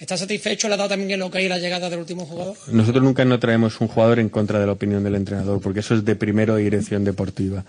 ¿Está 0.00 0.16
satisfecho? 0.16 0.66
¿Le 0.66 0.74
ha 0.74 0.76
dado 0.78 0.88
también 0.88 1.10
el 1.10 1.20
ok 1.20 1.34
la 1.46 1.58
llegada 1.58 1.90
del 1.90 1.98
último 1.98 2.24
jugador? 2.24 2.56
Nosotros 2.72 3.04
nunca 3.04 3.22
no 3.26 3.38
traemos 3.38 3.82
un 3.82 3.88
jugador 3.88 4.18
en 4.18 4.30
contra 4.30 4.58
de 4.58 4.64
la 4.64 4.72
opinión 4.72 5.04
del 5.04 5.14
entrenador, 5.14 5.60
porque 5.60 5.80
eso 5.80 5.94
es 5.94 6.06
de 6.06 6.16
primero 6.16 6.56
dirección 6.56 7.04
deportiva. 7.04 7.64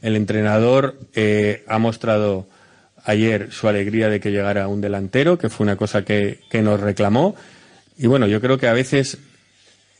El 0.00 0.16
entrenador 0.16 0.98
eh, 1.14 1.64
ha 1.68 1.78
mostrado 1.78 2.48
ayer 3.04 3.52
su 3.52 3.68
alegría 3.68 4.08
de 4.08 4.20
que 4.20 4.30
llegara 4.30 4.68
un 4.68 4.80
delantero, 4.80 5.36
que 5.36 5.50
fue 5.50 5.64
una 5.64 5.76
cosa 5.76 6.02
que, 6.02 6.40
que 6.50 6.62
nos 6.62 6.80
reclamó. 6.80 7.36
Y 7.98 8.06
bueno, 8.06 8.26
yo 8.26 8.40
creo 8.40 8.56
que 8.56 8.68
a 8.68 8.72
veces 8.72 9.18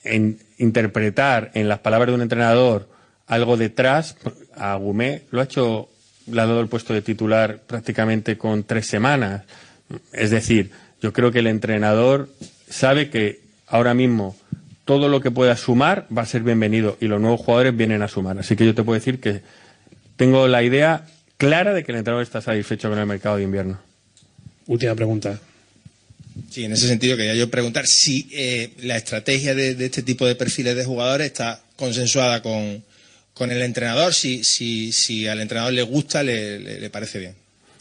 en 0.03 0.39
interpretar 0.57 1.51
en 1.53 1.69
las 1.69 1.81
palabras 1.81 2.09
de 2.09 2.15
un 2.15 2.23
entrenador 2.23 2.89
algo 3.27 3.59
detrás, 3.59 4.17
a 4.55 4.77
Gumé 4.77 5.25
lo 5.31 5.43
ha 5.43 5.45
hecho, 5.45 5.91
le 6.27 6.41
ha 6.41 6.47
dado 6.47 6.61
el 6.61 6.69
puesto 6.69 6.95
de 6.95 7.03
titular 7.03 7.59
prácticamente 7.67 8.39
con 8.39 8.65
tres 8.65 8.87
semanas. 8.87 9.43
Es 10.13 10.31
decir, 10.31 10.71
yo 11.01 11.13
creo 11.13 11.31
que 11.31 11.41
el 11.41 11.47
entrenador 11.47 12.29
sabe 12.69 13.11
que 13.11 13.41
ahora 13.67 13.95
mismo 13.95 14.37
todo 14.85 15.09
lo 15.09 15.21
que 15.21 15.31
pueda 15.31 15.57
sumar 15.57 16.07
va 16.17 16.23
a 16.23 16.27
ser 16.27 16.43
bienvenido 16.43 16.97
y 17.01 17.07
los 17.07 17.21
nuevos 17.21 17.41
jugadores 17.41 17.77
vienen 17.77 18.03
a 18.03 18.09
sumar. 18.09 18.39
Así 18.39 18.57
que 18.57 18.65
yo 18.65 18.75
te 18.75 18.83
puedo 18.85 18.99
decir 18.99 19.21
que 19.21 19.43
tengo 20.17 20.47
la 20.49 20.63
idea 20.63 21.07
clara 21.37 21.75
de 21.75 21.85
que 21.85 21.93
el 21.93 21.99
entrenador 21.99 22.23
está 22.23 22.41
satisfecho 22.41 22.89
con 22.89 22.99
el 22.99 23.07
mercado 23.07 23.37
de 23.37 23.43
invierno. 23.43 23.81
Última 24.67 24.95
pregunta. 24.95 25.39
Sí, 26.51 26.65
en 26.65 26.73
ese 26.73 26.87
sentido 26.87 27.17
quería 27.17 27.35
yo 27.35 27.51
preguntar 27.51 27.87
si 27.87 28.29
eh, 28.33 28.71
la 28.83 28.97
estrategia 28.97 29.55
de, 29.55 29.75
de, 29.75 29.87
este 29.87 30.03
tipo 30.03 30.27
de 30.27 30.35
perfiles 30.35 30.77
de 30.77 30.85
jugadores 30.85 31.27
está 31.27 31.63
consensuada 31.77 32.43
con, 32.43 32.83
con 33.35 33.51
el 33.51 33.63
entrenador, 33.63 34.15
si, 34.15 34.45
si, 34.45 34.93
si 34.93 35.27
al 35.27 35.41
entrenador 35.41 35.73
le 35.73 35.83
gusta, 35.83 36.23
le, 36.23 36.61
le, 36.61 36.81
le 36.81 36.91
parece 36.91 37.19
bien. 37.19 37.35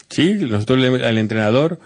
Sí, 0.08 0.34
nosotros 0.34 1.02
al 1.02 1.18
entrenador 1.18 1.78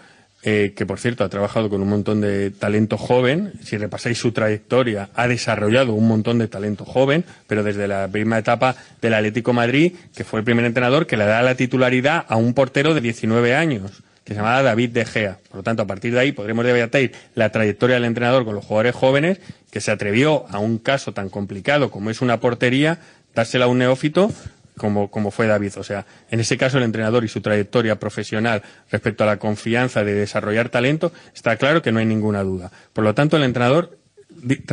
eh, 0.43 0.73
que 0.75 0.87
por 0.87 0.99
cierto 0.99 1.23
ha 1.23 1.29
trabajado 1.29 1.69
con 1.69 1.83
un 1.83 1.89
montón 1.89 2.23
de 2.23 2.51
talento 2.51 2.97
joven, 2.97 3.53
si 3.63 3.77
repasáis 3.77 4.19
su 4.19 4.33
trayectoria, 4.33 5.11
ha 5.15 5.29
desarrollado 5.29 5.93
un 5.93 6.09
montón 6.09 6.39
de 6.39 6.49
talento 6.49 6.87
joven, 6.87 7.25
pero 7.47 7.63
desde 7.63 7.87
la 7.87 8.09
primera 8.09 8.39
etapa 8.39 8.75
del 9.03 9.15
Atlético 9.15 9.53
Madrid, 9.53 9.93
que 10.15 10.25
fue 10.25 10.41
el 10.41 10.45
primer 10.45 10.65
entrenador 10.65 11.07
que 11.07 11.19
le 11.19 11.27
da 11.27 11.43
la 11.43 11.57
titularidad 11.57 12.25
a 12.27 12.37
un 12.37 12.55
portero 12.55 12.95
de 12.95 13.03
19 13.03 13.55
años, 13.55 14.03
que 14.25 14.33
se 14.33 14.41
llamaba 14.41 14.63
David 14.63 14.91
De 14.91 15.05
Gea. 15.05 15.39
Por 15.49 15.59
lo 15.59 15.63
tanto, 15.63 15.83
a 15.83 15.87
partir 15.87 16.15
de 16.15 16.21
ahí 16.21 16.33
podremos 16.33 16.65
debatir 16.65 17.13
la 17.35 17.51
trayectoria 17.51 17.97
del 17.97 18.05
entrenador 18.07 18.47
con 18.47 18.55
los 18.55 18.65
jugadores 18.65 18.95
jóvenes, 18.95 19.41
que 19.71 19.83
se 19.83 19.91
atrevió 19.91 20.47
a 20.49 20.59
un 20.59 20.79
caso 20.79 21.13
tan 21.13 21.29
complicado 21.29 21.91
como 21.91 22.09
es 22.09 22.23
una 22.23 22.41
portería, 22.41 22.99
dársela 23.35 23.67
a 23.67 23.69
un 23.69 23.79
neófito 23.79 24.33
como, 24.81 25.11
como 25.11 25.31
fue 25.31 25.47
David. 25.47 25.75
O 25.77 25.85
sea, 25.85 26.07
en 26.31 26.41
ese 26.41 26.57
caso 26.57 26.79
el 26.79 26.85
entrenador 26.85 27.23
y 27.23 27.29
su 27.29 27.43
trayectoria 27.43 28.01
profesional 28.01 28.63
respecto 28.91 29.25
a 29.25 29.27
la 29.27 29.39
confianza 29.39 30.05
de 30.05 30.15
desarrollar 30.15 30.71
talento, 30.71 31.13
está 31.35 31.57
claro 31.57 31.83
que 31.83 31.93
no 31.93 31.99
hay 31.99 32.07
ninguna 32.07 32.43
duda. 32.43 32.73
Por 32.95 33.05
lo 33.05 33.15
tanto, 33.15 33.37
el 33.37 33.43
entrenador 33.43 33.99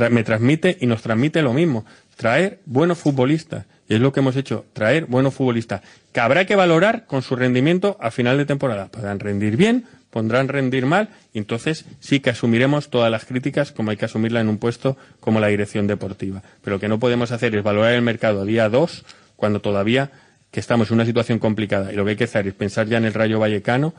me 0.09 0.23
transmite 0.23 0.77
y 0.79 0.85
nos 0.85 1.01
transmite 1.01 1.41
lo 1.41 1.51
mismo, 1.51 1.85
traer 2.15 2.59
buenos 2.65 2.99
futbolistas. 2.99 3.65
Y 3.89 3.95
es 3.95 3.99
lo 3.99 4.13
que 4.13 4.21
hemos 4.21 4.37
hecho, 4.37 4.65
traer 4.71 5.07
buenos 5.07 5.33
futbolistas, 5.33 5.81
que 6.13 6.21
habrá 6.21 6.45
que 6.45 6.55
valorar 6.55 7.05
con 7.05 7.21
su 7.21 7.35
rendimiento 7.35 7.97
a 7.99 8.09
final 8.09 8.37
de 8.37 8.45
temporada. 8.45 8.87
Podrán 8.87 9.19
rendir 9.19 9.57
bien, 9.57 9.85
pondrán 10.09 10.47
rendir 10.47 10.85
mal, 10.85 11.09
y 11.33 11.39
entonces 11.39 11.83
sí 11.99 12.21
que 12.21 12.29
asumiremos 12.29 12.89
todas 12.89 13.11
las 13.11 13.25
críticas 13.25 13.73
como 13.73 13.91
hay 13.91 13.97
que 13.97 14.05
asumirla 14.05 14.39
en 14.39 14.47
un 14.47 14.57
puesto 14.57 14.95
como 15.19 15.41
la 15.41 15.47
dirección 15.47 15.85
deportiva. 15.85 16.43
Pero 16.63 16.77
lo 16.77 16.79
que 16.79 16.87
no 16.87 16.97
podemos 16.97 17.31
hacer 17.31 17.53
es 17.55 17.63
valorar 17.63 17.93
el 17.93 18.01
mercado 18.01 18.45
día 18.45 18.69
2 18.69 19.05
cuando 19.37 19.61
todavía 19.61 20.11
que 20.51 20.59
estamos 20.59 20.89
en 20.89 20.95
una 20.95 21.05
situación 21.05 21.39
complicada 21.39 21.93
y 21.93 21.95
lo 21.95 22.03
que 22.03 22.11
hay 22.11 22.15
que 22.17 22.25
hacer 22.25 22.45
es 22.47 22.53
pensar 22.53 22.87
ya 22.87 22.97
en 22.97 23.05
el 23.05 23.13
Rayo 23.13 23.39
Vallecano, 23.39 23.93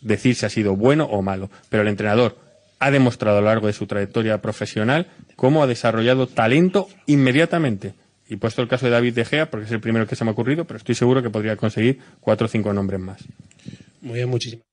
decir 0.00 0.34
si 0.34 0.46
ha 0.46 0.48
sido 0.48 0.74
bueno 0.74 1.04
o 1.04 1.20
malo. 1.20 1.50
Pero 1.68 1.82
el 1.82 1.88
entrenador 1.88 2.38
ha 2.78 2.90
demostrado 2.90 3.38
a 3.38 3.40
lo 3.40 3.48
largo 3.48 3.66
de 3.66 3.74
su 3.74 3.86
trayectoria 3.86 4.40
profesional 4.40 5.08
cómo 5.36 5.62
ha 5.62 5.66
desarrollado 5.66 6.26
talento 6.26 6.88
inmediatamente. 7.06 7.92
Y 8.28 8.36
puesto 8.36 8.62
el 8.62 8.68
caso 8.68 8.86
de 8.86 8.92
David 8.92 9.14
De 9.14 9.24
Gea, 9.24 9.50
porque 9.50 9.66
es 9.66 9.72
el 9.72 9.80
primero 9.80 10.06
que 10.06 10.16
se 10.16 10.24
me 10.24 10.30
ha 10.30 10.32
ocurrido, 10.32 10.64
pero 10.64 10.78
estoy 10.78 10.94
seguro 10.94 11.22
que 11.22 11.30
podría 11.30 11.56
conseguir 11.56 12.00
cuatro 12.20 12.46
o 12.46 12.48
cinco 12.48 12.72
nombres 12.72 13.00
más. 13.00 13.22
Muy 14.00 14.14
bien, 14.14 14.28
muchísimas 14.28 14.66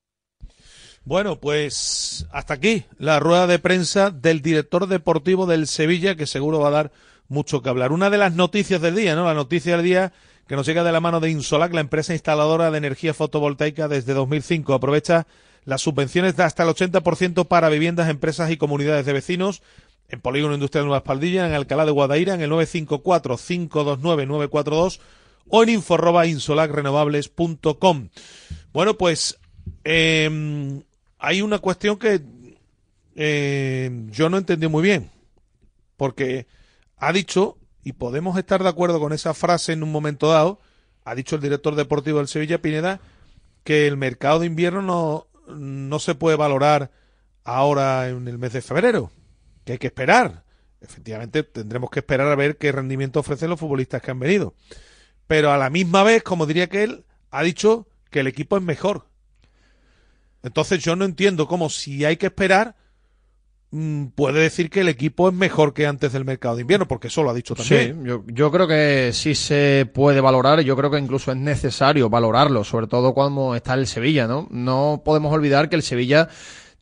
bueno, 1.05 1.39
pues 1.39 2.25
hasta 2.31 2.53
aquí 2.53 2.85
la 2.97 3.19
rueda 3.19 3.45
de 3.45 3.59
prensa 3.59 4.09
del 4.09 4.41
director 4.41 4.87
deportivo 4.87 5.45
del 5.45 5.67
Sevilla, 5.67 6.15
que 6.15 6.25
seguro 6.25 6.59
va 6.59 6.69
a 6.69 6.71
dar 6.71 6.91
mucho 7.27 7.61
que 7.61 7.69
hablar. 7.69 7.91
Una 7.91 8.09
de 8.09 8.17
las 8.17 8.33
noticias 8.33 8.81
del 8.81 8.95
día, 8.95 9.15
¿no? 9.15 9.25
La 9.25 9.33
noticia 9.33 9.75
del 9.75 9.85
día 9.85 10.13
que 10.47 10.55
nos 10.55 10.65
llega 10.65 10.83
de 10.83 10.91
la 10.91 10.99
mano 10.99 11.19
de 11.19 11.29
Insolac, 11.29 11.71
la 11.73 11.81
empresa 11.81 12.13
instaladora 12.13 12.71
de 12.71 12.77
energía 12.77 13.13
fotovoltaica 13.13 13.87
desde 13.87 14.13
2005. 14.13 14.73
Aprovecha 14.73 15.27
las 15.65 15.81
subvenciones 15.81 16.35
de 16.35 16.43
hasta 16.43 16.63
el 16.63 16.69
80% 16.69 17.47
para 17.47 17.69
viviendas, 17.69 18.09
empresas 18.09 18.51
y 18.51 18.57
comunidades 18.57 19.05
de 19.05 19.13
vecinos 19.13 19.61
en 20.09 20.19
Polígono 20.19 20.53
Industrial 20.53 20.83
Nueva 20.85 20.97
Espaldilla, 20.97 21.47
en 21.47 21.53
Alcalá 21.53 21.85
de 21.85 21.91
Guadaira, 21.91 22.33
en 22.33 22.41
el 22.41 22.51
954-529-942 22.51 24.99
o 25.49 25.63
en 25.63 25.69
info.insolacrenovables.com. 25.69 28.09
Bueno, 28.73 28.97
pues 28.97 29.39
eh, 29.85 30.81
hay 31.19 31.41
una 31.41 31.59
cuestión 31.59 31.97
que 31.97 32.21
eh, 33.15 33.89
yo 34.09 34.29
no 34.29 34.37
entendí 34.37 34.67
muy 34.67 34.83
bien. 34.83 35.09
porque 35.97 36.45
ha 37.07 37.11
dicho, 37.11 37.57
y 37.83 37.93
podemos 37.93 38.37
estar 38.37 38.63
de 38.63 38.69
acuerdo 38.69 38.99
con 38.99 39.11
esa 39.11 39.33
frase 39.33 39.73
en 39.73 39.83
un 39.83 39.91
momento 39.91 40.29
dado, 40.29 40.59
ha 41.03 41.15
dicho 41.15 41.35
el 41.35 41.41
director 41.41 41.75
deportivo 41.75 42.19
del 42.19 42.29
Sevilla, 42.29 42.61
Pineda, 42.61 43.01
que 43.63 43.87
el 43.87 43.97
mercado 43.97 44.39
de 44.39 44.45
invierno 44.45 44.81
no, 44.81 45.27
no 45.53 45.99
se 45.99 46.15
puede 46.15 46.37
valorar 46.37 46.91
ahora 47.43 48.07
en 48.07 48.27
el 48.27 48.37
mes 48.37 48.53
de 48.53 48.61
febrero, 48.61 49.11
que 49.65 49.73
hay 49.73 49.77
que 49.79 49.87
esperar. 49.87 50.45
Efectivamente, 50.79 51.43
tendremos 51.43 51.89
que 51.89 51.99
esperar 51.99 52.27
a 52.27 52.35
ver 52.35 52.57
qué 52.57 52.71
rendimiento 52.71 53.19
ofrecen 53.19 53.49
los 53.49 53.59
futbolistas 53.59 54.01
que 54.01 54.11
han 54.11 54.19
venido. 54.19 54.53
Pero 55.27 55.51
a 55.51 55.57
la 55.57 55.69
misma 55.69 56.03
vez, 56.03 56.23
como 56.23 56.45
diría 56.45 56.67
que 56.67 56.83
él, 56.83 57.05
ha 57.31 57.43
dicho 57.43 57.87
que 58.09 58.21
el 58.21 58.27
equipo 58.27 58.55
es 58.55 58.63
mejor. 58.63 59.07
Entonces 60.41 60.81
yo 60.83 60.95
no 60.95 61.05
entiendo 61.05 61.47
cómo 61.47 61.69
si 61.69 62.05
hay 62.05 62.17
que 62.17 62.27
esperar 62.27 62.75
puede 64.15 64.41
decir 64.41 64.69
que 64.69 64.81
el 64.81 64.89
equipo 64.89 65.29
es 65.29 65.33
mejor 65.33 65.73
que 65.73 65.87
antes 65.87 66.13
del 66.13 66.25
mercado 66.25 66.55
de 66.55 66.61
invierno, 66.61 66.87
porque 66.87 67.07
eso 67.07 67.23
lo 67.23 67.29
ha 67.29 67.33
dicho 67.33 67.55
también. 67.55 68.01
Sí, 68.01 68.07
yo, 68.07 68.23
yo 68.27 68.51
creo 68.51 68.67
que 68.67 69.11
sí 69.13 69.35
se 69.35 69.89
puede 69.91 70.21
valorar, 70.21 70.59
y 70.59 70.63
yo 70.63 70.75
creo 70.75 70.91
que 70.91 70.99
incluso 70.99 71.31
es 71.31 71.37
necesario 71.37 72.09
valorarlo, 72.09 72.63
sobre 72.63 72.87
todo 72.87 73.13
cuando 73.13 73.55
está 73.55 73.73
el 73.73 73.87
Sevilla, 73.87 74.27
¿no? 74.27 74.47
No 74.51 75.01
podemos 75.03 75.33
olvidar 75.33 75.69
que 75.69 75.75
el 75.75 75.83
Sevilla 75.83 76.29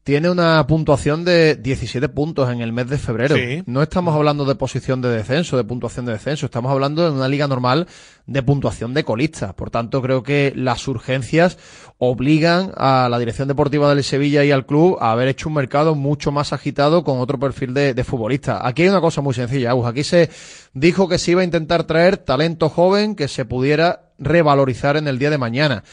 tiene 0.03 0.31
una 0.31 0.65
puntuación 0.65 1.23
de 1.23 1.55
17 1.55 2.09
puntos 2.09 2.49
en 2.49 2.61
el 2.61 2.73
mes 2.73 2.89
de 2.89 2.97
febrero. 2.97 3.35
Sí. 3.35 3.63
No 3.67 3.83
estamos 3.83 4.15
hablando 4.15 4.45
de 4.45 4.55
posición 4.55 5.01
de 5.01 5.09
descenso, 5.09 5.57
de 5.57 5.63
puntuación 5.63 6.05
de 6.05 6.13
descenso, 6.13 6.47
estamos 6.47 6.71
hablando 6.71 7.03
de 7.03 7.11
una 7.11 7.27
liga 7.27 7.47
normal 7.47 7.87
de 8.25 8.41
puntuación 8.41 8.93
de 8.93 9.03
colista. 9.03 9.53
Por 9.53 9.69
tanto, 9.69 10.01
creo 10.01 10.23
que 10.23 10.53
las 10.55 10.87
urgencias 10.87 11.57
obligan 11.99 12.71
a 12.77 13.09
la 13.09 13.19
dirección 13.19 13.47
deportiva 13.47 13.93
del 13.93 14.03
Sevilla 14.03 14.43
y 14.43 14.51
al 14.51 14.65
club 14.65 14.97
a 14.99 15.11
haber 15.11 15.27
hecho 15.27 15.49
un 15.49 15.55
mercado 15.55 15.93
mucho 15.93 16.31
más 16.31 16.51
agitado 16.51 17.03
con 17.03 17.19
otro 17.19 17.37
perfil 17.37 17.73
de, 17.73 17.93
de 17.93 18.03
futbolista. 18.03 18.65
Aquí 18.67 18.83
hay 18.83 18.89
una 18.89 19.01
cosa 19.01 19.21
muy 19.21 19.35
sencilla, 19.35 19.71
Agus. 19.71 19.85
Aquí 19.85 20.03
se 20.03 20.29
dijo 20.73 21.07
que 21.07 21.19
se 21.19 21.31
iba 21.31 21.41
a 21.41 21.45
intentar 21.45 21.83
traer 21.83 22.17
talento 22.17 22.69
joven 22.69 23.15
que 23.15 23.27
se 23.27 23.45
pudiera 23.45 24.10
revalorizar 24.21 24.95
en 24.97 25.07
el 25.07 25.19
día 25.19 25.29
de 25.29 25.37
mañana. 25.37 25.83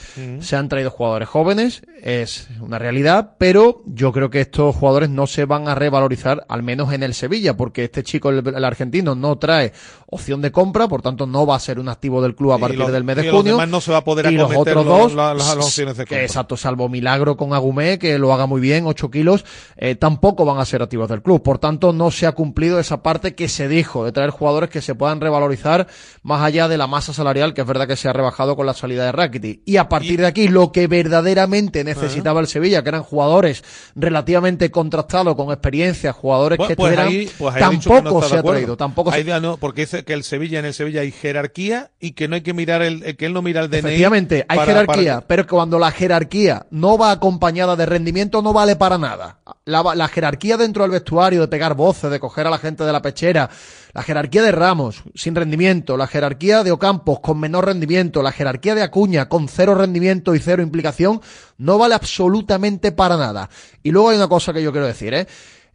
Se 0.41 0.55
han 0.55 0.69
traído 0.69 0.91
jugadores 0.91 1.29
jóvenes, 1.29 1.83
es 2.03 2.49
una 2.61 2.79
realidad, 2.79 3.33
pero 3.39 3.83
yo 3.87 4.13
creo 4.13 4.31
que 4.31 4.41
estos 4.41 4.77
jugadores 4.77 5.11
no 5.11 5.27
se 5.27 5.45
van 5.47 5.67
a 5.67 5.75
revalorizar, 5.75 6.45
al 6.49 6.63
menos 6.63 6.93
en 6.93 7.03
el 7.03 7.15
Sevilla, 7.15 7.57
porque 7.57 7.85
este 7.85 8.03
chico, 8.03 8.29
el, 8.31 8.47
el 8.47 8.65
argentino, 8.65 9.15
no 9.15 9.37
trae 9.39 9.73
opción 10.11 10.41
de 10.43 10.53
compra, 10.53 10.89
por 10.89 11.03
tanto 11.03 11.27
no 11.27 11.47
va 11.47 11.57
a 11.57 11.61
ser 11.61 11.79
un 11.81 11.89
activo 11.89 12.23
del 12.23 12.35
club 12.35 12.53
a 12.53 12.57
Y 12.59 12.61
partir 12.61 12.79
los- 12.79 12.93
del 12.93 13.05
mes 13.05 13.17
de 13.17 13.23
y 13.23 13.27
los 13.27 13.37
junio. 13.37 13.53
demás 13.55 13.69
no 13.69 13.81
se 13.81 13.91
va 13.93 13.99
a 13.99 14.05
poder 14.05 14.27
y 14.33 14.37
los 14.37 14.55
otros 14.55 14.85
los- 14.85 14.99
dos, 15.03 15.15
la- 15.15 15.35
las- 15.35 15.57
las 15.57 15.65
opciones 15.67 15.97
de 15.97 16.05
compra. 16.05 16.23
exacto, 16.23 16.57
salvo 16.57 16.89
Milagro 16.89 17.37
con 17.37 17.53
Agumé, 17.55 17.99
que 17.99 18.19
lo 18.19 18.33
haga 18.33 18.47
muy 18.47 18.61
bien, 18.61 18.87
8 18.87 19.11
kilos, 19.11 19.45
eh, 19.77 19.95
tampoco 19.95 20.45
van 20.45 20.59
a 20.59 20.65
ser 20.65 20.83
activos 20.83 21.09
del 21.09 21.23
club. 21.23 21.43
Por 21.43 21.59
tanto, 21.59 21.93
no 21.93 22.11
se 22.11 22.27
ha 22.27 22.33
cumplido 22.33 22.79
esa 22.79 23.03
parte 23.03 23.35
que 23.35 23.49
se 23.49 23.69
dijo, 23.69 24.05
de 24.05 24.13
traer 24.13 24.31
jugadores 24.31 24.71
que 24.71 24.81
se 24.83 24.95
puedan 24.95 25.21
revalorizar 25.21 25.87
más 26.23 26.43
allá 26.43 26.69
de 26.69 26.79
la 26.79 26.87
masa 26.87 27.13
salarial, 27.13 27.55
que 27.55 27.61
es 27.63 27.67
verdad 27.67 27.87
que 27.87 27.97
se 27.97 28.09
ha 28.09 28.13
rebajado 28.19 28.55
con 28.57 28.67
la 28.67 28.75
salida 28.75 29.05
de 29.07 29.13
Rakitic. 29.13 29.63
Y 29.65 29.77
a 29.79 29.89
partir 29.89 30.21
de 30.21 30.27
aquí, 30.27 30.49
lo 30.49 30.71
que 30.73 30.87
verdaderamente 30.87 31.85
necesitaba 31.85 32.41
el 32.41 32.47
Sevilla, 32.47 32.83
que 32.83 32.91
eran 32.91 33.03
jugadores 33.03 33.65
relativamente 33.95 34.71
contrastados, 34.71 35.35
con 35.35 35.51
experiencia, 35.51 36.13
jugadores 36.13 36.57
Pues, 36.59 36.69
que 36.69 36.77
pues 36.77 36.93
estuvieran, 36.93 37.09
ahí, 37.13 37.31
pues 37.39 37.55
ahí 37.55 37.63
no 37.63 37.71
tampoco 37.71 38.21
de 38.21 38.29
se 38.29 38.37
ha 38.37 38.43
traído, 38.43 38.77
tampoco 38.77 39.13
se 39.13 39.25
no, 39.41 39.57
porque 39.57 39.83
dice 39.83 40.05
que 40.05 40.13
el 40.13 40.25
Sevilla 40.25 40.59
en 40.59 40.65
el 40.65 40.75
Sevilla 40.75 41.01
hay 41.03 41.13
jerarquía 41.13 41.91
y 42.01 42.13
que 42.13 42.29
no 42.29 42.35
hay 42.35 42.43
que 42.43 42.55
mirar 42.55 42.83
el, 42.83 43.03
el- 43.03 43.17
que 43.17 43.27
él 43.27 43.33
no 43.33 43.43
mira 43.43 43.61
el 43.61 43.69
DNI. 43.71 43.79
Efectivamente, 43.81 44.45
hay 44.49 44.59
para- 44.59 44.73
jerarquía, 44.73 45.15
para- 45.17 45.27
pero 45.27 45.47
cuando 45.47 45.79
la 45.79 45.91
jerarquía 45.91 46.67
no 46.71 46.99
va 46.99 47.11
acompañada 47.11 47.77
de 47.77 47.87
rendimiento 47.87 48.43
no 48.43 48.53
vale 48.53 48.77
para 48.77 48.99
nada. 48.99 49.39
La, 49.65 49.83
la 49.95 50.09
jerarquía 50.09 50.57
dentro 50.57 50.83
del 50.85 50.93
vestuario, 50.93 51.41
de 51.41 51.49
pegar 51.49 51.75
voces, 51.75 52.11
de 52.11 52.19
coger 52.21 52.47
a 52.47 52.51
la 52.51 52.59
gente 52.59 52.85
de 52.85 52.93
la 52.93 53.03
pechera, 53.03 53.51
la 53.95 54.03
jerarquía 54.03 54.43
de 54.43 54.53
Ramos, 54.53 55.03
sin 55.15 55.35
rendimiento, 55.35 55.97
la 55.97 56.07
jerarquía 56.07 56.63
de 56.65 56.71
Ocampos, 56.73 57.21
con 57.21 57.41
menor 57.41 57.67
rendimiento, 57.67 58.23
la 58.23 58.33
jerarquía 58.33 58.75
de 58.75 58.83
Acuña, 58.83 59.29
con 59.29 59.49
cero 59.49 59.75
rendimiento 59.75 60.35
y 60.35 60.39
cero 60.41 60.63
implicación, 60.63 61.21
no 61.57 61.79
vale 61.79 61.95
absolutamente 61.95 62.93
para 62.93 63.17
nada. 63.17 63.49
Y 63.83 63.91
luego 63.91 64.11
hay 64.11 64.17
una 64.17 64.29
cosa 64.29 64.53
que 64.53 64.63
yo 64.63 64.73
quiero 64.73 64.87
decir, 64.87 65.15
¿eh? 65.15 65.27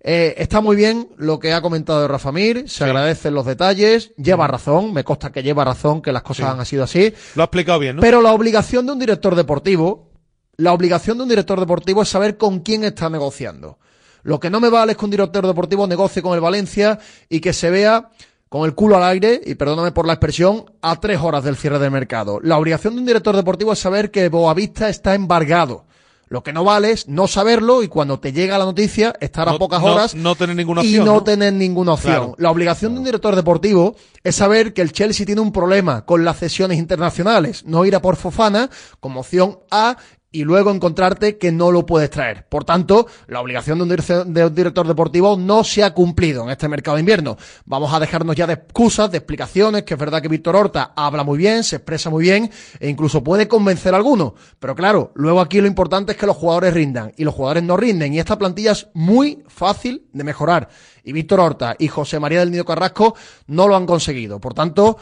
Eh, 0.05 0.35
está 0.37 0.59
muy 0.59 0.75
bien 0.75 1.07
lo 1.17 1.39
que 1.39 1.53
ha 1.53 1.61
comentado 1.61 2.05
Rafa 2.09 2.33
Mir, 2.33 2.69
se 2.69 2.83
agradecen 2.83 3.33
los 3.33 3.45
detalles, 3.45 4.11
lleva 4.17 4.47
razón, 4.47 4.91
me 4.91 5.05
consta 5.05 5.31
que 5.31 5.43
lleva 5.43 5.63
razón, 5.63 6.01
que 6.01 6.11
las 6.11 6.23
cosas 6.23 6.51
Sí. 6.53 6.59
han 6.59 6.65
sido 6.65 6.83
así. 6.83 7.13
Lo 7.35 7.43
ha 7.43 7.45
explicado 7.45 7.79
bien, 7.79 7.95
¿no? 7.95 8.01
Pero 8.01 8.21
la 8.21 8.33
obligación 8.33 8.85
de 8.85 8.91
un 8.91 8.99
director 8.99 9.33
deportivo, 9.35 10.11
la 10.57 10.73
obligación 10.73 11.17
de 11.17 11.23
un 11.23 11.29
director 11.29 11.57
deportivo 11.57 12.01
es 12.01 12.09
saber 12.09 12.35
con 12.37 12.59
quién 12.59 12.83
está 12.83 13.09
negociando. 13.09 13.79
Lo 14.23 14.39
que 14.39 14.49
no 14.49 14.59
me 14.59 14.69
vale 14.69 14.93
es 14.93 14.97
que 14.97 15.05
un 15.05 15.11
director 15.11 15.45
deportivo 15.45 15.85
negocie 15.85 16.21
con 16.21 16.33
el 16.33 16.41
Valencia 16.41 16.99
y 17.29 17.39
que 17.39 17.53
se 17.53 17.69
vea 17.69 18.09
con 18.49 18.65
el 18.65 18.75
culo 18.75 18.97
al 18.97 19.03
aire, 19.03 19.41
y 19.43 19.55
perdóname 19.55 19.91
por 19.91 20.05
la 20.05 20.13
expresión, 20.13 20.65
a 20.81 20.99
tres 20.99 21.19
horas 21.19 21.43
del 21.43 21.57
cierre 21.57 21.79
del 21.79 21.89
mercado. 21.89 22.39
La 22.43 22.59
obligación 22.59 22.93
de 22.93 22.99
un 22.99 23.07
director 23.07 23.35
deportivo 23.35 23.73
es 23.73 23.79
saber 23.79 24.11
que 24.11 24.29
Boavista 24.29 24.89
está 24.89 25.15
embargado. 25.15 25.85
Lo 26.27 26.43
que 26.43 26.53
no 26.53 26.63
vale 26.63 26.91
es 26.91 27.07
no 27.07 27.27
saberlo 27.27 27.83
y 27.83 27.87
cuando 27.87 28.19
te 28.19 28.31
llega 28.31 28.57
la 28.57 28.65
noticia 28.65 29.13
estar 29.19 29.47
a 29.49 29.57
pocas 29.57 29.83
horas 29.83 30.15
no 30.15 30.35
tener 30.35 30.55
ninguna 30.55 30.83
y 30.83 30.87
opción, 30.87 31.05
no, 31.05 31.13
¿no? 31.13 31.23
tener 31.23 31.53
ninguna 31.53 31.93
opción. 31.93 32.13
Claro. 32.13 32.35
La 32.37 32.49
obligación 32.49 32.93
de 32.93 32.99
un 32.99 33.05
director 33.05 33.35
deportivo 33.35 33.95
es 34.23 34.35
saber 34.35 34.73
que 34.73 34.81
el 34.81 34.93
Chelsea 34.93 35.25
tiene 35.25 35.41
un 35.41 35.51
problema 35.51 36.05
con 36.05 36.23
las 36.23 36.37
cesiones 36.37 36.79
internacionales, 36.79 37.63
no 37.65 37.85
ir 37.85 37.95
a 37.95 38.01
por 38.01 38.15
Fofana 38.15 38.69
como 38.99 39.19
opción 39.19 39.59
A 39.69 39.97
y 40.33 40.43
luego 40.43 40.71
encontrarte 40.71 41.37
que 41.37 41.51
no 41.51 41.71
lo 41.71 41.85
puedes 41.85 42.09
traer. 42.09 42.45
Por 42.49 42.65
tanto, 42.65 43.07
la 43.27 43.39
obligación 43.39 43.77
de 43.77 43.83
un, 43.83 44.33
de 44.33 44.45
un 44.45 44.55
director 44.55 44.85
deportivo 44.85 45.37
no 45.37 45.63
se 45.63 45.83
ha 45.83 45.93
cumplido 45.93 46.43
en 46.43 46.49
este 46.49 46.67
mercado 46.67 46.97
de 46.97 47.01
invierno. 47.01 47.37
Vamos 47.65 47.93
a 47.93 47.99
dejarnos 47.99 48.35
ya 48.35 48.47
de 48.47 48.53
excusas, 48.53 49.11
de 49.11 49.19
explicaciones, 49.19 49.83
que 49.83 49.93
es 49.93 49.99
verdad 49.99 50.21
que 50.21 50.27
Víctor 50.27 50.55
Horta 50.55 50.91
habla 50.95 51.23
muy 51.23 51.37
bien, 51.37 51.63
se 51.63 51.77
expresa 51.77 52.09
muy 52.09 52.23
bien 52.23 52.49
e 52.79 52.89
incluso 52.89 53.23
puede 53.23 53.47
convencer 53.47 53.93
a 53.93 53.97
algunos. 53.97 54.33
Pero 54.59 54.75
claro, 54.75 55.11
luego 55.13 55.39
aquí 55.39 55.61
lo 55.61 55.67
importante 55.67 56.13
es 56.13 56.17
que 56.17 56.25
los 56.25 56.35
jugadores 56.35 56.73
rindan 56.73 57.13
y 57.15 57.23
los 57.23 57.35
jugadores 57.35 57.63
no 57.63 57.77
rinden 57.77 58.13
y 58.13 58.19
esta 58.19 58.37
plantilla 58.37 58.71
es 58.71 58.87
muy 58.95 59.43
fácil 59.47 60.07
de 60.11 60.23
mejorar. 60.23 60.67
Y 61.03 61.13
Víctor 61.13 61.41
Horta 61.41 61.75
y 61.77 61.89
José 61.89 62.19
María 62.19 62.39
del 62.39 62.49
Nido 62.49 62.65
Carrasco 62.65 63.15
no 63.45 63.67
lo 63.67 63.75
han 63.75 63.85
conseguido. 63.85 64.39
Por 64.39 64.55
tanto, 64.55 64.97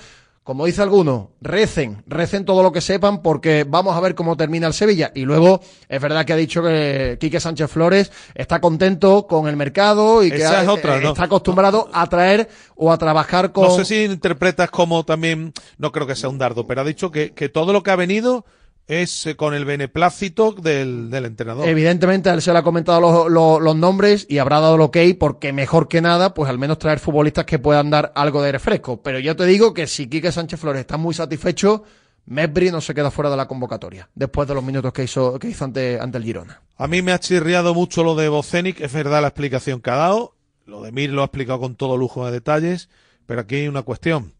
como 0.51 0.65
dice 0.65 0.81
alguno, 0.81 1.31
recen, 1.39 2.03
recen 2.07 2.43
todo 2.43 2.61
lo 2.61 2.73
que 2.73 2.81
sepan 2.81 3.21
porque 3.21 3.63
vamos 3.65 3.95
a 3.95 4.01
ver 4.01 4.15
cómo 4.15 4.35
termina 4.35 4.67
el 4.67 4.73
Sevilla. 4.73 5.09
Y 5.15 5.21
luego 5.21 5.61
es 5.87 6.01
verdad 6.01 6.25
que 6.25 6.33
ha 6.33 6.35
dicho 6.35 6.61
que 6.61 7.15
Quique 7.21 7.39
Sánchez 7.39 7.71
Flores 7.71 8.11
está 8.35 8.59
contento 8.59 9.27
con 9.27 9.47
el 9.47 9.55
mercado 9.55 10.25
y 10.25 10.29
que 10.29 10.43
ha- 10.45 10.63
es 10.63 10.67
otra, 10.67 10.97
eh, 10.97 11.01
¿no? 11.01 11.09
está 11.11 11.23
acostumbrado 11.23 11.89
a 11.93 12.05
traer 12.07 12.49
o 12.75 12.91
a 12.91 12.97
trabajar 12.97 13.53
con... 13.53 13.63
No 13.63 13.75
sé 13.77 13.85
si 13.85 14.03
interpretas 14.03 14.69
como 14.69 15.05
también, 15.05 15.53
no 15.77 15.93
creo 15.93 16.05
que 16.05 16.17
sea 16.17 16.27
un 16.29 16.37
dardo, 16.37 16.67
pero 16.67 16.81
ha 16.81 16.83
dicho 16.83 17.11
que, 17.11 17.31
que 17.33 17.47
todo 17.47 17.71
lo 17.71 17.81
que 17.81 17.91
ha 17.91 17.95
venido 17.95 18.43
es 18.91 19.25
eh, 19.25 19.35
con 19.37 19.53
el 19.53 19.63
beneplácito 19.63 20.51
del, 20.51 21.09
del 21.09 21.25
entrenador. 21.25 21.67
Evidentemente 21.67 22.29
él 22.29 22.41
se 22.41 22.51
le 22.51 22.59
ha 22.59 22.63
comentado 22.63 22.99
los, 22.99 23.31
los- 23.31 23.61
los 23.61 23.75
nombres 23.75 24.25
y 24.29 24.37
habrá 24.39 24.59
dado 24.59 24.75
el 24.75 24.81
ok 24.81 24.97
porque 25.19 25.53
mejor 25.53 25.87
que 25.87 26.01
nada, 26.01 26.33
pues 26.33 26.49
al 26.49 26.57
menos 26.59 26.77
traer 26.77 26.99
futbolistas 26.99 27.45
que 27.45 27.57
puedan 27.59 27.89
dar 27.89 28.11
algo 28.15 28.41
de 28.41 28.47
aire 28.47 28.59
fresco. 28.59 29.01
Pero 29.01 29.19
yo 29.19 29.35
te 29.35 29.45
digo 29.45 29.73
que 29.73 29.87
si 29.87 30.07
Quique 30.07 30.31
Sánchez 30.31 30.59
Flores 30.59 30.81
está 30.81 30.97
muy 30.97 31.13
satisfecho, 31.13 31.83
Mesbri 32.25 32.69
no 32.69 32.81
se 32.81 32.93
queda 32.93 33.09
fuera 33.11 33.29
de 33.31 33.37
la 33.37 33.47
convocatoria 33.47 34.09
después 34.13 34.47
de 34.47 34.53
los 34.55 34.63
minutos 34.63 34.91
que 34.93 35.03
hizo, 35.05 35.39
que 35.39 35.47
hizo 35.49 35.63
ante, 35.65 35.97
ante 35.99 36.17
el 36.17 36.23
Girona. 36.23 36.61
A 36.77 36.87
mí 36.87 37.01
me 37.01 37.13
ha 37.13 37.19
chirriado 37.19 37.73
mucho 37.73 38.03
lo 38.03 38.15
de 38.15 38.27
Bocenic, 38.29 38.81
es 38.81 38.91
verdad 38.91 39.21
la 39.21 39.29
explicación 39.29 39.81
que 39.81 39.89
ha 39.89 39.95
dado, 39.95 40.35
lo 40.65 40.81
de 40.81 40.91
Mir 40.91 41.11
lo 41.11 41.21
ha 41.21 41.25
explicado 41.25 41.59
con 41.61 41.75
todo 41.75 41.95
lujo 41.97 42.25
de 42.25 42.31
detalles, 42.33 42.89
pero 43.25 43.41
aquí 43.41 43.55
hay 43.55 43.67
una 43.67 43.81
cuestión. 43.83 44.33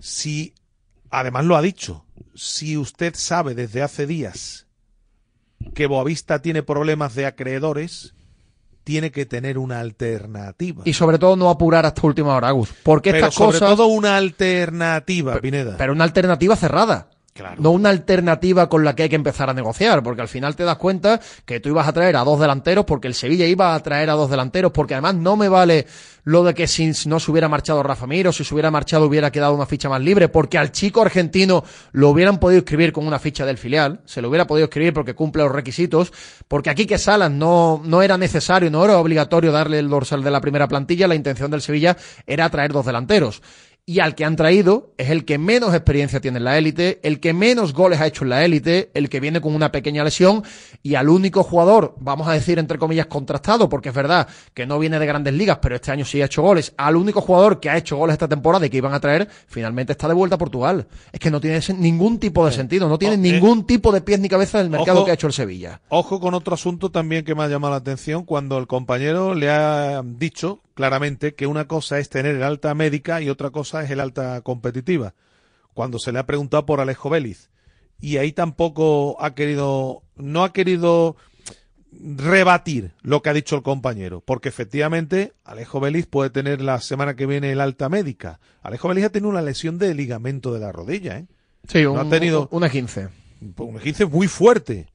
Si, 0.00 0.54
además 1.16 1.46
lo 1.46 1.56
ha 1.56 1.62
dicho, 1.62 2.04
si 2.34 2.76
usted 2.76 3.14
sabe 3.16 3.54
desde 3.54 3.82
hace 3.82 4.06
días 4.06 4.66
que 5.74 5.86
Boavista 5.86 6.42
tiene 6.42 6.62
problemas 6.62 7.14
de 7.14 7.24
acreedores, 7.24 8.14
tiene 8.84 9.10
que 9.10 9.24
tener 9.24 9.56
una 9.56 9.80
alternativa. 9.80 10.82
Y 10.84 10.92
sobre 10.92 11.18
todo 11.18 11.34
no 11.34 11.48
apurar 11.48 11.86
hasta 11.86 12.06
última 12.06 12.36
hora, 12.36 12.48
Agus. 12.48 12.68
Porque 12.82 13.12
pero 13.12 13.26
estas 13.26 13.34
sobre 13.34 13.58
cosas... 13.58 13.76
todo 13.76 13.86
una 13.86 14.18
alternativa, 14.18 15.40
Pineda. 15.40 15.76
Pero 15.78 15.92
una 15.94 16.04
alternativa 16.04 16.54
cerrada. 16.54 17.08
No 17.58 17.70
una 17.70 17.90
alternativa 17.90 18.68
con 18.68 18.84
la 18.84 18.94
que 18.94 19.04
hay 19.04 19.08
que 19.08 19.16
empezar 19.16 19.50
a 19.50 19.54
negociar, 19.54 20.02
porque 20.02 20.22
al 20.22 20.28
final 20.28 20.56
te 20.56 20.64
das 20.64 20.76
cuenta 20.76 21.20
que 21.44 21.60
tú 21.60 21.70
ibas 21.70 21.86
a 21.88 21.92
traer 21.92 22.16
a 22.16 22.24
dos 22.24 22.40
delanteros, 22.40 22.84
porque 22.84 23.08
el 23.08 23.14
Sevilla 23.14 23.46
iba 23.46 23.74
a 23.74 23.80
traer 23.80 24.10
a 24.10 24.14
dos 24.14 24.30
delanteros, 24.30 24.72
porque 24.72 24.94
además 24.94 25.14
no 25.16 25.36
me 25.36 25.48
vale 25.48 25.86
lo 26.24 26.42
de 26.42 26.54
que 26.54 26.66
si 26.66 26.90
no 27.06 27.20
se 27.20 27.30
hubiera 27.30 27.48
marchado 27.48 27.82
Rafa 27.84 28.06
Mir 28.06 28.26
o 28.26 28.32
si 28.32 28.42
se 28.42 28.52
hubiera 28.52 28.70
marchado 28.70 29.06
hubiera 29.06 29.30
quedado 29.30 29.54
una 29.54 29.64
ficha 29.64 29.88
más 29.88 30.00
libre, 30.00 30.28
porque 30.28 30.58
al 30.58 30.72
chico 30.72 31.00
argentino 31.00 31.62
lo 31.92 32.10
hubieran 32.10 32.38
podido 32.38 32.58
escribir 32.58 32.92
con 32.92 33.06
una 33.06 33.20
ficha 33.20 33.46
del 33.46 33.58
filial, 33.58 34.00
se 34.06 34.20
lo 34.20 34.28
hubiera 34.28 34.46
podido 34.46 34.64
escribir 34.64 34.92
porque 34.92 35.14
cumple 35.14 35.44
los 35.44 35.52
requisitos, 35.52 36.12
porque 36.48 36.68
aquí 36.70 36.84
que 36.84 36.98
Salas 36.98 37.30
no, 37.30 37.80
no 37.84 38.02
era 38.02 38.18
necesario, 38.18 38.70
no 38.70 38.84
era 38.84 38.98
obligatorio 38.98 39.52
darle 39.52 39.78
el 39.78 39.88
dorsal 39.88 40.24
de 40.24 40.30
la 40.32 40.40
primera 40.40 40.66
plantilla, 40.66 41.06
la 41.06 41.14
intención 41.14 41.50
del 41.50 41.62
Sevilla 41.62 41.96
era 42.26 42.50
traer 42.50 42.72
dos 42.72 42.86
delanteros. 42.86 43.40
Y 43.88 44.00
al 44.00 44.16
que 44.16 44.24
han 44.24 44.34
traído 44.34 44.92
es 44.98 45.10
el 45.10 45.24
que 45.24 45.38
menos 45.38 45.72
experiencia 45.72 46.20
tiene 46.20 46.38
en 46.38 46.44
la 46.44 46.58
élite, 46.58 46.98
el 47.04 47.20
que 47.20 47.32
menos 47.32 47.72
goles 47.72 48.00
ha 48.00 48.08
hecho 48.08 48.24
en 48.24 48.30
la 48.30 48.44
élite, 48.44 48.90
el 48.94 49.08
que 49.08 49.20
viene 49.20 49.40
con 49.40 49.54
una 49.54 49.70
pequeña 49.70 50.02
lesión 50.02 50.42
y 50.82 50.96
al 50.96 51.08
único 51.08 51.44
jugador, 51.44 51.94
vamos 52.00 52.26
a 52.26 52.32
decir 52.32 52.58
entre 52.58 52.78
comillas 52.78 53.06
contrastado, 53.06 53.68
porque 53.68 53.90
es 53.90 53.94
verdad 53.94 54.26
que 54.54 54.66
no 54.66 54.80
viene 54.80 54.98
de 54.98 55.06
grandes 55.06 55.34
ligas, 55.34 55.58
pero 55.62 55.76
este 55.76 55.92
año 55.92 56.04
sí 56.04 56.20
ha 56.20 56.24
hecho 56.24 56.42
goles, 56.42 56.74
al 56.76 56.96
único 56.96 57.20
jugador 57.20 57.60
que 57.60 57.70
ha 57.70 57.76
hecho 57.76 57.96
goles 57.96 58.14
esta 58.14 58.26
temporada 58.26 58.66
y 58.66 58.70
que 58.70 58.76
iban 58.76 58.92
a 58.92 58.98
traer, 58.98 59.28
finalmente 59.46 59.92
está 59.92 60.08
de 60.08 60.14
vuelta 60.14 60.34
a 60.34 60.38
Portugal. 60.38 60.88
Es 61.12 61.20
que 61.20 61.30
no 61.30 61.40
tiene 61.40 61.60
ningún 61.78 62.18
tipo 62.18 62.44
de 62.44 62.50
sentido, 62.50 62.88
no 62.88 62.98
tiene 62.98 63.16
ningún 63.16 63.66
tipo 63.66 63.92
de 63.92 64.00
pies 64.00 64.18
ni 64.18 64.28
cabeza 64.28 64.58
del 64.58 64.68
mercado 64.68 64.98
Ojo. 64.98 65.04
que 65.04 65.12
ha 65.12 65.14
hecho 65.14 65.28
el 65.28 65.32
Sevilla. 65.32 65.80
Ojo 65.90 66.18
con 66.18 66.34
otro 66.34 66.54
asunto 66.54 66.90
también 66.90 67.24
que 67.24 67.36
me 67.36 67.44
ha 67.44 67.48
llamado 67.48 67.70
la 67.74 67.78
atención 67.78 68.24
cuando 68.24 68.58
el 68.58 68.66
compañero 68.66 69.34
le 69.34 69.48
ha 69.48 70.02
dicho 70.04 70.60
claramente 70.76 71.34
que 71.34 71.46
una 71.46 71.66
cosa 71.66 71.98
es 71.98 72.10
tener 72.10 72.36
el 72.36 72.42
alta 72.42 72.74
médica 72.74 73.22
y 73.22 73.30
otra 73.30 73.50
cosa 73.50 73.82
es 73.82 73.90
el 73.90 73.98
alta 73.98 74.42
competitiva. 74.42 75.14
Cuando 75.72 75.98
se 75.98 76.12
le 76.12 76.18
ha 76.18 76.26
preguntado 76.26 76.66
por 76.66 76.80
Alejo 76.80 77.10
Vélez. 77.10 77.50
Y 77.98 78.18
ahí 78.18 78.32
tampoco 78.32 79.16
ha 79.18 79.34
querido, 79.34 80.02
no 80.16 80.44
ha 80.44 80.52
querido 80.52 81.16
rebatir 81.90 82.92
lo 83.00 83.22
que 83.22 83.30
ha 83.30 83.32
dicho 83.32 83.56
el 83.56 83.62
compañero, 83.62 84.20
porque 84.20 84.50
efectivamente 84.50 85.32
Alejo 85.44 85.80
Vélez 85.80 86.06
puede 86.06 86.28
tener 86.28 86.60
la 86.60 86.78
semana 86.82 87.16
que 87.16 87.24
viene 87.24 87.52
el 87.52 87.62
alta 87.62 87.88
médica. 87.88 88.38
Alejo 88.62 88.88
Vélez 88.88 89.06
ha 89.06 89.10
tenido 89.10 89.30
una 89.30 89.40
lesión 89.40 89.78
de 89.78 89.94
ligamento 89.94 90.52
de 90.52 90.60
la 90.60 90.72
rodilla, 90.72 91.18
¿eh? 91.18 91.26
Sí, 91.66 91.84
No 91.84 91.94
un, 91.94 91.98
ha 92.00 92.10
tenido 92.10 92.48
una 92.52 92.68
15. 92.68 93.08
un 93.56 93.78
15 93.78 94.04
muy 94.04 94.28
fuerte. 94.28 94.88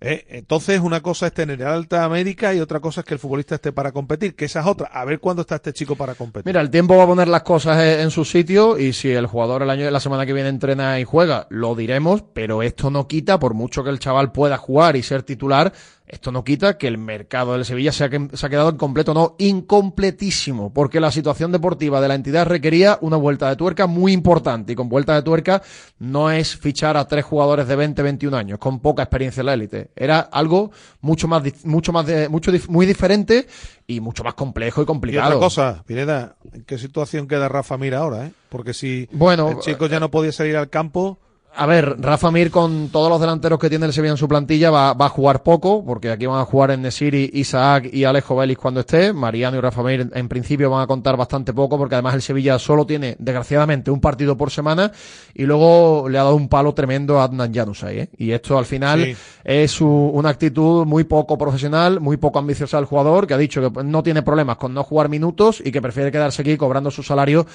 ¿Eh? 0.00 0.26
Entonces, 0.28 0.80
una 0.80 1.00
cosa 1.00 1.26
es 1.26 1.32
tener 1.32 1.62
alta 1.64 2.08
médica 2.08 2.54
y 2.54 2.60
otra 2.60 2.80
cosa 2.80 3.00
es 3.00 3.06
que 3.06 3.14
el 3.14 3.20
futbolista 3.20 3.56
esté 3.56 3.72
para 3.72 3.92
competir, 3.92 4.34
que 4.34 4.44
esa 4.46 4.60
es 4.60 4.66
otra. 4.66 4.88
A 4.88 5.04
ver 5.04 5.20
cuándo 5.20 5.42
está 5.42 5.56
este 5.56 5.72
chico 5.72 5.96
para 5.96 6.14
competir. 6.14 6.46
Mira, 6.46 6.60
el 6.60 6.70
tiempo 6.70 6.96
va 6.96 7.04
a 7.04 7.06
poner 7.06 7.28
las 7.28 7.42
cosas 7.42 7.82
en 7.82 8.10
su 8.10 8.24
sitio 8.24 8.78
y 8.78 8.92
si 8.92 9.10
el 9.10 9.26
jugador 9.26 9.62
el 9.62 9.70
año 9.70 9.90
la 9.90 10.00
semana 10.00 10.26
que 10.26 10.32
viene 10.32 10.48
entrena 10.48 11.00
y 11.00 11.04
juega, 11.04 11.46
lo 11.50 11.74
diremos, 11.74 12.22
pero 12.32 12.62
esto 12.62 12.90
no 12.90 13.06
quita, 13.06 13.38
por 13.38 13.54
mucho 13.54 13.84
que 13.84 13.90
el 13.90 13.98
chaval 13.98 14.32
pueda 14.32 14.56
jugar 14.56 14.96
y 14.96 15.02
ser 15.02 15.22
titular, 15.22 15.72
esto 16.08 16.32
no 16.32 16.44
quita 16.44 16.78
que 16.78 16.88
el 16.88 16.98
mercado 16.98 17.52
del 17.52 17.64
Sevilla 17.64 17.92
se 17.92 18.04
ha, 18.04 18.10
se 18.10 18.46
ha 18.46 18.48
quedado 18.48 18.70
incompleto, 18.70 19.14
no, 19.14 19.36
incompletísimo, 19.38 20.72
porque 20.72 21.00
la 21.00 21.10
situación 21.10 21.52
deportiva 21.52 22.00
de 22.00 22.08
la 22.08 22.14
entidad 22.14 22.46
requería 22.46 22.98
una 23.00 23.16
vuelta 23.16 23.48
de 23.48 23.56
tuerca 23.56 23.86
muy 23.86 24.12
importante 24.12 24.72
y 24.72 24.76
con 24.76 24.88
vuelta 24.88 25.14
de 25.14 25.22
tuerca 25.22 25.62
no 25.98 26.30
es 26.30 26.56
fichar 26.56 26.96
a 26.96 27.06
tres 27.06 27.24
jugadores 27.24 27.68
de 27.68 27.76
20, 27.76 28.02
21 28.02 28.36
años 28.36 28.58
con 28.58 28.80
poca 28.80 29.02
experiencia 29.02 29.40
en 29.40 29.46
la 29.46 29.54
élite. 29.54 29.90
Era 29.94 30.20
algo 30.20 30.70
mucho 31.00 31.28
más, 31.28 31.42
mucho 31.64 31.92
más, 31.92 32.06
de, 32.06 32.28
mucho, 32.28 32.50
muy 32.68 32.86
diferente 32.86 33.46
y 33.86 34.00
mucho 34.00 34.24
más 34.24 34.34
complejo 34.34 34.80
y 34.80 34.84
y 34.84 34.86
complicado. 34.86 35.28
otra 35.28 35.38
cosa, 35.38 35.84
Pineda, 35.86 36.36
¿en 36.52 36.64
qué 36.64 36.78
situación 36.78 37.28
queda 37.28 37.48
Rafa 37.48 37.76
Mir 37.76 37.94
ahora? 37.94 38.26
Eh? 38.26 38.32
Porque 38.48 38.72
si 38.74 39.08
Bueno, 39.12 39.50
el 39.50 39.58
chico 39.58 39.86
ya 39.86 40.00
no 40.00 40.10
podía 40.10 40.32
salir 40.32 40.56
al 40.56 40.70
campo, 40.70 41.18
A 41.60 41.66
ver, 41.66 41.96
Rafa 42.00 42.30
Mir 42.30 42.52
con 42.52 42.88
todos 42.90 43.10
los 43.10 43.20
delanteros 43.20 43.58
que 43.58 43.68
tiene 43.68 43.84
el 43.86 43.92
Sevilla 43.92 44.12
en 44.12 44.16
su 44.16 44.28
plantilla 44.28 44.70
va, 44.70 44.94
va 44.94 45.06
a 45.06 45.08
jugar 45.08 45.42
poco, 45.42 45.84
porque 45.84 46.08
aquí 46.08 46.24
van 46.24 46.38
a 46.38 46.44
jugar 46.44 46.70
en 46.70 46.82
Nesiri, 46.82 47.30
Isaac 47.34 47.90
y 47.92 48.04
Alejo 48.04 48.36
Vélez 48.36 48.56
cuando 48.56 48.78
esté. 48.78 49.12
Mariano 49.12 49.56
y 49.56 49.60
Rafa 49.60 49.82
Mir 49.82 50.08
en 50.14 50.28
principio 50.28 50.70
van 50.70 50.82
a 50.82 50.86
contar 50.86 51.16
bastante 51.16 51.52
poco, 51.52 51.76
porque 51.76 51.96
además 51.96 52.14
el 52.14 52.22
Sevilla 52.22 52.60
solo 52.60 52.86
tiene, 52.86 53.16
desgraciadamente, 53.18 53.90
un 53.90 54.00
partido 54.00 54.36
por 54.36 54.52
semana 54.52 54.92
y 55.34 55.46
luego 55.46 56.08
le 56.08 56.18
ha 56.20 56.22
dado 56.22 56.36
un 56.36 56.48
palo 56.48 56.74
tremendo 56.74 57.18
a 57.18 57.24
Adnan 57.24 57.52
Januzaj, 57.52 57.90
¿eh? 57.90 58.08
Y 58.16 58.30
esto 58.30 58.56
al 58.56 58.64
final 58.64 59.04
Sí. 59.04 59.16
es 59.42 59.80
una 59.80 60.28
actitud 60.28 60.86
muy 60.86 61.02
poco 61.02 61.36
profesional, 61.36 61.98
muy 61.98 62.18
poco 62.18 62.38
ambiciosa 62.38 62.76
del 62.76 62.86
jugador, 62.86 63.26
que 63.26 63.34
ha 63.34 63.38
dicho 63.38 63.60
que 63.60 63.82
no 63.82 64.04
tiene 64.04 64.22
problemas 64.22 64.58
con 64.58 64.72
no 64.72 64.84
jugar 64.84 65.08
minutos 65.08 65.60
y 65.64 65.72
que 65.72 65.82
prefiere 65.82 66.12
quedarse 66.12 66.42
aquí 66.42 66.56
cobrando 66.56 66.92
su 66.92 67.02
salario 67.02 67.46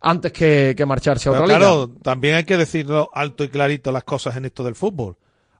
antes 0.00 0.32
que, 0.32 0.74
que 0.76 0.86
marcharse 0.86 1.28
a 1.28 1.32
Pero 1.32 1.44
otra 1.44 1.58
liga. 1.58 1.68
claro, 1.70 1.88
también 2.02 2.36
hay 2.36 2.44
que 2.44 2.56
decirlo 2.56 3.10
alto 3.12 3.44
y 3.44 3.48
clarito 3.48 3.92
las 3.92 4.04
cosas 4.04 4.36
en 4.36 4.44
esto 4.44 4.64
del 4.64 4.74
fútbol. 4.74 5.16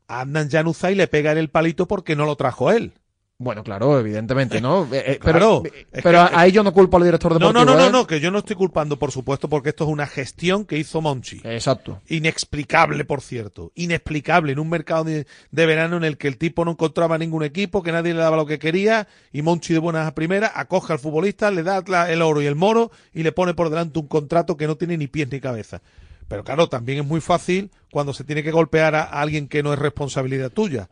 A 0.06 0.20
Adnan 0.20 0.50
Januzaj 0.50 0.94
le 0.94 1.06
pega 1.06 1.32
en 1.32 1.38
el 1.38 1.50
palito 1.50 1.86
porque 1.86 2.16
no 2.16 2.24
lo 2.24 2.36
trajo 2.36 2.70
él. 2.70 2.94
Bueno, 3.40 3.62
claro, 3.62 4.00
evidentemente, 4.00 4.60
¿no? 4.60 4.88
Eh, 4.92 5.12
eh, 5.12 5.18
Claro, 5.20 5.62
pero 5.62 5.76
es 5.92 6.02
pero 6.02 6.18
a, 6.22 6.40
a 6.40 6.46
ello 6.46 6.64
no 6.64 6.72
culpo 6.72 6.96
al 6.96 7.04
director 7.04 7.30
No, 7.32 7.38
deportivo. 7.38 7.64
no, 7.64 7.72
no, 7.72 7.78
no, 7.78 7.86
¿eh? 7.88 7.92
no, 7.92 8.04
que 8.04 8.18
yo 8.18 8.32
no 8.32 8.38
estoy 8.38 8.56
culpando, 8.56 8.98
por 8.98 9.12
supuesto, 9.12 9.48
porque 9.48 9.68
esto 9.68 9.84
es 9.84 9.90
una 9.90 10.08
gestión 10.08 10.64
que 10.64 10.76
hizo 10.76 11.00
Monchi. 11.00 11.40
Exacto. 11.44 12.02
Inexplicable, 12.08 13.04
por 13.04 13.20
cierto. 13.20 13.70
Inexplicable 13.76 14.50
en 14.50 14.58
un 14.58 14.68
mercado 14.68 15.04
de, 15.04 15.28
de 15.52 15.66
verano 15.66 15.96
en 15.96 16.02
el 16.02 16.18
que 16.18 16.26
el 16.26 16.36
tipo 16.36 16.64
no 16.64 16.72
encontraba 16.72 17.16
ningún 17.16 17.44
equipo, 17.44 17.84
que 17.84 17.92
nadie 17.92 18.12
le 18.12 18.18
daba 18.20 18.36
lo 18.36 18.44
que 18.46 18.58
quería, 18.58 19.06
y 19.32 19.42
Monchi 19.42 19.72
de 19.72 19.78
buenas 19.78 20.08
a 20.08 20.14
primeras 20.16 20.50
acoge 20.56 20.92
al 20.92 20.98
futbolista, 20.98 21.52
le 21.52 21.62
da 21.62 21.84
la- 21.86 22.10
el 22.10 22.22
oro 22.22 22.42
y 22.42 22.46
el 22.46 22.56
moro 22.56 22.90
y 23.14 23.22
le 23.22 23.30
pone 23.30 23.54
por 23.54 23.70
delante 23.70 24.00
un 24.00 24.08
contrato 24.08 24.56
que 24.56 24.66
no 24.66 24.74
tiene 24.76 24.96
ni 24.98 25.06
pies 25.06 25.30
ni 25.30 25.38
cabeza. 25.38 25.80
Pero 26.26 26.42
claro, 26.42 26.68
también 26.68 26.98
es 26.98 27.06
muy 27.06 27.20
fácil 27.20 27.70
cuando 27.92 28.12
se 28.12 28.24
tiene 28.24 28.42
que 28.42 28.50
golpear 28.50 28.96
a 28.96 29.04
alguien 29.04 29.46
que 29.46 29.62
no 29.62 29.72
es 29.72 29.78
responsabilidad 29.78 30.50
tuya. 30.50 30.88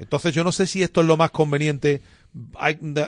Entonces 0.00 0.34
yo 0.34 0.42
no 0.42 0.50
sé 0.50 0.66
si 0.66 0.82
esto 0.82 1.02
es 1.02 1.06
lo 1.06 1.16
más 1.16 1.30
conveniente. 1.30 2.02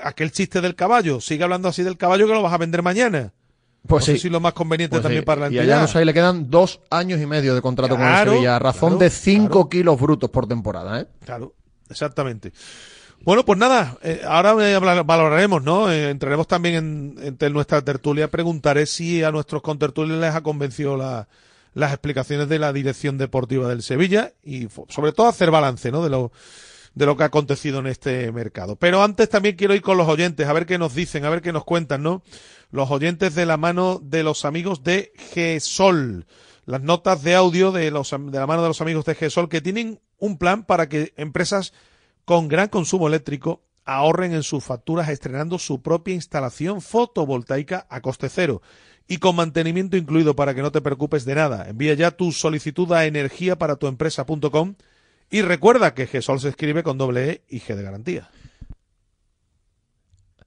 Aquel 0.04 0.30
chiste 0.32 0.60
del 0.60 0.74
caballo, 0.74 1.20
sigue 1.20 1.42
hablando 1.44 1.68
así 1.68 1.82
del 1.82 1.96
caballo 1.96 2.26
que 2.26 2.32
lo 2.34 2.42
vas 2.42 2.52
a 2.52 2.58
vender 2.58 2.82
mañana. 2.82 3.32
Pues 3.86 4.02
no 4.02 4.06
sí. 4.06 4.12
sé 4.12 4.18
si 4.18 4.26
es 4.28 4.32
lo 4.32 4.38
más 4.40 4.52
conveniente 4.52 4.94
Pues 4.94 5.02
también 5.02 5.22
sí. 5.22 5.26
para 5.26 5.40
la 5.40 5.46
Y 5.52 5.58
a 5.58 5.60
entidad. 5.62 5.76
Januzaj 5.78 6.04
le 6.04 6.14
quedan 6.14 6.50
dos 6.50 6.80
años 6.90 7.20
y 7.20 7.26
medio 7.26 7.54
de 7.54 7.60
contrato 7.62 7.96
con 7.96 8.06
el 8.06 8.24
Sevilla, 8.28 8.56
a 8.56 8.58
razón 8.60 8.90
claro, 8.90 8.98
de 8.98 9.10
5 9.10 9.68
kilos 9.68 10.00
brutos 10.00 10.30
por 10.30 10.46
temporada, 10.46 11.00
¿eh? 11.00 11.06
Claro, 11.24 11.54
exactamente. 11.90 12.52
Bueno, 13.24 13.44
pues 13.44 13.58
nada, 13.58 13.96
eh, 14.02 14.20
ahora 14.26 14.54
eh, 14.68 14.78
valoraremos, 15.04 15.62
¿no? 15.62 15.90
Eh, 15.90 16.10
entraremos 16.10 16.46
también 16.46 16.74
en, 16.74 17.14
entre 17.22 17.50
nuestra 17.50 17.80
tertulia. 17.82 18.28
Preguntaré 18.28 18.86
si 18.86 19.22
a 19.24 19.30
nuestros 19.32 19.62
contertulios 19.62 20.18
les 20.20 20.34
ha 20.34 20.42
convencido 20.42 20.96
la- 20.96 21.26
las 21.74 21.92
explicaciones 21.92 22.48
de 22.48 22.58
la 22.58 22.72
dirección 22.72 23.18
deportiva 23.18 23.68
del 23.68 23.82
Sevilla 23.82 24.32
y 24.44 24.68
sobre 24.88 25.12
todo 25.12 25.26
hacer 25.28 25.50
balance, 25.50 25.90
¿no? 25.90 26.02
De 26.04 26.10
lo, 26.10 26.30
de 26.94 27.06
lo 27.06 27.16
que 27.16 27.22
ha 27.22 27.26
acontecido 27.26 27.78
en 27.78 27.86
este 27.86 28.30
mercado. 28.32 28.76
Pero 28.76 29.02
antes 29.02 29.28
también 29.28 29.56
quiero 29.56 29.74
ir 29.74 29.82
con 29.82 29.96
los 29.96 30.08
oyentes, 30.08 30.46
a 30.46 30.52
ver 30.52 30.66
qué 30.66 30.78
nos 30.78 30.94
dicen, 30.94 31.24
a 31.24 31.30
ver 31.30 31.42
qué 31.42 31.52
nos 31.52 31.64
cuentan, 31.64 32.02
¿no? 32.02 32.22
Los 32.70 32.90
oyentes 32.90 33.34
de 33.34 33.46
la 33.46 33.56
mano 33.56 34.00
de 34.02 34.22
los 34.22 34.44
amigos 34.44 34.82
de 34.82 35.12
GESOL. 35.32 36.26
Las 36.64 36.82
notas 36.82 37.22
de 37.22 37.34
audio 37.34 37.72
de, 37.72 37.90
los, 37.90 38.10
de 38.10 38.38
la 38.38 38.46
mano 38.46 38.62
de 38.62 38.68
los 38.68 38.80
amigos 38.80 39.04
de 39.04 39.14
GESOL 39.14 39.48
que 39.48 39.60
tienen 39.60 40.00
un 40.18 40.38
plan 40.38 40.64
para 40.64 40.88
que 40.88 41.12
empresas 41.16 41.72
con 42.24 42.48
gran 42.48 42.68
consumo 42.68 43.08
eléctrico 43.08 43.62
ahorren 43.84 44.32
en 44.32 44.44
sus 44.44 44.62
facturas 44.62 45.08
estrenando 45.08 45.58
su 45.58 45.82
propia 45.82 46.14
instalación 46.14 46.80
fotovoltaica 46.80 47.86
a 47.90 48.00
coste 48.00 48.28
cero 48.28 48.62
y 49.08 49.18
con 49.18 49.34
mantenimiento 49.34 49.96
incluido 49.96 50.36
para 50.36 50.54
que 50.54 50.62
no 50.62 50.70
te 50.70 50.80
preocupes 50.80 51.24
de 51.24 51.34
nada. 51.34 51.68
Envía 51.68 51.94
ya 51.94 52.12
tu 52.12 52.30
solicitud 52.30 52.92
a 52.92 53.06
energiaparatuempresa.com 53.06 54.76
y 55.32 55.40
recuerda 55.40 55.94
que 55.94 56.06
GESOL 56.06 56.40
se 56.40 56.50
escribe 56.50 56.82
con 56.82 56.98
doble 56.98 57.30
E 57.30 57.42
y 57.48 57.60
G 57.60 57.74
de 57.74 57.82
garantía. 57.82 58.28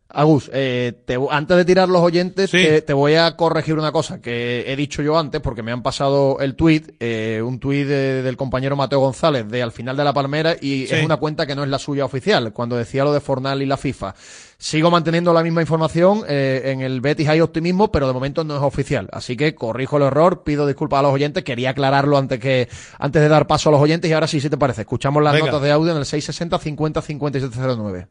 Agus, 0.08 0.50
eh, 0.54 0.94
te- 1.06 1.18
antes 1.32 1.58
de 1.58 1.66
tirar 1.66 1.90
los 1.90 2.00
oyentes, 2.02 2.52
te, 2.52 2.82
te 2.84 2.94
voy 2.94 3.16
a 3.16 3.36
corregir 3.36 3.74
una 3.78 3.92
cosa 3.92 4.22
que 4.22 4.64
he 4.72 4.76
dicho 4.76 5.02
yo 5.02 5.18
antes 5.18 5.42
porque 5.42 5.64
me 5.64 5.72
han 5.72 5.82
pasado 5.82 6.38
el 6.42 6.56
tuit, 6.56 6.92
eh, 7.00 7.42
un 7.44 7.60
tuit 7.60 7.88
de- 7.88 8.22
del 8.22 8.38
compañero 8.38 8.76
Mateo 8.76 9.00
González 9.00 9.48
de 9.50 9.64
Al 9.64 9.72
final 9.72 9.98
de 9.98 10.04
la 10.04 10.14
Palmera 10.14 10.54
y 10.62 10.86
Sí. 10.88 10.94
es 10.96 11.04
una 11.04 11.18
cuenta 11.18 11.48
que 11.48 11.56
no 11.56 11.64
es 11.64 11.70
la 11.70 11.80
suya 11.80 12.06
oficial, 12.06 12.54
cuando 12.54 12.78
decía 12.78 13.04
lo 13.04 13.12
de 13.14 13.20
Fornal 13.20 13.62
y 13.64 13.66
la 13.66 13.78
FIFA. 13.78 14.14
Sigo 14.58 14.90
manteniendo 14.92 15.34
la 15.34 15.42
misma 15.44 15.62
información 15.62 16.22
eh, 16.30 16.62
en 16.66 16.82
el 16.82 17.02
Betis 17.02 17.28
hay 17.28 17.42
optimismo, 17.42 17.92
pero 17.92 18.08
de 18.08 18.14
momento 18.14 18.44
no 18.44 18.56
es 18.56 18.62
oficial. 18.62 19.10
Así 19.12 19.36
que 19.36 19.54
corrijo 19.56 19.98
el 19.98 20.04
error, 20.04 20.44
pido 20.44 20.68
disculpas 20.68 21.00
a 21.00 21.02
los 21.04 21.14
oyentes, 21.14 21.44
quería 21.44 21.72
aclararlo 21.72 22.18
antes 22.18 22.40
que 22.40 22.70
antes 23.00 23.22
de 23.24 23.28
dar 23.28 23.48
paso 23.48 23.70
a 23.70 23.72
los 23.74 23.82
oyentes 23.82 24.10
y 24.10 24.14
ahora 24.14 24.28
sí, 24.28 24.40
si 24.40 24.50
te 24.52 24.58
parece, 24.58 24.82
escuchamos 24.82 25.22
las 25.24 25.34
Venga. 25.34 25.48
notas 25.48 25.64
de 25.64 25.72
audio 25.72 25.92
en 25.92 25.98
el 25.98 26.06
660 26.06 26.60
50 26.60 27.02
5709. 27.02 28.08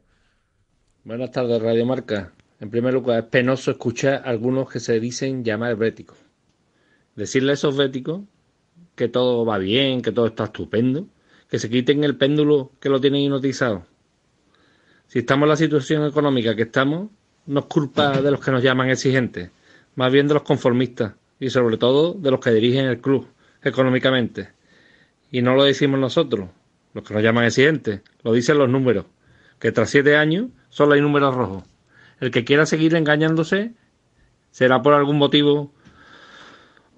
Buenas 1.05 1.29
tardes, 1.29 1.61
Radio 1.61 1.85
Marca. 1.85 2.31
En 2.59 2.71
primer 2.71 2.95
lugar, 2.95 3.19
es 3.19 3.25
penoso 3.29 3.69
escuchar 3.69 4.23
a 4.25 4.29
algunos 4.31 4.67
que 4.67 4.79
se 4.79 4.99
dicen 4.99 5.43
llamar 5.43 5.75
béticos. 5.75 6.17
Decirle 7.15 7.51
a 7.51 7.53
esos 7.53 7.77
béticos 7.77 8.21
que 8.95 9.07
todo 9.07 9.45
va 9.45 9.59
bien, 9.59 10.01
que 10.01 10.11
todo 10.11 10.25
está 10.25 10.45
estupendo, 10.45 11.05
que 11.47 11.59
se 11.59 11.69
quiten 11.69 12.03
el 12.03 12.17
péndulo 12.17 12.71
que 12.79 12.89
lo 12.89 12.99
tienen 12.99 13.21
hipnotizado. 13.21 13.85
Si 15.05 15.19
estamos 15.19 15.45
en 15.45 15.49
la 15.49 15.57
situación 15.57 16.07
económica 16.07 16.55
que 16.55 16.63
estamos, 16.63 17.11
no 17.45 17.59
es 17.59 17.65
culpa 17.67 18.19
de 18.19 18.31
los 18.31 18.43
que 18.43 18.49
nos 18.49 18.63
llaman 18.63 18.89
exigentes, 18.89 19.51
más 19.93 20.11
bien 20.11 20.27
de 20.27 20.33
los 20.33 20.41
conformistas 20.41 21.13
y 21.39 21.51
sobre 21.51 21.77
todo 21.77 22.15
de 22.15 22.31
los 22.31 22.39
que 22.39 22.49
dirigen 22.49 22.87
el 22.87 22.99
club 22.99 23.27
económicamente. 23.61 24.49
Y 25.29 25.43
no 25.43 25.53
lo 25.53 25.65
decimos 25.65 25.99
nosotros, 25.99 26.49
los 26.95 27.03
que 27.03 27.13
nos 27.13 27.21
llaman 27.21 27.43
exigentes, 27.43 28.01
lo 28.23 28.33
dicen 28.33 28.57
los 28.57 28.69
números, 28.69 29.05
que 29.59 29.71
tras 29.71 29.91
siete 29.91 30.15
años 30.15 30.47
solo 30.75 30.93
hay 30.93 30.99
números 30.99 31.33
rojos. 31.33 31.63
El 32.19 32.31
que 32.31 32.43
quiera 32.43 32.65
seguir 32.65 32.95
engañándose 32.95 33.71
será 34.51 34.81
por 34.81 34.93
algún 34.93 35.17
motivo 35.17 35.71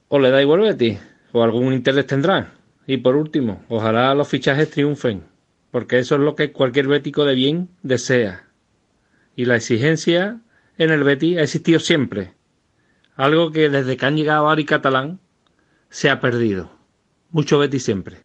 o 0.07 0.17
le 0.17 0.31
da 0.31 0.41
igual 0.41 0.61
Betis 0.61 0.99
o 1.31 1.43
algún 1.43 1.73
interés 1.73 2.07
tendrá. 2.07 2.53
Y 2.87 2.97
por 2.97 3.15
último, 3.15 3.63
ojalá 3.69 4.15
los 4.15 4.29
fichajes 4.29 4.71
triunfen, 4.71 5.25
porque 5.69 5.99
eso 5.99 6.15
es 6.15 6.21
lo 6.21 6.33
que 6.33 6.51
cualquier 6.51 6.87
bético 6.87 7.23
de 7.23 7.35
bien 7.35 7.69
desea. 7.83 8.47
Y 9.35 9.45
la 9.45 9.57
exigencia 9.57 10.41
en 10.79 10.89
el 10.89 11.03
Betis 11.03 11.37
ha 11.37 11.43
existido 11.43 11.79
siempre. 11.79 12.33
Algo 13.15 13.51
que 13.51 13.69
desde 13.69 13.95
que 13.95 14.05
han 14.07 14.15
llegado 14.15 14.49
Ari 14.49 14.65
Catalán 14.65 15.19
se 15.91 16.09
ha 16.09 16.19
perdido. 16.19 16.71
Mucho 17.29 17.59
Betty 17.59 17.77
siempre. 17.77 18.23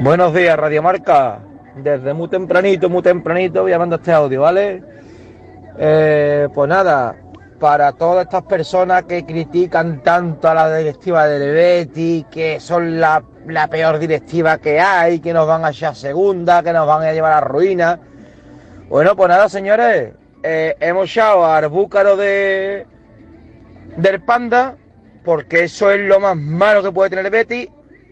Buenos 0.00 0.32
días, 0.32 0.58
Radio 0.58 0.82
Marca. 0.82 1.45
Desde 1.76 2.14
muy 2.14 2.28
tempranito, 2.28 2.88
muy 2.88 3.02
tempranito 3.02 3.62
voy 3.62 3.72
a 3.72 3.78
mandar 3.78 4.00
este 4.00 4.10
audio, 4.10 4.40
¿vale? 4.40 4.82
Eh, 5.78 6.48
pues 6.54 6.68
nada, 6.70 7.14
para 7.60 7.92
todas 7.92 8.24
estas 8.24 8.44
personas 8.44 9.04
que 9.04 9.26
critican 9.26 10.02
tanto 10.02 10.48
a 10.48 10.54
la 10.54 10.74
directiva 10.74 11.26
del 11.26 11.52
Betty, 11.52 12.24
que 12.30 12.60
son 12.60 12.98
la, 12.98 13.22
la 13.46 13.68
peor 13.68 13.98
directiva 13.98 14.56
que 14.56 14.80
hay, 14.80 15.20
que 15.20 15.34
nos 15.34 15.46
van 15.46 15.66
a 15.66 15.70
echar 15.70 15.94
segunda, 15.94 16.62
que 16.62 16.72
nos 16.72 16.86
van 16.86 17.02
a 17.02 17.12
llevar 17.12 17.34
a 17.34 17.40
ruina. 17.42 18.00
Bueno, 18.88 19.14
pues 19.14 19.28
nada, 19.28 19.48
señores, 19.50 20.14
eh, 20.42 20.76
hemos 20.80 21.10
echado 21.10 21.44
al 21.44 21.68
búcaro 21.68 22.16
de, 22.16 22.86
del 23.98 24.22
Panda, 24.22 24.76
porque 25.26 25.64
eso 25.64 25.90
es 25.90 26.00
lo 26.00 26.20
más 26.20 26.36
malo 26.36 26.82
que 26.82 26.90
puede 26.90 27.10
tener 27.10 27.26
el 27.26 27.32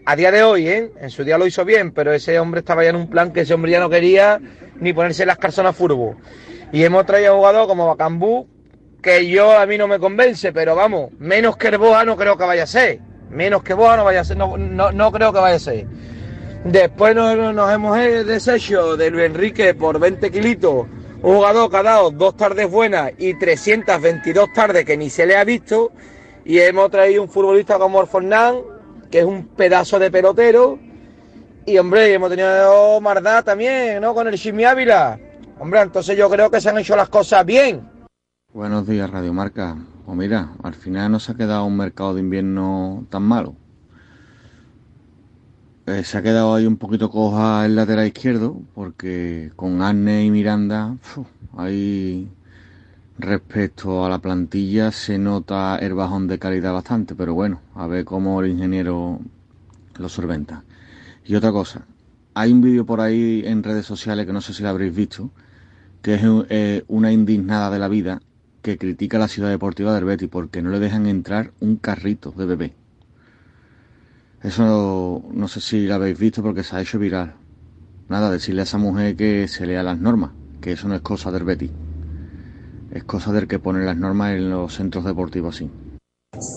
a 0.05 0.15
día 0.15 0.31
de 0.31 0.43
hoy, 0.43 0.67
¿eh? 0.67 0.91
En 1.01 1.09
su 1.09 1.23
día 1.23 1.37
lo 1.37 1.47
hizo 1.47 1.65
bien, 1.65 1.91
pero 1.91 2.13
ese 2.13 2.39
hombre 2.39 2.59
estaba 2.59 2.83
ya 2.83 2.91
en 2.91 2.95
un 2.95 3.09
plan 3.09 3.33
que 3.33 3.41
ese 3.41 3.53
hombre 3.53 3.71
ya 3.71 3.79
no 3.79 3.89
quería 3.89 4.39
ni 4.79 4.93
ponerse 4.93 5.25
las 5.25 5.37
calzonas 5.37 5.75
furbo. 5.75 6.15
Y 6.71 6.83
hemos 6.83 7.05
traído 7.05 7.33
a 7.33 7.37
jugador 7.37 7.67
como 7.67 7.87
Bacambú, 7.87 8.47
que 9.01 9.27
yo 9.27 9.57
a 9.57 9.65
mí 9.65 9.77
no 9.77 9.87
me 9.87 9.99
convence, 9.99 10.53
pero 10.53 10.75
vamos, 10.75 11.11
menos 11.19 11.57
que 11.57 11.75
Boa 11.75 12.05
no 12.05 12.15
creo 12.15 12.37
que 12.37 12.43
vaya 12.43 12.63
a 12.63 12.67
ser. 12.67 12.99
Menos 13.29 13.63
que 13.63 13.73
Boa 13.73 13.97
no 13.97 14.03
vaya 14.03 14.21
a 14.21 14.23
ser, 14.23 14.37
no, 14.37 14.57
no, 14.57 14.91
no 14.91 15.11
creo 15.11 15.33
que 15.33 15.39
vaya 15.39 15.55
a 15.55 15.59
ser. 15.59 15.87
Después 16.65 17.15
nos, 17.15 17.35
nos 17.53 17.71
hemos 17.71 17.97
deshecho 17.97 18.97
de 18.97 19.09
Luis 19.09 19.25
Enrique 19.25 19.73
por 19.73 19.99
20 19.99 20.31
kilitos. 20.31 20.87
Un 21.21 21.35
jugador 21.35 21.71
que 21.71 21.77
ha 21.77 21.83
dado 21.83 22.11
dos 22.11 22.37
tardes 22.37 22.69
buenas 22.69 23.11
y 23.17 23.37
322 23.37 24.53
tardes 24.53 24.85
que 24.85 24.97
ni 24.97 25.09
se 25.09 25.25
le 25.25 25.35
ha 25.35 25.43
visto. 25.43 25.91
Y 26.43 26.59
hemos 26.59 26.91
traído 26.91 27.23
un 27.23 27.29
futbolista 27.29 27.79
como 27.79 27.99
Orfornán, 27.99 28.57
que 29.09 29.19
es 29.19 29.25
un 29.25 29.47
pedazo 29.47 29.99
de 29.99 30.11
pelotero. 30.11 30.79
Y 31.65 31.77
hombre, 31.77 32.13
hemos 32.13 32.29
tenido 32.29 33.01
Mardá 33.01 33.41
también, 33.41 34.01
¿no? 34.01 34.13
Con 34.13 34.27
el 34.27 34.37
Jimmy 34.37 34.65
Ávila. 34.65 35.19
Hombre, 35.59 35.81
entonces 35.81 36.17
yo 36.17 36.29
creo 36.29 36.51
que 36.51 36.61
se 36.61 36.69
han 36.69 36.77
hecho 36.77 36.95
las 36.95 37.09
cosas 37.09 37.45
bien. 37.45 37.89
Buenos 38.53 38.87
días, 38.87 39.09
Radio 39.09 39.33
Marca. 39.33 39.75
Pues 40.05 40.17
mira, 40.17 40.49
al 40.63 40.75
final 40.75 41.11
no 41.11 41.19
se 41.19 41.31
ha 41.31 41.35
quedado 41.35 41.65
un 41.65 41.77
mercado 41.77 42.13
de 42.13 42.21
invierno 42.21 43.05
tan 43.09 43.23
malo. 43.23 43.55
Eh, 45.87 46.03
se 46.03 46.17
ha 46.17 46.21
quedado 46.21 46.55
ahí 46.55 46.65
un 46.65 46.77
poquito 46.77 47.09
coja 47.09 47.65
el 47.65 47.75
lateral 47.75 48.07
izquierdo, 48.07 48.59
porque 48.73 49.51
con 49.55 49.81
Arne 49.81 50.25
y 50.25 50.31
Miranda, 50.31 50.97
ahí 51.57 52.27
respecto 53.17 54.05
a 54.05 54.09
la 54.09 54.19
plantilla 54.19 54.91
se 54.91 55.17
nota 55.17 55.77
el 55.77 55.93
bajón 55.93 56.27
de 56.27 56.39
calidad 56.39 56.73
bastante, 56.73 57.15
pero 57.15 57.33
bueno, 57.33 57.61
a 57.73 57.87
ver 57.87 58.05
cómo 58.05 58.41
el 58.41 58.51
ingeniero 58.51 59.19
lo 59.97 60.09
solventa. 60.09 60.63
Y 61.25 61.35
otra 61.35 61.51
cosa, 61.51 61.85
hay 62.33 62.51
un 62.51 62.61
vídeo 62.61 62.85
por 62.85 63.01
ahí 63.01 63.43
en 63.45 63.63
redes 63.63 63.85
sociales 63.85 64.25
que 64.25 64.33
no 64.33 64.41
sé 64.41 64.53
si 64.53 64.63
lo 64.63 64.69
habréis 64.69 64.95
visto, 64.95 65.31
que 66.01 66.15
es 66.15 66.21
eh, 66.49 66.83
una 66.87 67.11
indignada 67.11 67.69
de 67.71 67.79
la 67.79 67.87
vida 67.87 68.21
que 68.61 68.77
critica 68.77 69.19
la 69.19 69.27
ciudad 69.27 69.49
deportiva 69.49 69.93
del 69.93 70.05
Betis 70.05 70.29
porque 70.29 70.61
no 70.61 70.69
le 70.69 70.79
dejan 70.79 71.07
entrar 71.07 71.51
un 71.59 71.77
carrito 71.77 72.31
de 72.31 72.45
bebé. 72.45 72.73
Eso 74.41 75.23
no 75.33 75.47
sé 75.47 75.61
si 75.61 75.87
lo 75.87 75.95
habéis 75.95 76.19
visto 76.19 76.43
porque 76.43 76.63
se 76.63 76.75
ha 76.75 76.81
hecho 76.81 76.99
viral. 76.99 77.35
Nada, 78.07 78.29
decirle 78.29 78.61
a 78.61 78.63
esa 78.65 78.77
mujer 78.77 79.15
que 79.15 79.47
se 79.47 79.65
lea 79.65 79.83
las 79.83 79.99
normas, 79.99 80.31
que 80.61 80.73
eso 80.73 80.87
no 80.87 80.95
es 80.95 81.01
cosa 81.01 81.31
del 81.31 81.43
Betis. 81.43 81.84
Es 82.95 83.03
cosa 83.03 83.33
del 83.33 83.45
que 83.45 83.59
pone 83.59 83.83
las 83.83 83.97
normas 83.97 84.35
en 84.35 84.49
los 84.49 84.73
centros 84.73 85.03
deportivos 85.03 85.53
así. 85.53 85.69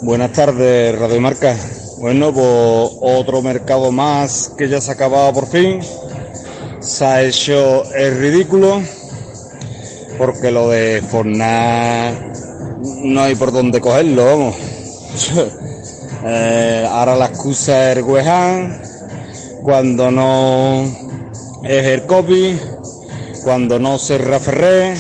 Buenas 0.02 0.32
tardes, 0.32 0.96
Radio 0.96 1.20
Marca. 1.20 1.56
Bueno, 1.98 2.32
pues 2.32 2.90
otro 3.02 3.42
mercado 3.42 3.90
más 3.90 4.54
que 4.56 4.68
ya 4.68 4.80
se 4.80 4.92
ha 4.92 4.94
acabado 4.94 5.32
por 5.32 5.48
fin. 5.48 5.80
Se 6.78 7.04
ha 7.04 7.22
hecho 7.24 7.82
el 7.92 8.20
ridículo 8.20 8.80
porque 10.16 10.52
lo 10.52 10.68
de 10.70 11.02
Fornar 11.02 12.14
no 13.02 13.20
hay 13.20 13.34
por 13.34 13.50
dónde 13.50 13.80
cogerlo, 13.80 14.24
vamos. 14.24 14.56
Eh, 16.24 16.84
ahora 16.90 17.14
la 17.14 17.26
excusa 17.26 17.92
es 17.92 17.98
el 17.98 18.02
Wehan, 18.02 18.82
cuando 19.62 20.10
no 20.10 20.82
es 21.62 21.86
el 21.86 22.06
copy, 22.06 22.58
cuando 23.44 23.78
no 23.78 23.98
se 23.98 24.18
Ferré, 24.18 24.96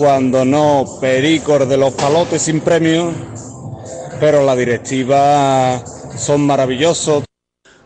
cuando 0.00 0.46
no 0.46 0.86
Pericor 0.98 1.68
de 1.68 1.76
los 1.76 1.92
palotes 1.92 2.40
sin 2.40 2.60
premio, 2.60 3.12
pero 4.18 4.42
la 4.46 4.56
directiva 4.56 5.78
son 6.16 6.46
maravillosos. 6.46 7.24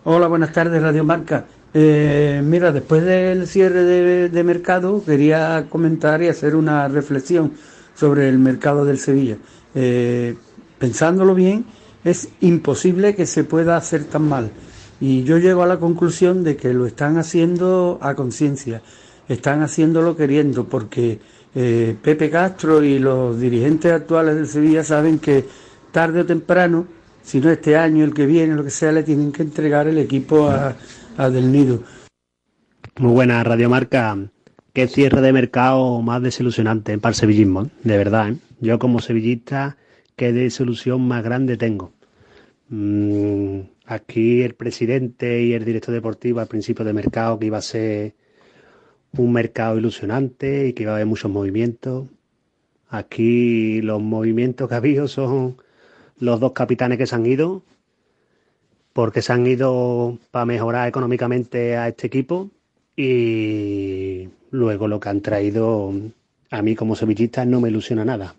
Hola, 0.04 0.28
buenas 0.28 0.52
tardes, 0.52 0.80
Radio 0.80 1.02
Marca. 1.02 1.44
Eh, 1.74 2.40
mira, 2.44 2.70
después 2.70 3.02
del 3.02 3.48
cierre 3.48 3.82
de, 3.82 4.28
de 4.28 4.44
mercado, 4.44 5.02
quería 5.04 5.66
comentar 5.68 6.22
y 6.22 6.28
hacer 6.28 6.54
una 6.54 6.86
reflexión 6.86 7.54
sobre 7.96 8.28
el 8.28 8.38
mercado 8.38 8.84
del 8.84 9.00
Sevilla. 9.00 9.36
Eh, 9.74 10.36
pensándolo 10.78 11.34
bien, 11.34 11.66
es 12.04 12.28
imposible 12.40 13.16
que 13.16 13.26
se 13.26 13.42
pueda 13.42 13.76
hacer 13.76 14.04
tan 14.04 14.28
mal. 14.28 14.52
Y 15.00 15.24
yo 15.24 15.38
llego 15.38 15.64
a 15.64 15.66
la 15.66 15.80
conclusión 15.80 16.44
de 16.44 16.56
que 16.56 16.72
lo 16.74 16.86
están 16.86 17.18
haciendo 17.18 17.98
a 18.00 18.14
conciencia, 18.14 18.82
están 19.28 19.62
haciéndolo 19.62 20.16
queriendo, 20.16 20.68
porque 20.68 21.18
eh, 21.54 21.96
Pepe 22.02 22.30
Castro 22.30 22.82
y 22.82 22.98
los 22.98 23.38
dirigentes 23.38 23.92
actuales 23.92 24.34
del 24.34 24.48
Sevilla 24.48 24.82
saben 24.82 25.18
que 25.18 25.44
tarde 25.92 26.20
o 26.20 26.26
temprano, 26.26 26.86
si 27.22 27.40
no 27.40 27.50
este 27.50 27.76
año, 27.76 28.04
el 28.04 28.12
que 28.12 28.26
viene, 28.26 28.54
lo 28.54 28.64
que 28.64 28.70
sea, 28.70 28.90
le 28.90 29.04
tienen 29.04 29.30
que 29.30 29.42
entregar 29.42 29.86
el 29.86 29.98
equipo 29.98 30.48
a, 30.48 30.76
Del 31.30 31.52
Nido. 31.52 31.84
Muy 32.98 33.12
buena, 33.12 33.44
Radio 33.44 33.70
Marca. 33.70 34.18
Qué 34.72 34.88
cierre 34.88 35.20
de 35.20 35.32
mercado 35.32 36.02
más 36.02 36.20
desilusionante 36.20 36.98
para 36.98 37.10
el 37.10 37.14
sevillismo, 37.14 37.62
¿eh? 37.62 37.68
de 37.84 37.96
verdad. 37.96 38.30
¿eh? 38.30 38.36
Yo 38.60 38.80
como 38.80 38.98
sevillista, 38.98 39.76
qué 40.16 40.32
desilusión 40.32 41.06
más 41.06 41.22
grande 41.22 41.56
tengo. 41.56 41.92
Mm, 42.68 43.60
aquí 43.86 44.42
el 44.42 44.54
presidente 44.54 45.42
y 45.42 45.52
el 45.52 45.64
director 45.64 45.94
deportivo 45.94 46.40
al 46.40 46.48
principio 46.48 46.84
de 46.84 46.92
mercado 46.92 47.38
que 47.38 47.46
iba 47.46 47.58
a 47.58 47.62
ser 47.62 48.14
un 49.16 49.32
mercado 49.32 49.78
ilusionante 49.78 50.66
y 50.68 50.72
que 50.72 50.84
iba 50.84 50.92
a 50.92 50.94
haber 50.96 51.06
muchos 51.06 51.30
movimientos. 51.30 52.06
Aquí 52.88 53.80
los 53.82 54.00
movimientos 54.00 54.68
que 54.68 54.74
ha 54.74 54.78
habido 54.78 55.08
son 55.08 55.56
los 56.18 56.40
dos 56.40 56.52
capitanes 56.52 56.98
que 56.98 57.06
se 57.06 57.14
han 57.14 57.26
ido, 57.26 57.62
porque 58.92 59.22
se 59.22 59.32
han 59.32 59.46
ido 59.46 60.18
para 60.30 60.46
mejorar 60.46 60.88
económicamente 60.88 61.76
a 61.76 61.88
este 61.88 62.06
equipo 62.06 62.50
y 62.96 64.28
luego 64.50 64.86
lo 64.86 65.00
que 65.00 65.08
han 65.08 65.20
traído 65.20 65.92
a 66.50 66.62
mí 66.62 66.76
como 66.76 66.94
sevillista 66.94 67.44
no 67.44 67.60
me 67.60 67.68
ilusiona 67.68 68.04
nada. 68.04 68.34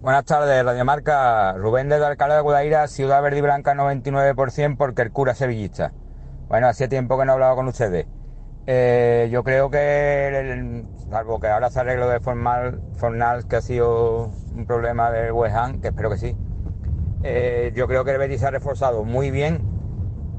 Buenas 0.00 0.24
tardes, 0.26 0.64
Radio 0.64 0.84
Marca. 0.84 1.54
Rubén 1.54 1.88
desde 1.88 2.04
Alcalá 2.04 2.36
de 2.36 2.42
Guadaira, 2.42 2.86
Ciudad 2.86 3.22
Verde 3.22 3.38
y 3.38 3.42
Blanca 3.42 3.74
99% 3.74 4.76
porque 4.76 5.02
el 5.02 5.10
cura 5.10 5.34
sevillista. 5.34 5.92
Bueno, 6.48 6.68
hacía 6.68 6.88
tiempo 6.88 7.18
que 7.18 7.24
no 7.24 7.32
he 7.32 7.34
hablado 7.34 7.56
con 7.56 7.66
ustedes. 7.66 8.06
Eh, 8.66 9.28
yo 9.30 9.44
creo 9.44 9.70
que, 9.70 10.28
el- 10.28 10.84
salvo 11.08 11.38
que 11.38 11.46
ahora 11.48 11.70
se 11.70 11.80
arreglo 11.80 12.08
de 12.08 12.18
Formal, 12.20 12.80
Fornal, 12.96 13.46
que 13.46 13.56
ha 13.56 13.60
sido 13.62 14.32
un 14.54 14.66
problema 14.66 15.10
del 15.10 15.30
West 15.32 15.54
Ham, 15.54 15.80
que 15.80 15.88
espero 15.88 16.10
que 16.10 16.16
sí, 16.18 16.36
eh, 17.22 17.72
yo 17.76 17.86
creo 17.86 18.04
que 18.04 18.10
el 18.10 18.18
Betis 18.18 18.40
se 18.40 18.46
ha 18.46 18.50
reforzado 18.50 19.04
muy 19.04 19.30
bien 19.30 19.60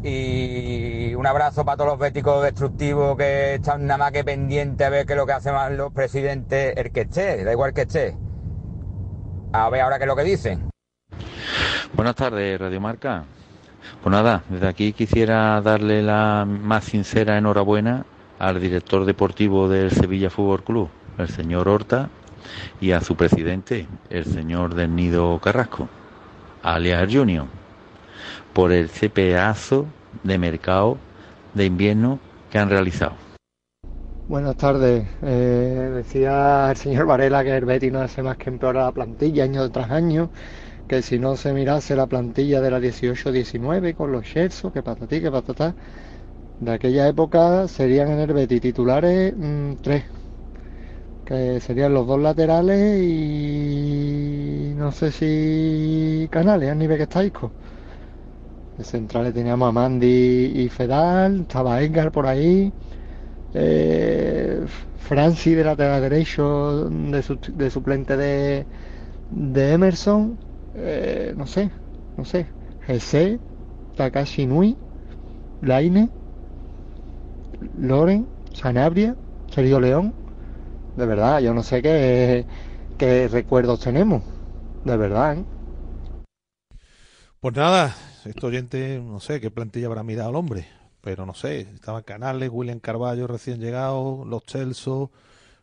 y 0.04 1.16
un 1.16 1.26
abrazo 1.26 1.64
para 1.66 1.78
todos 1.78 1.92
los 1.92 2.00
béticos 2.00 2.44
destructivos 2.44 3.18
que 3.18 3.56
están 3.56 3.88
nada 3.88 3.98
más 3.98 4.12
que 4.12 4.24
pendientes 4.24 4.86
a 4.86 4.90
ver 4.90 5.06
qué 5.06 5.14
es 5.14 5.18
lo 5.18 5.26
que 5.26 5.34
hacen 5.34 5.78
los 5.78 5.94
presidentes, 5.94 6.74
el 6.76 6.92
que 6.92 7.02
esté, 7.02 7.44
da 7.46 7.52
igual 7.54 7.74
que 7.74 7.82
esté. 7.82 8.18
A 9.54 9.70
ver 9.70 9.82
ahora 9.82 9.98
qué 9.98 10.04
es 10.04 10.08
lo 10.08 10.16
que 10.16 10.24
dicen. 10.24 10.70
Buenas 11.94 12.16
tardes, 12.16 12.60
Radio 12.60 12.82
Marca. 12.82 13.24
Pues 14.04 14.12
nada, 14.12 14.44
desde 14.50 14.68
aquí 14.68 14.92
quisiera 14.92 15.62
darle 15.62 16.04
la 16.04 16.46
más 16.46 16.84
sincera 16.84 17.38
enhorabuena 17.38 18.06
al 18.40 18.60
director 18.60 19.06
deportivo 19.06 19.68
del 19.70 19.92
Sevilla 19.92 20.30
Fútbol 20.30 20.64
Club, 20.64 20.90
el 21.18 21.30
señor 21.30 21.68
Horta, 21.68 22.10
y 22.80 22.92
a 22.92 23.02
su 23.02 23.16
presidente, 23.16 23.88
el 24.10 24.26
señor 24.26 24.76
del 24.76 24.96
Nido 24.96 25.40
Carrasco, 25.40 25.90
alias 26.64 27.08
Junior, 27.12 27.46
por 28.54 28.72
el 28.72 28.90
CPAzo 28.90 29.86
de 30.24 30.38
mercado 30.38 30.98
de 31.54 31.66
invierno 31.66 32.20
que 32.52 32.60
han 32.60 32.70
realizado. 32.70 33.14
Buenas 34.28 34.58
tardes. 34.58 35.08
Eh, 35.22 35.92
decía 35.96 36.70
el 36.70 36.76
señor 36.76 37.06
Varela 37.06 37.44
que 37.44 37.56
el 37.56 37.64
Betis 37.64 37.94
no 37.94 38.02
hace 38.02 38.22
más 38.22 38.38
que 38.38 38.50
empeorar 38.50 38.86
la 38.86 38.92
plantilla 38.92 39.46
año 39.46 39.70
tras 39.72 39.90
año, 39.90 40.30
que 40.88 41.02
si 41.02 41.18
no 41.18 41.38
se 41.38 41.54
mirase 41.54 41.96
la 41.96 42.08
plantilla 42.08 42.60
de 42.60 42.72
la 42.72 42.80
18-19 42.80 43.96
con 43.96 44.12
los 44.12 44.26
Chelsea, 44.26 44.70
que 44.72 44.84
patatí, 44.84 45.22
que 45.22 45.32
patatá, 45.32 45.76
de 46.60 46.72
aquella 46.72 47.08
época 47.08 47.68
serían 47.68 48.10
en 48.12 48.20
el 48.20 48.48
titulares 48.48 49.34
mm, 49.36 49.74
tres. 49.82 50.04
que 51.26 51.60
serían 51.60 51.94
los 51.94 52.08
dos 52.08 52.20
laterales 52.22 53.02
y 53.04 54.74
no 54.76 54.92
sé 54.92 55.12
si 55.12 56.28
Canales 56.32 56.72
a 56.72 56.76
nivel 56.76 56.98
que 56.98 57.04
está 57.04 57.24
Isco. 57.24 57.52
De 58.78 58.84
centrales 58.84 59.34
teníamos 59.34 59.70
a 59.70 59.72
Mandy 59.72 60.52
y 60.56 60.70
Fedal, 60.70 61.42
estaba 61.42 61.82
Edgar 61.82 62.12
por 62.12 62.28
ahí, 62.28 62.72
eh, 63.54 64.66
Francis 64.98 65.58
de 65.58 65.64
lateral 65.64 66.02
derecho 66.02 66.90
de 66.90 67.70
suplente 67.72 68.16
de, 68.18 68.66
de 69.32 69.74
Emerson, 69.74 70.38
eh, 70.76 71.34
no 71.36 71.48
sé, 71.48 71.72
no 72.18 72.26
sé, 72.26 72.48
Jesse, 72.86 73.40
Takashi 73.96 74.46
Nui, 74.46 74.78
Laine, 75.62 76.10
Loren, 77.78 78.28
Sanabria, 78.54 79.16
Sergio 79.50 79.80
León. 79.80 80.14
De 80.96 81.06
verdad, 81.06 81.40
yo 81.40 81.54
no 81.54 81.64
sé 81.64 81.82
qué, 81.82 82.46
qué 82.98 83.28
recuerdos 83.28 83.80
tenemos. 83.80 84.24
De 84.84 84.98
verdad, 84.98 85.38
¿eh? 85.38 85.46
Pues 87.40 87.56
nada, 87.56 87.96
este 88.26 88.46
oyente, 88.46 89.00
no 89.00 89.20
sé 89.20 89.40
qué 89.40 89.52
plantilla 89.52 89.88
habrá 89.88 90.04
mirado 90.04 90.32
el 90.32 90.36
hombre, 90.36 90.68
pero 91.02 91.26
no 91.26 91.34
sé, 91.34 91.62
estaban 91.62 92.04
Canales, 92.04 92.50
William 92.52 92.80
Carballo 92.80 93.28
recién 93.28 93.60
llegado, 93.60 94.26
Los 94.26 94.44
Celso, 94.46 95.12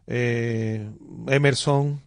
eh, 0.07 0.89
Emerson, 1.27 2.01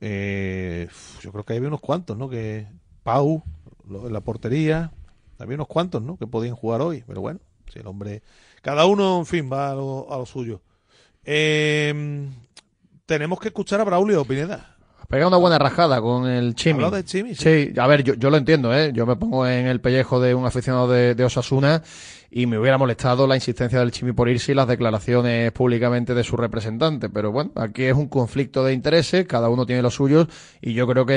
eh, 0.00 0.88
yo 1.20 1.32
creo 1.32 1.44
que 1.44 1.54
había 1.54 1.68
unos 1.68 1.80
cuantos, 1.80 2.16
¿no? 2.16 2.28
Que 2.28 2.66
Pau, 3.02 3.42
la 3.88 4.20
portería, 4.20 4.92
había 5.38 5.56
unos 5.56 5.68
cuantos, 5.68 6.02
¿no? 6.02 6.16
Que 6.16 6.26
podían 6.26 6.56
jugar 6.56 6.80
hoy, 6.80 7.04
pero 7.06 7.20
bueno, 7.20 7.40
si 7.72 7.78
el 7.78 7.86
hombre, 7.86 8.22
cada 8.66 8.84
uno, 8.86 9.18
en 9.18 9.26
fin, 9.26 9.48
va 9.48 9.70
a 9.70 9.74
lo, 9.76 10.12
a 10.12 10.18
lo 10.18 10.26
suyo. 10.26 10.60
Eh, 11.24 12.28
tenemos 13.06 13.38
que 13.38 13.46
escuchar 13.46 13.80
a 13.80 13.84
Braulio 13.84 14.24
Pineda. 14.24 14.74
Pega 15.08 15.28
una 15.28 15.36
buena 15.36 15.56
rajada 15.56 16.00
con 16.00 16.26
el 16.28 16.56
Chimi. 16.56 16.82
De 16.90 17.04
Chimi, 17.04 17.36
sí. 17.36 17.72
a 17.78 17.86
ver, 17.86 18.02
yo, 18.02 18.14
yo 18.14 18.28
lo 18.28 18.36
entiendo, 18.36 18.74
¿eh? 18.74 18.90
Yo 18.92 19.06
me 19.06 19.14
pongo 19.14 19.46
en 19.46 19.68
el 19.68 19.80
pellejo 19.80 20.18
de 20.18 20.34
un 20.34 20.46
aficionado 20.46 20.88
de, 20.88 21.14
de 21.14 21.24
Osasuna 21.24 21.84
y 22.28 22.46
me 22.46 22.58
hubiera 22.58 22.76
molestado 22.76 23.28
la 23.28 23.36
insistencia 23.36 23.78
del 23.78 23.92
Chimi 23.92 24.10
por 24.10 24.28
irse 24.28 24.50
y 24.50 24.56
las 24.56 24.66
declaraciones 24.66 25.52
públicamente 25.52 26.12
de 26.12 26.24
su 26.24 26.36
representante. 26.36 27.08
Pero 27.08 27.30
bueno, 27.30 27.52
aquí 27.54 27.84
es 27.84 27.94
un 27.94 28.08
conflicto 28.08 28.64
de 28.64 28.72
intereses, 28.72 29.28
cada 29.28 29.48
uno 29.48 29.64
tiene 29.64 29.80
los 29.80 29.94
suyos 29.94 30.26
y 30.60 30.74
yo 30.74 30.88
creo 30.88 31.06
que 31.06 31.14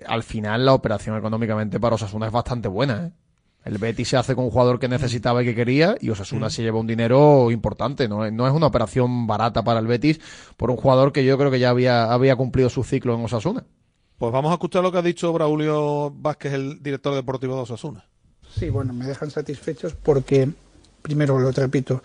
eh, 0.00 0.04
al 0.08 0.24
final 0.24 0.66
la 0.66 0.74
operación 0.74 1.16
económicamente 1.16 1.78
para 1.78 1.94
Osasuna 1.94 2.26
es 2.26 2.32
bastante 2.32 2.66
buena, 2.66 3.06
¿eh? 3.06 3.29
El 3.64 3.76
Betis 3.78 4.08
se 4.08 4.16
hace 4.16 4.34
con 4.34 4.44
un 4.44 4.50
jugador 4.50 4.78
que 4.78 4.88
necesitaba 4.88 5.42
y 5.42 5.46
que 5.46 5.54
quería 5.54 5.96
y 6.00 6.08
Osasuna 6.10 6.46
Mm. 6.46 6.50
se 6.50 6.62
lleva 6.62 6.78
un 6.80 6.86
dinero 6.86 7.50
importante. 7.50 8.08
¿no? 8.08 8.24
es- 8.24 8.32
no 8.32 8.46
es 8.46 8.52
una 8.54 8.66
operación 8.66 9.26
barata 9.26 9.62
para 9.62 9.80
el 9.80 9.86
Betis 9.86 10.20
por 10.56 10.70
un 10.70 10.76
jugador 10.76 11.12
que 11.12 11.24
yo 11.24 11.36
creo 11.36 11.50
que 11.50 11.58
ya 11.58 11.70
había, 11.70 12.10
había 12.12 12.36
cumplido 12.36 12.70
su 12.70 12.82
ciclo 12.84 13.14
en 13.14 13.24
Osasuna. 13.24 13.64
Pues 14.18 14.32
vamos 14.32 14.50
a 14.50 14.54
escuchar 14.54 14.82
lo 14.82 14.90
que 14.92 14.98
ha 14.98 15.02
dicho 15.02 15.32
Braulio 15.32 16.10
Vázquez, 16.10 16.52
el 16.52 16.82
director 16.82 17.14
deportivo 17.14 17.56
de 17.56 17.62
Osasuna. 17.62 18.04
Sí, 18.54 18.68
bueno, 18.70 18.92
me 18.92 19.06
dejan 19.06 19.30
satisfechos 19.30 19.94
porque, 19.94 20.48
primero 21.02 21.38
lo 21.38 21.50
repito, 21.52 22.02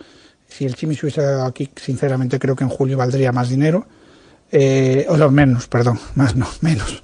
si 0.48 0.64
el 0.64 0.76
Chimi 0.76 0.94
se 0.94 1.06
hubiese 1.06 1.22
dado 1.22 1.44
aquí, 1.44 1.68
sinceramente 1.76 2.38
creo 2.38 2.54
que 2.54 2.64
en 2.64 2.70
julio 2.70 2.96
valdría 2.96 3.32
más 3.32 3.48
dinero, 3.48 3.86
eh, 4.52 5.04
o 5.08 5.16
no, 5.16 5.30
menos, 5.30 5.66
perdón, 5.68 5.98
más 6.14 6.36
no, 6.36 6.46
menos, 6.60 7.02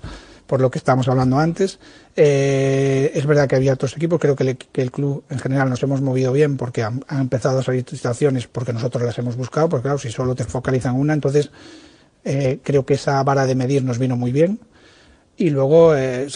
por 0.52 0.60
lo 0.60 0.70
que 0.70 0.76
estábamos 0.76 1.08
hablando 1.08 1.38
antes. 1.38 1.78
Eh, 2.14 3.10
es 3.14 3.24
verdad 3.24 3.48
que 3.48 3.56
había 3.56 3.72
otros 3.72 3.96
equipos, 3.96 4.20
creo 4.20 4.36
que 4.36 4.42
el, 4.50 4.58
que 4.58 4.82
el 4.82 4.90
club 4.92 5.24
en 5.30 5.38
general 5.38 5.70
nos 5.70 5.82
hemos 5.82 6.02
movido 6.02 6.30
bien 6.30 6.58
porque 6.58 6.82
han, 6.82 7.02
han 7.08 7.22
empezado 7.22 7.60
a 7.60 7.62
salir 7.62 7.86
situaciones 7.88 8.48
porque 8.48 8.74
nosotros 8.74 9.02
las 9.02 9.16
hemos 9.16 9.34
buscado, 9.34 9.70
porque 9.70 9.84
claro, 9.84 9.96
si 9.96 10.10
solo 10.10 10.34
te 10.34 10.44
focalizan 10.44 10.94
una, 10.94 11.14
entonces 11.14 11.50
eh, 12.22 12.58
creo 12.62 12.84
que 12.84 12.92
esa 12.92 13.22
vara 13.22 13.46
de 13.46 13.54
medir 13.54 13.82
nos 13.82 13.98
vino 13.98 14.14
muy 14.14 14.30
bien. 14.30 14.60
Y 15.38 15.48
luego, 15.48 15.96
eh, 15.96 16.28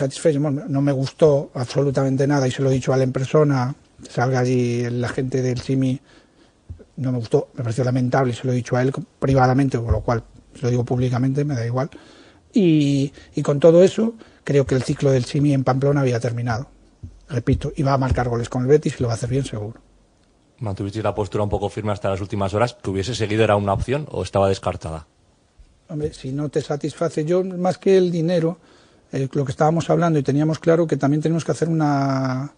no 0.67 0.81
me 0.81 0.93
gustó 0.93 1.51
absolutamente 1.53 2.27
nada 2.27 2.49
y 2.49 2.51
se 2.51 2.63
lo 2.63 2.71
he 2.71 2.73
dicho 2.73 2.95
a 2.95 2.97
él 2.97 3.03
en 3.03 3.13
persona, 3.13 3.75
salga 4.09 4.39
allí 4.39 4.89
la 4.89 5.11
gente 5.11 5.43
del 5.43 5.61
Simi, 5.61 6.01
no 6.97 7.13
me 7.13 7.19
gustó, 7.19 7.51
me 7.53 7.65
pareció 7.65 7.85
lamentable 7.85 8.33
y 8.33 8.35
se 8.35 8.47
lo 8.47 8.55
he 8.55 8.57
dicho 8.57 8.77
a 8.77 8.83
él 8.83 8.95
privadamente, 9.19 9.77
con 9.77 9.93
lo 9.93 10.01
cual 10.01 10.25
se 10.55 10.63
lo 10.63 10.71
digo 10.71 10.85
públicamente, 10.87 11.45
me 11.45 11.55
da 11.55 11.67
igual. 11.67 11.91
Y, 12.57 13.13
y 13.35 13.43
con 13.43 13.61
todo 13.61 13.83
eso, 13.83 14.15
creo 14.43 14.65
que 14.65 14.75
el 14.75 14.83
ciclo 14.83 15.11
del 15.11 15.27
Simi 15.27 15.53
en 15.53 15.63
Pamplona 15.63 16.01
había 16.01 16.19
terminado. 16.21 16.69
Repito, 17.29 17.71
iba 17.77 17.93
a 17.93 17.99
marcar 17.99 18.31
goles 18.31 18.49
con 18.49 18.63
el 18.63 18.69
Betis 18.69 18.95
y 18.99 19.03
lo 19.03 19.09
va 19.09 19.13
a 19.13 19.17
hacer 19.17 19.29
bien 19.29 19.45
seguro. 19.45 19.79
Mantuviste 20.61 21.03
la 21.03 21.15
postura 21.15 21.45
un 21.45 21.51
poco 21.51 21.69
firme 21.69 21.93
hasta 21.93 22.09
las 22.09 22.23
últimas 22.23 22.55
horas. 22.55 22.75
¿Que 22.83 22.89
hubiese 22.89 23.15
seguido 23.15 23.45
era 23.45 23.57
una 23.57 23.75
opción 23.75 24.07
o 24.11 24.23
estaba 24.23 24.49
descartada? 24.49 25.07
Hombre, 25.89 26.15
si 26.15 26.33
no 26.33 26.49
te 26.49 26.63
satisface, 26.63 27.27
yo 27.27 27.45
más 27.45 27.77
que 27.77 27.99
el 27.99 28.11
dinero, 28.11 28.57
eh, 29.13 29.29
lo 29.31 29.45
que 29.45 29.53
estábamos 29.53 29.91
hablando 29.91 30.19
y 30.19 30.23
teníamos 30.23 30.59
claro 30.59 30.87
que 30.87 30.97
también 30.97 31.21
tenemos 31.21 31.45
que 31.45 31.53
hacer 31.53 31.69
una, 31.69 32.55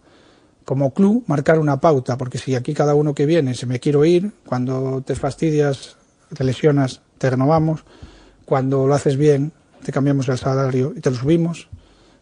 como 0.63 0.93
club, 0.93 1.25
marcar 1.27 1.59
una 1.59 1.81
pauta, 1.81 2.17
porque 2.17 2.37
si 2.37 2.55
aquí 2.55 2.73
cada 2.73 2.95
uno 2.95 3.13
que 3.13 3.25
viene 3.25 3.53
se 3.53 3.65
me 3.65 3.81
quiero 3.81 4.05
ir, 4.05 4.31
cuando 4.45 5.03
te 5.05 5.15
fastidias, 5.15 5.97
te 6.33 6.45
lesionas, 6.45 7.01
te 7.17 7.29
renovamos, 7.29 7.83
cuando 8.45 8.87
lo 8.87 8.95
haces 8.95 9.17
bien, 9.17 9.51
te 9.83 9.91
cambiamos 9.91 10.27
el 10.29 10.37
salario 10.37 10.93
y 10.95 10.99
te 11.01 11.09
lo 11.11 11.15
subimos. 11.17 11.67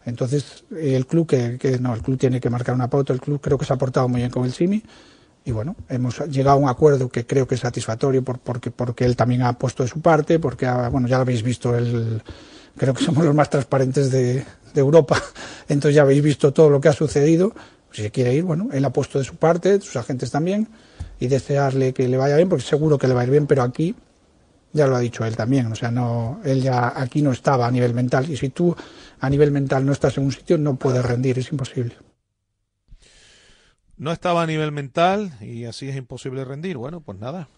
Entonces, 0.04 0.64
el 0.76 1.06
club 1.06 1.26
que, 1.26 1.58
que 1.58 1.78
no, 1.78 1.94
el 1.94 2.02
club 2.02 2.18
tiene 2.18 2.40
que 2.40 2.48
marcar 2.50 2.74
una 2.74 2.88
pauta, 2.88 3.12
el 3.12 3.20
club 3.20 3.40
creo 3.40 3.58
que 3.58 3.66
se 3.66 3.72
ha 3.72 3.76
portado 3.76 4.08
muy 4.08 4.20
bien 4.20 4.30
con 4.30 4.44
el 4.44 4.52
Simi. 4.52 4.82
Y 5.44 5.52
bueno, 5.52 5.76
hemos 5.88 6.18
llegado 6.28 6.56
a 6.58 6.60
un 6.60 6.68
acuerdo 6.68 7.08
que 7.08 7.26
creo 7.26 7.46
que 7.46 7.54
es 7.54 7.60
satisfactorio 7.62 8.22
por, 8.22 8.38
porque, 8.38 8.70
porque 8.70 9.04
él 9.04 9.16
también 9.16 9.42
ha 9.42 9.54
puesto 9.58 9.82
de 9.82 9.88
su 9.88 10.00
parte, 10.00 10.38
porque 10.38 10.66
ha- 10.66 10.88
bueno, 10.88 11.08
ya 11.08 11.16
lo 11.16 11.22
habéis 11.22 11.42
visto, 11.42 11.74
el, 11.76 12.22
creo 12.76 12.92
que 12.94 13.02
somos 13.04 13.24
los 13.24 13.34
más 13.34 13.48
transparentes 13.48 14.10
de, 14.10 14.44
de 14.74 14.80
Europa, 14.80 15.22
entonces 15.68 15.94
ya 15.94 16.02
habéis 16.02 16.22
visto 16.22 16.52
todo 16.52 16.68
lo 16.68 16.80
que 16.80 16.88
ha 16.88 16.92
sucedido, 16.92 17.54
si 17.92 18.02
se 18.02 18.10
quiere 18.10 18.34
ir, 18.34 18.44
bueno, 18.44 18.68
él 18.72 18.84
ha 18.84 18.92
puesto 18.92 19.18
de 19.18 19.24
su 19.24 19.36
parte, 19.36 19.80
sus 19.80 19.96
agentes 19.96 20.30
también, 20.30 20.68
y 21.18 21.28
desearle 21.28 21.94
que 21.94 22.06
le 22.08 22.18
vaya 22.18 22.36
bien, 22.36 22.50
porque 22.50 22.64
seguro 22.64 22.98
que 22.98 23.08
le 23.08 23.14
va 23.14 23.22
a 23.22 23.24
ir 23.24 23.30
bien, 23.30 23.46
pero 23.46 23.62
aquí 23.62 23.94
ya 24.72 24.86
lo 24.86 24.96
ha 24.96 25.00
dicho 25.00 25.24
él 25.24 25.36
también, 25.36 25.70
o 25.72 25.74
sea, 25.74 25.90
no, 25.90 26.40
él 26.44 26.62
ya 26.62 26.92
aquí 26.94 27.22
no 27.22 27.32
estaba 27.32 27.66
a 27.66 27.70
nivel 27.70 27.94
mental, 27.94 28.30
y 28.30 28.36
si 28.36 28.50
tú 28.50 28.74
a 29.20 29.30
nivel 29.30 29.50
mental 29.50 29.84
no 29.84 29.92
estás 29.92 30.18
en 30.18 30.24
un 30.24 30.32
sitio, 30.32 30.58
no 30.58 30.76
puedes 30.76 31.04
rendir, 31.04 31.38
es 31.38 31.50
imposible. 31.50 31.96
No 33.98 34.12
estaba 34.12 34.42
a 34.42 34.46
nivel 34.46 34.70
mental 34.70 35.32
y 35.40 35.64
así 35.64 35.88
es 35.88 35.96
imposible 35.96 36.44
rendir. 36.44 36.76
Bueno, 36.76 37.00
pues 37.00 37.18
nada. 37.18 37.48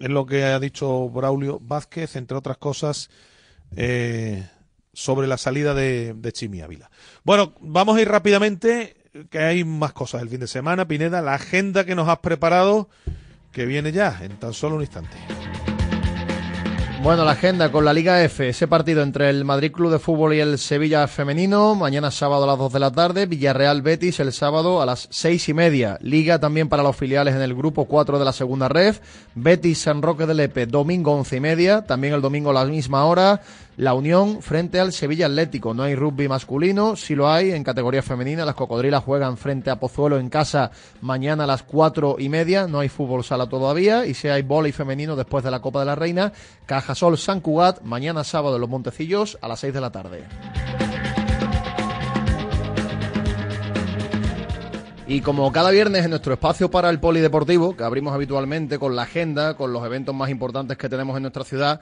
Es 0.00 0.08
lo 0.08 0.26
que 0.26 0.42
ha 0.42 0.58
dicho 0.58 1.08
Braulio 1.08 1.60
Vázquez, 1.60 2.16
entre 2.16 2.36
otras 2.36 2.58
cosas, 2.58 3.10
eh, 3.76 4.44
sobre 4.92 5.28
la 5.28 5.38
salida 5.38 5.72
de, 5.72 6.14
de 6.14 6.32
Chimi 6.32 6.62
Ávila. 6.62 6.90
Bueno, 7.22 7.54
vamos 7.60 7.96
a 7.96 8.02
ir 8.02 8.08
rápidamente, 8.08 8.96
que 9.30 9.38
hay 9.38 9.62
más 9.62 9.92
cosas 9.92 10.22
el 10.22 10.28
fin 10.28 10.40
de 10.40 10.48
semana. 10.48 10.88
Pineda, 10.88 11.22
la 11.22 11.34
agenda 11.34 11.84
que 11.84 11.94
nos 11.94 12.08
has 12.08 12.18
preparado, 12.18 12.88
que 13.52 13.64
viene 13.64 13.92
ya 13.92 14.18
en 14.20 14.36
tan 14.36 14.52
solo 14.52 14.74
un 14.74 14.82
instante. 14.82 15.16
Bueno, 17.04 17.26
la 17.26 17.32
agenda 17.32 17.70
con 17.70 17.84
la 17.84 17.92
Liga 17.92 18.24
F, 18.24 18.48
ese 18.48 18.66
partido 18.66 19.02
entre 19.02 19.28
el 19.28 19.44
Madrid 19.44 19.72
Club 19.72 19.92
de 19.92 19.98
Fútbol 19.98 20.32
y 20.32 20.40
el 20.40 20.56
Sevilla 20.56 21.06
Femenino, 21.06 21.74
mañana 21.74 22.10
sábado 22.10 22.44
a 22.44 22.46
las 22.46 22.56
2 22.56 22.72
de 22.72 22.80
la 22.80 22.92
tarde, 22.92 23.26
Villarreal 23.26 23.82
Betis 23.82 24.20
el 24.20 24.32
sábado 24.32 24.80
a 24.80 24.86
las 24.86 25.06
seis 25.10 25.46
y 25.50 25.52
media, 25.52 25.98
Liga 26.00 26.38
también 26.38 26.70
para 26.70 26.82
los 26.82 26.96
filiales 26.96 27.34
en 27.34 27.42
el 27.42 27.54
grupo 27.54 27.84
4 27.84 28.18
de 28.18 28.24
la 28.24 28.32
segunda 28.32 28.70
red, 28.70 28.96
Betis 29.34 29.82
San 29.82 30.00
Roque 30.00 30.24
de 30.24 30.32
Lepe, 30.32 30.64
domingo 30.64 31.12
once 31.12 31.36
y 31.36 31.40
media, 31.40 31.82
también 31.82 32.14
el 32.14 32.22
domingo 32.22 32.48
a 32.48 32.54
la 32.54 32.64
misma 32.64 33.04
hora, 33.04 33.42
la 33.76 33.94
Unión 33.94 34.40
frente 34.40 34.78
al 34.78 34.92
Sevilla 34.92 35.26
Atlético, 35.26 35.74
no 35.74 35.82
hay 35.82 35.94
rugby 35.94 36.28
masculino, 36.28 36.96
sí 36.96 37.14
lo 37.14 37.28
hay. 37.28 37.50
En 37.50 37.64
categoría 37.64 38.02
femenina, 38.02 38.44
las 38.44 38.54
Cocodrilas 38.54 39.02
juegan 39.02 39.36
frente 39.36 39.70
a 39.70 39.80
Pozuelo 39.80 40.18
en 40.18 40.28
casa 40.28 40.70
mañana 41.00 41.44
a 41.44 41.46
las 41.46 41.62
cuatro 41.62 42.16
y 42.18 42.28
media, 42.28 42.66
no 42.66 42.80
hay 42.80 42.88
fútbol 42.88 43.24
sala 43.24 43.48
todavía, 43.48 44.06
y 44.06 44.14
si 44.14 44.28
hay 44.28 44.42
vóley 44.42 44.72
femenino 44.72 45.16
después 45.16 45.42
de 45.44 45.50
la 45.50 45.60
Copa 45.60 45.80
de 45.80 45.86
la 45.86 45.94
Reina, 45.94 46.32
Cajasol 46.66 47.18
San 47.18 47.40
Cugat, 47.40 47.82
mañana 47.82 48.24
sábado 48.24 48.56
en 48.56 48.60
Los 48.60 48.70
Montecillos 48.70 49.38
a 49.40 49.48
las 49.48 49.60
6 49.60 49.74
de 49.74 49.80
la 49.80 49.90
tarde. 49.90 50.24
Y 55.06 55.20
como 55.20 55.52
cada 55.52 55.70
viernes 55.70 56.04
en 56.04 56.10
nuestro 56.10 56.32
espacio 56.32 56.70
para 56.70 56.88
el 56.88 56.98
polideportivo, 56.98 57.76
que 57.76 57.84
abrimos 57.84 58.14
habitualmente 58.14 58.78
con 58.78 58.96
la 58.96 59.02
agenda, 59.02 59.54
con 59.54 59.70
los 59.70 59.84
eventos 59.84 60.14
más 60.14 60.30
importantes 60.30 60.78
que 60.78 60.88
tenemos 60.88 61.14
en 61.16 61.22
nuestra 61.22 61.44
ciudad, 61.44 61.80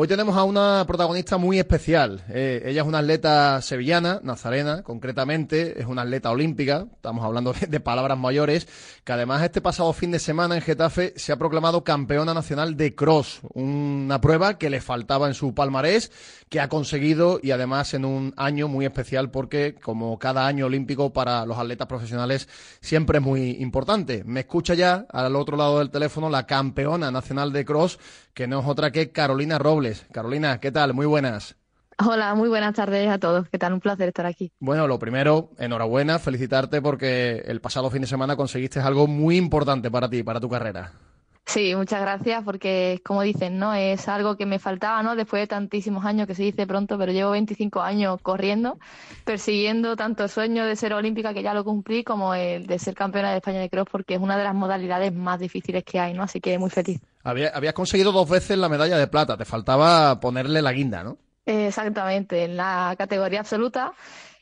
hoy 0.00 0.06
tenemos 0.06 0.36
a 0.36 0.44
una 0.44 0.84
protagonista 0.86 1.38
muy 1.38 1.58
especial. 1.58 2.22
Eh, 2.28 2.62
ella 2.66 2.82
es 2.82 2.86
una 2.86 2.98
atleta 2.98 3.60
sevillana, 3.60 4.20
nazarena, 4.22 4.84
concretamente, 4.84 5.80
es 5.80 5.86
una 5.86 6.02
atleta 6.02 6.30
olímpica, 6.30 6.86
estamos 6.94 7.24
hablando 7.24 7.52
de, 7.60 7.66
de 7.66 7.80
palabras 7.80 8.16
mayores, 8.16 8.68
que 9.02 9.12
además 9.12 9.42
este 9.42 9.60
pasado 9.60 9.92
fin 9.92 10.12
de 10.12 10.20
semana 10.20 10.54
en 10.54 10.62
Getafe 10.62 11.14
se 11.16 11.32
ha 11.32 11.36
proclamado 11.36 11.82
campeona 11.82 12.32
nacional 12.32 12.76
de 12.76 12.94
cross, 12.94 13.40
una 13.54 14.20
prueba 14.20 14.56
que 14.56 14.70
le 14.70 14.80
faltaba 14.80 15.26
en 15.26 15.34
su 15.34 15.52
palmarés, 15.52 16.12
que 16.48 16.60
ha 16.60 16.68
conseguido 16.68 17.40
y 17.42 17.50
además 17.50 17.92
en 17.92 18.04
un 18.04 18.34
año 18.36 18.68
muy 18.68 18.84
especial 18.84 19.32
porque 19.32 19.74
como 19.74 20.16
cada 20.18 20.46
año 20.46 20.66
olímpico 20.66 21.12
para 21.12 21.44
los 21.44 21.58
atletas 21.58 21.88
profesionales 21.88 22.48
siempre 22.80 23.18
es 23.18 23.24
muy 23.24 23.56
importante. 23.60 24.22
Me 24.24 24.40
escucha 24.40 24.74
ya 24.74 25.06
al 25.10 25.34
otro 25.34 25.56
lado 25.56 25.80
del 25.80 25.90
teléfono 25.90 26.30
la 26.30 26.46
campeona 26.46 27.10
nacional 27.10 27.52
de 27.52 27.64
cross 27.64 27.98
que 28.38 28.46
no 28.46 28.60
es 28.60 28.66
otra 28.68 28.92
que 28.92 29.10
Carolina 29.10 29.58
Robles. 29.58 30.06
Carolina, 30.12 30.60
¿qué 30.60 30.70
tal? 30.70 30.94
Muy 30.94 31.06
buenas. 31.06 31.56
Hola, 31.98 32.36
muy 32.36 32.48
buenas 32.48 32.72
tardes 32.72 33.08
a 33.08 33.18
todos. 33.18 33.48
¿Qué 33.48 33.58
tal? 33.58 33.72
Un 33.72 33.80
placer 33.80 34.06
estar 34.06 34.26
aquí. 34.26 34.52
Bueno, 34.60 34.86
lo 34.86 35.00
primero, 35.00 35.50
enhorabuena, 35.58 36.20
felicitarte 36.20 36.80
porque 36.80 37.42
el 37.46 37.60
pasado 37.60 37.90
fin 37.90 38.02
de 38.02 38.06
semana 38.06 38.36
conseguiste 38.36 38.78
algo 38.78 39.08
muy 39.08 39.36
importante 39.36 39.90
para 39.90 40.08
ti, 40.08 40.22
para 40.22 40.38
tu 40.38 40.48
carrera. 40.48 40.92
Sí, 41.48 41.74
muchas 41.74 42.02
gracias 42.02 42.44
porque, 42.44 43.00
como 43.02 43.22
dicen, 43.22 43.58
¿no? 43.58 43.72
Es 43.72 44.06
algo 44.06 44.36
que 44.36 44.44
me 44.44 44.58
faltaba, 44.58 45.02
¿no? 45.02 45.16
Después 45.16 45.40
de 45.40 45.46
tantísimos 45.46 46.04
años, 46.04 46.26
que 46.26 46.34
se 46.34 46.42
dice 46.42 46.66
pronto, 46.66 46.98
pero 46.98 47.10
llevo 47.10 47.30
25 47.30 47.80
años 47.80 48.20
corriendo, 48.20 48.78
persiguiendo 49.24 49.96
tanto 49.96 50.24
el 50.24 50.28
sueño 50.28 50.66
de 50.66 50.76
ser 50.76 50.92
olímpica, 50.92 51.32
que 51.32 51.42
ya 51.42 51.54
lo 51.54 51.64
cumplí, 51.64 52.04
como 52.04 52.34
el 52.34 52.66
de 52.66 52.78
ser 52.78 52.94
campeona 52.94 53.30
de 53.30 53.38
España 53.38 53.60
de 53.60 53.70
cross, 53.70 53.88
porque 53.90 54.16
es 54.16 54.20
una 54.20 54.36
de 54.36 54.44
las 54.44 54.54
modalidades 54.54 55.14
más 55.14 55.40
difíciles 55.40 55.84
que 55.84 55.98
hay, 55.98 56.12
¿no? 56.12 56.22
Así 56.22 56.38
que 56.38 56.58
muy 56.58 56.68
feliz. 56.68 57.00
habías 57.24 57.72
conseguido 57.72 58.12
dos 58.12 58.28
veces 58.28 58.58
la 58.58 58.68
medalla 58.68 58.98
de 58.98 59.06
plata, 59.06 59.38
te 59.38 59.46
faltaba 59.46 60.20
ponerle 60.20 60.60
la 60.60 60.72
guinda, 60.72 61.02
¿no? 61.02 61.16
exactamente, 61.46 62.44
en 62.44 62.58
la 62.58 62.94
categoría 62.98 63.40
absoluta. 63.40 63.94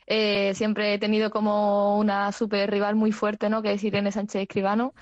Eh, 0.09 0.53
siempre 0.55 0.93
he 0.93 0.99
tenido 0.99 1.29
como 1.29 1.97
una 1.97 2.31
super 2.31 2.69
rival 2.71 2.95
muy 2.95 3.11
fuerte, 3.13 3.49
¿no? 3.49 3.61
Que 3.61 3.73
es 3.73 3.83
Irene 3.83 4.11
Sánchez 4.11 4.41
Escribano. 4.41 4.93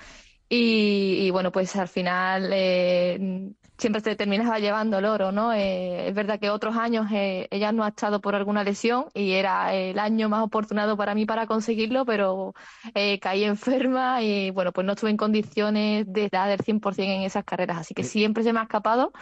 Y, 0.48 1.30
bueno, 1.32 1.50
pues 1.50 1.74
al 1.76 1.88
final 1.88 2.50
eh, 2.52 3.50
siempre 3.78 4.00
te 4.00 4.16
terminaba 4.16 4.58
llevando 4.58 4.98
el 4.98 5.04
oro, 5.04 5.32
¿no? 5.32 5.52
Eh, 5.52 6.08
es 6.08 6.14
verdad 6.14 6.38
que 6.40 6.50
otros 6.50 6.76
años 6.76 7.06
eh, 7.12 7.48
ella 7.50 7.72
no 7.72 7.84
ha 7.84 7.88
estado 7.88 8.20
por 8.20 8.34
alguna 8.34 8.64
lesión 8.64 9.06
y 9.14 9.32
era 9.32 9.74
el 9.74 9.98
año 9.98 10.28
más 10.28 10.42
oportunado 10.44 10.96
para 10.96 11.14
mí 11.14 11.26
para 11.26 11.46
conseguirlo, 11.46 12.04
pero 12.04 12.54
eh, 12.94 13.18
caí 13.20 13.44
enferma 13.44 14.22
y 14.22 14.50
bueno, 14.50 14.72
pues 14.72 14.86
no 14.86 14.92
estuve 14.92 15.10
en 15.10 15.16
condiciones 15.16 16.10
de 16.12 16.28
dar 16.30 16.50
el 16.50 16.60
100% 16.60 17.16
en 17.16 17.22
esas 17.22 17.44
carreras, 17.44 17.78
así 17.78 17.94
que 17.94 18.04
siempre 18.04 18.42
se 18.42 18.52
me 18.52 18.60
ha 18.60 18.64
escapado. 18.64 19.12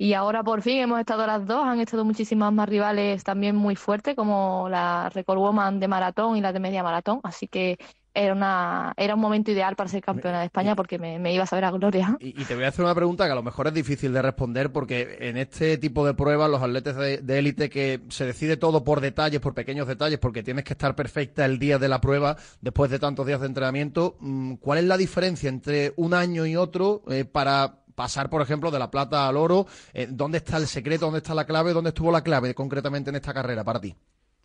Y 0.00 0.12
ahora 0.12 0.44
por 0.44 0.62
fin 0.62 0.78
hemos 0.78 1.00
estado 1.00 1.26
las 1.26 1.44
dos, 1.44 1.66
han 1.66 1.80
estado 1.80 2.04
muchísimas 2.04 2.52
más 2.52 2.68
rivales 2.68 3.24
también 3.24 3.56
muy 3.56 3.74
fuertes, 3.74 4.14
como 4.14 4.68
la 4.70 5.10
Record 5.10 5.38
Woman 5.38 5.80
de 5.80 5.88
maratón 5.88 6.36
y 6.36 6.40
la 6.40 6.52
de 6.52 6.60
media 6.60 6.84
maratón, 6.84 7.20
así 7.24 7.48
que 7.48 7.78
era, 8.18 8.34
una, 8.34 8.92
era 8.96 9.14
un 9.14 9.20
momento 9.20 9.50
ideal 9.50 9.76
para 9.76 9.88
ser 9.88 10.02
campeona 10.02 10.40
de 10.40 10.46
España 10.46 10.74
porque 10.74 10.98
me, 10.98 11.32
iba 11.32 11.44
a 11.44 11.46
saber 11.46 11.64
a 11.64 11.70
gloria. 11.70 12.16
Y, 12.20 12.32
te 12.44 12.54
voy 12.54 12.64
a 12.64 12.68
hacer 12.68 12.84
una 12.84 12.94
pregunta 12.94 13.26
que 13.26 13.32
a 13.32 13.34
lo 13.34 13.42
mejor 13.42 13.68
es 13.68 13.74
difícil 13.74 14.12
de 14.12 14.22
responder 14.22 14.72
porque 14.72 15.18
en 15.20 15.36
este 15.36 15.78
tipo 15.78 16.06
de 16.06 16.14
pruebas 16.14 16.50
los 16.50 16.62
atletas 16.62 16.96
de 16.96 17.38
élite 17.38 17.68
que 17.70 18.00
se 18.08 18.26
decide 18.26 18.56
todo 18.56 18.84
por 18.84 19.00
detalles, 19.00 19.40
por 19.40 19.54
pequeños 19.54 19.86
detalles, 19.86 20.18
porque 20.18 20.42
tienes 20.42 20.64
que 20.64 20.74
estar 20.74 20.94
perfecta 20.94 21.44
el 21.44 21.58
día 21.58 21.78
de 21.78 21.88
la 21.88 22.00
prueba 22.00 22.36
después 22.60 22.90
de 22.90 22.98
tantos 22.98 23.26
días 23.26 23.40
de 23.40 23.46
entrenamiento, 23.46 24.16
mm, 24.20 24.54
¿cuál 24.54 24.78
es 24.78 24.84
la 24.84 24.96
diferencia 24.96 25.48
entre 25.48 25.92
un 25.96 26.14
año 26.14 26.46
y 26.46 26.56
otro 26.56 27.02
eh, 27.08 27.24
para 27.24 27.84
pasar, 27.94 28.30
por 28.30 28.42
ejemplo, 28.42 28.70
de 28.70 28.78
la 28.78 28.90
plata 28.90 29.28
al 29.28 29.36
oro? 29.36 29.66
Eh, 29.92 30.08
¿Dónde 30.10 30.38
está 30.38 30.56
el 30.56 30.66
secreto? 30.66 31.06
¿Dónde 31.06 31.18
está 31.18 31.34
la 31.34 31.46
clave? 31.46 31.72
¿Dónde 31.72 31.90
estuvo 31.90 32.12
la 32.12 32.22
clave 32.22 32.54
concretamente 32.54 33.10
en 33.10 33.16
esta 33.16 33.34
carrera 33.34 33.64
para 33.64 33.80
ti? 33.80 33.94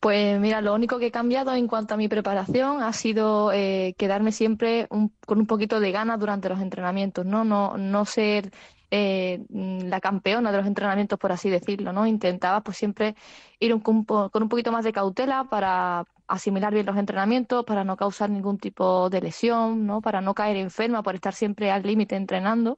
Pues 0.04 0.38
mira, 0.38 0.60
lo 0.60 0.74
único 0.76 1.00
que 1.00 1.06
he 1.08 1.12
cambiado 1.12 1.54
en 1.56 1.66
cuanto 1.66 1.94
a 1.94 1.98
mi 1.98 2.10
preparación 2.10 2.84
ha 2.84 2.92
sido 2.92 3.54
eh, 3.54 3.96
quedarme 3.98 4.34
siempre 4.34 4.86
con 4.90 5.40
un 5.40 5.48
poquito 5.48 5.80
de 5.80 5.94
ganas 5.94 6.20
durante 6.20 6.50
los 6.50 6.60
entrenamientos, 6.60 7.26
¿no? 7.26 7.46
No, 7.46 7.78
no 7.78 8.04
ser 8.04 8.52
eh, 8.92 9.40
la 9.50 10.02
campeona 10.02 10.52
de 10.52 10.58
los 10.58 10.68
entrenamientos, 10.68 11.18
por 11.18 11.32
así 11.32 11.50
decirlo, 11.50 11.94
¿no? 11.94 12.06
Intentaba 12.06 12.60
pues 12.62 12.76
siempre 12.76 13.16
ir 13.60 13.82
con 13.82 14.06
un 14.44 14.50
poquito 14.50 14.74
más 14.74 14.84
de 14.84 14.92
cautela 14.92 15.46
para 15.46 16.04
asimilar 16.28 16.74
bien 16.74 16.86
los 16.86 16.98
entrenamientos, 16.98 17.64
para 17.64 17.86
no 17.86 17.96
causar 17.96 18.30
ningún 18.30 18.58
tipo 18.58 19.10
de 19.10 19.22
lesión, 19.22 19.86
¿no? 19.88 20.02
Para 20.02 20.20
no 20.20 20.34
caer 20.34 20.58
enferma 20.58 21.02
por 21.02 21.16
estar 21.16 21.34
siempre 21.34 21.72
al 21.72 21.84
límite 21.84 22.18
entrenando. 22.18 22.78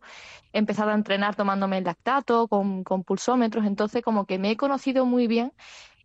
He 0.53 0.59
empezado 0.59 0.91
a 0.91 0.93
entrenar 0.93 1.35
tomándome 1.35 1.79
el 1.79 1.85
lactato, 1.85 2.47
con, 2.47 2.83
con 2.83 3.03
pulsómetros, 3.03 3.65
entonces 3.65 4.03
como 4.03 4.25
que 4.27 4.37
me 4.37 4.51
he 4.51 4.57
conocido 4.57 5.07
muy 5.07 5.25
bien 5.25 5.53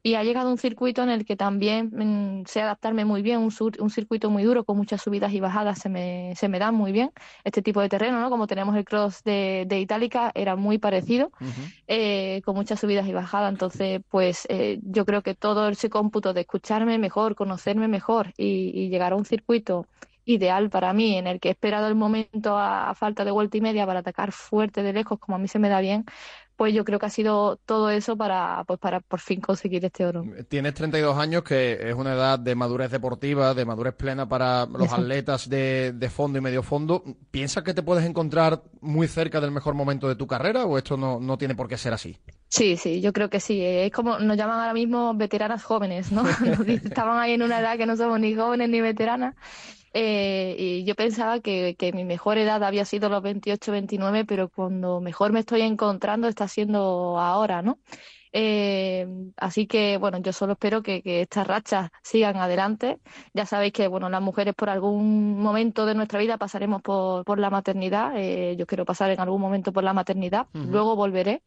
y 0.03 0.15
ha 0.15 0.25
llegado 0.25 0.51
un 0.51 0.59
circuito 0.59 1.03
en 1.03 1.11
el 1.11 1.25
que 1.25 1.37
también 1.37 1.91
mm, 1.93 2.47
sé 2.47 2.63
adaptarme 2.63 3.05
muy 3.05 3.23
bien, 3.23 3.39
un, 3.39 3.53
un, 3.79 3.91
circuito 3.91 4.31
muy 4.31 4.43
duro 4.45 4.65
con 4.65 4.77
muchas 4.77 5.03
subidas 5.03 5.33
y 5.33 5.41
bajadas 5.41 5.79
se 5.79 5.89
me, 5.89 6.35
se 6.37 6.49
me 6.49 6.59
da 6.59 6.73
muy 6.73 6.93
bien. 6.93 7.13
Este 7.45 7.61
tipo 7.61 7.81
de 7.81 7.89
terreno, 7.89 8.21
¿no? 8.21 8.31
Como 8.31 8.47
tenemos 8.47 8.77
el 8.77 8.85
cross 8.85 9.23
de, 9.25 9.65
de 9.67 9.81
Itálica, 9.81 10.33
era 10.35 10.57
muy 10.57 10.79
parecido, 10.79 11.31
eh, 11.87 12.41
con 12.45 12.55
muchas 12.55 12.81
subidas 12.81 13.07
y 13.07 13.13
bajadas. 13.13 13.53
Entonces, 13.53 14.01
pues 14.09 14.47
eh, 14.49 14.79
yo 14.83 15.05
creo 15.05 15.23
que 15.23 15.35
todo 15.35 15.69
ese 15.69 15.91
cómputo 15.91 16.33
de 16.33 16.43
escucharme 16.43 16.99
mejor, 16.99 17.35
conocerme 17.35 17.89
mejor 17.89 18.33
y, 18.39 18.71
y 18.75 18.89
llegar 18.89 19.13
a 19.13 19.17
un 19.17 19.25
circuito 19.27 19.87
ideal 20.25 20.71
para 20.71 20.93
mí, 20.93 21.17
en 21.17 21.27
el 21.27 21.41
que 21.41 21.49
he 21.49 21.53
esperado 21.53 21.89
el 21.89 21.95
momento 21.95 22.57
a, 22.59 22.95
falta 22.95 23.25
de 23.25 23.31
vuelta 23.31 23.57
y 23.57 23.61
media 23.61 23.87
para 23.87 24.01
atacar 24.01 24.33
fuerte 24.33 24.83
de 24.83 24.93
lejos, 24.93 25.19
como 25.19 25.37
a 25.37 25.39
mí 25.39 25.49
se 25.49 25.59
me 25.59 25.69
da 25.69 25.81
bien, 25.81 26.05
pues 26.61 26.75
yo 26.75 26.85
creo 26.85 26.99
que 26.99 27.07
ha 27.07 27.09
sido 27.09 27.57
todo 27.65 27.89
eso 27.89 28.19
para, 28.19 28.65
pues 28.65 28.79
para 28.79 29.01
por 29.01 29.19
fin 29.19 29.41
conseguir 29.41 29.83
este 29.83 30.05
oro. 30.05 30.27
Tienes 30.47 30.75
32 30.75 31.17
años, 31.17 31.43
que 31.43 31.89
es 31.89 31.95
una 31.95 32.13
edad 32.13 32.39
de 32.39 32.55
madurez 32.55 32.91
deportiva, 32.91 33.55
de 33.55 33.65
madurez 33.65 33.95
plena 33.95 34.29
para 34.29 34.67
los 34.67 34.93
atletas 34.93 35.49
de, 35.49 35.95
de, 35.95 36.11
fondo 36.11 36.37
y 36.37 36.43
medio 36.43 36.63
fondo. 36.63 37.03
¿Piensas 37.31 37.65
que 37.65 37.73
te 37.73 37.83
puedes 37.83 38.05
encontrar 38.05 38.63
muy 38.83 39.09
cerca 39.09 39.41
del 39.41 39.53
mejor 39.53 39.73
momento 39.73 40.07
de 40.07 40.17
tu 40.17 40.27
carrera 40.27 40.67
o 40.67 40.77
esto 40.77 40.99
no, 40.99 41.19
no 41.19 41.39
tiene 41.39 41.55
por 41.55 41.67
qué 41.67 41.79
ser 41.79 41.95
así? 41.95 42.19
Sí, 42.49 42.77
sí, 42.77 43.01
yo 43.01 43.15
creo 43.15 43.31
que 43.31 43.41
sí. 43.41 43.65
Es 43.65 43.91
como 43.91 44.19
nos 44.19 44.37
llaman 44.37 44.61
ahora 44.61 44.75
mismo 44.75 45.15
veteranas 45.15 45.65
jóvenes, 45.65 46.13
¿no? 46.13 46.29
Estaban 46.67 47.19
ahí 47.21 47.33
en 47.33 47.43
una 47.43 47.61
edad 47.61 47.79
que 47.79 47.87
no 47.87 47.97
somos 47.97 48.21
ni 48.21 48.35
jóvenes 48.35 48.69
ni 48.69 48.83
veteranas 48.83 49.35
eh, 49.93 50.55
y 50.59 50.85
yo 50.85 50.95
pensaba 50.95 51.41
que, 51.41 51.75
que, 51.77 51.93
mi 51.93 52.05
mejor 52.05 52.39
edad 52.39 52.63
había 52.63 52.85
sido 52.85 53.09
los 53.09 53.23
28, 53.23 53.73
29, 53.73 54.25
pero 54.25 54.49
cuando 54.49 55.01
mejor 55.01 55.33
me 55.33 55.41
estoy 55.41 55.63
encontrando 55.63 56.29
está 56.29 56.47
siendo 56.49 57.19
ahora, 57.19 57.63
¿no? 57.63 57.79
Eh, 58.33 59.09
así 59.37 59.67
que, 59.67 59.97
bueno, 59.99 60.19
yo 60.19 60.33
solo 60.33 60.53
espero 60.53 60.83
que, 60.83 61.03
que, 61.03 61.23
estas 61.23 61.47
rachas 61.47 61.91
sigan 62.03 62.37
adelante. 62.37 63.01
Ya 63.35 63.47
sabéis 63.47 63.73
que, 63.73 63.89
bueno, 63.89 64.09
las 64.09 64.23
mujeres 64.23 64.55
por 64.55 64.71
algún 64.71 65.39
momento 65.39 65.87
de 65.87 65.95
nuestra 65.95 66.21
vida 66.21 66.39
pasaremos 66.39 66.83
por, 66.83 67.25
por 67.25 67.39
la 67.39 67.51
maternidad. 67.51 68.13
Eh, 68.17 68.57
yo 68.57 68.67
quiero 68.67 68.85
pasar 68.85 69.11
en 69.11 69.21
algún 69.21 69.41
momento 69.41 69.73
por 69.73 69.85
la 69.85 69.93
maternidad. 69.93 70.47
Luego 70.53 70.97
volveré. 70.97 71.43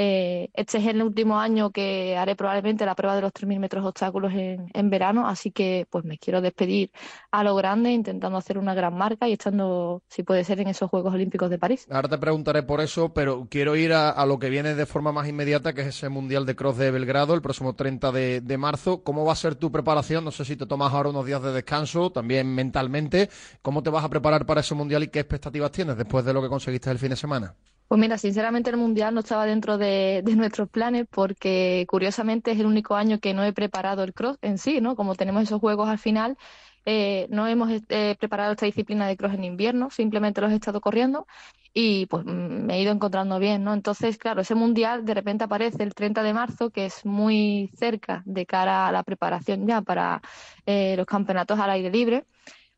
Eh, 0.00 0.50
este 0.54 0.78
es 0.78 0.86
el 0.86 1.02
último 1.02 1.40
año 1.40 1.72
que 1.72 2.16
haré 2.16 2.36
probablemente 2.36 2.86
la 2.86 2.94
prueba 2.94 3.16
de 3.16 3.22
los 3.22 3.32
3.000 3.32 3.58
metros 3.58 3.84
obstáculos 3.84 4.32
en, 4.32 4.70
en, 4.72 4.90
verano, 4.90 5.26
así 5.26 5.50
que 5.50 5.88
pues 5.90 6.04
me 6.04 6.18
quiero 6.18 6.40
despedir 6.40 6.92
a 7.32 7.42
lo 7.42 7.56
grande, 7.56 7.90
intentando 7.90 8.38
hacer 8.38 8.58
una 8.58 8.74
gran 8.74 8.96
marca 8.96 9.28
y 9.28 9.32
estando, 9.32 10.04
si 10.06 10.22
puede 10.22 10.44
ser, 10.44 10.60
en 10.60 10.68
esos 10.68 10.88
Juegos 10.88 11.12
Olímpicos 11.12 11.50
de 11.50 11.58
París. 11.58 11.84
Ahora 11.90 12.08
te 12.08 12.16
preguntaré 12.16 12.62
por 12.62 12.80
eso, 12.80 13.12
pero 13.12 13.48
quiero 13.50 13.74
ir 13.74 13.92
a, 13.92 14.10
a 14.10 14.24
lo 14.24 14.38
que 14.38 14.50
viene 14.50 14.76
de 14.76 14.86
forma 14.86 15.10
más 15.10 15.28
inmediata, 15.28 15.72
que 15.72 15.80
es 15.80 15.88
ese 15.88 16.08
Mundial 16.08 16.46
de 16.46 16.54
Cross 16.54 16.78
de 16.78 16.92
Belgrado, 16.92 17.34
el 17.34 17.42
próximo 17.42 17.74
30 17.74 18.12
de, 18.12 18.40
de 18.40 18.56
marzo. 18.56 19.02
¿Cómo 19.02 19.24
va 19.24 19.32
a 19.32 19.36
ser 19.36 19.56
tu 19.56 19.72
preparación? 19.72 20.24
No 20.24 20.30
sé 20.30 20.44
si 20.44 20.54
te 20.54 20.66
tomas 20.66 20.94
ahora 20.94 21.08
unos 21.08 21.26
días 21.26 21.42
de 21.42 21.50
descanso, 21.50 22.12
también 22.12 22.54
mentalmente. 22.54 23.30
¿Cómo 23.62 23.82
te 23.82 23.90
vas 23.90 24.04
a 24.04 24.08
preparar 24.08 24.46
para 24.46 24.60
ese 24.60 24.76
Mundial 24.76 25.02
y 25.02 25.08
qué 25.08 25.18
expectativas 25.18 25.72
tienes 25.72 25.96
después 25.96 26.24
de 26.24 26.32
lo 26.32 26.40
que 26.40 26.48
conseguiste 26.48 26.88
el 26.88 27.00
fin 27.00 27.10
de 27.10 27.16
semana? 27.16 27.56
Pues 27.88 27.98
mira, 27.98 28.18
sinceramente 28.18 28.68
el 28.68 28.76
Mundial 28.76 29.14
no 29.14 29.20
estaba 29.20 29.46
dentro 29.46 29.78
de, 29.78 30.22
nuestros 30.36 30.68
planes 30.68 31.06
porque 31.10 31.86
curiosamente 31.88 32.52
es 32.52 32.60
el 32.60 32.66
único 32.66 32.94
año 32.96 33.18
que 33.18 33.32
no 33.32 33.42
he 33.44 33.54
preparado 33.54 34.02
el 34.04 34.12
cross 34.12 34.36
en 34.42 34.58
sí, 34.58 34.82
¿no? 34.82 34.94
Como 34.94 35.14
tenemos 35.14 35.44
esos 35.44 35.58
juegos 35.58 35.88
al 35.88 35.98
final, 35.98 36.36
eh, 36.84 37.26
no 37.30 37.46
hemos 37.46 37.70
eh, 37.88 38.16
preparado 38.18 38.52
esta 38.52 38.66
disciplina 38.66 39.06
de 39.08 39.16
cross 39.16 39.32
en 39.32 39.44
invierno, 39.44 39.88
simplemente 39.90 40.42
los 40.42 40.52
he 40.52 40.56
estado 40.56 40.82
corriendo 40.82 41.26
y 41.72 42.06
pues 42.06 42.24
me 42.26 42.74
he 42.76 42.82
ido 42.82 42.92
encontrando 42.92 43.38
bien, 43.38 43.64
¿no? 43.64 43.72
Entonces, 43.72 44.18
claro, 44.18 44.42
ese 44.42 44.54
Mundial 44.54 45.04
de 45.06 45.14
repente 45.14 45.44
aparece 45.44 45.82
el 45.82 45.94
30 45.94 46.22
de 46.22 46.34
marzo, 46.34 46.70
que 46.70 46.86
es 46.86 47.06
muy 47.06 47.70
cerca 47.78 48.22
de 48.26 48.44
cara 48.44 48.88
a 48.88 48.92
la 48.92 49.02
preparación 49.02 49.66
ya 49.66 49.80
para 49.80 50.20
eh, 50.66 50.94
los 50.96 51.06
campeonatos 51.06 51.58
al 51.58 51.70
aire 51.70 51.90
libre. 51.90 52.26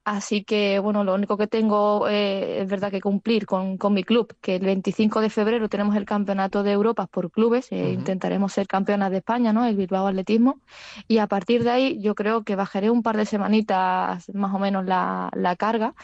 Así 0.05 0.45
que, 0.45 0.79
bueno, 0.79 1.05
lo 1.05 1.15
único 1.15 1.37
que 1.37 1.47
tengo 1.47 2.09
eh, 2.09 2.63
es 2.63 2.69
verdad 2.69 2.91
que 2.91 3.03
cumplir 3.03 3.45
con, 3.47 3.77
con, 3.77 3.93
mi 3.93 4.03
club, 4.03 4.35
que 4.41 4.57
el 4.57 4.65
25 4.65 5.21
de 5.21 5.29
febrero 5.29 5.69
tenemos 5.69 5.95
el 5.95 6.07
campeonato 6.07 6.63
de 6.63 6.73
Europa 6.73 7.07
por 7.07 7.31
clubes, 7.31 7.71
eh, 7.71 7.93
intentaremos 7.93 8.53
ser 8.53 8.67
campeonas 8.67 9.11
de 9.11 9.19
España, 9.19 9.53
¿no? 9.53 9.67
El 9.67 9.77
Bilbao 9.77 10.07
Atletismo. 10.07 10.61
Y 11.07 11.19
a 11.19 11.27
partir 11.27 11.65
de 11.65 11.71
ahí 11.71 12.01
yo 12.01 12.15
creo 12.15 12.45
que 12.45 12.57
bajaré 12.57 12.91
un 12.91 13.03
par 13.03 13.17
de 13.19 13.27
semanitas 13.27 14.29
más 14.35 14.55
o 14.55 14.59
menos 14.59 14.87
la, 14.87 15.31
la 15.35 15.55
carga 15.57 15.95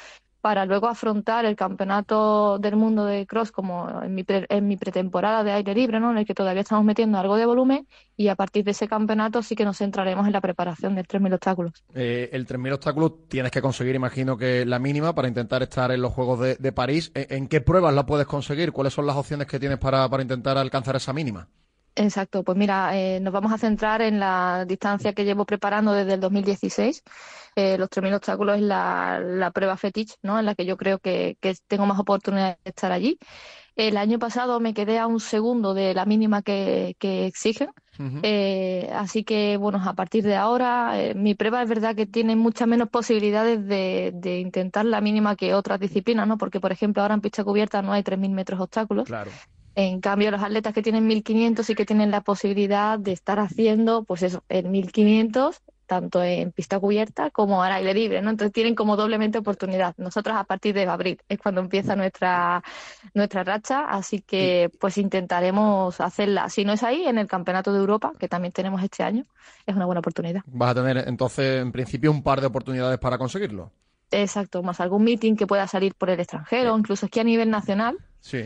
para 0.40 0.64
luego 0.66 0.86
afrontar 0.86 1.44
el 1.44 1.56
campeonato 1.56 2.58
del 2.58 2.76
mundo 2.76 3.04
de 3.04 3.26
cross 3.26 3.50
como 3.50 4.02
en 4.02 4.14
mi, 4.14 4.24
en 4.28 4.68
mi 4.68 4.76
pretemporada 4.76 5.42
de 5.44 5.52
aire 5.52 5.74
libre, 5.74 6.00
¿no? 6.00 6.10
en 6.10 6.18
el 6.18 6.26
que 6.26 6.34
todavía 6.34 6.62
estamos 6.62 6.84
metiendo 6.84 7.18
algo 7.18 7.36
de 7.36 7.46
volumen 7.46 7.86
y 8.16 8.28
a 8.28 8.36
partir 8.36 8.64
de 8.64 8.70
ese 8.70 8.88
campeonato 8.88 9.42
sí 9.42 9.54
que 9.56 9.64
nos 9.64 9.78
centraremos 9.78 10.26
en 10.26 10.32
la 10.32 10.40
preparación 10.40 10.94
del 10.94 11.06
3.000 11.06 11.34
obstáculos. 11.34 11.84
Eh, 11.94 12.30
el 12.32 12.46
3.000 12.46 12.74
obstáculos 12.74 13.28
tienes 13.28 13.50
que 13.50 13.60
conseguir, 13.60 13.94
imagino 13.94 14.36
que 14.36 14.64
la 14.64 14.78
mínima 14.78 15.14
para 15.14 15.28
intentar 15.28 15.62
estar 15.62 15.90
en 15.90 16.00
los 16.00 16.12
Juegos 16.12 16.40
de, 16.40 16.72
París. 16.72 17.10
¿En, 17.14 17.48
qué 17.48 17.60
pruebas 17.60 17.94
la 17.94 18.06
puedes 18.06 18.26
conseguir? 18.26 18.72
¿Cuáles 18.72 18.94
son 18.94 19.06
las 19.06 19.16
opciones 19.16 19.46
que 19.46 19.58
tienes 19.58 19.78
para, 19.78 20.08
para 20.08 20.22
intentar 20.22 20.56
alcanzar 20.58 20.96
esa 20.96 21.12
mínima? 21.12 21.48
Exacto, 21.98 22.44
pues 22.44 22.58
mira, 22.58 22.94
eh, 22.94 23.20
nos 23.20 23.32
vamos 23.32 23.52
a 23.52 23.58
centrar 23.58 24.02
en 24.02 24.20
la 24.20 24.66
distancia 24.66 25.14
que 25.14 25.24
llevo 25.24 25.46
preparando 25.46 25.92
desde 25.92 26.14
el 26.14 26.20
2016. 26.20 27.02
Eh, 27.56 27.78
los 27.78 27.88
3.000 27.88 28.12
obstáculos 28.12 28.56
es 28.56 28.62
la, 28.62 29.18
la 29.18 29.50
prueba 29.50 29.78
fetiche, 29.78 30.14
¿no? 30.22 30.38
En 30.38 30.44
la 30.44 30.54
que 30.54 30.66
yo 30.66 30.76
creo 30.76 30.98
que, 30.98 31.38
que 31.40 31.54
tengo 31.66 31.86
más 31.86 31.98
oportunidad 31.98 32.58
de 32.62 32.70
estar 32.70 32.92
allí. 32.92 33.18
El 33.76 33.96
año 33.96 34.18
pasado 34.18 34.60
me 34.60 34.74
quedé 34.74 34.98
a 34.98 35.06
un 35.06 35.20
segundo 35.20 35.72
de 35.72 35.94
la 35.94 36.04
mínima 36.04 36.42
que, 36.42 36.96
que 36.98 37.26
exigen. 37.26 37.70
Eh, 38.22 38.90
así 38.92 39.24
que, 39.24 39.56
bueno, 39.56 39.80
a 39.82 39.94
partir 39.94 40.22
de 40.22 40.36
ahora, 40.36 41.00
eh, 41.00 41.14
mi 41.14 41.34
prueba 41.34 41.62
es 41.62 41.68
verdad 41.68 41.96
que 41.96 42.04
tiene 42.04 42.36
muchas 42.36 42.68
menos 42.68 42.90
posibilidades 42.90 43.66
de, 43.66 44.12
de 44.14 44.40
intentar 44.40 44.84
la 44.84 45.00
mínima 45.00 45.34
que 45.34 45.54
otras 45.54 45.80
disciplinas, 45.80 46.28
¿no? 46.28 46.36
Porque, 46.36 46.60
por 46.60 46.72
ejemplo, 46.72 47.00
ahora 47.00 47.14
en 47.14 47.22
pista 47.22 47.42
cubierta 47.42 47.80
no 47.80 47.92
hay 47.92 48.02
3.000 48.02 48.32
metros 48.32 48.60
obstáculos. 48.60 49.06
Claro. 49.06 49.30
En 49.76 50.00
cambio, 50.00 50.30
los 50.30 50.42
atletas 50.42 50.72
que 50.72 50.82
tienen 50.82 51.06
1500 51.06 51.66
sí 51.66 51.74
que 51.74 51.84
tienen 51.84 52.10
la 52.10 52.22
posibilidad 52.22 52.98
de 52.98 53.12
estar 53.12 53.38
haciendo, 53.38 54.04
pues 54.04 54.22
eso, 54.22 54.42
el 54.48 54.70
1500, 54.70 55.60
tanto 55.84 56.22
en 56.22 56.50
pista 56.50 56.80
cubierta 56.80 57.30
como 57.30 57.62
al 57.62 57.72
aire 57.72 57.92
libre, 57.92 58.22
¿no? 58.22 58.30
Entonces 58.30 58.54
tienen 58.54 58.74
como 58.74 58.96
doblemente 58.96 59.36
oportunidad. 59.36 59.94
Nosotros 59.98 60.34
a 60.34 60.44
partir 60.44 60.74
de 60.74 60.86
abril 60.86 61.20
es 61.28 61.38
cuando 61.38 61.60
empieza 61.60 61.94
nuestra, 61.94 62.64
nuestra 63.12 63.44
racha, 63.44 63.84
así 63.84 64.22
que 64.22 64.70
pues 64.80 64.96
intentaremos 64.96 66.00
hacerla. 66.00 66.48
Si 66.48 66.64
no 66.64 66.72
es 66.72 66.82
ahí, 66.82 67.06
en 67.06 67.18
el 67.18 67.26
Campeonato 67.26 67.70
de 67.74 67.78
Europa, 67.78 68.14
que 68.18 68.28
también 68.28 68.52
tenemos 68.52 68.82
este 68.82 69.02
año, 69.02 69.26
es 69.66 69.76
una 69.76 69.84
buena 69.84 70.00
oportunidad. 70.00 70.40
Vas 70.46 70.70
a 70.70 70.74
tener 70.74 71.04
entonces, 71.06 71.60
en 71.60 71.70
principio, 71.70 72.10
un 72.10 72.22
par 72.22 72.40
de 72.40 72.46
oportunidades 72.46 72.98
para 72.98 73.18
conseguirlo. 73.18 73.72
Exacto, 74.10 74.62
más 74.62 74.80
algún 74.80 75.04
meeting 75.04 75.36
que 75.36 75.46
pueda 75.46 75.66
salir 75.66 75.94
por 75.94 76.08
el 76.08 76.18
extranjero, 76.18 76.78
incluso 76.78 77.08
que 77.08 77.20
a 77.20 77.24
nivel 77.24 77.50
nacional 77.50 77.98
Sí. 78.26 78.44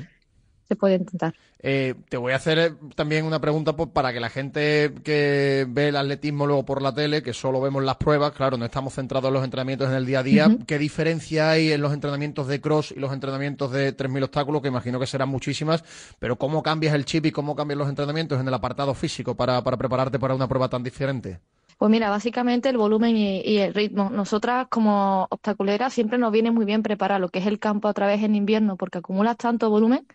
Se 0.70 0.76
puede 0.76 0.94
intentar. 0.94 1.34
Eh, 1.58 1.96
te 2.08 2.16
voy 2.16 2.32
a 2.32 2.36
hacer 2.36 2.58
eh, 2.60 2.72
también 2.94 3.24
una 3.24 3.40
pregunta 3.40 3.74
pues, 3.74 3.88
para 3.88 4.12
que 4.12 4.20
la 4.20 4.30
gente 4.30 4.92
que 5.02 5.66
ve 5.68 5.88
el 5.88 5.96
atletismo 5.96 6.46
luego 6.46 6.64
por 6.64 6.80
la 6.80 6.94
tele, 6.94 7.24
que 7.24 7.34
solo 7.34 7.60
vemos 7.60 7.82
las 7.82 7.96
pruebas, 7.96 8.30
claro, 8.30 8.56
no 8.56 8.64
estamos 8.64 8.94
centrados 8.94 9.26
en 9.26 9.34
los 9.34 9.42
entrenamientos 9.44 9.88
en 9.88 9.96
el 9.96 10.06
día 10.06 10.20
a 10.20 10.22
día. 10.22 10.56
¿Qué 10.68 10.78
diferencia 10.78 11.50
hay 11.50 11.72
en 11.72 11.80
los 11.80 11.92
entrenamientos 11.92 12.46
de 12.46 12.60
cross 12.60 12.94
y 12.96 13.00
los 13.00 13.12
entrenamientos 13.12 13.72
de 13.72 13.96
3.000 13.96 14.22
obstáculos? 14.22 14.62
Que 14.62 14.68
imagino 14.68 15.00
que 15.00 15.08
serán 15.08 15.28
muchísimas, 15.28 15.82
pero 16.20 16.36
¿cómo 16.36 16.62
cambias 16.62 16.94
el 16.94 17.04
chip 17.04 17.26
y 17.26 17.32
cómo 17.32 17.56
cambian 17.56 17.80
los 17.80 17.88
entrenamientos 17.88 18.40
en 18.40 18.46
el 18.46 18.54
apartado 18.54 18.94
físico 18.94 19.34
para, 19.34 19.60
para 19.64 19.76
prepararte 19.76 20.20
para 20.20 20.36
una 20.36 20.46
prueba 20.46 20.68
tan 20.68 20.84
diferente? 20.84 21.40
Pues 21.78 21.90
mira, 21.90 22.10
básicamente 22.10 22.68
el 22.68 22.76
volumen 22.76 23.16
y, 23.16 23.40
y 23.40 23.58
el 23.58 23.74
ritmo. 23.74 24.08
Nosotras 24.08 24.68
como 24.68 25.26
obstaculeras 25.30 25.92
siempre 25.92 26.16
nos 26.16 26.30
viene 26.30 26.52
muy 26.52 26.64
bien 26.64 26.82
preparar 26.82 27.20
lo 27.20 27.30
que 27.30 27.40
es 27.40 27.46
el 27.46 27.58
campo 27.58 27.88
a 27.88 27.94
través 27.94 28.22
en 28.22 28.36
invierno 28.36 28.76
porque 28.76 28.98
acumulas 28.98 29.36
tanto 29.36 29.68
volumen 29.68 30.06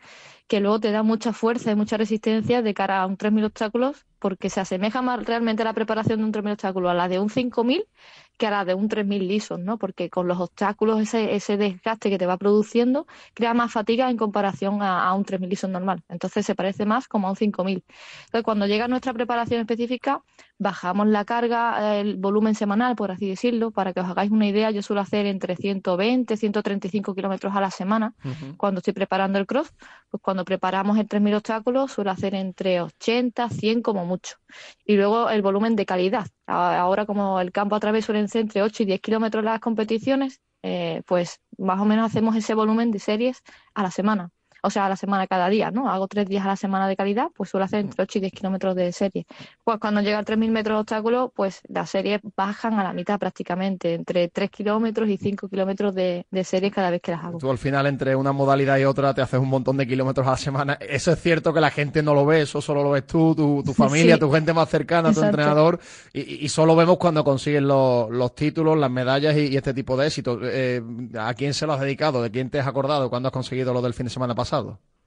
que 0.48 0.60
luego 0.60 0.80
te 0.80 0.92
da 0.92 1.04
mucha 1.04 1.34
fuerza 1.34 1.72
y 1.72 1.76
mucha 1.76 1.98
resistencia 1.98 2.62
de 2.62 2.74
cara 2.74 3.02
a 3.02 3.08
un 3.08 3.18
3.000 3.18 3.46
obstáculos 3.46 4.06
porque 4.20 4.50
se 4.50 4.62
asemeja 4.62 5.02
realmente 5.18 5.64
la 5.64 5.74
preparación 5.74 6.20
de 6.20 6.26
un 6.26 6.32
3.000 6.32 6.54
obstáculos 6.54 6.92
a 6.92 6.94
la 6.94 7.08
de 7.08 7.20
un 7.20 7.30
5.000 7.30 7.88
que 8.38 8.48
a 8.48 8.52
la 8.52 8.66
de 8.66 8.74
un 8.74 8.90
3.000 8.90 9.28
lisos, 9.28 9.60
¿no? 9.60 9.78
Porque 9.78 10.10
con 10.10 10.28
los 10.28 10.40
obstáculos, 10.40 11.00
ese, 11.02 11.36
ese 11.36 11.58
desgaste 11.58 12.10
que 12.10 12.18
te 12.18 12.26
va 12.26 12.38
produciendo, 12.38 13.08
crea 13.34 13.54
más 13.54 13.72
fatiga 13.72 14.10
en 14.10 14.18
comparación 14.18 14.82
a, 14.82 15.08
a 15.08 15.14
un 15.14 15.26
3.000 15.26 15.48
lisos 15.48 15.70
normal. 15.70 16.04
Entonces 16.10 16.46
se 16.46 16.56
parece 16.56 16.86
más 16.86 17.08
como 17.08 17.28
a 17.28 17.32
un 17.32 17.38
5.000. 17.38 17.84
Entonces 18.26 18.44
cuando 18.44 18.68
llega 18.68 18.88
nuestra 18.88 19.14
preparación 19.14 19.62
específica, 19.62 20.22
bajamos 20.58 21.08
la 21.08 21.26
carga, 21.26 21.98
el 21.98 22.16
volumen 22.16 22.56
semanal, 22.56 22.96
por 22.96 23.12
así 23.12 23.28
decirlo, 23.28 23.72
para 23.72 23.94
que 23.94 24.00
os 24.00 24.08
hagáis 24.08 24.32
una 24.32 24.48
idea, 24.48 24.72
yo 24.72 24.82
suelo 24.82 25.02
hacer 25.02 25.26
entre 25.26 25.56
120, 25.56 26.38
135 26.38 27.14
kilómetros 27.14 27.56
a 27.56 27.62
la 27.62 27.72
semana 27.72 28.14
cuando 28.58 28.80
estoy 28.80 28.94
preparando 28.94 29.40
el 29.40 29.46
cross, 29.46 29.74
pues 30.10 30.22
cuando 30.22 30.46
preparamos 30.46 30.98
el 30.98 31.08
3.000 31.08 31.36
obstáculos 31.36 31.92
suelo 31.92 32.12
hacer 32.12 32.36
entre 32.36 32.82
80, 32.82 33.50
100 33.50 33.82
como 33.82 34.06
mucho. 34.06 34.38
Y 34.86 34.96
luego 34.96 35.30
el 35.30 35.42
volumen 35.42 35.76
de 35.76 35.86
calidad. 35.86 36.28
Ahora 36.48 37.06
como 37.06 37.40
el 37.40 37.52
campo 37.52 37.76
a 37.76 37.80
través 37.80 38.06
suelen 38.06 38.28
ser 38.30 38.42
entre 38.42 38.62
8 38.62 38.84
y 38.84 38.86
10 38.86 39.02
kilómetros 39.02 39.44
las 39.44 39.60
competiciones, 39.60 40.42
eh, 40.64 41.02
pues 41.08 41.42
más 41.58 41.80
o 41.80 41.86
menos 41.86 42.06
hacemos 42.06 42.36
ese 42.36 42.54
volumen 42.54 42.92
de 42.92 43.00
series 43.00 43.42
a 43.74 43.84
la 43.84 43.92
semana. 43.92 44.32
O 44.66 44.70
sea, 44.70 44.86
a 44.88 44.90
la 44.90 44.96
semana 44.96 45.28
cada 45.28 45.48
día, 45.50 45.72
¿no? 45.72 45.90
Hago 45.90 46.08
tres 46.08 46.28
días 46.28 46.44
a 46.44 46.48
la 46.48 46.56
semana 46.56 46.88
de 46.88 46.96
calidad, 46.96 47.28
pues 47.36 47.50
suelo 47.50 47.66
hacer 47.66 47.80
entre 47.82 48.02
8 48.04 48.18
y 48.18 48.22
10 48.22 48.34
kilómetros 48.34 48.76
de 48.76 48.92
serie. 48.92 49.26
Pues 49.64 49.78
cuando 49.80 50.02
llega 50.02 50.20
a 50.20 50.24
3.000 50.24 50.50
metros 50.50 50.76
de 50.78 50.80
obstáculo, 50.82 51.32
pues 51.36 51.62
las 51.68 51.90
series 51.90 52.20
bajan 52.36 52.74
a 52.80 52.84
la 52.84 52.94
mitad 52.94 53.20
prácticamente, 53.20 53.94
entre 53.94 54.28
3 54.30 54.50
kilómetros 54.50 55.08
y 55.10 55.18
5 55.18 55.48
kilómetros 55.50 55.94
de, 55.96 56.26
de 56.32 56.44
series 56.44 56.74
cada 56.74 56.90
vez 56.90 57.02
que 57.02 57.12
las 57.12 57.24
hago. 57.24 57.38
Tú 57.38 57.50
al 57.52 57.58
final 57.58 57.86
entre 57.88 58.16
una 58.16 58.32
modalidad 58.32 58.78
y 58.78 58.86
otra 58.86 59.14
te 59.14 59.22
haces 59.22 59.40
un 59.40 59.50
montón 59.50 59.78
de 59.78 59.86
kilómetros 59.88 60.26
a 60.28 60.32
la 60.32 60.38
semana. 60.38 60.74
Eso 60.82 61.12
es 61.12 61.22
cierto 61.22 61.54
que 61.54 61.62
la 61.62 61.70
gente 61.72 62.02
no 62.02 62.14
lo 62.14 62.26
ve, 62.26 62.42
eso 62.42 62.62
solo 62.62 62.84
lo 62.84 62.92
ves 62.92 63.06
tú, 63.06 63.36
tu, 63.36 63.62
tu 63.64 63.74
familia, 63.74 64.16
Sí. 64.16 64.20
tu 64.20 64.32
gente 64.32 64.54
más 64.54 64.70
cercana, 64.70 65.14
tu 65.14 65.22
entrenador, 65.22 65.80
y, 66.14 66.46
y 66.46 66.50
solo 66.50 66.76
vemos 66.76 66.98
cuando 66.98 67.24
consigues 67.24 67.62
los, 67.62 68.10
los 68.10 68.34
títulos, 68.36 68.78
las 68.78 68.90
medallas 68.92 69.36
y, 69.38 69.48
y 69.48 69.58
este 69.58 69.74
tipo 69.74 69.96
de 69.98 70.08
éxitos. 70.08 70.40
Eh, 70.44 70.82
¿A 71.20 71.34
quién 71.34 71.54
se 71.54 71.66
lo 71.68 71.74
has 71.74 71.80
dedicado? 71.82 72.22
¿De 72.22 72.32
quién 72.32 72.50
te 72.50 72.60
has 72.60 72.68
acordado 72.68 73.10
cuando 73.10 73.28
has 73.28 73.34
conseguido 73.34 73.74
lo 73.74 73.82
del 73.82 73.94
fin 73.94 74.06
de 74.06 74.10
semana 74.10 74.34
pasado? 74.36 74.55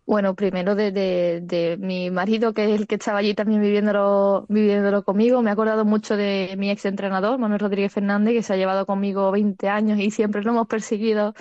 Bueno, 0.07 0.35
primero 0.35 0.75
de, 0.75 0.91
de, 0.91 1.41
de 1.43 1.77
mi 1.77 2.11
marido, 2.11 2.55
que 2.55 2.65
es 2.65 2.81
el 2.81 2.87
que 2.87 2.95
estaba 2.95 3.19
allí 3.19 3.35
también 3.35 3.61
viviéndolo, 3.61 4.47
viviéndolo 4.49 5.05
conmigo. 5.05 5.43
Me 5.43 5.51
he 5.51 5.53
acordado 5.53 5.85
mucho 5.85 6.17
de 6.17 6.55
mi 6.57 6.71
ex 6.71 6.87
entrenador, 6.87 7.39
Manuel 7.39 7.61
Rodríguez 7.61 7.93
Fernández, 7.93 8.33
que 8.33 8.43
se 8.43 8.55
ha 8.55 8.57
llevado 8.57 8.87
conmigo 8.87 9.31
20 9.31 9.69
años 9.69 9.99
y 9.99 10.11
siempre 10.11 10.43
lo 10.43 10.53
hemos 10.53 10.67
perseguido 10.67 11.35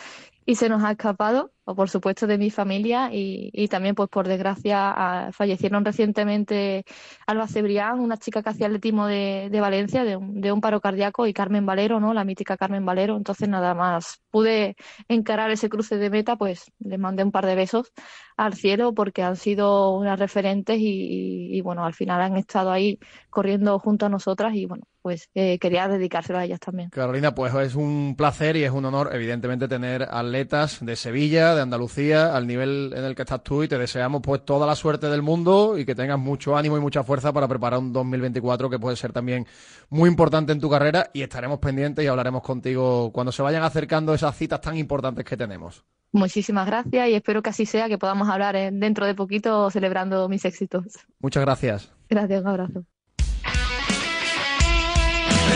y 0.45 0.55
se 0.55 0.67
nos 0.69 0.83
ha 0.83 0.91
escapado. 0.91 1.53
O 1.69 1.75
por 1.75 1.89
supuesto 1.89 2.27
de 2.27 2.37
mi 2.37 2.49
familia 2.49 3.09
y, 3.11 3.49
y 3.51 3.67
también, 3.67 3.93
pues 3.93 4.07
por 4.09 4.25
desgracia, 4.25 5.29
fallecieron 5.33 5.83
recientemente 5.83 6.85
Alba 7.25 7.45
Cebrián, 7.47 7.99
una 7.99 8.15
chica 8.15 8.41
que 8.41 8.49
hacía 8.49 8.67
atletismo 8.67 9.05
de, 9.05 9.49
de 9.51 9.59
Valencia, 9.59 10.05
de 10.05 10.15
un, 10.15 10.39
de 10.39 10.53
un 10.53 10.61
paro 10.61 10.79
cardíaco, 10.79 11.27
y 11.27 11.33
Carmen 11.33 11.65
Valero, 11.65 11.99
¿no? 11.99 12.13
La 12.13 12.23
mítica 12.23 12.55
Carmen 12.55 12.85
Valero. 12.85 13.17
Entonces, 13.17 13.49
nada 13.49 13.73
más 13.75 14.21
pude 14.31 14.77
encarar 15.09 15.51
ese 15.51 15.67
cruce 15.67 15.97
de 15.97 16.09
meta, 16.09 16.37
pues 16.37 16.71
les 16.79 16.99
mandé 16.99 17.23
un 17.25 17.31
par 17.33 17.45
de 17.45 17.55
besos 17.55 17.91
al 18.37 18.53
cielo 18.53 18.93
porque 18.93 19.23
han 19.23 19.35
sido 19.35 19.97
unas 19.97 20.19
referentes 20.19 20.77
y, 20.79 21.59
bueno, 21.61 21.83
al 21.83 21.95
final 21.95 22.21
han 22.21 22.37
estado 22.37 22.71
ahí 22.71 22.99
corriendo 23.31 23.79
junto 23.79 24.05
a 24.05 24.09
nosotras 24.09 24.53
y 24.53 24.65
bueno, 24.65 24.83
pues 25.01 25.29
eh, 25.33 25.57
quería 25.57 25.87
dedicárselo 25.87 26.37
a 26.37 26.45
ellas 26.45 26.59
también. 26.59 26.91
Carolina, 26.91 27.33
pues 27.33 27.53
es 27.55 27.73
un 27.73 28.15
placer 28.15 28.55
y 28.55 28.63
es 28.63 28.71
un 28.71 28.85
honor, 28.85 29.09
evidentemente, 29.11 29.67
tener 29.67 30.03
atletas 30.03 30.85
de 30.85 30.95
Sevilla, 30.95 31.55
de 31.55 31.61
Andalucía, 31.61 32.35
al 32.35 32.45
nivel 32.45 32.93
en 32.95 33.05
el 33.05 33.15
que 33.15 33.23
estás 33.23 33.41
tú 33.41 33.63
y 33.63 33.67
te 33.67 33.79
deseamos 33.79 34.21
pues 34.21 34.45
toda 34.45 34.67
la 34.67 34.75
suerte 34.75 35.09
del 35.09 35.23
mundo 35.23 35.75
y 35.75 35.85
que 35.85 35.95
tengas 35.95 36.19
mucho 36.19 36.55
ánimo 36.55 36.77
y 36.77 36.79
mucha 36.79 37.03
fuerza 37.03 37.33
para 37.33 37.47
preparar 37.47 37.79
un 37.79 37.91
2024 37.91 38.69
que 38.69 38.77
puede 38.77 38.95
ser 38.95 39.13
también 39.13 39.47
muy 39.89 40.09
importante 40.09 40.51
en 40.51 40.59
tu 40.59 40.69
carrera 40.69 41.09
y 41.11 41.23
estaremos 41.23 41.57
pendientes 41.57 42.05
y 42.05 42.07
hablaremos 42.07 42.43
contigo 42.43 43.11
cuando 43.11 43.31
se 43.31 43.41
vayan 43.41 43.63
acercando 43.63 44.13
esas 44.13 44.37
citas 44.37 44.61
tan 44.61 44.77
importantes 44.77 45.25
que 45.25 45.35
tenemos. 45.35 45.83
Muchísimas 46.11 46.65
gracias 46.65 47.09
y 47.09 47.13
espero 47.13 47.41
que 47.41 47.49
así 47.49 47.65
sea, 47.65 47.87
que 47.87 47.97
podamos 47.97 48.29
hablar 48.29 48.55
eh, 48.55 48.69
dentro 48.71 49.05
de 49.05 49.13
poquito 49.13 49.69
celebrando 49.69 50.27
mis 50.29 50.45
éxitos. 50.45 50.85
Muchas 51.19 51.43
gracias. 51.43 51.91
Gracias, 52.09 52.41
un 52.41 52.47
abrazo. 52.47 52.83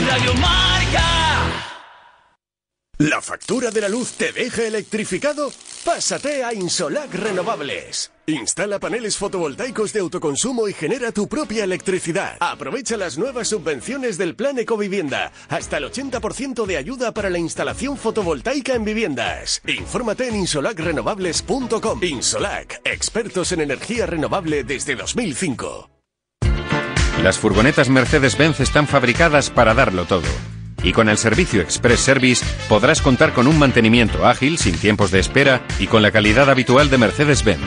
Radio 0.08 0.34
Marca. 0.36 1.71
¿La 3.02 3.20
factura 3.20 3.72
de 3.72 3.82
la 3.82 3.90
luz 3.90 4.12
te 4.12 4.32
deja 4.32 4.62
electrificado? 4.62 5.52
Pásate 5.84 6.44
a 6.44 6.54
Insolac 6.54 7.12
Renovables. 7.12 8.12
Instala 8.28 8.78
paneles 8.78 9.18
fotovoltaicos 9.18 9.92
de 9.92 10.02
autoconsumo 10.02 10.68
y 10.68 10.74
genera 10.74 11.12
tu 11.12 11.28
propia 11.28 11.64
electricidad. 11.64 12.38
Aprovecha 12.40 12.98
las 12.98 13.18
nuevas 13.18 13.48
subvenciones 13.48 14.20
del 14.20 14.36
Plan 14.36 14.60
Ecovivienda. 14.60 15.32
Hasta 15.50 15.78
el 15.78 15.86
80% 15.86 16.68
de 16.68 16.78
ayuda 16.78 17.12
para 17.12 17.32
la 17.32 17.40
instalación 17.40 17.98
fotovoltaica 17.98 18.76
en 18.76 18.86
viviendas. 18.86 19.64
Infórmate 19.66 20.28
en 20.28 20.36
insolacrenovables.com. 20.36 22.04
Insolac, 22.04 22.82
expertos 22.84 23.52
en 23.52 23.62
energía 23.62 24.06
renovable 24.06 24.64
desde 24.64 24.96
2005. 24.96 25.90
Las 27.24 27.40
furgonetas 27.40 27.90
Mercedes-Benz 27.90 28.60
están 28.60 28.88
fabricadas 28.88 29.50
para 29.50 29.74
darlo 29.74 30.06
todo. 30.06 30.30
Y 30.84 30.94
con 30.94 31.10
el 31.10 31.18
servicio 31.18 31.62
Express 31.62 32.00
Service 32.00 32.46
podrás 32.68 33.02
contar 33.02 33.34
con 33.34 33.48
un 33.48 33.58
mantenimiento 33.60 34.26
ágil, 34.26 34.58
sin 34.58 34.78
tiempos 34.78 35.12
de 35.12 35.20
espera 35.20 35.62
y 35.80 35.88
con 35.88 36.02
la 36.02 36.12
calidad 36.12 36.50
habitual 36.50 36.90
de 36.90 36.98
Mercedes-Benz. 36.98 37.62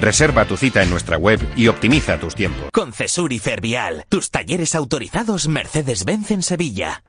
Reserva 0.00 0.44
tu 0.44 0.56
cita 0.56 0.82
en 0.82 0.90
nuestra 0.90 1.16
web 1.16 1.40
y 1.56 1.68
optimiza 1.68 2.18
tus 2.18 2.34
tiempos. 2.34 2.70
Con 2.72 2.92
Cesur 2.92 3.32
y 3.32 3.38
Fervial, 3.38 4.04
tus 4.08 4.30
talleres 4.30 4.74
autorizados 4.74 5.48
Mercedes-Benz 5.48 6.30
en 6.30 6.42
Sevilla. 6.42 7.02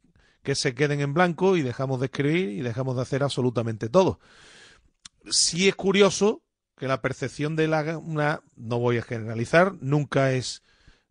que 0.44 0.54
se 0.54 0.74
queden 0.74 1.00
en 1.00 1.14
blanco 1.14 1.56
y 1.56 1.62
dejamos 1.62 1.98
de 1.98 2.06
escribir 2.06 2.50
y 2.50 2.60
dejamos 2.60 2.94
de 2.96 3.02
hacer 3.02 3.24
absolutamente 3.24 3.88
todo. 3.88 4.20
Sí 5.30 5.68
es 5.68 5.74
curioso 5.74 6.42
que 6.76 6.86
la 6.86 7.00
percepción 7.00 7.56
de 7.56 7.66
la 7.66 8.00
no 8.54 8.78
voy 8.78 8.98
a 8.98 9.02
generalizar, 9.02 9.72
nunca 9.80 10.32
es 10.32 10.62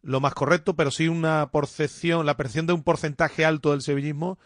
lo 0.01 0.19
más 0.22 0.35
correcto, 0.35 0.76
pero 0.76 0.91
sí 0.91 1.07
una 1.07 1.49
percepción, 1.51 2.26
la 2.26 2.38
percepción 2.38 2.68
de 2.68 2.73
un 2.73 2.84
porcentaje 2.84 3.43
alto 3.43 3.72
del 3.72 3.81
sevillismo 3.81 4.38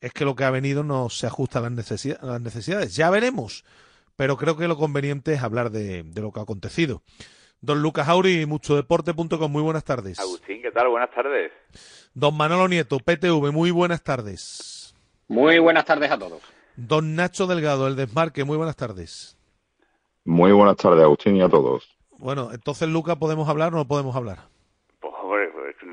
es 0.00 0.12
que 0.12 0.24
lo 0.24 0.36
que 0.36 0.44
ha 0.44 0.50
venido 0.50 0.84
no 0.84 1.08
se 1.08 1.26
ajusta 1.26 1.60
a 1.60 1.62
las, 1.62 2.06
las 2.22 2.40
necesidades. 2.40 2.94
Ya 2.94 3.08
veremos, 3.08 3.64
pero 4.14 4.36
creo 4.36 4.56
que 4.56 4.68
lo 4.68 4.76
conveniente 4.76 5.32
es 5.32 5.42
hablar 5.42 5.70
de 5.70 6.04
lo 6.14 6.32
que 6.32 6.40
ha 6.40 6.42
acontecido. 6.42 7.02
Don 7.60 7.82
Lucas 7.82 8.08
Auri, 8.08 8.46
muchodeporte.com, 8.46 9.50
muy 9.50 9.62
buenas 9.62 9.84
tardes. 9.84 10.18
Agustín, 10.20 10.62
¿qué 10.62 10.70
tal? 10.70 10.88
Buenas 10.88 11.10
tardes. 11.10 11.50
Don 12.14 12.36
Manolo 12.36 12.68
Nieto, 12.68 12.98
PTV, 12.98 13.52
muy 13.52 13.70
buenas 13.72 14.02
tardes. 14.02 14.94
Muy 15.26 15.58
buenas 15.58 15.84
tardes 15.84 16.10
a 16.10 16.18
todos. 16.18 16.40
Don 16.76 17.16
Nacho 17.16 17.46
Delgado, 17.48 17.88
el 17.88 17.96
Desmarque, 17.96 18.44
muy 18.44 18.56
buenas 18.56 18.76
tardes. 18.76 19.36
Muy 20.24 20.52
buenas 20.52 20.76
tardes, 20.76 21.02
Agustín, 21.02 21.36
y 21.36 21.42
a 21.42 21.48
todos. 21.48 21.88
Bueno, 22.18 22.50
entonces, 22.52 22.88
Lucas, 22.88 23.16
¿podemos 23.16 23.48
hablar 23.48 23.74
o 23.74 23.78
no 23.78 23.88
podemos 23.88 24.14
hablar? 24.14 24.38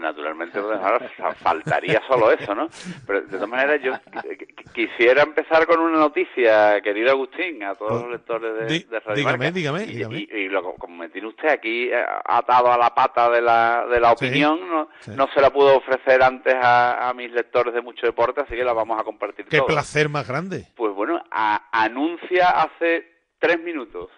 Naturalmente 0.05 0.59
ahora 0.59 0.99
faltaría 1.41 1.99
solo 2.07 2.31
eso, 2.31 2.53
¿no? 2.53 2.69
Pero 3.07 3.21
de 3.21 3.27
todas 3.27 3.49
maneras 3.49 3.81
yo 3.81 3.93
qu- 3.93 4.37
qu- 4.37 4.71
quisiera 4.71 5.23
empezar 5.23 5.65
con 5.65 5.79
una 5.79 5.97
noticia, 5.97 6.79
querido 6.81 7.09
Agustín, 7.09 7.63
a 7.63 7.73
todos 7.73 8.03
los 8.03 8.11
lectores 8.11 8.53
de, 8.59 8.65
Di- 8.67 8.83
de 8.83 8.99
Radio 8.99 9.15
dígame, 9.15 9.37
Marca. 9.39 9.51
dígame, 9.51 9.83
Y, 9.83 9.85
dígame. 9.87 10.17
y- 10.19 10.29
y 10.31 10.49
lo- 10.49 10.75
como 10.75 10.97
me 10.97 11.09
tiene 11.09 11.27
usted 11.27 11.47
aquí 11.49 11.89
eh, 11.91 12.05
atado 12.25 12.71
a 12.71 12.77
la 12.77 12.93
pata 12.93 13.31
de 13.31 13.41
la, 13.41 13.87
de 13.89 13.99
la 13.99 14.09
Sí, 14.15 14.25
opinión, 14.27 14.69
no, 14.69 14.89
sí. 14.99 15.11
no 15.15 15.27
se 15.33 15.41
la 15.41 15.49
pudo 15.49 15.75
ofrecer 15.77 16.21
antes 16.21 16.53
a, 16.53 17.09
a 17.09 17.13
mis 17.15 17.31
lectores 17.31 17.73
de 17.73 17.81
mucho 17.81 18.05
deporte, 18.05 18.41
así 18.41 18.53
que 18.55 18.63
la 18.63 18.73
vamos 18.73 19.01
a 19.01 19.03
compartir 19.03 19.45
Qué 19.47 19.57
todos. 19.57 19.71
placer 19.71 20.07
más 20.07 20.27
grande. 20.27 20.67
Pues 20.75 20.93
bueno, 20.93 21.19
a- 21.31 21.67
anuncia 21.71 22.49
hace 22.49 23.11
tres 23.39 23.59
minutos, 23.59 24.11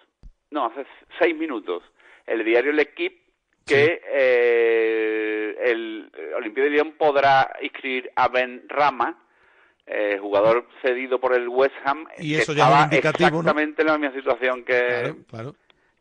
no, 0.50 0.66
hace 0.66 0.84
seis 1.18 1.34
minutos, 1.34 1.82
el 2.26 2.44
diario 2.44 2.72
L'Equipe 2.72 3.22
que 3.68 4.02
eh, 4.10 5.56
el 5.70 6.10
Olympique 6.36 6.62
de 6.64 6.70
Lyon 6.70 6.92
podrá 6.92 7.52
inscribir 7.62 8.10
a 8.16 8.28
Ben 8.28 8.64
Rama, 8.68 9.16
eh, 9.86 10.18
jugador 10.20 10.66
cedido 10.82 11.18
por 11.18 11.34
el 11.34 11.48
West 11.48 11.74
Ham, 11.84 12.06
Y 12.18 12.34
que 12.36 12.42
eso 12.42 12.52
ya 12.52 12.64
es 12.64 12.68
un 12.68 12.94
estaba 12.94 12.96
exactamente 12.96 13.82
en 13.82 13.88
la 13.88 13.98
misma 13.98 14.14
situación 14.16 14.64
que, 14.64 15.14
Claro. 15.30 15.54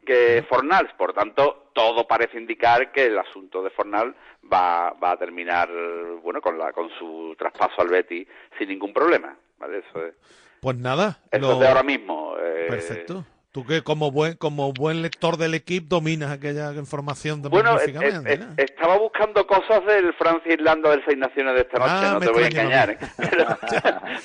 que 0.06 0.44
Fornals. 0.50 0.92
Por 0.98 1.14
tanto, 1.14 1.70
todo 1.74 2.06
parece 2.08 2.38
indicar 2.38 2.92
que 2.92 3.06
el 3.06 3.18
asunto 3.18 3.64
de 3.64 3.70
Fornals 3.70 4.16
va, 4.52 4.92
va 5.02 5.12
a 5.12 5.18
terminar 5.18 5.70
bueno 6.22 6.42
con, 6.42 6.58
la, 6.58 6.72
con 6.74 6.90
su 7.00 7.36
traspaso 7.38 7.82
al 7.82 7.90
Betis 7.90 8.28
sin 8.58 8.70
ningún 8.70 8.94
problema. 8.94 9.36
¿vale? 9.58 9.80
Eso 9.90 10.06
es. 10.06 10.14
Pues 10.60 10.76
nada. 10.78 11.20
Eso 11.32 11.42
lo- 11.48 11.54
es 11.54 11.60
de 11.60 11.68
ahora 11.68 11.84
mismo. 11.84 12.36
eh, 12.40 12.66
Perfecto. 12.70 13.26
Tú 13.58 13.66
que 13.66 13.82
como 13.82 14.12
buen, 14.12 14.36
como 14.36 14.72
buen 14.72 15.02
lector 15.02 15.36
del 15.36 15.56
equipo 15.56 15.88
dominas 15.96 16.30
aquella 16.30 16.72
información 16.74 17.42
de 17.42 17.50
Bueno, 17.50 17.76
eh, 17.80 17.86
eh, 17.88 18.38
¿no? 18.38 18.54
estaba 18.56 19.00
buscando 19.00 19.48
cosas 19.48 19.84
del 19.88 20.14
Francia-Irlanda 20.14 20.92
del 20.92 21.02
Seis 21.04 21.18
Naciones 21.18 21.56
de 21.56 21.62
esta 21.62 21.80
noche, 21.80 21.92
Ah, 21.92 22.12
no 22.14 22.20
me 22.20 22.28
te 22.28 22.32
voy 22.34 22.44
a 22.44 22.48
engañar. 22.50 22.92
¿eh? 22.92 22.98
Pero, 23.18 23.58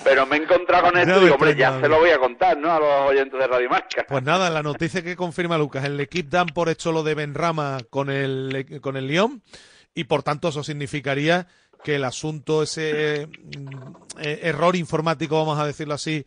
pero 0.04 0.26
me 0.26 0.36
he 0.36 0.42
encontrado 0.42 0.84
con 0.84 0.98
esto 0.98 1.12
No 1.14 1.16
y 1.16 1.22
digo, 1.22 1.36
hombre, 1.36 1.56
ya 1.56 1.80
se 1.80 1.88
lo 1.88 1.98
voy 1.98 2.10
a 2.10 2.18
contar, 2.18 2.58
¿no? 2.58 2.72
A 2.72 2.78
los 2.78 3.10
oyentes 3.10 3.40
de 3.40 3.46
Radio 3.46 3.70
Marca. 3.70 4.04
Pues 4.06 4.22
nada, 4.22 4.50
la 4.50 4.62
noticia 4.62 5.02
que 5.02 5.16
confirma 5.16 5.56
Lucas, 5.56 5.82
el 5.86 5.98
equipo 5.98 6.28
dan 6.30 6.48
por 6.48 6.68
hecho 6.68 6.92
lo 6.92 7.02
de 7.02 7.14
Benrama 7.14 7.78
con 7.88 8.10
el 8.10 8.80
con 8.82 8.98
el 8.98 9.06
Lyon 9.06 9.42
y 9.94 10.04
por 10.04 10.22
tanto 10.22 10.48
eso 10.48 10.62
significaría 10.62 11.46
que 11.82 11.94
el 11.94 12.04
asunto 12.04 12.62
ese 12.62 13.28
mm, 13.28 14.20
eh, 14.20 14.40
error 14.42 14.76
informático, 14.76 15.38
vamos 15.38 15.58
a 15.58 15.66
decirlo 15.66 15.94
así, 15.94 16.26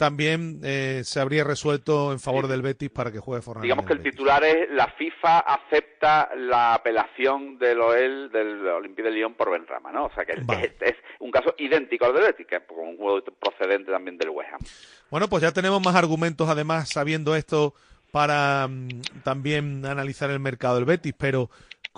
también 0.00 0.60
eh, 0.64 1.02
se 1.04 1.20
habría 1.20 1.44
resuelto 1.44 2.10
en 2.10 2.20
favor 2.20 2.48
del 2.48 2.62
Betis 2.62 2.88
para 2.88 3.12
que 3.12 3.18
juegue 3.18 3.42
Fornal. 3.42 3.60
Digamos 3.60 3.84
que 3.84 3.92
el 3.92 4.02
titular 4.02 4.42
es 4.42 4.70
la 4.70 4.86
FIFA 4.96 5.40
acepta 5.40 6.30
la 6.36 6.72
apelación 6.72 7.58
del 7.58 7.82
OEL 7.82 8.32
del 8.32 8.66
Olympique 8.66 9.02
de 9.02 9.10
Lyon 9.10 9.34
por 9.34 9.50
Benrama, 9.50 9.92
¿no? 9.92 10.06
O 10.06 10.14
sea 10.14 10.24
que 10.24 10.32
es, 10.32 10.72
es 10.80 10.96
un 11.18 11.30
caso 11.30 11.54
idéntico 11.58 12.06
al 12.06 12.14
del 12.14 12.22
Betis, 12.22 12.46
que 12.46 12.56
es 12.56 12.62
un 12.70 12.96
juego 12.96 13.22
procedente 13.38 13.92
también 13.92 14.16
del 14.16 14.30
West 14.30 14.50
Ham. 14.54 14.60
Bueno, 15.10 15.28
pues 15.28 15.42
ya 15.42 15.52
tenemos 15.52 15.84
más 15.84 15.94
argumentos, 15.94 16.48
además, 16.48 16.88
sabiendo 16.88 17.36
esto, 17.36 17.74
para 18.10 18.68
mm, 18.68 19.02
también 19.22 19.84
analizar 19.84 20.30
el 20.30 20.40
mercado 20.40 20.76
del 20.76 20.86
Betis. 20.86 21.12
Pero 21.18 21.50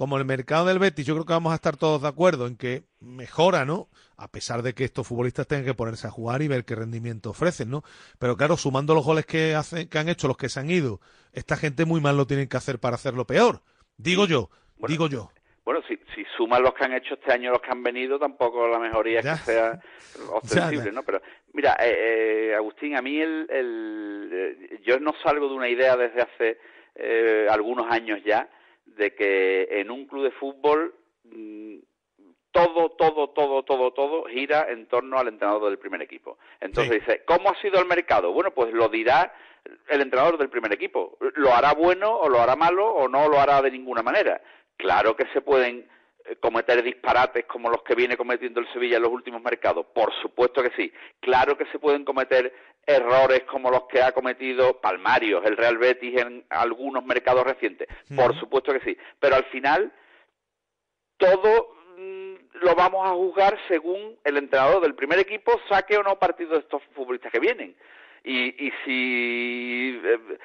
como 0.02 0.18
el 0.18 0.24
mercado 0.24 0.66
del 0.66 0.80
Betis, 0.80 1.06
yo 1.06 1.14
creo 1.14 1.24
que 1.24 1.32
vamos 1.32 1.52
a 1.52 1.54
estar 1.54 1.76
todos 1.76 2.02
de 2.02 2.08
acuerdo 2.08 2.48
en 2.48 2.56
que 2.56 2.82
mejora, 2.98 3.64
¿no? 3.64 3.86
A 4.16 4.26
pesar 4.26 4.62
de 4.62 4.74
que 4.74 4.82
estos 4.82 5.06
futbolistas 5.06 5.46
tengan 5.46 5.64
que 5.64 5.74
ponerse 5.74 6.08
a 6.08 6.10
jugar 6.10 6.42
y 6.42 6.48
ver 6.48 6.64
qué 6.64 6.74
rendimiento 6.74 7.30
ofrecen, 7.30 7.70
¿no? 7.70 7.84
Pero 8.18 8.36
claro, 8.36 8.56
sumando 8.56 8.96
los 8.96 9.04
goles 9.04 9.26
que, 9.26 9.54
hace, 9.54 9.88
que 9.88 9.98
han 10.00 10.08
hecho 10.08 10.26
los 10.26 10.36
que 10.36 10.48
se 10.48 10.58
han 10.58 10.70
ido, 10.70 10.98
esta 11.32 11.56
gente 11.56 11.84
muy 11.84 12.00
mal 12.00 12.16
lo 12.16 12.26
tienen 12.26 12.48
que 12.48 12.56
hacer 12.56 12.80
para 12.80 12.96
hacerlo 12.96 13.28
peor. 13.28 13.60
Digo 13.96 14.26
yo, 14.26 14.50
digo 14.88 15.06
yo. 15.06 15.30
Bueno, 15.64 15.80
si, 15.86 15.96
si 16.16 16.24
suman 16.36 16.64
los 16.64 16.74
que 16.74 16.84
han 16.84 16.94
hecho 16.94 17.14
este 17.14 17.32
año 17.32 17.52
los 17.52 17.62
que 17.62 17.70
han 17.70 17.84
venido, 17.84 18.18
tampoco 18.18 18.66
la 18.66 18.80
mejoría 18.80 19.20
es 19.20 19.24
que 19.24 19.52
sea 19.52 19.78
ostensible. 20.32 20.90
¿no? 20.90 21.04
Pero 21.04 21.22
mira, 21.52 21.76
eh, 21.78 22.48
eh, 22.50 22.54
Agustín, 22.56 22.96
a 22.96 23.02
mí 23.02 23.20
el, 23.20 23.46
el, 23.48 24.30
eh, 24.32 24.80
yo 24.84 24.98
no 24.98 25.14
salgo 25.22 25.46
de 25.46 25.54
una 25.54 25.68
idea 25.68 25.96
desde 25.96 26.22
hace 26.22 26.58
eh, 26.96 27.46
algunos 27.48 27.86
años 27.88 28.18
ya 28.24 28.48
de 28.96 29.14
que 29.14 29.68
en 29.80 29.90
un 29.90 30.06
club 30.06 30.24
de 30.24 30.30
fútbol 30.32 30.94
mm, 31.24 31.78
todo, 32.52 32.90
todo, 32.90 33.30
todo, 33.30 33.62
todo, 33.62 33.92
todo 33.92 34.24
gira 34.24 34.66
en 34.68 34.86
torno 34.86 35.18
al 35.18 35.28
entrenador 35.28 35.70
del 35.70 35.78
primer 35.78 36.02
equipo. 36.02 36.38
Entonces 36.60 37.00
dice, 37.00 37.22
¿cómo 37.24 37.50
ha 37.50 37.60
sido 37.60 37.80
el 37.80 37.86
mercado? 37.86 38.32
Bueno, 38.32 38.50
pues 38.52 38.72
lo 38.72 38.88
dirá 38.88 39.32
el 39.88 40.00
entrenador 40.02 40.38
del 40.38 40.50
primer 40.50 40.72
equipo. 40.72 41.16
¿Lo 41.34 41.54
hará 41.54 41.72
bueno 41.72 42.14
o 42.14 42.28
lo 42.28 42.40
hará 42.40 42.54
malo 42.54 42.86
o 42.86 43.08
no 43.08 43.28
lo 43.28 43.40
hará 43.40 43.62
de 43.62 43.70
ninguna 43.70 44.02
manera? 44.02 44.40
Claro 44.76 45.16
que 45.16 45.26
se 45.32 45.40
pueden 45.40 45.78
eh, 45.78 45.86
cometer 46.40 46.82
disparates 46.82 47.44
como 47.46 47.70
los 47.70 47.82
que 47.82 47.94
viene 47.94 48.16
cometiendo 48.16 48.60
el 48.60 48.72
Sevilla 48.72 48.96
en 48.96 49.02
los 49.02 49.12
últimos 49.12 49.42
mercados. 49.42 49.86
Por 49.94 50.12
supuesto 50.20 50.62
que 50.62 50.70
sí. 50.76 50.92
Claro 51.20 51.56
que 51.56 51.66
se 51.66 51.78
pueden 51.78 52.04
cometer 52.04 52.52
errores 52.86 53.44
como 53.44 53.70
los 53.70 53.84
que 53.84 54.02
ha 54.02 54.12
cometido 54.12 54.80
Palmarios, 54.80 55.44
el 55.44 55.56
Real 55.56 55.78
Betis 55.78 56.20
en 56.20 56.44
algunos 56.50 57.04
mercados 57.04 57.44
recientes. 57.44 57.88
Por 58.14 58.38
supuesto 58.38 58.72
que 58.72 58.80
sí. 58.80 58.96
Pero 59.20 59.36
al 59.36 59.44
final 59.44 59.92
todo 61.16 61.76
mm, 61.96 62.34
lo 62.54 62.74
vamos 62.74 63.08
a 63.08 63.14
juzgar 63.14 63.58
según 63.68 64.18
el 64.24 64.36
entrenador 64.36 64.82
del 64.82 64.94
primer 64.94 65.18
equipo 65.18 65.60
saque 65.68 65.96
o 65.96 66.02
no 66.02 66.18
partido 66.18 66.52
de 66.52 66.60
estos 66.60 66.82
futbolistas 66.94 67.32
que 67.32 67.40
vienen. 67.40 67.76
Y, 68.24 68.66
y 68.66 68.72
si 68.84 70.00
eh, 70.04 70.38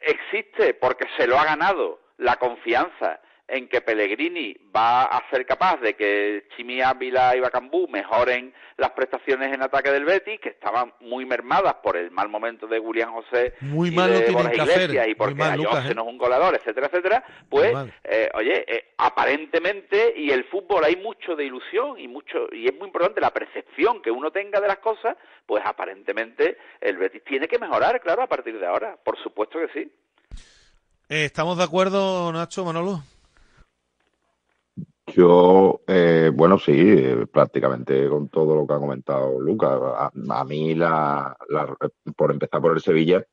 existe, 0.00 0.74
porque 0.74 1.06
se 1.16 1.26
lo 1.26 1.38
ha 1.38 1.44
ganado, 1.44 2.00
la 2.18 2.36
confianza 2.36 3.20
en 3.48 3.68
que 3.68 3.80
Pellegrini 3.80 4.56
va 4.74 5.04
a 5.04 5.30
ser 5.30 5.46
capaz 5.46 5.80
de 5.80 5.94
que 5.94 6.48
Chimi 6.56 6.80
Ávila 6.80 7.36
y 7.36 7.40
Bacambú 7.40 7.86
mejoren 7.88 8.52
las 8.76 8.90
prestaciones 8.90 9.52
en 9.54 9.62
ataque 9.62 9.90
del 9.90 10.04
Betis, 10.04 10.40
que 10.40 10.50
estaban 10.50 10.92
muy 11.00 11.24
mermadas 11.24 11.74
por 11.82 11.96
el 11.96 12.10
mal 12.10 12.28
momento 12.28 12.66
de 12.66 12.78
William 12.78 13.12
José 13.12 13.54
Muy 13.60 13.88
y 13.88 13.92
mal 13.92 14.10
de 14.10 14.30
Borja 14.30 14.50
que 14.50 14.60
hacer, 14.60 14.82
Iglesias 14.82 15.08
y 15.08 15.14
porque 15.14 15.34
mal, 15.36 15.56
Lucas, 15.58 15.90
¿eh? 15.90 15.94
no 15.94 16.02
es 16.02 16.08
un 16.08 16.18
goleador, 16.18 16.54
etcétera, 16.56 16.88
etcétera, 16.88 17.24
pues, 17.48 17.74
eh, 18.04 18.28
oye, 18.34 18.64
eh, 18.66 18.92
aparentemente, 18.98 20.14
y 20.16 20.30
el 20.30 20.44
fútbol 20.44 20.84
hay 20.84 20.96
mucho 20.96 21.36
de 21.36 21.44
ilusión 21.44 21.98
y 21.98 22.08
mucho 22.08 22.48
y 22.52 22.66
es 22.66 22.74
muy 22.76 22.88
importante 22.88 23.20
la 23.20 23.30
percepción 23.30 24.02
que 24.02 24.10
uno 24.10 24.30
tenga 24.30 24.60
de 24.60 24.68
las 24.68 24.78
cosas, 24.78 25.16
pues 25.46 25.62
aparentemente 25.64 26.58
el 26.80 26.96
Betis 26.96 27.22
tiene 27.24 27.48
que 27.48 27.58
mejorar, 27.58 28.00
claro, 28.00 28.22
a 28.22 28.26
partir 28.26 28.58
de 28.58 28.66
ahora, 28.66 28.96
por 29.02 29.16
supuesto 29.22 29.58
que 29.58 29.68
sí. 29.72 29.92
Eh, 31.08 31.26
¿Estamos 31.26 31.56
de 31.56 31.64
acuerdo, 31.64 32.32
Nacho, 32.32 32.64
Manolo? 32.64 33.02
Yo, 35.14 35.82
eh, 35.86 36.30
bueno, 36.34 36.58
sí, 36.58 36.72
eh, 36.76 37.26
prácticamente 37.32 38.08
con 38.08 38.28
todo 38.28 38.56
lo 38.56 38.66
que 38.66 38.74
ha 38.74 38.78
comentado 38.78 39.40
Lucas. 39.40 39.78
A, 39.80 40.10
a 40.30 40.44
mí, 40.44 40.74
la, 40.74 41.36
la- 41.48 41.76
por 42.16 42.32
empezar 42.32 42.60
por 42.60 42.72
el 42.72 42.80
Sevilla, 42.82 43.24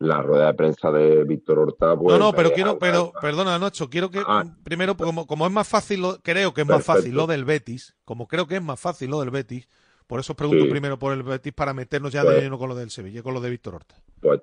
la 0.00 0.20
rueda 0.20 0.48
de 0.48 0.54
prensa 0.54 0.90
de 0.92 1.24
Víctor 1.24 1.60
Horta. 1.60 1.96
Pues, 1.96 2.12
No, 2.12 2.18
no, 2.26 2.30
me 2.32 2.36
pero 2.36 2.48
deja 2.50 2.54
quiero, 2.56 2.78
pero, 2.78 3.12
perdona, 3.20 3.58
Nacho, 3.58 3.88
quiero 3.88 4.10
que 4.10 4.20
Ah. 4.26 4.44
primero, 4.64 4.96
como, 4.96 5.26
como 5.26 5.46
es 5.46 5.52
más 5.52 5.66
fácil, 5.66 6.02
lo- 6.02 6.18
creo 6.20 6.52
que 6.52 6.60
es 6.60 6.66
más 6.66 6.84
fácil 6.84 7.14
lo 7.14 7.26
del 7.26 7.44
Betis, 7.46 7.96
como 8.04 8.28
creo 8.28 8.46
que 8.46 8.56
es 8.56 8.62
más 8.62 8.78
fácil 8.78 9.10
lo 9.10 9.20
del 9.20 9.30
Betis, 9.30 9.66
por 10.06 10.20
eso 10.20 10.34
os 10.34 10.36
pregunto 10.36 10.64
Sí. 10.64 10.70
primero 10.70 10.98
por 10.98 11.14
el 11.14 11.22
Betis 11.22 11.54
para 11.54 11.72
meternos 11.72 12.12
ya 12.12 12.22
Pues- 12.22 12.34
de 12.36 12.42
lleno 12.42 12.58
con 12.58 12.68
lo 12.68 12.74
del 12.74 12.90
Sevilla, 12.90 13.22
con 13.22 13.32
lo 13.32 13.40
de 13.40 13.48
Víctor 13.50 13.76
Horta. 13.76 13.94
Pues 14.20 14.42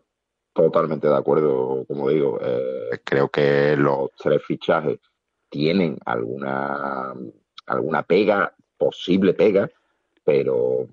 totalmente 0.54 1.08
de 1.08 1.16
acuerdo, 1.16 1.86
como 1.88 2.10
digo. 2.10 2.40
eh, 2.42 3.00
creo 3.04 3.30
que 3.30 3.76
los 3.78 4.10
tres 4.18 4.42
fichajes 4.48 5.00
tienen 5.52 5.98
alguna, 6.06 7.14
alguna 7.68 8.04
pega, 8.04 8.56
posible 8.78 9.34
pega, 9.36 9.70
pero 10.24 10.88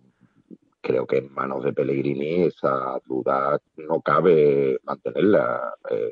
creo 0.81 1.07
que 1.07 1.19
en 1.19 1.33
manos 1.33 1.65
de 1.65 1.73
Pellegrini 1.73 2.43
esa 2.45 3.01
duda 3.07 3.59
no 3.77 4.01
cabe 4.03 4.79
mantenerla. 4.85 5.75
Eh, 5.91 6.11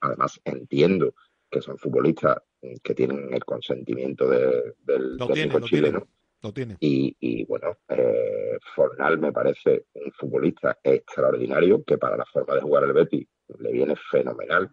además, 0.00 0.40
entiendo 0.44 1.14
que 1.50 1.60
son 1.60 1.78
futbolistas 1.78 2.36
que 2.82 2.94
tienen 2.94 3.32
el 3.32 3.44
consentimiento 3.44 4.28
de- 4.28 4.74
del 4.84 5.16
Lo 5.16 5.26
tiene, 5.26 5.42
técnico 5.42 5.58
lo 5.60 5.66
chileno. 5.66 5.98
tiene, 6.00 6.12
lo 6.42 6.52
tiene. 6.52 6.76
Y, 6.80 7.16
y, 7.20 7.44
bueno, 7.46 7.76
eh, 7.88 8.58
Fornal 8.74 9.18
me 9.18 9.32
parece 9.32 9.86
un 9.94 10.12
futbolista 10.12 10.78
extraordinario 10.82 11.82
que 11.84 11.96
para 11.98 12.16
la 12.16 12.24
forma 12.26 12.54
de 12.56 12.60
jugar 12.62 12.84
el 12.84 12.92
Betis 12.92 13.26
le 13.58 13.72
viene 13.72 13.94
fenomenal. 14.10 14.70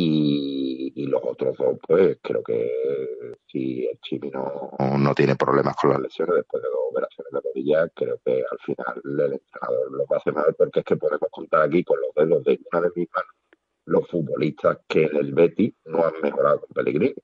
Y, 0.00 0.92
y 0.94 1.06
los 1.06 1.20
otros 1.24 1.56
dos, 1.56 1.78
pues 1.86 2.18
creo 2.22 2.42
que 2.42 3.36
si 3.50 3.86
el 3.86 3.98
Chimi 4.00 4.30
no, 4.30 4.70
no 4.96 5.14
tiene 5.14 5.34
problemas 5.34 5.74
con 5.76 5.90
las 5.90 6.00
lesiones 6.00 6.36
después 6.36 6.62
de 6.62 6.68
dos 6.68 6.78
operaciones 6.90 7.32
de 7.32 7.40
rodilla, 7.40 7.88
creo 7.94 8.20
que 8.24 8.44
al 8.48 8.58
final 8.60 9.02
el 9.04 9.32
entrenador 9.32 9.92
lo 9.92 10.06
va 10.06 10.16
a 10.16 10.18
hacer 10.18 10.34
mejor 10.34 10.54
porque 10.56 10.80
es 10.80 10.86
que 10.86 10.96
podemos 10.96 11.28
contar 11.30 11.62
aquí 11.62 11.82
con 11.82 11.98
los 12.00 12.14
dedos 12.14 12.44
de 12.44 12.60
una 12.70 12.82
de 12.82 12.92
mis 12.94 13.08
manos 13.12 13.34
los 13.86 14.06
futbolistas 14.06 14.78
que 14.86 15.04
en 15.04 15.16
el 15.16 15.32
Betis 15.32 15.74
no 15.86 16.04
han 16.04 16.20
mejorado 16.22 16.60
con 16.60 16.68
Pellegrini 16.74 17.14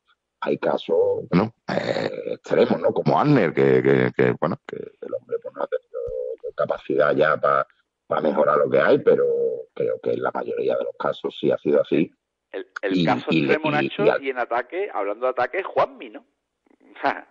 hay 0.44 0.59
casos, 0.59 1.26
bueno, 1.30 1.55
eh, 1.68 2.34
extremos, 2.34 2.78
¿no? 2.78 2.92
Como 2.92 3.18
Arner, 3.18 3.55
que, 3.55 3.82
que, 3.82 4.12
que, 4.14 4.36
bueno, 4.38 4.59
que 4.66 4.76
el 4.76 5.14
hombre 5.14 5.38
pues, 5.42 5.55
no 5.55 5.62
ha 5.62 5.66
tenido 5.66 6.55
capacidad 6.55 7.16
ya 7.16 7.36
para 7.38 8.20
mejorar 8.20 8.59
lo 8.59 8.68
que 8.68 8.78
hay, 8.78 8.98
pero 8.98 9.24
creo 9.72 9.98
que 10.02 10.12
en 10.12 10.22
la 10.22 10.30
mayoría 10.32 10.76
de 10.76 10.84
los 10.84 10.94
casos 10.98 11.34
sí 11.40 11.51
ha 11.51 11.56
sido 11.59 11.80
así. 11.80 12.12
El, 12.55 12.66
el 12.82 12.97
Y- 12.98 13.05
caso 13.05 13.26
y- 13.31 13.40
extremo, 13.40 13.68
y- 13.68 13.72
Nacho, 13.72 14.22
y 14.22 14.31
en 14.31 14.39
ataque, 14.39 14.89
hablando 14.93 15.26
de 15.26 15.31
ataque, 15.31 15.62
Juanmi, 15.62 16.10
¿no? 16.10 16.20
O 16.20 17.01
sea, 17.02 17.28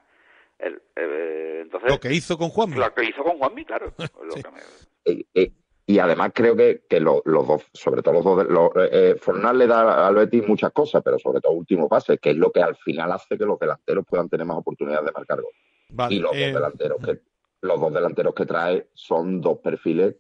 el, 0.60 0.82
eh, 0.95 1.60
entonces, 1.64 1.90
Lo 1.90 2.00
que 2.00 2.14
hizo 2.14 2.38
con 2.38 2.50
Juanmi. 2.50 2.76
Lo 2.76 2.94
que 2.94 3.06
hizo 3.06 3.24
con 3.24 3.38
Juanmi, 3.38 3.64
claro. 3.66 3.94
Lo 4.24 4.36
que 4.36 4.44
me- 4.52 5.14
Y, 5.14 5.26
y- 5.34 5.54
y 5.86 6.00
además 6.00 6.32
creo 6.34 6.56
que, 6.56 6.84
que 6.90 7.00
lo- 7.00 7.22
los 7.26 7.48
dos, 7.48 7.66
sobre 7.74 8.02
todo 8.02 8.14
los 8.16 8.24
dos, 8.24 8.38
de- 8.48 8.54
los, 8.54 8.70
eh, 8.76 8.90
eh, 8.91 9.16
Fornal 9.20 9.58
le 9.58 9.68
da 9.68 10.08
al 10.08 10.16
Betis 10.16 10.48
muchas 10.48 10.72
cosas, 10.72 11.02
pero 11.04 11.18
sobre 11.20 11.40
todo 11.41 11.54
último 11.54 11.88
pase, 11.90 12.18
que 12.18 12.32
es 12.32 12.38
lo 12.38 12.52
que 12.52 12.62
al 12.62 12.76
final 12.78 13.12
hace 13.12 13.38
que 13.38 13.45
los 13.45 13.60
delanteros 13.60 14.06
puedan 14.06 14.28
tener 14.30 14.45
más 14.45 14.58
oportunidades 14.58 15.06
de 15.06 15.12
marcar 15.12 15.41
gol. 15.41 15.52
Vale, 15.90 16.16
y 16.16 16.20
los 16.20 16.34
eh, 16.36 16.45
dos 16.52 16.54
delanteros 16.62 16.98
que 17.06 17.20
los 17.62 17.80
dos 17.80 17.94
delanteros 17.94 18.34
que 18.34 18.45
trae 18.45 18.88
son 18.94 19.40
dos 19.40 19.60
perfiles, 19.60 20.16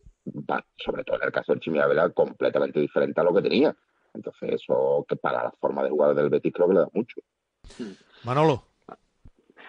sobre 0.77 1.03
todo 1.03 1.17
en 1.17 1.23
el 1.23 1.31
caso 1.33 1.51
del 1.51 1.59
Chimi 1.59 1.79
Ávila, 1.79 2.09
completamente 2.11 2.79
diferentes 2.79 3.17
a 3.17 3.23
lo 3.23 3.33
que 3.33 3.41
tenía. 3.41 3.75
Entonces 4.13 4.51
eso 4.53 5.05
que 5.07 5.15
para 5.15 5.43
la 5.43 5.51
forma 5.51 5.83
de 5.83 5.89
jugar 5.89 6.13
del 6.15 6.29
Betis 6.29 6.53
creo 6.53 6.67
que 6.67 6.73
le 6.73 6.79
da 6.81 6.89
mucho. 6.93 7.19
Manolo. 8.23 8.63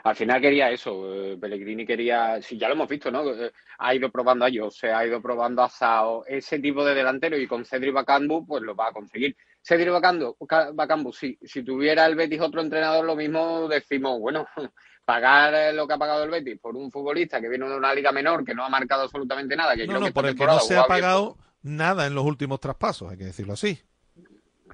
Al 0.04 0.14
final 0.16 0.38
quería 0.40 0.70
eso, 0.70 1.14
eh, 1.14 1.38
Pellegrini 1.40 1.86
quería, 1.86 2.40
si 2.42 2.58
ya 2.58 2.68
lo 2.68 2.74
hemos 2.74 2.88
visto, 2.88 3.10
¿no? 3.10 3.26
Eh, 3.30 3.50
Ha 3.78 3.94
ido 3.94 4.10
probando 4.10 4.44
a 4.44 4.50
Jose, 4.54 4.92
ha 4.92 5.06
ido 5.06 5.20
probando 5.22 5.62
a 5.62 5.68
Sao, 5.70 6.24
ese 6.26 6.58
tipo 6.58 6.84
de 6.84 6.94
delantero 6.94 7.38
y 7.38 7.46
con 7.46 7.64
Cedric 7.64 7.94
Bacambu 7.94 8.46
pues 8.46 8.62
lo 8.62 8.74
va 8.76 8.88
a 8.88 8.92
conseguir. 8.92 9.34
Cedric 9.62 9.90
Bacambu, 9.92 10.36
Ca- 10.46 10.72
Bacambu 10.72 11.10
si, 11.12 11.38
si 11.42 11.62
tuviera 11.64 12.04
el 12.04 12.16
Betis 12.16 12.40
otro 12.40 12.60
entrenador, 12.60 13.04
lo 13.06 13.16
mismo 13.16 13.66
decimos, 13.66 14.20
bueno, 14.20 14.46
pagar 15.06 15.54
eh, 15.54 15.72
lo 15.72 15.86
que 15.86 15.94
ha 15.94 15.98
pagado 15.98 16.24
el 16.24 16.30
Betis 16.30 16.58
por 16.60 16.76
un 16.76 16.90
futbolista 16.90 17.40
que 17.40 17.48
viene 17.48 17.66
de 17.66 17.76
una 17.76 17.94
liga 17.94 18.12
menor, 18.12 18.44
que 18.44 18.54
no 18.54 18.64
ha 18.64 18.68
marcado 18.68 19.04
absolutamente 19.04 19.56
nada, 19.56 19.74
que 19.74 19.86
No, 19.86 19.92
creo 19.92 20.00
no, 20.00 20.06
que 20.08 20.12
por 20.12 20.26
el 20.26 20.34
que 20.34 20.44
no 20.44 20.60
se 20.60 20.74
ha 20.76 20.82
bien, 20.82 20.88
pagado 20.88 21.36
nada 21.62 22.06
en 22.06 22.14
los 22.14 22.24
últimos 22.26 22.60
traspasos, 22.60 23.10
hay 23.10 23.16
que 23.16 23.24
decirlo 23.24 23.54
así. 23.54 23.78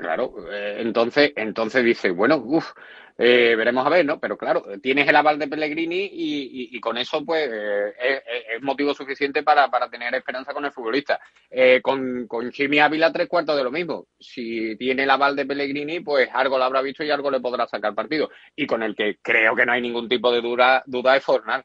Claro, 0.01 0.33
eh, 0.51 0.77
entonces, 0.79 1.33
entonces 1.37 1.85
dice, 1.85 2.11
bueno, 2.11 2.37
uff, 2.43 2.73
veremos 3.19 3.85
a 3.87 3.91
ver, 3.91 4.07
¿no? 4.07 4.19
Pero 4.19 4.39
claro, 4.39 4.63
tienes 4.83 5.07
el 5.07 5.15
aval 5.17 5.39
de 5.39 5.47
Pellegrini 5.47 6.09
y, 6.11 6.81
con 6.81 6.97
eso, 6.97 7.23
pues, 7.23 7.51
eh, 7.53 7.93
es, 8.01 8.17
es- 8.27 8.45
es 8.57 8.63
motivo 8.63 8.95
suficiente 8.95 9.43
para, 9.43 9.69
para 9.71 9.91
tener 9.91 10.15
esperanza 10.15 10.55
con 10.55 10.65
el 10.65 10.73
futbolista. 10.73 11.21
Eh, 11.51 11.81
con, 11.83 12.27
con 12.27 12.51
Jimmy 12.51 12.79
Ávila, 12.79 13.13
tres 13.13 13.29
cuartos 13.29 13.57
de 13.59 13.65
lo 13.65 13.71
mismo. 13.71 14.07
Si 14.19 14.75
tiene 14.79 15.03
el 15.03 15.11
aval 15.11 15.37
de 15.37 15.45
Pellegrini, 15.45 16.01
pues 16.01 16.31
algo 16.33 16.57
lo 16.57 16.65
habrá 16.65 16.81
visto 16.81 17.05
y 17.05 17.11
algo 17.11 17.31
le 17.31 17.41
podrá 17.41 17.67
sacar 17.67 17.95
partido. 17.95 18.31
Y 18.57 18.67
con 18.67 18.83
el 18.83 18.95
que 18.97 19.19
creo 19.21 19.55
que 19.55 19.67
no 19.67 19.73
hay 19.73 19.83
ningún 19.83 20.09
tipo 20.09 20.33
de 20.33 20.41
duda, 20.41 20.83
duda 20.87 21.15
es 21.17 21.23
Fornal. 21.25 21.63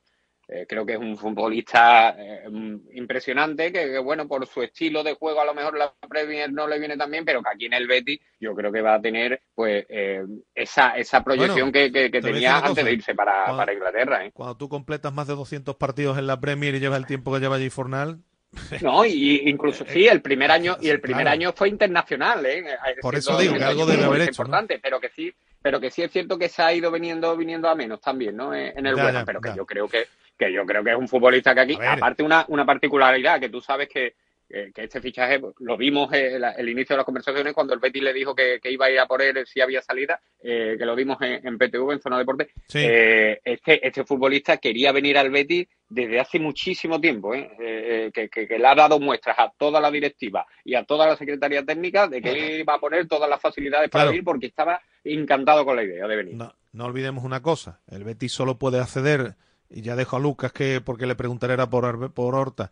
Eh, 0.47 0.65
creo 0.69 0.85
que 0.85 0.93
es 0.93 0.99
un 0.99 1.17
futbolista 1.17 2.15
eh, 2.17 2.47
mm, 2.49 2.76
impresionante, 2.93 3.72
que, 3.72 3.85
que, 3.91 3.97
bueno, 3.97 4.27
por 4.27 4.45
su 4.45 4.61
estilo 4.61 5.03
de 5.03 5.15
juego 5.15 5.41
a 5.41 5.45
lo 5.45 5.55
mejor 5.55 5.76
la 5.77 5.91
Premier 6.07 6.51
no 6.53 6.67
le 6.67 6.77
viene 6.77 6.95
tan 6.97 7.09
bien, 7.09 7.26
pero 7.26 7.41
que 7.41 7.49
aquí 7.49 7.65
en 7.65 7.73
el 7.73 7.88
Betis 7.88 8.19
yo 8.39 8.53
creo 8.53 8.72
que 8.72 8.81
va 8.81 8.93
a 8.95 9.01
tener 9.01 9.41
pues 9.55 9.85
eh, 9.89 10.23
esa, 10.53 10.89
esa 10.97 11.23
proyección 11.23 11.72
Bueno, 11.72 11.91
que, 11.91 12.11
que- 12.11 12.22
tenía 12.22 12.57
antes 12.57 12.69
cosa. 12.72 12.84
de 12.84 12.93
irse 12.93 13.15
para, 13.15 13.34
Cuando- 13.45 13.57
para 13.57 13.73
Inglaterra. 13.73 14.26
¿eh? 14.26 14.31
Cuando 14.34 14.55
tú 14.57 14.69
completas 14.69 15.11
más 15.11 15.27
de 15.27 15.34
200 15.35 15.76
partidos 15.77 16.17
en 16.19 16.27
la 16.27 16.39
Premier 16.39 16.76
y 16.76 16.80
llevas 16.80 16.99
el 16.99 17.07
tiempo 17.07 17.34
que 17.34 17.39
lleva 17.39 17.55
allí 17.55 17.69
Fornal, 17.72 18.19
No, 18.81 19.03
y 19.03 19.49
incluso 19.49 19.84
sí, 19.85 20.07
el 20.07 20.22
primer 20.22 20.49
año 20.51 20.77
y 20.80 20.89
el 20.89 21.01
primer 21.01 21.23
Claro. 21.23 21.34
año 21.34 21.53
fue 21.53 21.67
internacional, 21.69 22.45
¿eh? 22.45 22.63
Por 23.01 23.15
eso 23.15 23.38
digo 23.38 23.55
que 23.55 23.63
algo 23.63 23.85
debe 23.85 24.03
haber 24.05 24.22
hecho, 24.22 24.43
¿no? 24.43 24.47
importante, 24.47 24.80
pero 24.81 24.99
que 25.01 25.09
sí, 25.09 25.34
pero 25.61 25.80
que 25.81 25.89
sí 25.91 26.03
es 26.03 26.11
cierto 26.11 26.38
que 26.38 26.47
se 26.49 26.61
ha 26.61 26.72
ido 26.72 26.89
viniendo 26.91 27.35
viniendo 27.35 27.67
a 27.67 27.76
menos 27.76 27.99
también, 27.99 28.35
¿no? 28.38 28.53
En 28.53 28.85
el 28.85 28.95
Ya, 28.95 29.23
pero 29.26 29.41
que 29.41 29.53
yo 29.57 29.65
creo 29.65 29.88
que 29.89 30.05
que 30.37 30.51
yo 30.51 30.65
creo 30.65 30.83
que 30.83 30.91
es 30.91 30.97
un 30.97 31.07
futbolista 31.07 31.53
que 31.53 31.61
aquí, 31.61 31.77
aparte 31.85 32.23
una 32.23 32.45
una 32.49 32.65
particularidad 32.65 33.39
que 33.39 33.49
tú 33.49 33.61
sabes 33.61 33.87
que 33.89 34.13
que 34.47 34.71
que 34.71 34.83
este 34.83 35.01
fichaje 35.01 35.39
pues, 35.39 35.55
lo 35.59 35.75
vimos 35.75 36.13
el, 36.13 36.43
el 36.43 36.69
inicio 36.69 36.93
de 36.93 36.97
las 36.97 37.05
conversaciones 37.05 37.51
cuando 37.53 37.73
el 37.73 37.79
Betis 37.79 38.03
le 38.03 38.13
dijo 38.13 38.35
que, 38.35 38.59
que 38.61 38.71
iba 38.71 38.85
a 38.85 38.91
ir 38.91 38.99
a 38.99 39.07
por 39.07 39.19
él 39.23 39.43
si 39.47 39.59
había 39.59 39.81
salida, 39.81 40.19
eh, 40.39 40.75
que 40.77 40.85
lo 40.85 40.95
vimos 40.95 41.17
en, 41.21 41.47
en 41.47 41.57
PTV, 41.57 41.93
en 41.93 41.99
Zona 41.99 42.19
Deporte. 42.19 42.49
Sí. 42.67 42.77
Eh, 42.83 43.41
este, 43.43 43.85
este 43.87 44.03
futbolista 44.03 44.57
quería 44.57 44.91
venir 44.91 45.17
al 45.17 45.31
Betis 45.31 45.67
desde 45.89 46.19
hace 46.19 46.37
muchísimo 46.39 47.01
tiempo, 47.01 47.33
¿eh? 47.33 47.49
Eh, 47.59 48.11
que, 48.13 48.29
que- 48.29 48.47
que 48.47 48.59
le 48.59 48.67
ha 48.67 48.75
dado 48.75 48.99
muestras 48.99 49.35
a 49.39 49.51
toda 49.57 49.81
la 49.81 49.89
directiva 49.89 50.45
y 50.63 50.75
a 50.75 50.83
toda 50.83 51.07
la 51.07 51.15
secretaría 51.15 51.65
técnica 51.65 52.07
de 52.07 52.21
que 52.21 52.29
él 52.29 52.59
iba 52.59 52.75
a 52.75 52.79
poner 52.79 53.07
todas 53.07 53.27
las 53.27 53.41
facilidades 53.41 53.89
para 53.89 54.03
Claro. 54.03 54.11
venir 54.11 54.23
porque 54.23 54.45
estaba 54.45 54.79
encantado 55.03 55.65
con 55.65 55.75
la 55.75 55.83
idea 55.83 56.05
de 56.07 56.15
venir. 56.15 56.35
no, 56.35 56.53
no 56.71 56.85
olvidemos 56.85 57.23
una 57.23 57.41
cosa, 57.41 57.81
el 57.89 58.03
Betis 58.03 58.31
solo 58.31 58.59
puede 58.59 58.79
acceder, 58.79 59.33
y 59.69 59.81
ya 59.81 59.95
dejo 59.95 60.17
a 60.17 60.19
Lucas 60.19 60.51
que 60.51 60.81
porque 60.81 61.05
le 61.05 61.15
preguntaré 61.15 61.53
era 61.53 61.69
por, 61.69 62.11
por 62.13 62.35
Horta, 62.35 62.71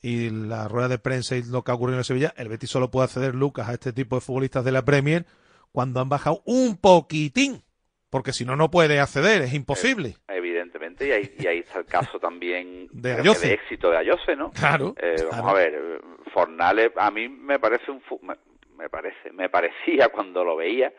y 0.00 0.30
la 0.30 0.68
rueda 0.68 0.88
de 0.88 0.98
prensa 0.98 1.36
y 1.36 1.42
lo 1.42 1.62
que 1.62 1.70
ha 1.70 1.74
ocurrido 1.74 1.98
en 1.98 2.04
Sevilla, 2.04 2.32
el 2.36 2.48
Betis 2.48 2.70
solo 2.70 2.90
puede 2.90 3.04
acceder, 3.06 3.34
Lucas, 3.34 3.68
a 3.68 3.72
este 3.72 3.92
tipo 3.92 4.16
de 4.16 4.20
futbolistas 4.20 4.64
de 4.64 4.72
la 4.72 4.84
Premier 4.84 5.26
cuando 5.72 6.00
han 6.00 6.08
bajado 6.08 6.42
un 6.44 6.76
poquitín, 6.76 7.62
porque 8.10 8.32
si 8.32 8.44
no, 8.44 8.56
no 8.56 8.70
puede 8.70 9.00
acceder, 9.00 9.42
es 9.42 9.54
imposible. 9.54 10.16
Evidentemente, 10.28 11.08
y 11.08 11.12
ahí, 11.12 11.34
y 11.38 11.46
ahí 11.46 11.58
está 11.58 11.80
el 11.80 11.84
caso 11.86 12.18
también 12.18 12.88
De 12.92 13.16
de 13.16 13.52
éxito 13.52 13.90
de 13.90 13.98
Ayose, 13.98 14.36
¿no? 14.36 14.50
Claro, 14.52 14.94
Eh, 15.00 15.16
vamos 15.30 15.30
claro. 15.30 15.48
a 15.48 15.52
ver, 15.54 15.74
eh, 15.74 16.00
Fornales 16.32 16.90
a 16.96 17.10
mí 17.10 17.28
me 17.28 17.58
parece 17.58 17.90
un 17.90 18.00
me, 18.22 18.34
me 18.76 18.88
parece, 18.88 19.32
me 19.32 19.48
parecía 19.48 20.08
cuando 20.08 20.44
lo 20.44 20.56
veía 20.56 20.92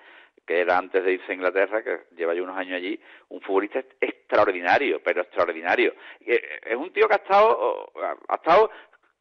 que 0.50 0.62
era 0.62 0.80
antes 0.80 1.04
de 1.04 1.14
irse 1.14 1.32
a 1.32 1.36
Inglaterra, 1.36 1.84
que 1.84 2.00
lleva 2.18 2.34
ya 2.34 2.42
unos 2.42 2.58
años 2.58 2.78
allí, 2.78 3.00
un 3.30 3.40
futbolista 3.40 3.84
extraordinario, 4.02 5.00
pero 5.04 5.22
extraordinario. 5.22 5.94
Eh, 6.26 6.42
Es 6.66 6.76
un 6.76 6.92
tío 6.92 7.08
que 7.08 7.14
ha 7.14 7.18
estado, 7.18 7.92
ha 8.28 8.36
estado 8.36 8.72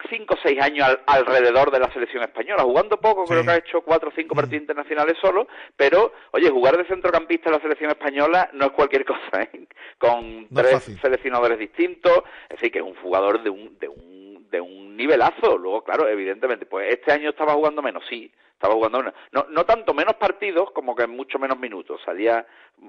cinco 0.08 0.34
o 0.34 0.38
seis 0.42 0.58
años 0.62 0.86
al- 0.88 1.02
alrededor 1.06 1.70
de 1.70 1.80
la 1.80 1.92
selección 1.92 2.22
española, 2.22 2.62
jugando 2.62 2.98
poco, 2.98 3.24
creo 3.26 3.44
que 3.44 3.50
ha 3.50 3.56
hecho 3.56 3.82
cuatro 3.82 4.08
o 4.08 4.12
cinco 4.16 4.34
partidos 4.34 4.62
internacionales 4.62 5.18
solo, 5.20 5.46
pero, 5.76 6.12
oye, 6.30 6.48
jugar 6.48 6.78
de 6.78 6.86
centrocampista 6.86 7.50
en 7.50 7.56
la 7.56 7.60
selección 7.60 7.90
española 7.90 8.48
no 8.54 8.66
es 8.66 8.72
cualquier 8.72 9.04
cosa, 9.12 9.42
¿eh? 9.42 9.66
Con 9.98 10.46
No 10.48 10.60
es 10.60 10.84
tres 10.84 10.98
seleccionadores 11.02 11.58
distintos, 11.58 12.22
es 12.44 12.56
decir, 12.56 12.72
que 12.72 12.78
es 12.78 12.84
un 12.84 12.94
jugador 13.02 13.42
de 13.42 13.50
un, 13.50 13.78
de 13.78 13.88
un, 13.88 14.46
de 14.50 14.60
un 14.62 14.96
nivelazo. 14.96 15.58
Luego, 15.58 15.84
claro, 15.84 16.08
evidentemente, 16.08 16.64
pues 16.64 16.88
este 16.94 17.12
año 17.12 17.30
estaba 17.30 17.52
jugando 17.52 17.82
menos, 17.82 18.02
sí, 18.08 18.32
estaba 18.58 18.74
jugando 18.74 18.98
una- 18.98 19.14
no, 19.30 19.46
no 19.50 19.64
tanto 19.64 19.94
menos 19.94 20.14
partidos 20.16 20.72
como 20.72 20.94
que 20.96 21.04
en 21.04 21.10
mucho 21.10 21.38
menos 21.38 21.58
minutos. 21.58 22.00
Salía, 22.04 22.44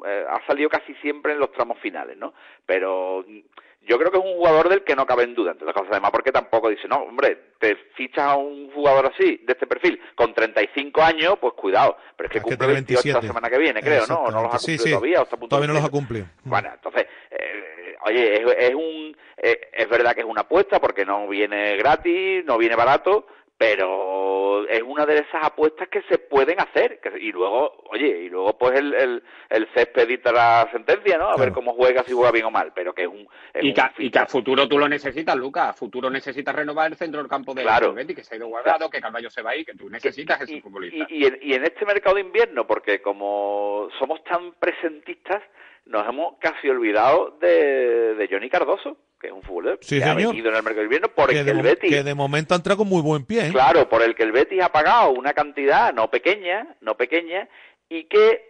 eh, 0.05 0.25
ha 0.27 0.45
salido 0.47 0.67
casi 0.69 0.95
siempre 0.95 1.33
en 1.33 1.39
los 1.39 1.51
tramos 1.51 1.77
finales, 1.79 2.17
¿no? 2.17 2.33
Pero 2.65 3.23
mm, 3.27 3.39
yo 3.83 3.97
creo 3.99 4.11
que 4.11 4.17
es 4.17 4.23
un 4.25 4.33
jugador 4.33 4.67
del 4.67 4.83
que 4.83 4.95
no 4.95 5.05
cabe 5.05 5.23
en 5.23 5.35
duda, 5.35 5.51
entre 5.51 5.65
las 5.67 5.73
cosas 5.75 5.91
además 5.91 6.09
porque 6.11 6.31
tampoco 6.31 6.69
dice, 6.69 6.87
no, 6.87 6.97
hombre, 6.97 7.53
te 7.59 7.75
fichas 7.95 8.25
a 8.25 8.35
un 8.35 8.71
jugador 8.71 9.11
así, 9.13 9.37
de 9.43 9.53
este 9.53 9.67
perfil, 9.67 10.01
con 10.15 10.33
35 10.33 11.01
años, 11.03 11.35
pues 11.39 11.53
cuidado, 11.53 11.97
pero 12.17 12.27
es 12.27 12.33
que 12.33 12.41
cumple 12.41 12.57
tiene 12.57 12.73
28 12.73 12.97
la 12.97 13.03
27. 13.19 13.27
semana 13.27 13.49
que 13.49 13.57
viene, 13.59 13.81
creo, 13.81 14.05
¿no? 14.07 14.23
O 14.23 14.31
no 14.31 14.41
los 14.43 14.53
ha 14.53 14.55
Exactamente. 14.57 14.59
Sí, 14.59 14.77
cumplido 14.77 14.83
sí. 14.85 14.91
todavía, 14.91 15.19
o 15.19 15.23
está 15.23 15.35
a 15.35 15.39
punto 15.39 15.55
Todavía 15.55 15.67
no 15.67 15.79
los 15.79 15.85
ha 15.87 15.91
cumplido. 15.91 16.25
Bueno, 16.43 16.69
entonces, 16.73 17.05
eh, 17.31 17.95
oye, 18.05 18.33
es, 18.33 18.69
es 18.69 18.75
un, 18.75 19.17
eh, 19.37 19.69
es 19.73 19.89
verdad 19.89 20.13
que 20.13 20.21
es 20.21 20.27
una 20.27 20.41
apuesta 20.41 20.79
porque 20.79 21.05
no 21.05 21.27
viene 21.27 21.75
gratis, 21.77 22.43
no 22.45 22.57
viene 22.57 22.75
barato, 22.75 23.27
pero 23.59 24.65
es 24.69 24.81
una 24.81 25.05
de 25.05 25.19
esas 25.19 25.43
apuestas 25.43 25.89
que 25.89 26.01
se 26.03 26.17
pueden 26.17 26.59
hacer. 26.61 26.99
que- 27.01 27.19
y 27.19 27.31
luego, 27.33 27.83
oye, 27.91 28.07
y 28.23 28.29
luego 28.29 28.57
pues 28.57 28.79
el, 28.79 28.93
el, 28.93 29.23
el 29.49 29.67
césped 29.73 30.07
dicta 30.07 30.31
la 30.31 30.67
sentencia, 30.71 31.17
¿no? 31.17 31.29
A 31.29 31.35
ver 31.35 31.51
cómo 31.51 31.73
juega, 31.73 32.03
si 32.03 32.13
juega 32.13 32.31
bien 32.31 32.45
o 32.45 32.51
mal, 32.51 32.71
pero 32.73 32.93
que 32.93 33.01
es 33.03 33.07
un... 33.09 33.27
es 33.53 33.63
Y 33.63 33.67
un 33.69 33.73
que, 33.73 33.81
y 34.05 34.09
que 34.09 34.19
a 34.19 34.25
futuro 34.27 34.67
tú 34.67 34.79
lo 34.79 34.87
necesitas, 34.87 35.35
Lucas. 35.35 35.69
A 35.69 35.73
futuro 35.73 36.09
necesitas 36.09 36.55
renovar 36.55 36.89
el 36.91 36.97
centro 36.97 37.19
del 37.21 37.29
campo 37.29 37.53
de 37.53 37.63
Claro. 37.63 37.93
Betis, 37.93 38.15
que 38.15 38.23
se 38.23 38.35
ha 38.35 38.37
ido 38.37 38.47
guardado, 38.47 38.89
que 38.89 39.01
Carballo 39.01 39.29
se 39.29 39.41
va 39.41 39.51
a 39.51 39.55
ir, 39.57 39.65
que 39.65 39.73
tú 39.73 39.89
necesitas 39.89 40.39
ese 40.41 40.61
futbolista. 40.61 41.05
y, 41.09 41.23
y 41.23 41.25
en, 41.25 41.39
y 41.41 41.53
en 41.53 41.63
este 41.65 41.85
mercado 41.85 42.15
de 42.15 42.21
invierno, 42.21 42.65
porque 42.65 43.01
como 43.01 43.89
somos 43.99 44.23
tan 44.23 44.53
presentistas, 44.53 45.43
nos 45.85 46.07
hemos 46.07 46.37
casi 46.39 46.69
olvidado 46.69 47.37
de, 47.41 48.15
de 48.15 48.27
Johnny 48.31 48.49
Cardoso, 48.49 48.97
futbolista 49.41 49.85
Sí, 49.87 49.97
que 49.99 50.03
ha 50.03 50.13
señor. 50.15 50.31
venido 50.31 50.49
en 50.49 50.55
el 50.55 50.63
mercado 50.63 50.79
de 50.79 50.83
invierno 50.85 51.07
por 51.09 51.29
que, 51.29 51.39
el 51.39 51.45
de, 51.45 51.51
que 51.51 51.57
el 51.57 51.63
Betis 51.63 51.89
que 51.91 52.03
de 52.03 52.15
momento 52.15 52.53
ha 52.53 52.57
entrado 52.57 52.77
con 52.79 52.87
muy 52.89 53.01
buen 53.01 53.25
pie. 53.25 53.47
¿eh? 53.47 53.51
Claro, 53.51 53.87
por 53.89 54.01
el 54.01 54.15
que 54.15 54.23
el 54.23 54.31
Betis 54.31 54.61
ha 54.61 54.69
pagado 54.71 55.11
una 55.11 55.33
cantidad 55.33 55.93
no 55.93 56.09
pequeña, 56.09 56.75
no 56.81 56.95
pequeña, 56.95 57.47
y 57.89 58.03
que 58.05 58.47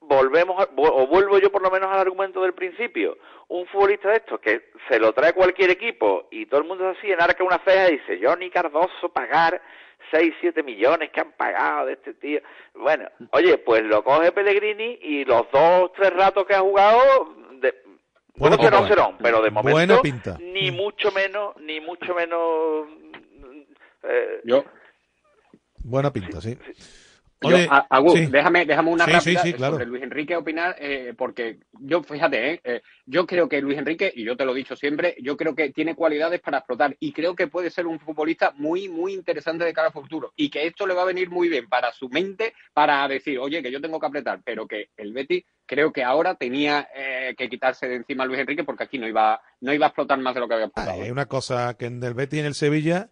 volvemos, 0.00 0.60
a- 0.60 0.68
o 0.76 1.06
vuelvo 1.06 1.38
yo 1.38 1.50
por 1.52 1.62
lo 1.62 1.70
menos 1.70 1.90
al 1.92 1.98
argumento 2.00 2.42
del 2.42 2.54
principio, 2.54 3.18
un 3.48 3.66
futbolista 3.66 4.08
de 4.10 4.16
estos 4.16 4.40
que 4.40 4.70
se 4.88 4.98
lo 4.98 5.12
trae 5.12 5.32
cualquier 5.32 5.70
equipo 5.70 6.26
y 6.30 6.46
todo 6.46 6.60
el 6.60 6.66
mundo 6.66 6.90
es 6.90 6.98
así, 6.98 7.10
enarca 7.12 7.44
una 7.44 7.60
ceja 7.64 7.88
y 7.90 7.98
dice, 7.98 8.20
Johnny 8.22 8.50
Cardoso 8.50 9.08
pagar 9.12 9.60
6, 10.10 10.34
7 10.40 10.62
millones 10.62 11.10
que 11.10 11.20
han 11.20 11.32
pagado 11.32 11.86
de 11.86 11.92
este 11.92 12.14
tío. 12.14 12.40
Bueno, 12.74 13.08
oye, 13.32 13.58
pues 13.58 13.82
lo 13.82 14.02
coge 14.02 14.32
Pellegrini 14.32 14.98
y 15.02 15.24
los 15.24 15.48
dos, 15.52 15.92
tres 15.92 16.12
ratos 16.14 16.46
que 16.46 16.54
ha 16.54 16.60
jugado, 16.60 17.34
de, 17.60 17.74
Bueno, 18.36 18.56
será 18.58 18.80
un 18.80 18.88
serón, 18.88 19.16
pero 19.22 19.42
de 19.42 19.50
momento 19.50 19.72
Buena 19.72 20.00
pinta. 20.00 20.38
ni 20.40 20.70
mucho 20.70 21.10
menos, 21.12 21.54
ni 21.60 21.80
mucho 21.80 22.14
menos... 22.14 22.86
eh, 24.02 24.40
Yo, 24.44 24.64
Buena 25.84 26.12
pinta, 26.12 26.40
sí. 26.40 26.58
Yo, 27.42 27.56
Agus, 27.88 28.14
sí. 28.14 28.26
déjame, 28.26 28.66
déjame 28.66 28.90
una 28.90 29.06
Sí, 29.06 29.12
rápida 29.12 29.42
sí, 29.42 29.48
sí, 29.48 29.54
claro. 29.54 29.72
sobre 29.74 29.86
Luis 29.86 30.02
Enrique 30.02 30.36
opinar, 30.36 30.76
eh, 30.78 31.14
porque 31.16 31.58
yo, 31.80 32.02
fíjate, 32.02 32.52
eh, 32.54 32.60
eh, 32.62 32.82
yo 33.06 33.26
creo 33.26 33.48
que 33.48 33.62
Luis 33.62 33.78
Enrique, 33.78 34.12
y 34.14 34.24
yo 34.24 34.36
te 34.36 34.44
lo 34.44 34.52
he 34.52 34.56
dicho 34.56 34.76
siempre, 34.76 35.16
yo 35.22 35.38
creo 35.38 35.54
que 35.54 35.70
tiene 35.70 35.94
cualidades 35.94 36.40
para 36.40 36.58
explotar 36.58 36.94
y 37.00 37.12
creo 37.12 37.34
que 37.34 37.46
puede 37.46 37.70
ser 37.70 37.86
un 37.86 37.98
futbolista 37.98 38.52
muy, 38.56 38.88
muy 38.90 39.14
interesante 39.14 39.64
de 39.64 39.72
cara 39.72 39.86
al 39.88 39.92
futuro 39.94 40.32
y 40.36 40.50
que 40.50 40.66
esto 40.66 40.86
le 40.86 40.92
va 40.92 41.02
a 41.02 41.06
venir 41.06 41.30
muy 41.30 41.48
bien 41.48 41.66
para 41.66 41.92
su 41.92 42.10
mente, 42.10 42.52
para 42.74 43.08
decir, 43.08 43.38
oye, 43.38 43.62
que 43.62 43.72
yo 43.72 43.80
tengo 43.80 43.98
que 43.98 44.06
apretar, 44.06 44.40
pero 44.44 44.66
que 44.66 44.90
el 44.98 45.14
Betis 45.14 45.44
creo 45.64 45.92
que 45.92 46.04
ahora 46.04 46.34
tenía 46.34 46.88
eh, 46.94 47.34
que 47.38 47.48
quitarse 47.48 47.88
de 47.88 47.94
encima 47.96 48.24
a 48.24 48.26
Luis 48.26 48.40
Enrique 48.40 48.64
porque 48.64 48.84
aquí 48.84 48.98
no 48.98 49.08
iba, 49.08 49.40
no 49.60 49.72
iba 49.72 49.86
a 49.86 49.88
explotar 49.88 50.18
más 50.18 50.34
de 50.34 50.40
lo 50.40 50.48
que 50.48 50.54
había 50.54 50.66
explotado. 50.66 51.00
Hay 51.00 51.10
una 51.10 51.26
cosa 51.26 51.74
que 51.78 51.86
en 51.86 52.02
el 52.02 52.12
Betis 52.12 52.36
y 52.36 52.40
en 52.40 52.46
el 52.46 52.54
Sevilla, 52.54 53.08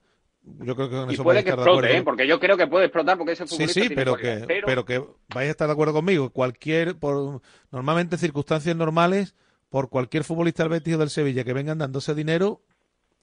yo 0.61 0.75
creo 0.77 0.89
que 0.91 0.97
con 0.97 1.11
y 1.11 1.15
eso 1.15 1.23
puede 1.25 1.45
que 1.45 1.51
explote, 1.51 1.97
¿eh? 1.97 2.03
porque 2.03 2.27
yo 2.27 2.39
creo 2.41 2.57
que 2.57 2.67
puede 2.67 2.87
explotar 2.87 3.17
porque 3.19 3.33
ese 3.33 3.47
Sí, 3.47 3.51
futbolista 3.55 3.75
sí, 3.75 3.81
tiene 3.89 3.95
pero 3.97 4.17
que, 4.17 4.45
pero- 4.47 4.67
pero 4.67 4.85
que 4.85 4.99
vais 5.35 5.49
a 5.49 5.51
estar 5.51 5.67
de 5.69 5.73
acuerdo 5.73 5.93
conmigo. 5.95 6.31
Cualquier, 6.31 6.97
por, 6.99 7.41
normalmente 7.71 8.17
en 8.17 8.21
circunstancias 8.21 8.75
normales, 8.77 9.35
por 9.69 9.89
cualquier 9.89 10.25
futbolista 10.25 10.63
del 10.63 10.71
Betis 10.71 10.95
o 10.95 10.99
del 10.99 11.11
Sevilla 11.11 11.45
que 11.45 11.53
vengan 11.53 11.79
dándose 11.79 12.15
dinero, 12.15 12.63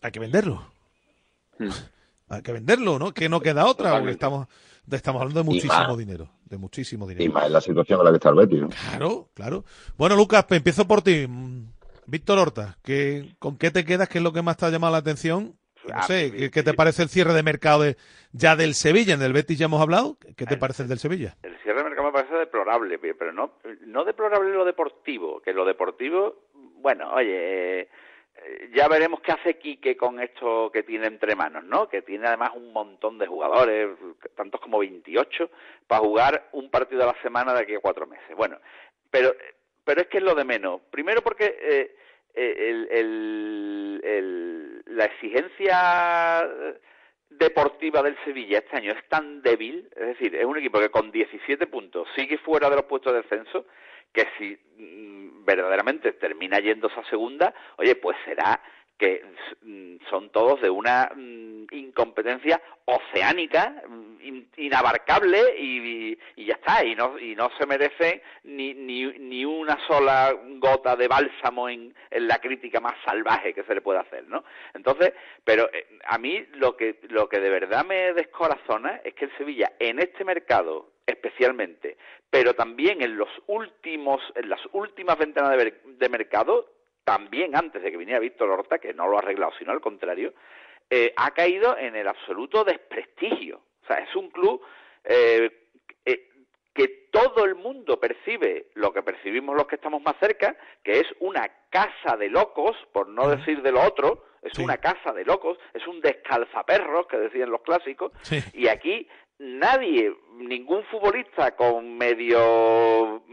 hay 0.01 0.11
que 0.11 0.19
venderlo. 0.19 0.71
Hay 2.27 2.41
que 2.41 2.51
venderlo, 2.53 2.97
¿no? 2.97 3.13
Que 3.13 3.29
no 3.29 3.39
queda 3.39 3.67
otra, 3.67 3.91
porque 3.99 4.09
estamos, 4.13 4.47
estamos 4.89 5.21
hablando 5.21 5.43
de 5.43 5.45
Y 5.51 5.53
muchísimo 5.53 5.95
dinero. 5.95 6.29
De 6.45 6.57
muchísimo 6.57 7.05
Y 7.05 7.13
dinero. 7.13 7.33
más 7.33 7.45
en 7.45 7.53
la 7.53 7.61
situación 7.61 7.99
en 7.99 8.05
la 8.05 8.11
que 8.11 8.15
está 8.17 8.29
el 8.29 8.35
Betis. 8.35 8.61
¿no? 8.61 8.69
Claro, 8.69 9.29
claro. 9.35 9.65
Bueno, 9.95 10.15
Lucas, 10.15 10.43
pues 10.47 10.57
empiezo 10.57 10.87
por 10.87 11.03
ti. 11.03 11.27
Víctor 12.07 12.39
Horta, 12.39 12.79
¿qué, 12.83 13.35
¿con 13.37 13.57
qué 13.57 13.69
te 13.69 13.85
quedas? 13.85 14.09
¿Qué 14.09 14.17
es 14.17 14.23
lo 14.23 14.33
que 14.33 14.41
más 14.41 14.57
te 14.57 14.65
ha 14.65 14.71
llamado 14.71 14.91
la 14.93 14.97
atención? 14.97 15.55
No 15.93 16.03
sé, 16.03 16.31
¿qué, 16.31 16.51
qué 16.51 16.63
te 16.63 16.73
parece 16.73 17.03
el 17.03 17.09
cierre 17.09 17.33
de 17.33 17.43
mercado 17.43 17.81
de, 17.83 17.97
ya 18.31 18.55
del 18.55 18.73
Sevilla? 18.73 19.13
En 19.13 19.21
el 19.21 19.33
Betis 19.33 19.57
ya 19.59 19.65
hemos 19.65 19.81
hablado. 19.81 20.17
¿Qué 20.35 20.45
te 20.45 20.57
parece 20.57 20.83
el 20.83 20.89
del 20.89 20.99
Sevilla? 20.99 21.35
El 21.43 21.57
cierre 21.63 21.79
de 21.79 21.83
mercado 21.85 22.07
me 22.07 22.13
parece 22.13 22.33
deplorable, 22.35 22.97
pero 22.99 23.31
no, 23.31 23.53
no 23.81 24.03
deplorable 24.05 24.51
lo 24.51 24.65
deportivo, 24.65 25.41
que 25.41 25.53
lo 25.53 25.65
deportivo, 25.65 26.43
bueno, 26.53 27.11
oye, 27.13 27.81
eh, 27.81 27.89
ya 28.73 28.87
veremos 28.87 29.21
qué 29.21 29.31
hace 29.31 29.57
Quique 29.57 29.95
con 29.97 30.19
esto 30.19 30.69
que 30.71 30.83
tiene 30.83 31.07
entre 31.07 31.35
manos, 31.35 31.63
¿no? 31.63 31.87
Que 31.87 32.01
tiene 32.01 32.27
además 32.27 32.51
un 32.55 32.71
montón 32.73 33.17
de 33.17 33.27
jugadores, 33.27 33.89
tantos 34.35 34.59
como 34.61 34.79
28, 34.79 35.49
para 35.87 36.01
jugar 36.01 36.49
un 36.51 36.69
partido 36.69 37.03
a 37.03 37.13
la 37.13 37.21
semana 37.21 37.53
de 37.53 37.61
aquí 37.61 37.73
a 37.75 37.79
cuatro 37.79 38.05
meses. 38.05 38.35
Bueno, 38.35 38.59
pero, 39.09 39.33
pero 39.83 40.01
es 40.01 40.07
que 40.07 40.17
es 40.17 40.23
lo 40.23 40.35
de 40.35 40.43
menos. 40.45 40.81
Primero 40.91 41.21
porque 41.23 41.57
eh, 41.59 41.95
el- 42.35 42.87
el- 42.91 44.01
el- 44.03 44.74
la 44.85 45.05
exigencia 45.05 46.47
deportiva 47.29 48.01
del 48.01 48.17
Sevilla 48.23 48.59
este 48.59 48.77
año 48.77 48.91
es 48.91 49.07
tan 49.09 49.41
débil, 49.41 49.89
es 49.95 50.07
decir, 50.07 50.35
es 50.35 50.45
un 50.45 50.57
equipo 50.57 50.79
que 50.79 50.89
con 50.89 51.11
17 51.11 51.67
puntos 51.67 52.07
sigue 52.15 52.37
fuera 52.37 52.69
de 52.69 52.77
los 52.77 52.85
puestos 52.85 53.13
de 53.13 53.21
descenso, 53.21 53.65
que 54.13 54.27
si 54.37 54.57
mm, 54.77 55.45
verdaderamente 55.45 56.13
termina 56.13 56.59
yéndose 56.59 56.99
a 56.99 57.09
segunda, 57.09 57.53
oye, 57.77 57.95
pues 57.95 58.17
será 58.25 58.61
que 58.97 59.23
son 60.09 60.29
todos 60.29 60.61
de 60.61 60.69
una 60.69 61.11
mm, 61.15 61.65
incompetencia 61.71 62.61
oceánica, 62.85 63.81
mm, 63.87 64.21
in- 64.21 64.47
inabarcable 64.57 65.55
y, 65.59 66.17
ya 66.37 66.53
está, 66.53 66.83
y 66.85 66.95
no, 66.95 67.17
y 67.19 67.35
no 67.35 67.49
se 67.57 67.65
merece 67.65 68.21
ni, 68.43 68.73
ni, 68.73 69.05
ni 69.05 69.43
una 69.43 69.77
sola 69.87 70.33
gota 70.59 70.95
de 70.95 71.07
bálsamo 71.07 71.67
en, 71.67 71.93
en 72.11 72.27
la 72.27 72.39
crítica 72.39 72.79
más 72.79 72.93
salvaje 73.03 73.53
que 73.53 73.63
se 73.63 73.75
le 73.75 73.81
puede 73.81 73.99
hacer, 73.99 74.27
¿no? 74.27 74.43
Entonces, 74.73 75.13
pero 75.43 75.69
eh, 75.73 75.87
a 76.05 76.17
mí 76.17 76.45
lo 76.53 76.77
que, 76.77 76.99
lo 77.09 77.27
que 77.27 77.39
de 77.39 77.49
verdad 77.49 77.83
me 77.85 78.13
descorazona 78.13 79.01
es 79.03 79.13
que 79.13 79.25
el 79.25 79.37
Sevilla 79.37 79.73
en 79.79 79.99
este 79.99 80.23
mercado 80.23 80.91
especialmente, 81.07 81.97
pero 82.29 82.53
también 82.55 83.01
en 83.01 83.17
los 83.17 83.29
últimos, 83.47 84.21
en 84.35 84.49
las 84.49 84.59
últimas 84.71 85.17
ventanas 85.17 85.51
de, 85.57 85.73
de 85.85 86.09
mercado, 86.09 86.67
también 87.05 87.55
antes 87.55 87.81
de 87.81 87.91
que 87.91 87.97
viniera 87.97 88.19
Víctor 88.19 88.49
Horta, 88.49 88.79
que 88.79 88.93
no 88.93 89.07
lo 89.07 89.15
ha 89.15 89.19
arreglado, 89.19 89.53
sino 89.57 89.71
al 89.71 89.79
contrario, 89.79 90.33
eh, 90.89 91.13
ha 91.15 91.31
caído 91.31 91.77
en 91.77 91.95
el 91.95 92.07
absoluto 92.07 92.63
desprestigio. 92.63 93.61
O 93.83 93.87
sea, 93.87 93.97
es 93.97 94.13
un 94.15 94.29
club 94.31 94.61
eh, 95.03 95.49
eh, 96.03 96.29
que 96.73 96.87
todo 97.11 97.45
el 97.45 97.55
mundo 97.55 97.99
percibe 97.99 98.67
lo 98.73 98.91
que 98.91 99.03
percibimos 99.03 99.55
los 99.55 99.67
que 99.67 99.75
estamos 99.75 100.01
más 100.01 100.15
cerca, 100.19 100.57
que 100.83 100.99
es 100.99 101.07
una 101.19 101.47
casa 101.69 102.17
de 102.17 102.29
locos, 102.29 102.75
por 102.91 103.07
no 103.07 103.29
decir 103.29 103.61
de 103.61 103.71
lo 103.71 103.83
otro, 103.83 104.25
es 104.41 104.57
una 104.59 104.77
casa 104.77 105.11
de 105.13 105.25
locos, 105.25 105.57
es 105.73 105.85
un 105.87 106.01
descalzaperros, 106.01 107.07
que 107.07 107.17
decían 107.17 107.49
los 107.49 107.61
clásicos, 107.61 108.11
y 108.53 108.67
aquí 108.67 109.07
nadie, 109.39 110.15
ningún 110.37 110.83
futbolista 110.85 111.55
con 111.55 111.97
medio 111.97 113.23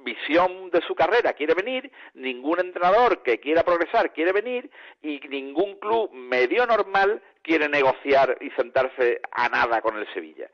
provisión 0.00 0.70
de 0.70 0.80
su 0.82 0.94
carrera 0.94 1.32
quiere 1.34 1.54
venir, 1.54 1.90
ningún 2.14 2.60
entrenador 2.60 3.22
que 3.22 3.38
quiera 3.38 3.62
progresar 3.62 4.12
quiere 4.12 4.32
venir 4.32 4.70
y 5.02 5.20
ningún 5.28 5.76
club 5.76 6.10
medio 6.12 6.66
normal 6.66 7.22
quiere 7.42 7.68
negociar 7.68 8.36
y 8.40 8.50
sentarse 8.50 9.20
a 9.30 9.48
nada 9.48 9.80
con 9.80 9.96
el 9.96 10.12
Sevilla. 10.12 10.48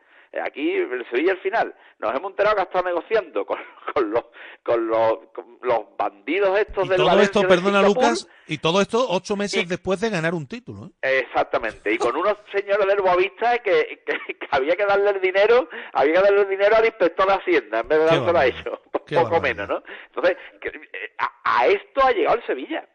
Aquí 0.45 0.73
el 0.73 1.07
Sevilla 1.11 1.33
al 1.33 1.41
final 1.41 1.75
nos 1.99 2.15
hemos 2.15 2.31
enterado 2.31 2.57
que 2.57 2.63
ha 2.63 2.65
estado 2.65 2.85
negociando 2.85 3.47
con, 3.47 3.59
con 3.95 4.11
los 4.11 4.25
con 4.63 4.87
los, 4.89 5.19
con 5.33 5.59
los 5.63 5.97
bandidos 5.97 6.59
estos 6.59 6.87
Y 6.87 6.89
del 6.89 6.97
todo 6.99 7.07
Valencia 7.07 7.41
esto, 7.41 7.49
perdona 7.49 7.79
Singapur. 7.81 8.03
Lucas, 8.03 8.29
y 8.49 8.59
todo 8.59 8.81
esto 8.81 9.07
ocho 9.09 9.37
meses 9.37 9.69
después 9.69 10.01
de 10.01 10.11
ganar 10.11 10.35
un 10.35 10.47
título. 10.47 10.87
¿eh? 11.03 11.21
Exactamente, 11.21 11.93
y 11.93 11.99
con 11.99 12.17
unos 12.17 12.37
señores 12.53 12.87
del 12.87 13.01
Boavista 13.01 13.59
que, 13.59 14.03
que, 14.05 14.35
que 14.35 14.49
había 14.51 14.77
que 14.77 14.85
darle 14.85 15.11
el 15.11 15.21
dinero, 15.21 15.69
había 15.93 16.15
que 16.15 16.21
darle 16.23 16.41
el 16.43 16.49
dinero 16.49 16.77
al 16.77 16.87
inspector 16.87 17.27
de 17.27 17.35
Hacienda 17.35 17.81
en 17.81 17.89
vez 17.89 17.99
de 17.99 18.05
dárselo 18.05 18.39
a 18.39 18.47
ellos, 18.47 18.79
poco 18.93 19.15
barbaridad. 19.15 19.43
menos, 19.43 19.69
¿no? 19.69 19.83
Entonces, 20.07 20.37
que, 20.61 20.69
eh, 20.69 21.15
a, 21.19 21.61
a 21.61 21.67
esto 21.67 22.03
ha 22.03 22.13
llegado 22.13 22.37
el 22.37 22.47
Sevilla, 22.47 22.89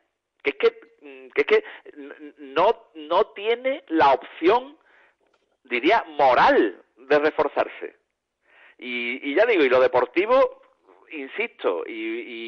que 0.44 0.52
es 0.52 0.56
que, 0.58 0.80
mm, 1.02 1.30
que 1.30 1.42
es 1.42 1.48
que 1.48 1.64
no, 2.38 2.92
no 2.96 3.28
tiene 3.28 3.84
la 3.88 4.14
opción, 4.14 4.78
diría, 5.64 6.04
moral 6.18 6.82
de 7.08 7.20
reforzarse. 7.20 7.96
Y, 8.78 9.32
y 9.32 9.36
ya 9.36 9.46
digo, 9.46 9.64
y 9.64 9.70
lo 9.70 9.80
deportivo, 9.80 10.62
insisto, 11.12 11.84
y, 11.86 11.92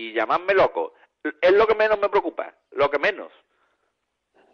y 0.09 0.13
llamadme 0.13 0.53
loco, 0.53 0.93
es 1.41 1.51
lo 1.53 1.67
que 1.67 1.75
menos 1.75 1.99
me 1.99 2.09
preocupa, 2.09 2.53
lo 2.71 2.89
que 2.89 2.99
menos. 2.99 3.31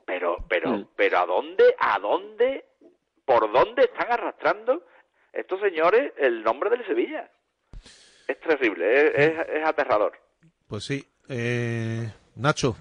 Pero, 0.06 0.38
pero, 0.50 0.90
pero 0.96 1.20
¿a 1.20 1.26
dónde, 1.26 1.76
a 1.78 2.00
dónde, 2.00 2.66
por 3.26 3.52
dónde 3.52 3.84
están 3.84 4.12
arrastrando 4.12 4.86
estos 5.32 5.60
señores 5.62 6.12
el 6.18 6.44
nombre 6.44 6.70
del 6.72 6.86
Sevilla. 6.88 7.30
Es 8.28 8.40
terrible, 8.40 8.92
es, 9.08 9.16
es- 9.16 9.50
es 9.50 9.66
aterrador. 9.68 10.14
Pues 10.68 10.84
sí. 10.86 11.06
Eh, 11.30 12.12
Nacho. 12.36 12.76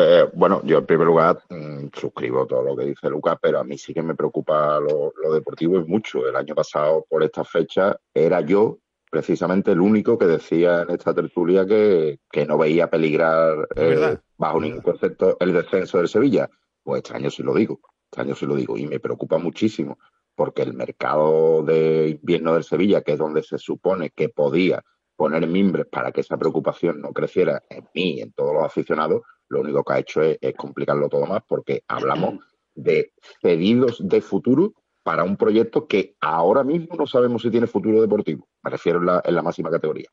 Eh, 0.00 0.30
bueno, 0.32 0.62
yo 0.64 0.78
en 0.78 0.86
primer 0.86 1.08
lugar 1.08 1.42
mm, 1.50 1.88
suscribo 1.92 2.46
todo 2.46 2.62
lo 2.62 2.76
que 2.76 2.84
dice 2.84 3.10
Lucas, 3.10 3.36
pero 3.42 3.58
a 3.58 3.64
mí 3.64 3.76
sí 3.76 3.92
que 3.92 4.00
me 4.00 4.14
preocupa 4.14 4.78
lo, 4.78 5.12
lo 5.20 5.32
deportivo 5.32 5.76
y 5.76 5.84
mucho. 5.84 6.24
El 6.28 6.36
año 6.36 6.54
pasado, 6.54 7.04
por 7.10 7.24
esta 7.24 7.42
fecha, 7.42 7.98
era 8.14 8.40
yo 8.40 8.78
precisamente 9.10 9.72
el 9.72 9.80
único 9.80 10.16
que 10.16 10.26
decía 10.26 10.82
en 10.82 10.90
esta 10.90 11.12
tertulia 11.12 11.66
que, 11.66 12.20
que 12.30 12.46
no 12.46 12.56
veía 12.56 12.88
peligrar 12.88 13.66
eh, 13.74 14.18
bajo 14.36 14.60
ningún 14.60 14.82
concepto 14.82 15.36
el 15.40 15.52
descenso 15.52 15.98
del 15.98 16.06
Sevilla. 16.06 16.48
Pues 16.84 17.02
este 17.02 17.16
año 17.16 17.28
sí 17.28 17.42
lo 17.42 17.52
digo, 17.52 17.80
este 18.08 18.20
año 18.20 18.36
sí 18.36 18.46
lo 18.46 18.54
digo 18.54 18.78
y 18.78 18.86
me 18.86 19.00
preocupa 19.00 19.38
muchísimo 19.38 19.98
porque 20.36 20.62
el 20.62 20.74
mercado 20.74 21.64
de 21.64 22.10
invierno 22.10 22.54
del 22.54 22.62
Sevilla, 22.62 23.02
que 23.02 23.14
es 23.14 23.18
donde 23.18 23.42
se 23.42 23.58
supone 23.58 24.10
que 24.10 24.28
podía 24.28 24.84
poner 25.16 25.44
mimbres 25.48 25.86
para 25.90 26.12
que 26.12 26.20
esa 26.20 26.36
preocupación 26.36 27.00
no 27.00 27.12
creciera 27.12 27.60
en 27.68 27.88
mí 27.92 28.18
y 28.18 28.20
en 28.20 28.32
todos 28.32 28.54
los 28.54 28.62
aficionados, 28.62 29.22
lo 29.48 29.60
único 29.60 29.82
que 29.84 29.92
ha 29.92 29.98
hecho 29.98 30.22
es, 30.22 30.38
es 30.40 30.54
complicarlo 30.54 31.08
todo 31.08 31.26
más 31.26 31.42
porque 31.46 31.82
hablamos 31.88 32.34
de 32.74 33.12
cedidos 33.40 33.96
de 34.06 34.20
futuro 34.20 34.72
para 35.02 35.24
un 35.24 35.36
proyecto 35.36 35.86
que 35.86 36.14
ahora 36.20 36.62
mismo 36.64 36.94
no 36.96 37.06
sabemos 37.06 37.42
si 37.42 37.50
tiene 37.50 37.66
futuro 37.66 38.00
deportivo. 38.00 38.46
Me 38.62 38.70
refiero 38.70 38.98
en 39.00 39.06
la, 39.06 39.22
en 39.24 39.34
la 39.34 39.42
máxima 39.42 39.70
categoría. 39.70 40.08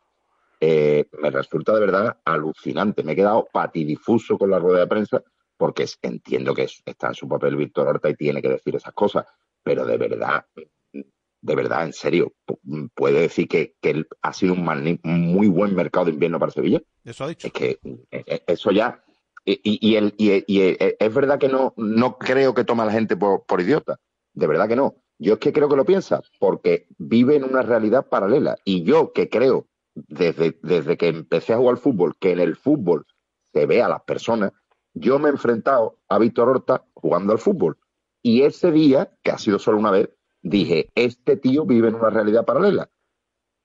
Eh, 0.62 1.06
me 1.22 1.30
resulta 1.32 1.74
de 1.74 1.82
verdad 1.82 2.18
alucinante. 2.24 3.04
Me 3.04 3.12
he 3.12 3.16
quedado 3.16 3.46
patidifuso 3.52 4.38
con 4.38 4.50
la 4.50 4.58
rueda 4.60 4.80
de 4.80 4.88
prensa 4.88 5.22
porque 5.58 5.86
entiendo 6.02 6.54
que 6.54 6.64
es- 6.64 6.82
está 6.86 7.08
en 7.10 7.14
su 7.16 7.28
papel 7.28 7.58
Víctor 7.58 7.88
Horta 7.88 8.10
y 8.10 8.16
tiene 8.16 8.42
que 8.42 8.50
decir 8.50 8.76
esas 8.76 8.94
cosas, 8.94 9.26
pero 9.64 9.86
de 9.86 9.98
verdad, 9.98 10.46
de 11.42 11.56
verdad, 11.56 11.84
en 11.86 11.94
serio, 11.94 12.34
pu- 12.48 12.90
puede 12.96 13.20
decir 13.22 13.48
que, 13.48 13.76
que 13.82 14.06
ha 14.22 14.34
sido 14.34 14.54
un 14.54 14.66
muy 15.04 15.48
buen 15.50 15.76
mercado 15.76 16.06
de 16.06 16.12
invierno 16.14 16.40
para 16.40 16.52
Sevilla. 16.52 16.82
Eso 17.04 17.26
ha 17.26 17.28
dicho. 17.28 17.48
Es 17.48 17.54
que 17.54 17.80
eh, 17.84 18.24
eh, 18.26 18.44
eso 18.48 18.72
ya. 18.72 19.02
Y, 19.46 19.96
eh, 19.96 20.98
es 21.00 21.14
verdad 21.14 21.38
que 21.38 21.50
no, 21.50 21.74
no 21.78 22.18
creo 22.18 22.54
que 22.54 22.64
tome 22.64 22.82
a 22.82 22.86
la 22.86 22.92
gente 22.92 23.16
por, 23.16 23.46
por 23.46 23.62
idiota. 23.62 24.00
De 24.34 24.48
verdad 24.48 24.68
que 24.68 24.76
no. 24.76 24.96
Yo 25.18 25.34
es 25.34 25.40
que 25.40 25.54
creo 25.54 25.70
que 25.70 25.76
lo 25.76 25.86
piensa, 25.86 26.22
porque 26.40 26.88
vive 26.98 27.36
en 27.36 27.44
una 27.44 27.62
realidad 27.62 28.08
paralela. 28.08 28.58
Y 28.66 28.84
yo 28.84 29.14
que 29.14 29.30
creo, 29.30 29.68
desde, 29.94 30.58
desde 30.62 30.98
que 30.98 31.08
empecé 31.08 31.54
a 31.54 31.58
jugar 31.58 31.76
al 31.76 31.82
fútbol, 31.82 32.16
que 32.20 32.32
en 32.32 32.40
el 32.40 32.56
fútbol 32.56 33.06
se 33.54 33.66
ve 33.66 33.82
a 33.82 33.88
las 33.88 34.02
personas, 34.02 34.52
yo 34.94 35.20
me 35.20 35.30
he 35.30 35.32
enfrentado 35.32 36.00
a 36.10 36.20
Víctor 36.20 36.50
Horta 36.50 36.86
jugando 36.94 37.32
al 37.32 37.40
fútbol. 37.40 37.78
Y 38.22 38.42
ese 38.42 38.72
día, 38.72 39.12
que 39.24 39.32
ha 39.32 39.38
sido 39.38 39.60
solo 39.60 39.78
una 39.78 39.92
vez, 39.92 40.10
dije, 40.42 40.90
este 40.96 41.38
tío 41.38 41.66
vive 41.66 41.90
en 41.90 41.96
una 41.96 42.10
realidad 42.10 42.46
paralela. 42.46 42.90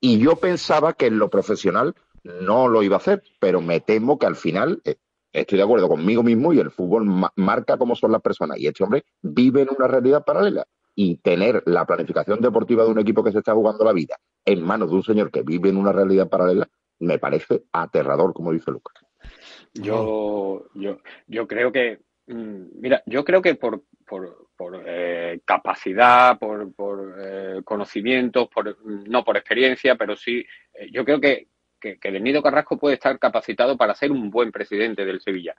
Y 0.00 0.18
yo 0.18 0.36
pensaba 0.36 0.92
que 0.92 1.06
en 1.06 1.18
lo 1.18 1.30
profesional 1.30 1.94
no 2.22 2.68
lo 2.68 2.82
iba 2.82 2.96
a 2.96 2.98
hacer, 2.98 3.22
pero 3.38 3.60
me 3.60 3.80
temo 3.80 4.18
que 4.18 4.26
al 4.26 4.36
final 4.36 4.80
eh, 4.84 4.96
estoy 5.32 5.58
de 5.58 5.64
acuerdo 5.64 5.88
conmigo 5.88 6.22
mismo 6.22 6.52
y 6.52 6.58
el 6.58 6.70
fútbol 6.70 7.04
ma- 7.04 7.32
marca 7.36 7.76
cómo 7.78 7.94
son 7.94 8.12
las 8.12 8.22
personas. 8.22 8.58
Y 8.58 8.66
este 8.66 8.84
hombre 8.84 9.04
vive 9.22 9.62
en 9.62 9.68
una 9.76 9.86
realidad 9.86 10.24
paralela. 10.24 10.66
Y 10.96 11.16
tener 11.18 11.62
la 11.66 11.86
planificación 11.86 12.40
deportiva 12.40 12.84
de 12.84 12.90
un 12.90 12.98
equipo 12.98 13.22
que 13.22 13.32
se 13.32 13.38
está 13.38 13.54
jugando 13.54 13.84
la 13.84 13.92
vida 13.92 14.16
en 14.44 14.62
manos 14.62 14.90
de 14.90 14.96
un 14.96 15.02
señor 15.02 15.30
que 15.30 15.42
vive 15.42 15.68
en 15.70 15.76
una 15.76 15.92
realidad 15.92 16.28
paralela 16.28 16.68
me 16.98 17.18
parece 17.18 17.62
aterrador, 17.72 18.34
como 18.34 18.52
dice 18.52 18.70
Lucas. 18.70 18.94
Yo, 19.72 20.66
yo, 20.74 20.98
yo 21.26 21.46
creo 21.46 21.72
que, 21.72 22.00
mm, 22.26 22.64
mira, 22.80 23.02
yo 23.06 23.24
creo 23.24 23.40
que 23.40 23.54
por, 23.54 23.84
por, 24.06 24.48
por 24.56 24.82
eh, 24.84 25.40
capacidad, 25.44 26.38
por, 26.38 26.74
por 26.74 27.14
eh, 27.18 27.60
conocimientos, 27.64 28.48
por, 28.48 28.76
mm, 28.84 29.04
no 29.08 29.24
por 29.24 29.36
experiencia, 29.36 29.94
pero 29.94 30.16
sí, 30.16 30.44
eh, 30.74 30.88
yo 30.92 31.04
creo 31.04 31.20
que, 31.20 31.48
que, 31.80 31.98
que 31.98 32.42
Carrasco 32.42 32.78
puede 32.78 32.94
estar 32.94 33.18
capacitado 33.18 33.76
para 33.76 33.94
ser 33.94 34.12
un 34.12 34.30
buen 34.30 34.52
presidente 34.52 35.04
del 35.04 35.20
Sevilla. 35.20 35.56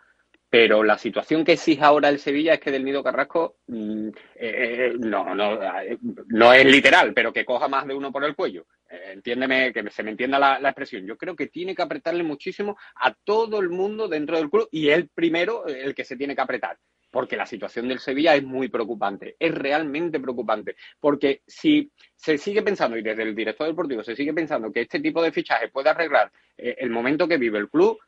Pero 0.49 0.83
la 0.83 0.97
situación 0.97 1.45
que 1.45 1.53
exige 1.53 1.81
ahora 1.81 2.09
el 2.09 2.19
Sevilla 2.19 2.55
es 2.55 2.59
que 2.59 2.71
Del 2.71 2.83
Nido 2.83 3.01
Carrasco 3.01 3.59
mm, 3.67 4.07
eh, 4.09 4.11
eh, 4.35 4.93
no, 4.99 5.33
no, 5.33 5.53
eh, 5.81 5.97
no 6.27 6.53
es 6.53 6.65
literal, 6.65 7.13
pero 7.13 7.31
que 7.31 7.45
coja 7.45 7.69
más 7.69 7.87
de 7.87 7.93
uno 7.93 8.11
por 8.11 8.25
el 8.25 8.35
cuello. 8.35 8.65
Eh, 8.89 9.13
entiéndeme, 9.13 9.71
que 9.71 9.89
se 9.89 10.03
me 10.03 10.11
entienda 10.11 10.37
la, 10.37 10.59
la 10.59 10.69
expresión. 10.69 11.05
Yo 11.05 11.17
creo 11.17 11.37
que 11.37 11.47
tiene 11.47 11.73
que 11.73 11.81
apretarle 11.81 12.23
muchísimo 12.23 12.77
a 12.95 13.13
todo 13.13 13.61
el 13.61 13.69
mundo 13.69 14.09
dentro 14.09 14.35
del 14.37 14.49
club 14.49 14.67
y 14.71 14.89
él 14.89 15.09
primero 15.13 15.65
eh, 15.67 15.83
el 15.85 15.95
que 15.95 16.03
se 16.03 16.17
tiene 16.17 16.35
que 16.35 16.41
apretar. 16.41 16.77
Porque 17.11 17.35
la 17.37 17.45
situación 17.45 17.87
del 17.89 17.99
Sevilla 17.99 18.35
es 18.35 18.43
muy 18.43 18.69
preocupante, 18.69 19.35
es 19.37 19.53
realmente 19.53 20.19
preocupante. 20.19 20.75
Porque 20.99 21.41
si 21.45 21.91
se 22.15 22.37
sigue 22.37 22.61
pensando, 22.61 22.97
y 22.97 23.01
desde 23.03 23.23
el 23.23 23.35
director 23.35 23.67
deportivo 23.67 24.03
se 24.03 24.15
sigue 24.15 24.33
pensando 24.33 24.71
que 24.71 24.81
este 24.81 24.99
tipo 24.99 25.21
de 25.21 25.31
fichaje 25.31 25.67
puede 25.69 25.89
arreglar 25.89 26.31
eh, 26.57 26.75
el 26.79 26.89
momento 26.89 27.27
que 27.27 27.37
vive 27.37 27.59
el 27.59 27.69
club, 27.69 27.99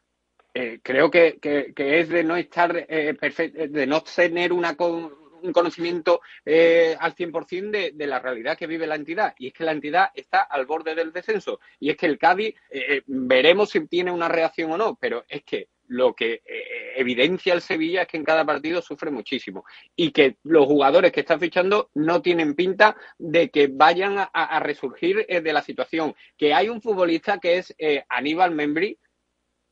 eh, 0.53 0.79
creo 0.83 1.09
que, 1.09 1.39
es 1.75 2.09
de 2.09 2.23
no 2.23 2.35
estar 2.37 2.75
eh, 2.87 3.15
perfect- 3.19 3.69
de 3.69 3.87
no 3.87 4.01
tener 4.03 4.53
una 4.53 4.75
con- 4.75 5.11
un 5.41 5.51
conocimiento 5.51 6.21
eh, 6.45 6.95
al 6.99 7.13
100% 7.15 7.71
de, 7.71 7.91
de 7.93 8.07
la 8.07 8.19
realidad 8.19 8.57
que 8.57 8.67
vive 8.67 8.87
la 8.87 8.95
entidad. 8.95 9.33
Y 9.37 9.47
es 9.47 9.53
que 9.53 9.65
la 9.65 9.73
entidad 9.73 10.09
está 10.15 10.43
al 10.43 10.65
borde 10.65 10.95
del 10.95 11.11
descenso. 11.11 11.59
Y 11.79 11.89
es 11.89 11.97
que 11.97 12.05
el 12.05 12.17
Cádiz, 12.17 12.55
veremos 13.07 13.69
si 13.71 13.85
tiene 13.87 14.11
una 14.11 14.29
reacción 14.29 14.71
o 14.71 14.77
no, 14.77 14.95
pero 14.95 15.25
es 15.27 15.43
que 15.43 15.67
lo 15.93 16.13
que 16.13 16.41
eh, 16.45 16.93
evidencia 16.95 17.53
el 17.53 17.61
Sevilla 17.61 18.01
es 18.01 18.07
que 18.07 18.17
en 18.17 18.23
cada 18.23 18.45
partido 18.45 18.81
sufre 18.81 19.11
muchísimo 19.11 19.63
y 19.95 20.11
que 20.11 20.37
los 20.43 20.65
jugadores 20.65 21.11
que 21.11 21.19
están 21.19 21.39
fichando 21.39 21.91
no 21.93 22.21
tienen 22.21 22.55
pinta 22.55 22.95
de 23.17 23.49
que 23.49 23.67
vayan 23.67 24.17
a, 24.17 24.25
a 24.25 24.59
resurgir 24.59 25.25
eh, 25.27 25.41
de 25.41 25.53
la 25.53 25.61
situación. 25.61 26.15
Que 26.37 26.53
hay 26.53 26.69
un 26.69 26.81
futbolista 26.81 27.37
que 27.39 27.57
es 27.57 27.75
eh, 27.77 28.03
Aníbal 28.09 28.51
Membri, 28.51 28.97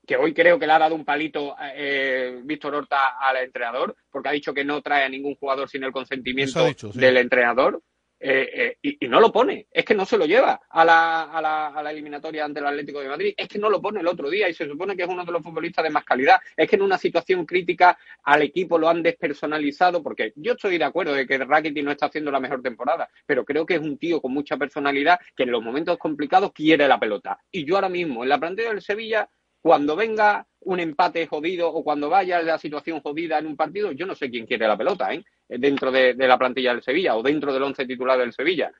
que 0.06 0.15
hoy 0.15 0.34
creo 0.34 0.60
que 0.60 0.68
le 0.68 0.73
ha 0.73 0.80
dado 0.80 0.95
un 0.95 1.06
palito 1.06 1.56
eh, 1.76 2.39
Víctor 2.43 2.76
Horta 2.76 3.18
al 3.19 3.38
entrenador, 3.38 3.95
porque 4.11 4.30
ha 4.30 4.34
dicho 4.34 4.53
que 4.53 4.64
no 4.64 4.81
trae 4.81 5.03
a 5.03 5.10
ningún 5.10 5.35
jugador 5.35 5.69
sin 5.69 5.84
el 5.84 5.91
consentimiento 5.91 6.65
dicho, 6.65 6.91
sí. 6.91 6.99
del 6.99 7.18
entrenador. 7.18 7.81
Eh, 8.23 8.49
eh, 8.53 8.77
y, 8.84 9.06
y 9.06 9.10
no 9.10 9.19
lo 9.19 9.31
pone, 9.31 9.65
es 9.72 9.84
que 9.84 9.95
no 9.95 10.06
se 10.06 10.15
lo 10.15 10.26
lleva 10.26 10.61
a 10.69 10.85
la, 10.85 11.23
a, 11.23 11.41
la, 11.41 11.68
a 11.69 11.81
la 11.81 11.91
eliminatoria 11.91 12.45
ante 12.45 12.60
el 12.60 12.68
Atlético 12.68 12.99
de 12.99 13.10
Madrid, 13.10 13.34
es 13.35 13.48
que 13.48 13.57
no 13.57 13.68
lo 13.68 13.81
pone 13.81 13.99
el 13.99 14.07
otro 14.07 14.30
día 14.30 14.48
y 14.48 14.53
se 14.53 14.68
supone 14.68 14.95
que 14.95 15.02
es 15.03 15.10
uno 15.10 15.26
de 15.26 15.31
los 15.31 15.41
futbolistas 15.41 15.84
de 15.84 15.89
más 15.89 16.03
calidad, 16.03 16.39
es 16.56 16.69
que 16.69 16.76
en 16.76 16.84
una 16.84 16.99
situación 16.99 17.48
crítica 17.48 17.98
al 18.23 18.43
equipo 18.43 18.77
lo 18.77 18.89
han 18.89 19.02
despersonalizado, 19.02 20.03
porque 20.03 20.34
yo 20.35 20.53
estoy 20.53 20.77
de 20.77 20.84
acuerdo 20.84 21.14
de 21.14 21.26
que 21.26 21.39
Rakitic 21.39 21.84
no 21.84 21.91
está 21.91 22.06
haciendo 22.06 22.30
la 22.30 22.39
mejor 22.39 22.61
temporada, 22.61 23.10
pero 23.26 23.43
creo 23.43 23.65
que 23.65 23.76
es 23.76 23.81
un 23.81 23.98
tío 23.98 24.22
con 24.22 24.34
mucha 24.34 24.56
personalidad 24.56 25.19
que 25.35 25.43
en 25.43 25.52
los 25.52 25.64
momentos 25.64 25.98
complicados 25.98 26.52
quiere 26.53 26.88
la 26.88 26.99
pelota. 26.99 27.39
Y 27.52 27.65
yo 27.65 27.76
ahora 27.76 27.89
mismo 27.89 28.22
en 28.22 28.30
la 28.30 28.39
plantilla 28.39 28.69
del 28.69 28.81
Sevilla 28.81 29.27
cuando 29.61 29.95
venga 29.95 30.48
un 30.61 30.80
empate 30.80 31.26
jodido 31.27 31.72
o 31.72 31.84
cuando 31.84 32.10
vaya 32.10 32.41
la 32.41 32.57
situación 32.57 32.99
jodida 33.02 33.39
en 33.39 33.45
un 33.48 33.56
partido, 33.56 33.91
yo 33.91 34.06
no 34.06 34.15
sé 34.15 34.30
quién 34.30 34.45
quiere 34.45 34.68
la 34.68 34.77
pelota, 34.77 35.14
¿eh? 35.14 35.23
Dentro 35.57 35.91
de, 35.91 36.14
de 36.14 36.28
la 36.28 36.38
plantilla 36.38 36.73
del 36.73 36.84
Sevilla 36.84 37.15
o 37.15 37.22
dentro 37.23 37.53
del 37.53 37.64
once 37.64 37.86
titular 37.86 38.18
del 38.18 38.34
Sevilla. 38.34 38.72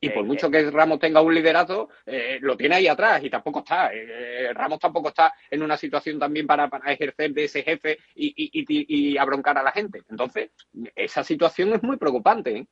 Y 0.00 0.10
por 0.10 0.24
mucho 0.24 0.48
que 0.48 0.70
Ramos 0.70 1.00
tenga 1.00 1.20
un 1.20 1.34
liderato, 1.34 1.88
eh, 2.06 2.38
lo 2.40 2.56
tiene 2.56 2.76
ahí 2.76 2.86
atrás 2.86 3.22
y 3.24 3.30
tampoco 3.30 3.60
está. 3.60 3.90
eh, 3.92 4.52
Ramos 4.54 4.78
tampoco 4.78 5.08
está 5.08 5.32
en 5.50 5.60
una 5.62 5.76
situación 5.76 6.20
también 6.20 6.46
para, 6.46 6.68
para 6.68 6.92
ejercer 6.92 7.32
de 7.32 7.44
ese 7.44 7.64
jefe 7.64 7.98
y, 8.14 8.28
y, 8.28 8.50
y, 8.52 9.12
y 9.12 9.18
abroncar 9.18 9.58
a 9.58 9.62
la 9.62 9.72
gente. 9.72 10.02
Entonces, 10.08 10.52
esa 10.94 11.24
situación 11.24 11.72
es 11.72 11.82
muy 11.82 11.96
preocupante. 11.96 12.58
¿eh? 12.58 12.66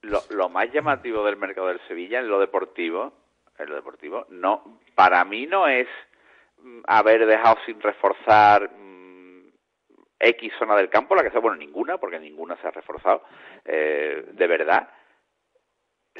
Lo, 0.00 0.22
lo 0.30 0.48
más 0.48 0.72
llamativo 0.72 1.22
del 1.24 1.36
mercado 1.36 1.68
del 1.68 1.80
Sevilla 1.86 2.20
en 2.20 2.28
lo 2.28 2.40
deportivo, 2.40 3.12
en 3.58 3.68
lo 3.68 3.74
deportivo, 3.74 4.26
no, 4.30 4.80
para 4.94 5.22
mí 5.26 5.46
no 5.46 5.68
es 5.68 5.86
mm, 6.62 6.80
haber 6.86 7.26
dejado 7.26 7.58
sin 7.66 7.78
reforzar 7.78 8.70
X 10.20 10.52
zona 10.58 10.76
del 10.76 10.90
campo, 10.90 11.14
la 11.14 11.22
que 11.22 11.30
sea, 11.30 11.40
bueno, 11.40 11.56
ninguna, 11.56 11.98
porque 11.98 12.18
ninguna 12.20 12.56
se 12.60 12.68
ha 12.68 12.70
reforzado, 12.70 13.24
eh, 13.64 14.26
de 14.32 14.46
verdad, 14.46 14.88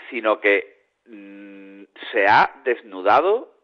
sino 0.09 0.41
que 0.41 0.89
mm, 1.07 1.83
se 2.11 2.27
ha 2.27 2.51
desnudado 2.65 3.55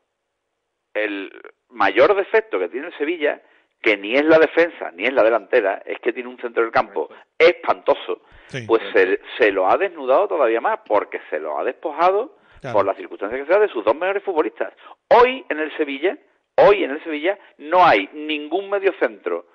el 0.94 1.32
mayor 1.70 2.14
defecto 2.14 2.58
que 2.58 2.68
tiene 2.68 2.88
el 2.88 2.96
Sevilla, 2.98 3.40
que 3.80 3.96
ni 3.96 4.14
es 4.14 4.24
la 4.24 4.38
defensa 4.38 4.90
ni 4.92 5.04
es 5.04 5.12
la 5.12 5.22
delantera, 5.22 5.82
es 5.84 5.98
que 6.00 6.12
tiene 6.12 6.28
un 6.28 6.38
centro 6.38 6.62
del 6.62 6.72
campo 6.72 7.08
espantoso, 7.38 8.22
pues 8.66 8.82
se, 8.92 9.20
se 9.38 9.50
lo 9.52 9.68
ha 9.68 9.76
desnudado 9.76 10.28
todavía 10.28 10.60
más, 10.60 10.80
porque 10.86 11.20
se 11.30 11.38
lo 11.38 11.58
ha 11.58 11.64
despojado 11.64 12.36
Claro. 12.60 12.78
por 12.78 12.86
las 12.86 12.96
circunstancias 12.96 13.42
que 13.42 13.52
sea 13.52 13.60
de 13.60 13.68
sus 13.68 13.84
dos 13.84 13.94
mejores 13.94 14.22
futbolistas. 14.22 14.72
Hoy 15.08 15.44
en 15.50 15.58
el 15.60 15.76
Sevilla, 15.76 16.16
hoy 16.56 16.84
en 16.84 16.90
el 16.92 17.04
Sevilla 17.04 17.38
no 17.58 17.84
hay 17.84 18.08
ningún 18.14 18.70
mediocentro 18.70 19.46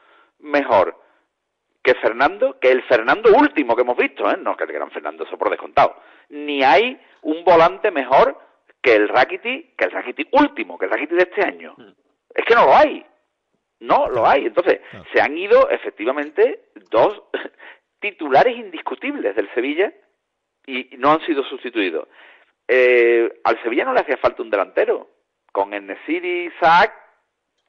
mejor 0.41 0.95
que 1.83 1.95
Fernando, 1.95 2.59
que 2.59 2.71
el 2.71 2.83
Fernando 2.83 3.31
último 3.35 3.75
que 3.75 3.81
hemos 3.81 3.97
visto, 3.97 4.29
¿eh? 4.29 4.37
no 4.37 4.55
que 4.55 4.65
el 4.65 4.71
gran 4.71 4.91
Fernando, 4.91 5.23
eso 5.23 5.37
por 5.37 5.49
descontado. 5.49 5.95
Ni 6.29 6.63
hay 6.63 6.99
un 7.23 7.43
volante 7.43 7.89
mejor 7.91 8.37
que 8.81 8.95
el 8.95 9.09
Rakiti, 9.09 9.73
que 9.77 9.85
el 9.85 9.91
Rakiti 9.91 10.27
último, 10.31 10.77
que 10.77 10.85
el 10.85 10.91
Rakiti 10.91 11.15
de 11.15 11.23
este 11.23 11.45
año. 11.45 11.75
Es 12.33 12.45
que 12.45 12.55
no 12.55 12.65
lo 12.65 12.75
hay. 12.75 13.05
No 13.79 14.07
lo 14.07 14.27
hay. 14.27 14.45
Entonces, 14.45 14.79
se 15.11 15.21
han 15.21 15.37
ido 15.37 15.69
efectivamente 15.69 16.65
dos 16.89 17.23
titulares 17.99 18.55
indiscutibles 18.57 19.35
del 19.35 19.51
Sevilla 19.53 19.91
y 20.65 20.95
no 20.97 21.11
han 21.11 21.25
sido 21.25 21.43
sustituidos. 21.43 22.07
Eh, 22.67 23.41
al 23.43 23.61
Sevilla 23.63 23.85
no 23.85 23.93
le 23.93 24.01
hacía 24.01 24.17
falta 24.17 24.43
un 24.43 24.51
delantero. 24.51 25.09
Con 25.51 25.73
Enesiri, 25.73 26.45
Isaac 26.45 26.93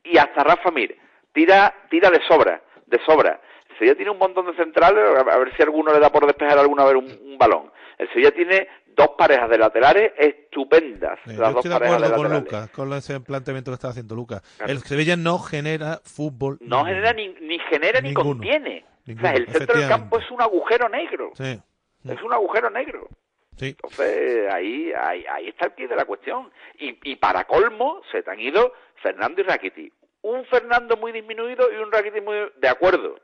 y 0.05 0.16
hasta 0.19 0.44
Rafa 0.44 0.70
Mir. 0.70 0.97
Tira, 1.33 1.75
tira 1.91 2.11
de 2.11 2.21
sobra, 2.29 2.63
de 2.87 2.99
sobra. 3.05 3.41
El 3.71 3.79
Sevilla 3.79 3.95
tiene 3.97 4.11
un 4.11 4.19
montón 4.19 4.47
de 4.47 4.55
centrales, 4.55 5.03
a 5.19 5.39
ver 5.39 5.57
si 5.57 5.63
alguno 5.63 5.93
le 5.93 6.01
da 6.01 6.11
por 6.11 6.27
despejar 6.27 6.59
alguna 6.59 6.85
vez 6.85 6.95
un, 6.95 7.33
un 7.33 7.39
balón. 7.39 7.71
El 7.99 8.09
Sevilla 8.09 8.33
tiene 8.33 8.69
dos 8.95 9.11
parejas 9.17 9.49
de 9.49 9.59
laterales 9.59 10.13
estupendas. 10.19 11.19
Eh, 11.27 11.33
las 11.33 11.37
yo 11.37 11.55
dos 11.55 11.65
estoy 11.65 11.71
de 11.71 11.77
acuerdo 11.77 12.17
con. 12.17 12.33
Lucas, 12.33 12.71
con 12.71 12.93
ese 12.93 13.21
planteamiento 13.21 13.71
que 13.71 13.75
está 13.75 13.89
haciendo 13.89 14.15
Lucas. 14.15 14.43
El 14.67 14.79
Sevilla 14.81 15.17
no 15.17 15.39
genera 15.39 16.01
fútbol. 16.05 16.59
No 16.61 16.85
genera 16.85 17.13
ni, 17.13 17.29
ni 17.29 17.59
genera 17.71 18.01
ni 18.01 18.13
contiene. 18.13 18.85
Ninguno, 19.07 19.29
o 19.29 19.31
sea, 19.31 19.37
el 19.37 19.49
centro 19.49 19.79
del 19.79 19.89
campo 19.89 20.19
es 20.19 20.31
un 20.31 20.43
agujero 20.43 20.89
negro. 20.89 21.33
Sí. 21.35 21.61
Es 22.05 22.23
un 22.23 22.33
agujero 22.33 22.71
negro. 22.71 23.09
Sí. 23.57 23.69
Entonces, 23.69 24.53
ahí, 24.53 24.93
ahí, 24.93 25.25
ahí 25.31 25.49
está 25.49 25.67
el 25.67 25.75
quid 25.75 25.89
de 25.89 25.97
la 25.97 26.05
cuestión. 26.05 26.51
Y, 26.79 26.99
y 27.11 27.17
para 27.17 27.45
colmo, 27.45 28.01
se 28.11 28.23
te 28.23 28.31
han 28.31 28.41
ido 28.41 28.73
Fernando 29.03 29.41
y 29.41 29.45
Rakiti. 29.45 29.93
Un 30.23 30.44
Fernando 30.47 30.97
muy 30.97 31.12
disminuido 31.12 31.73
y 31.73 31.77
un 31.77 31.90
Rakiti 31.90 32.20
muy... 32.20 32.36
De 32.57 32.69
acuerdo. 32.69 33.16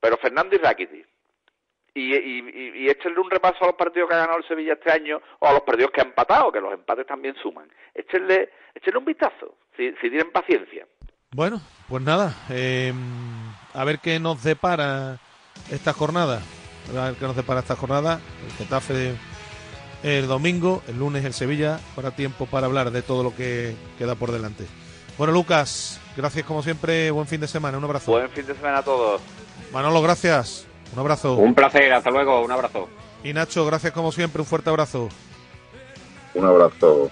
Pero 0.00 0.16
Fernando 0.18 0.54
y 0.54 0.58
Rakiti. 0.58 1.04
Y, 1.94 2.14
y, 2.14 2.90
échenle 2.90 3.18
un 3.20 3.30
repaso 3.30 3.64
a 3.64 3.68
los 3.68 3.76
partidos 3.76 4.08
que 4.08 4.14
ha 4.14 4.18
ganado 4.18 4.38
el 4.38 4.46
Sevilla 4.46 4.74
este 4.74 4.92
año 4.92 5.20
o 5.38 5.46
a 5.46 5.52
los 5.54 5.62
partidos 5.62 5.90
que 5.92 6.02
ha 6.02 6.04
empatado, 6.04 6.52
que 6.52 6.60
los 6.60 6.74
empates 6.74 7.06
también 7.06 7.34
suman. 7.42 7.70
Échenle, 7.94 8.50
échenle 8.74 8.98
un 8.98 9.04
vistazo, 9.06 9.54
si, 9.76 9.92
tienen 9.98 10.30
paciencia. 10.30 10.86
Bueno, 11.34 11.58
pues 11.88 12.02
nada, 12.02 12.34
eh, 12.50 12.92
a 13.72 13.84
ver 13.84 13.98
qué 14.00 14.20
nos 14.20 14.44
depara 14.44 15.18
esta 15.70 15.94
jornada. 15.94 16.42
A 16.94 17.06
ver 17.06 17.14
qué 17.14 17.24
nos 17.24 17.36
depara 17.36 17.60
esta 17.60 17.76
jornada. 17.76 18.20
El 18.44 18.52
Getafe 18.52 19.14
el 20.02 20.26
domingo, 20.28 20.82
el 20.88 20.98
lunes 20.98 21.24
el 21.24 21.32
Sevilla. 21.32 21.80
Habrá 21.96 22.10
tiempo 22.10 22.46
para 22.46 22.66
hablar 22.66 22.90
de 22.90 23.02
todo 23.02 23.22
lo 23.22 23.34
que 23.34 23.74
queda 23.98 24.14
por 24.14 24.32
delante. 24.32 24.66
Bueno, 25.18 25.32
Lucas, 25.32 26.00
gracias 26.16 26.44
como 26.44 26.62
siempre. 26.62 27.10
Buen 27.10 27.26
fin 27.26 27.40
de 27.40 27.48
semana. 27.48 27.78
Un 27.78 27.84
abrazo. 27.84 28.12
Buen 28.12 28.28
fin 28.30 28.46
de 28.46 28.54
semana 28.54 28.78
a 28.78 28.82
todos. 28.82 29.20
Manolo, 29.72 30.02
gracias. 30.02 30.66
Un 30.92 30.98
abrazo. 30.98 31.34
Un 31.34 31.54
placer, 31.54 31.92
hasta 31.92 32.10
luego, 32.10 32.44
un 32.44 32.52
abrazo. 32.52 32.88
Y 33.24 33.32
Nacho, 33.32 33.64
gracias 33.66 33.92
como 33.92 34.12
siempre. 34.12 34.40
Un 34.40 34.46
fuerte 34.46 34.70
abrazo. 34.70 35.08
Un 36.34 36.44
abrazo. 36.44 37.10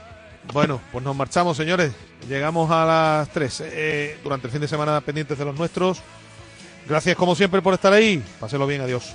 Bueno, 0.53 0.81
pues 0.93 1.03
nos 1.03 1.17
marchamos, 1.17 1.57
señores. 1.57 1.93
Llegamos 2.29 2.71
a 2.71 2.85
las 2.85 3.29
3. 3.31 3.63
Eh, 3.67 4.19
durante 4.23 4.47
el 4.47 4.53
fin 4.53 4.61
de 4.61 4.69
semana 4.69 5.01
pendientes 5.01 5.39
de 5.39 5.45
los 5.45 5.57
nuestros. 5.57 6.03
Gracias 6.87 7.17
como 7.17 7.35
siempre 7.35 7.63
por 7.63 7.75
estar 7.75 7.93
ahí. 7.93 8.23
Páselo 8.39 8.67
bien, 8.67 8.83
adiós. 8.83 9.15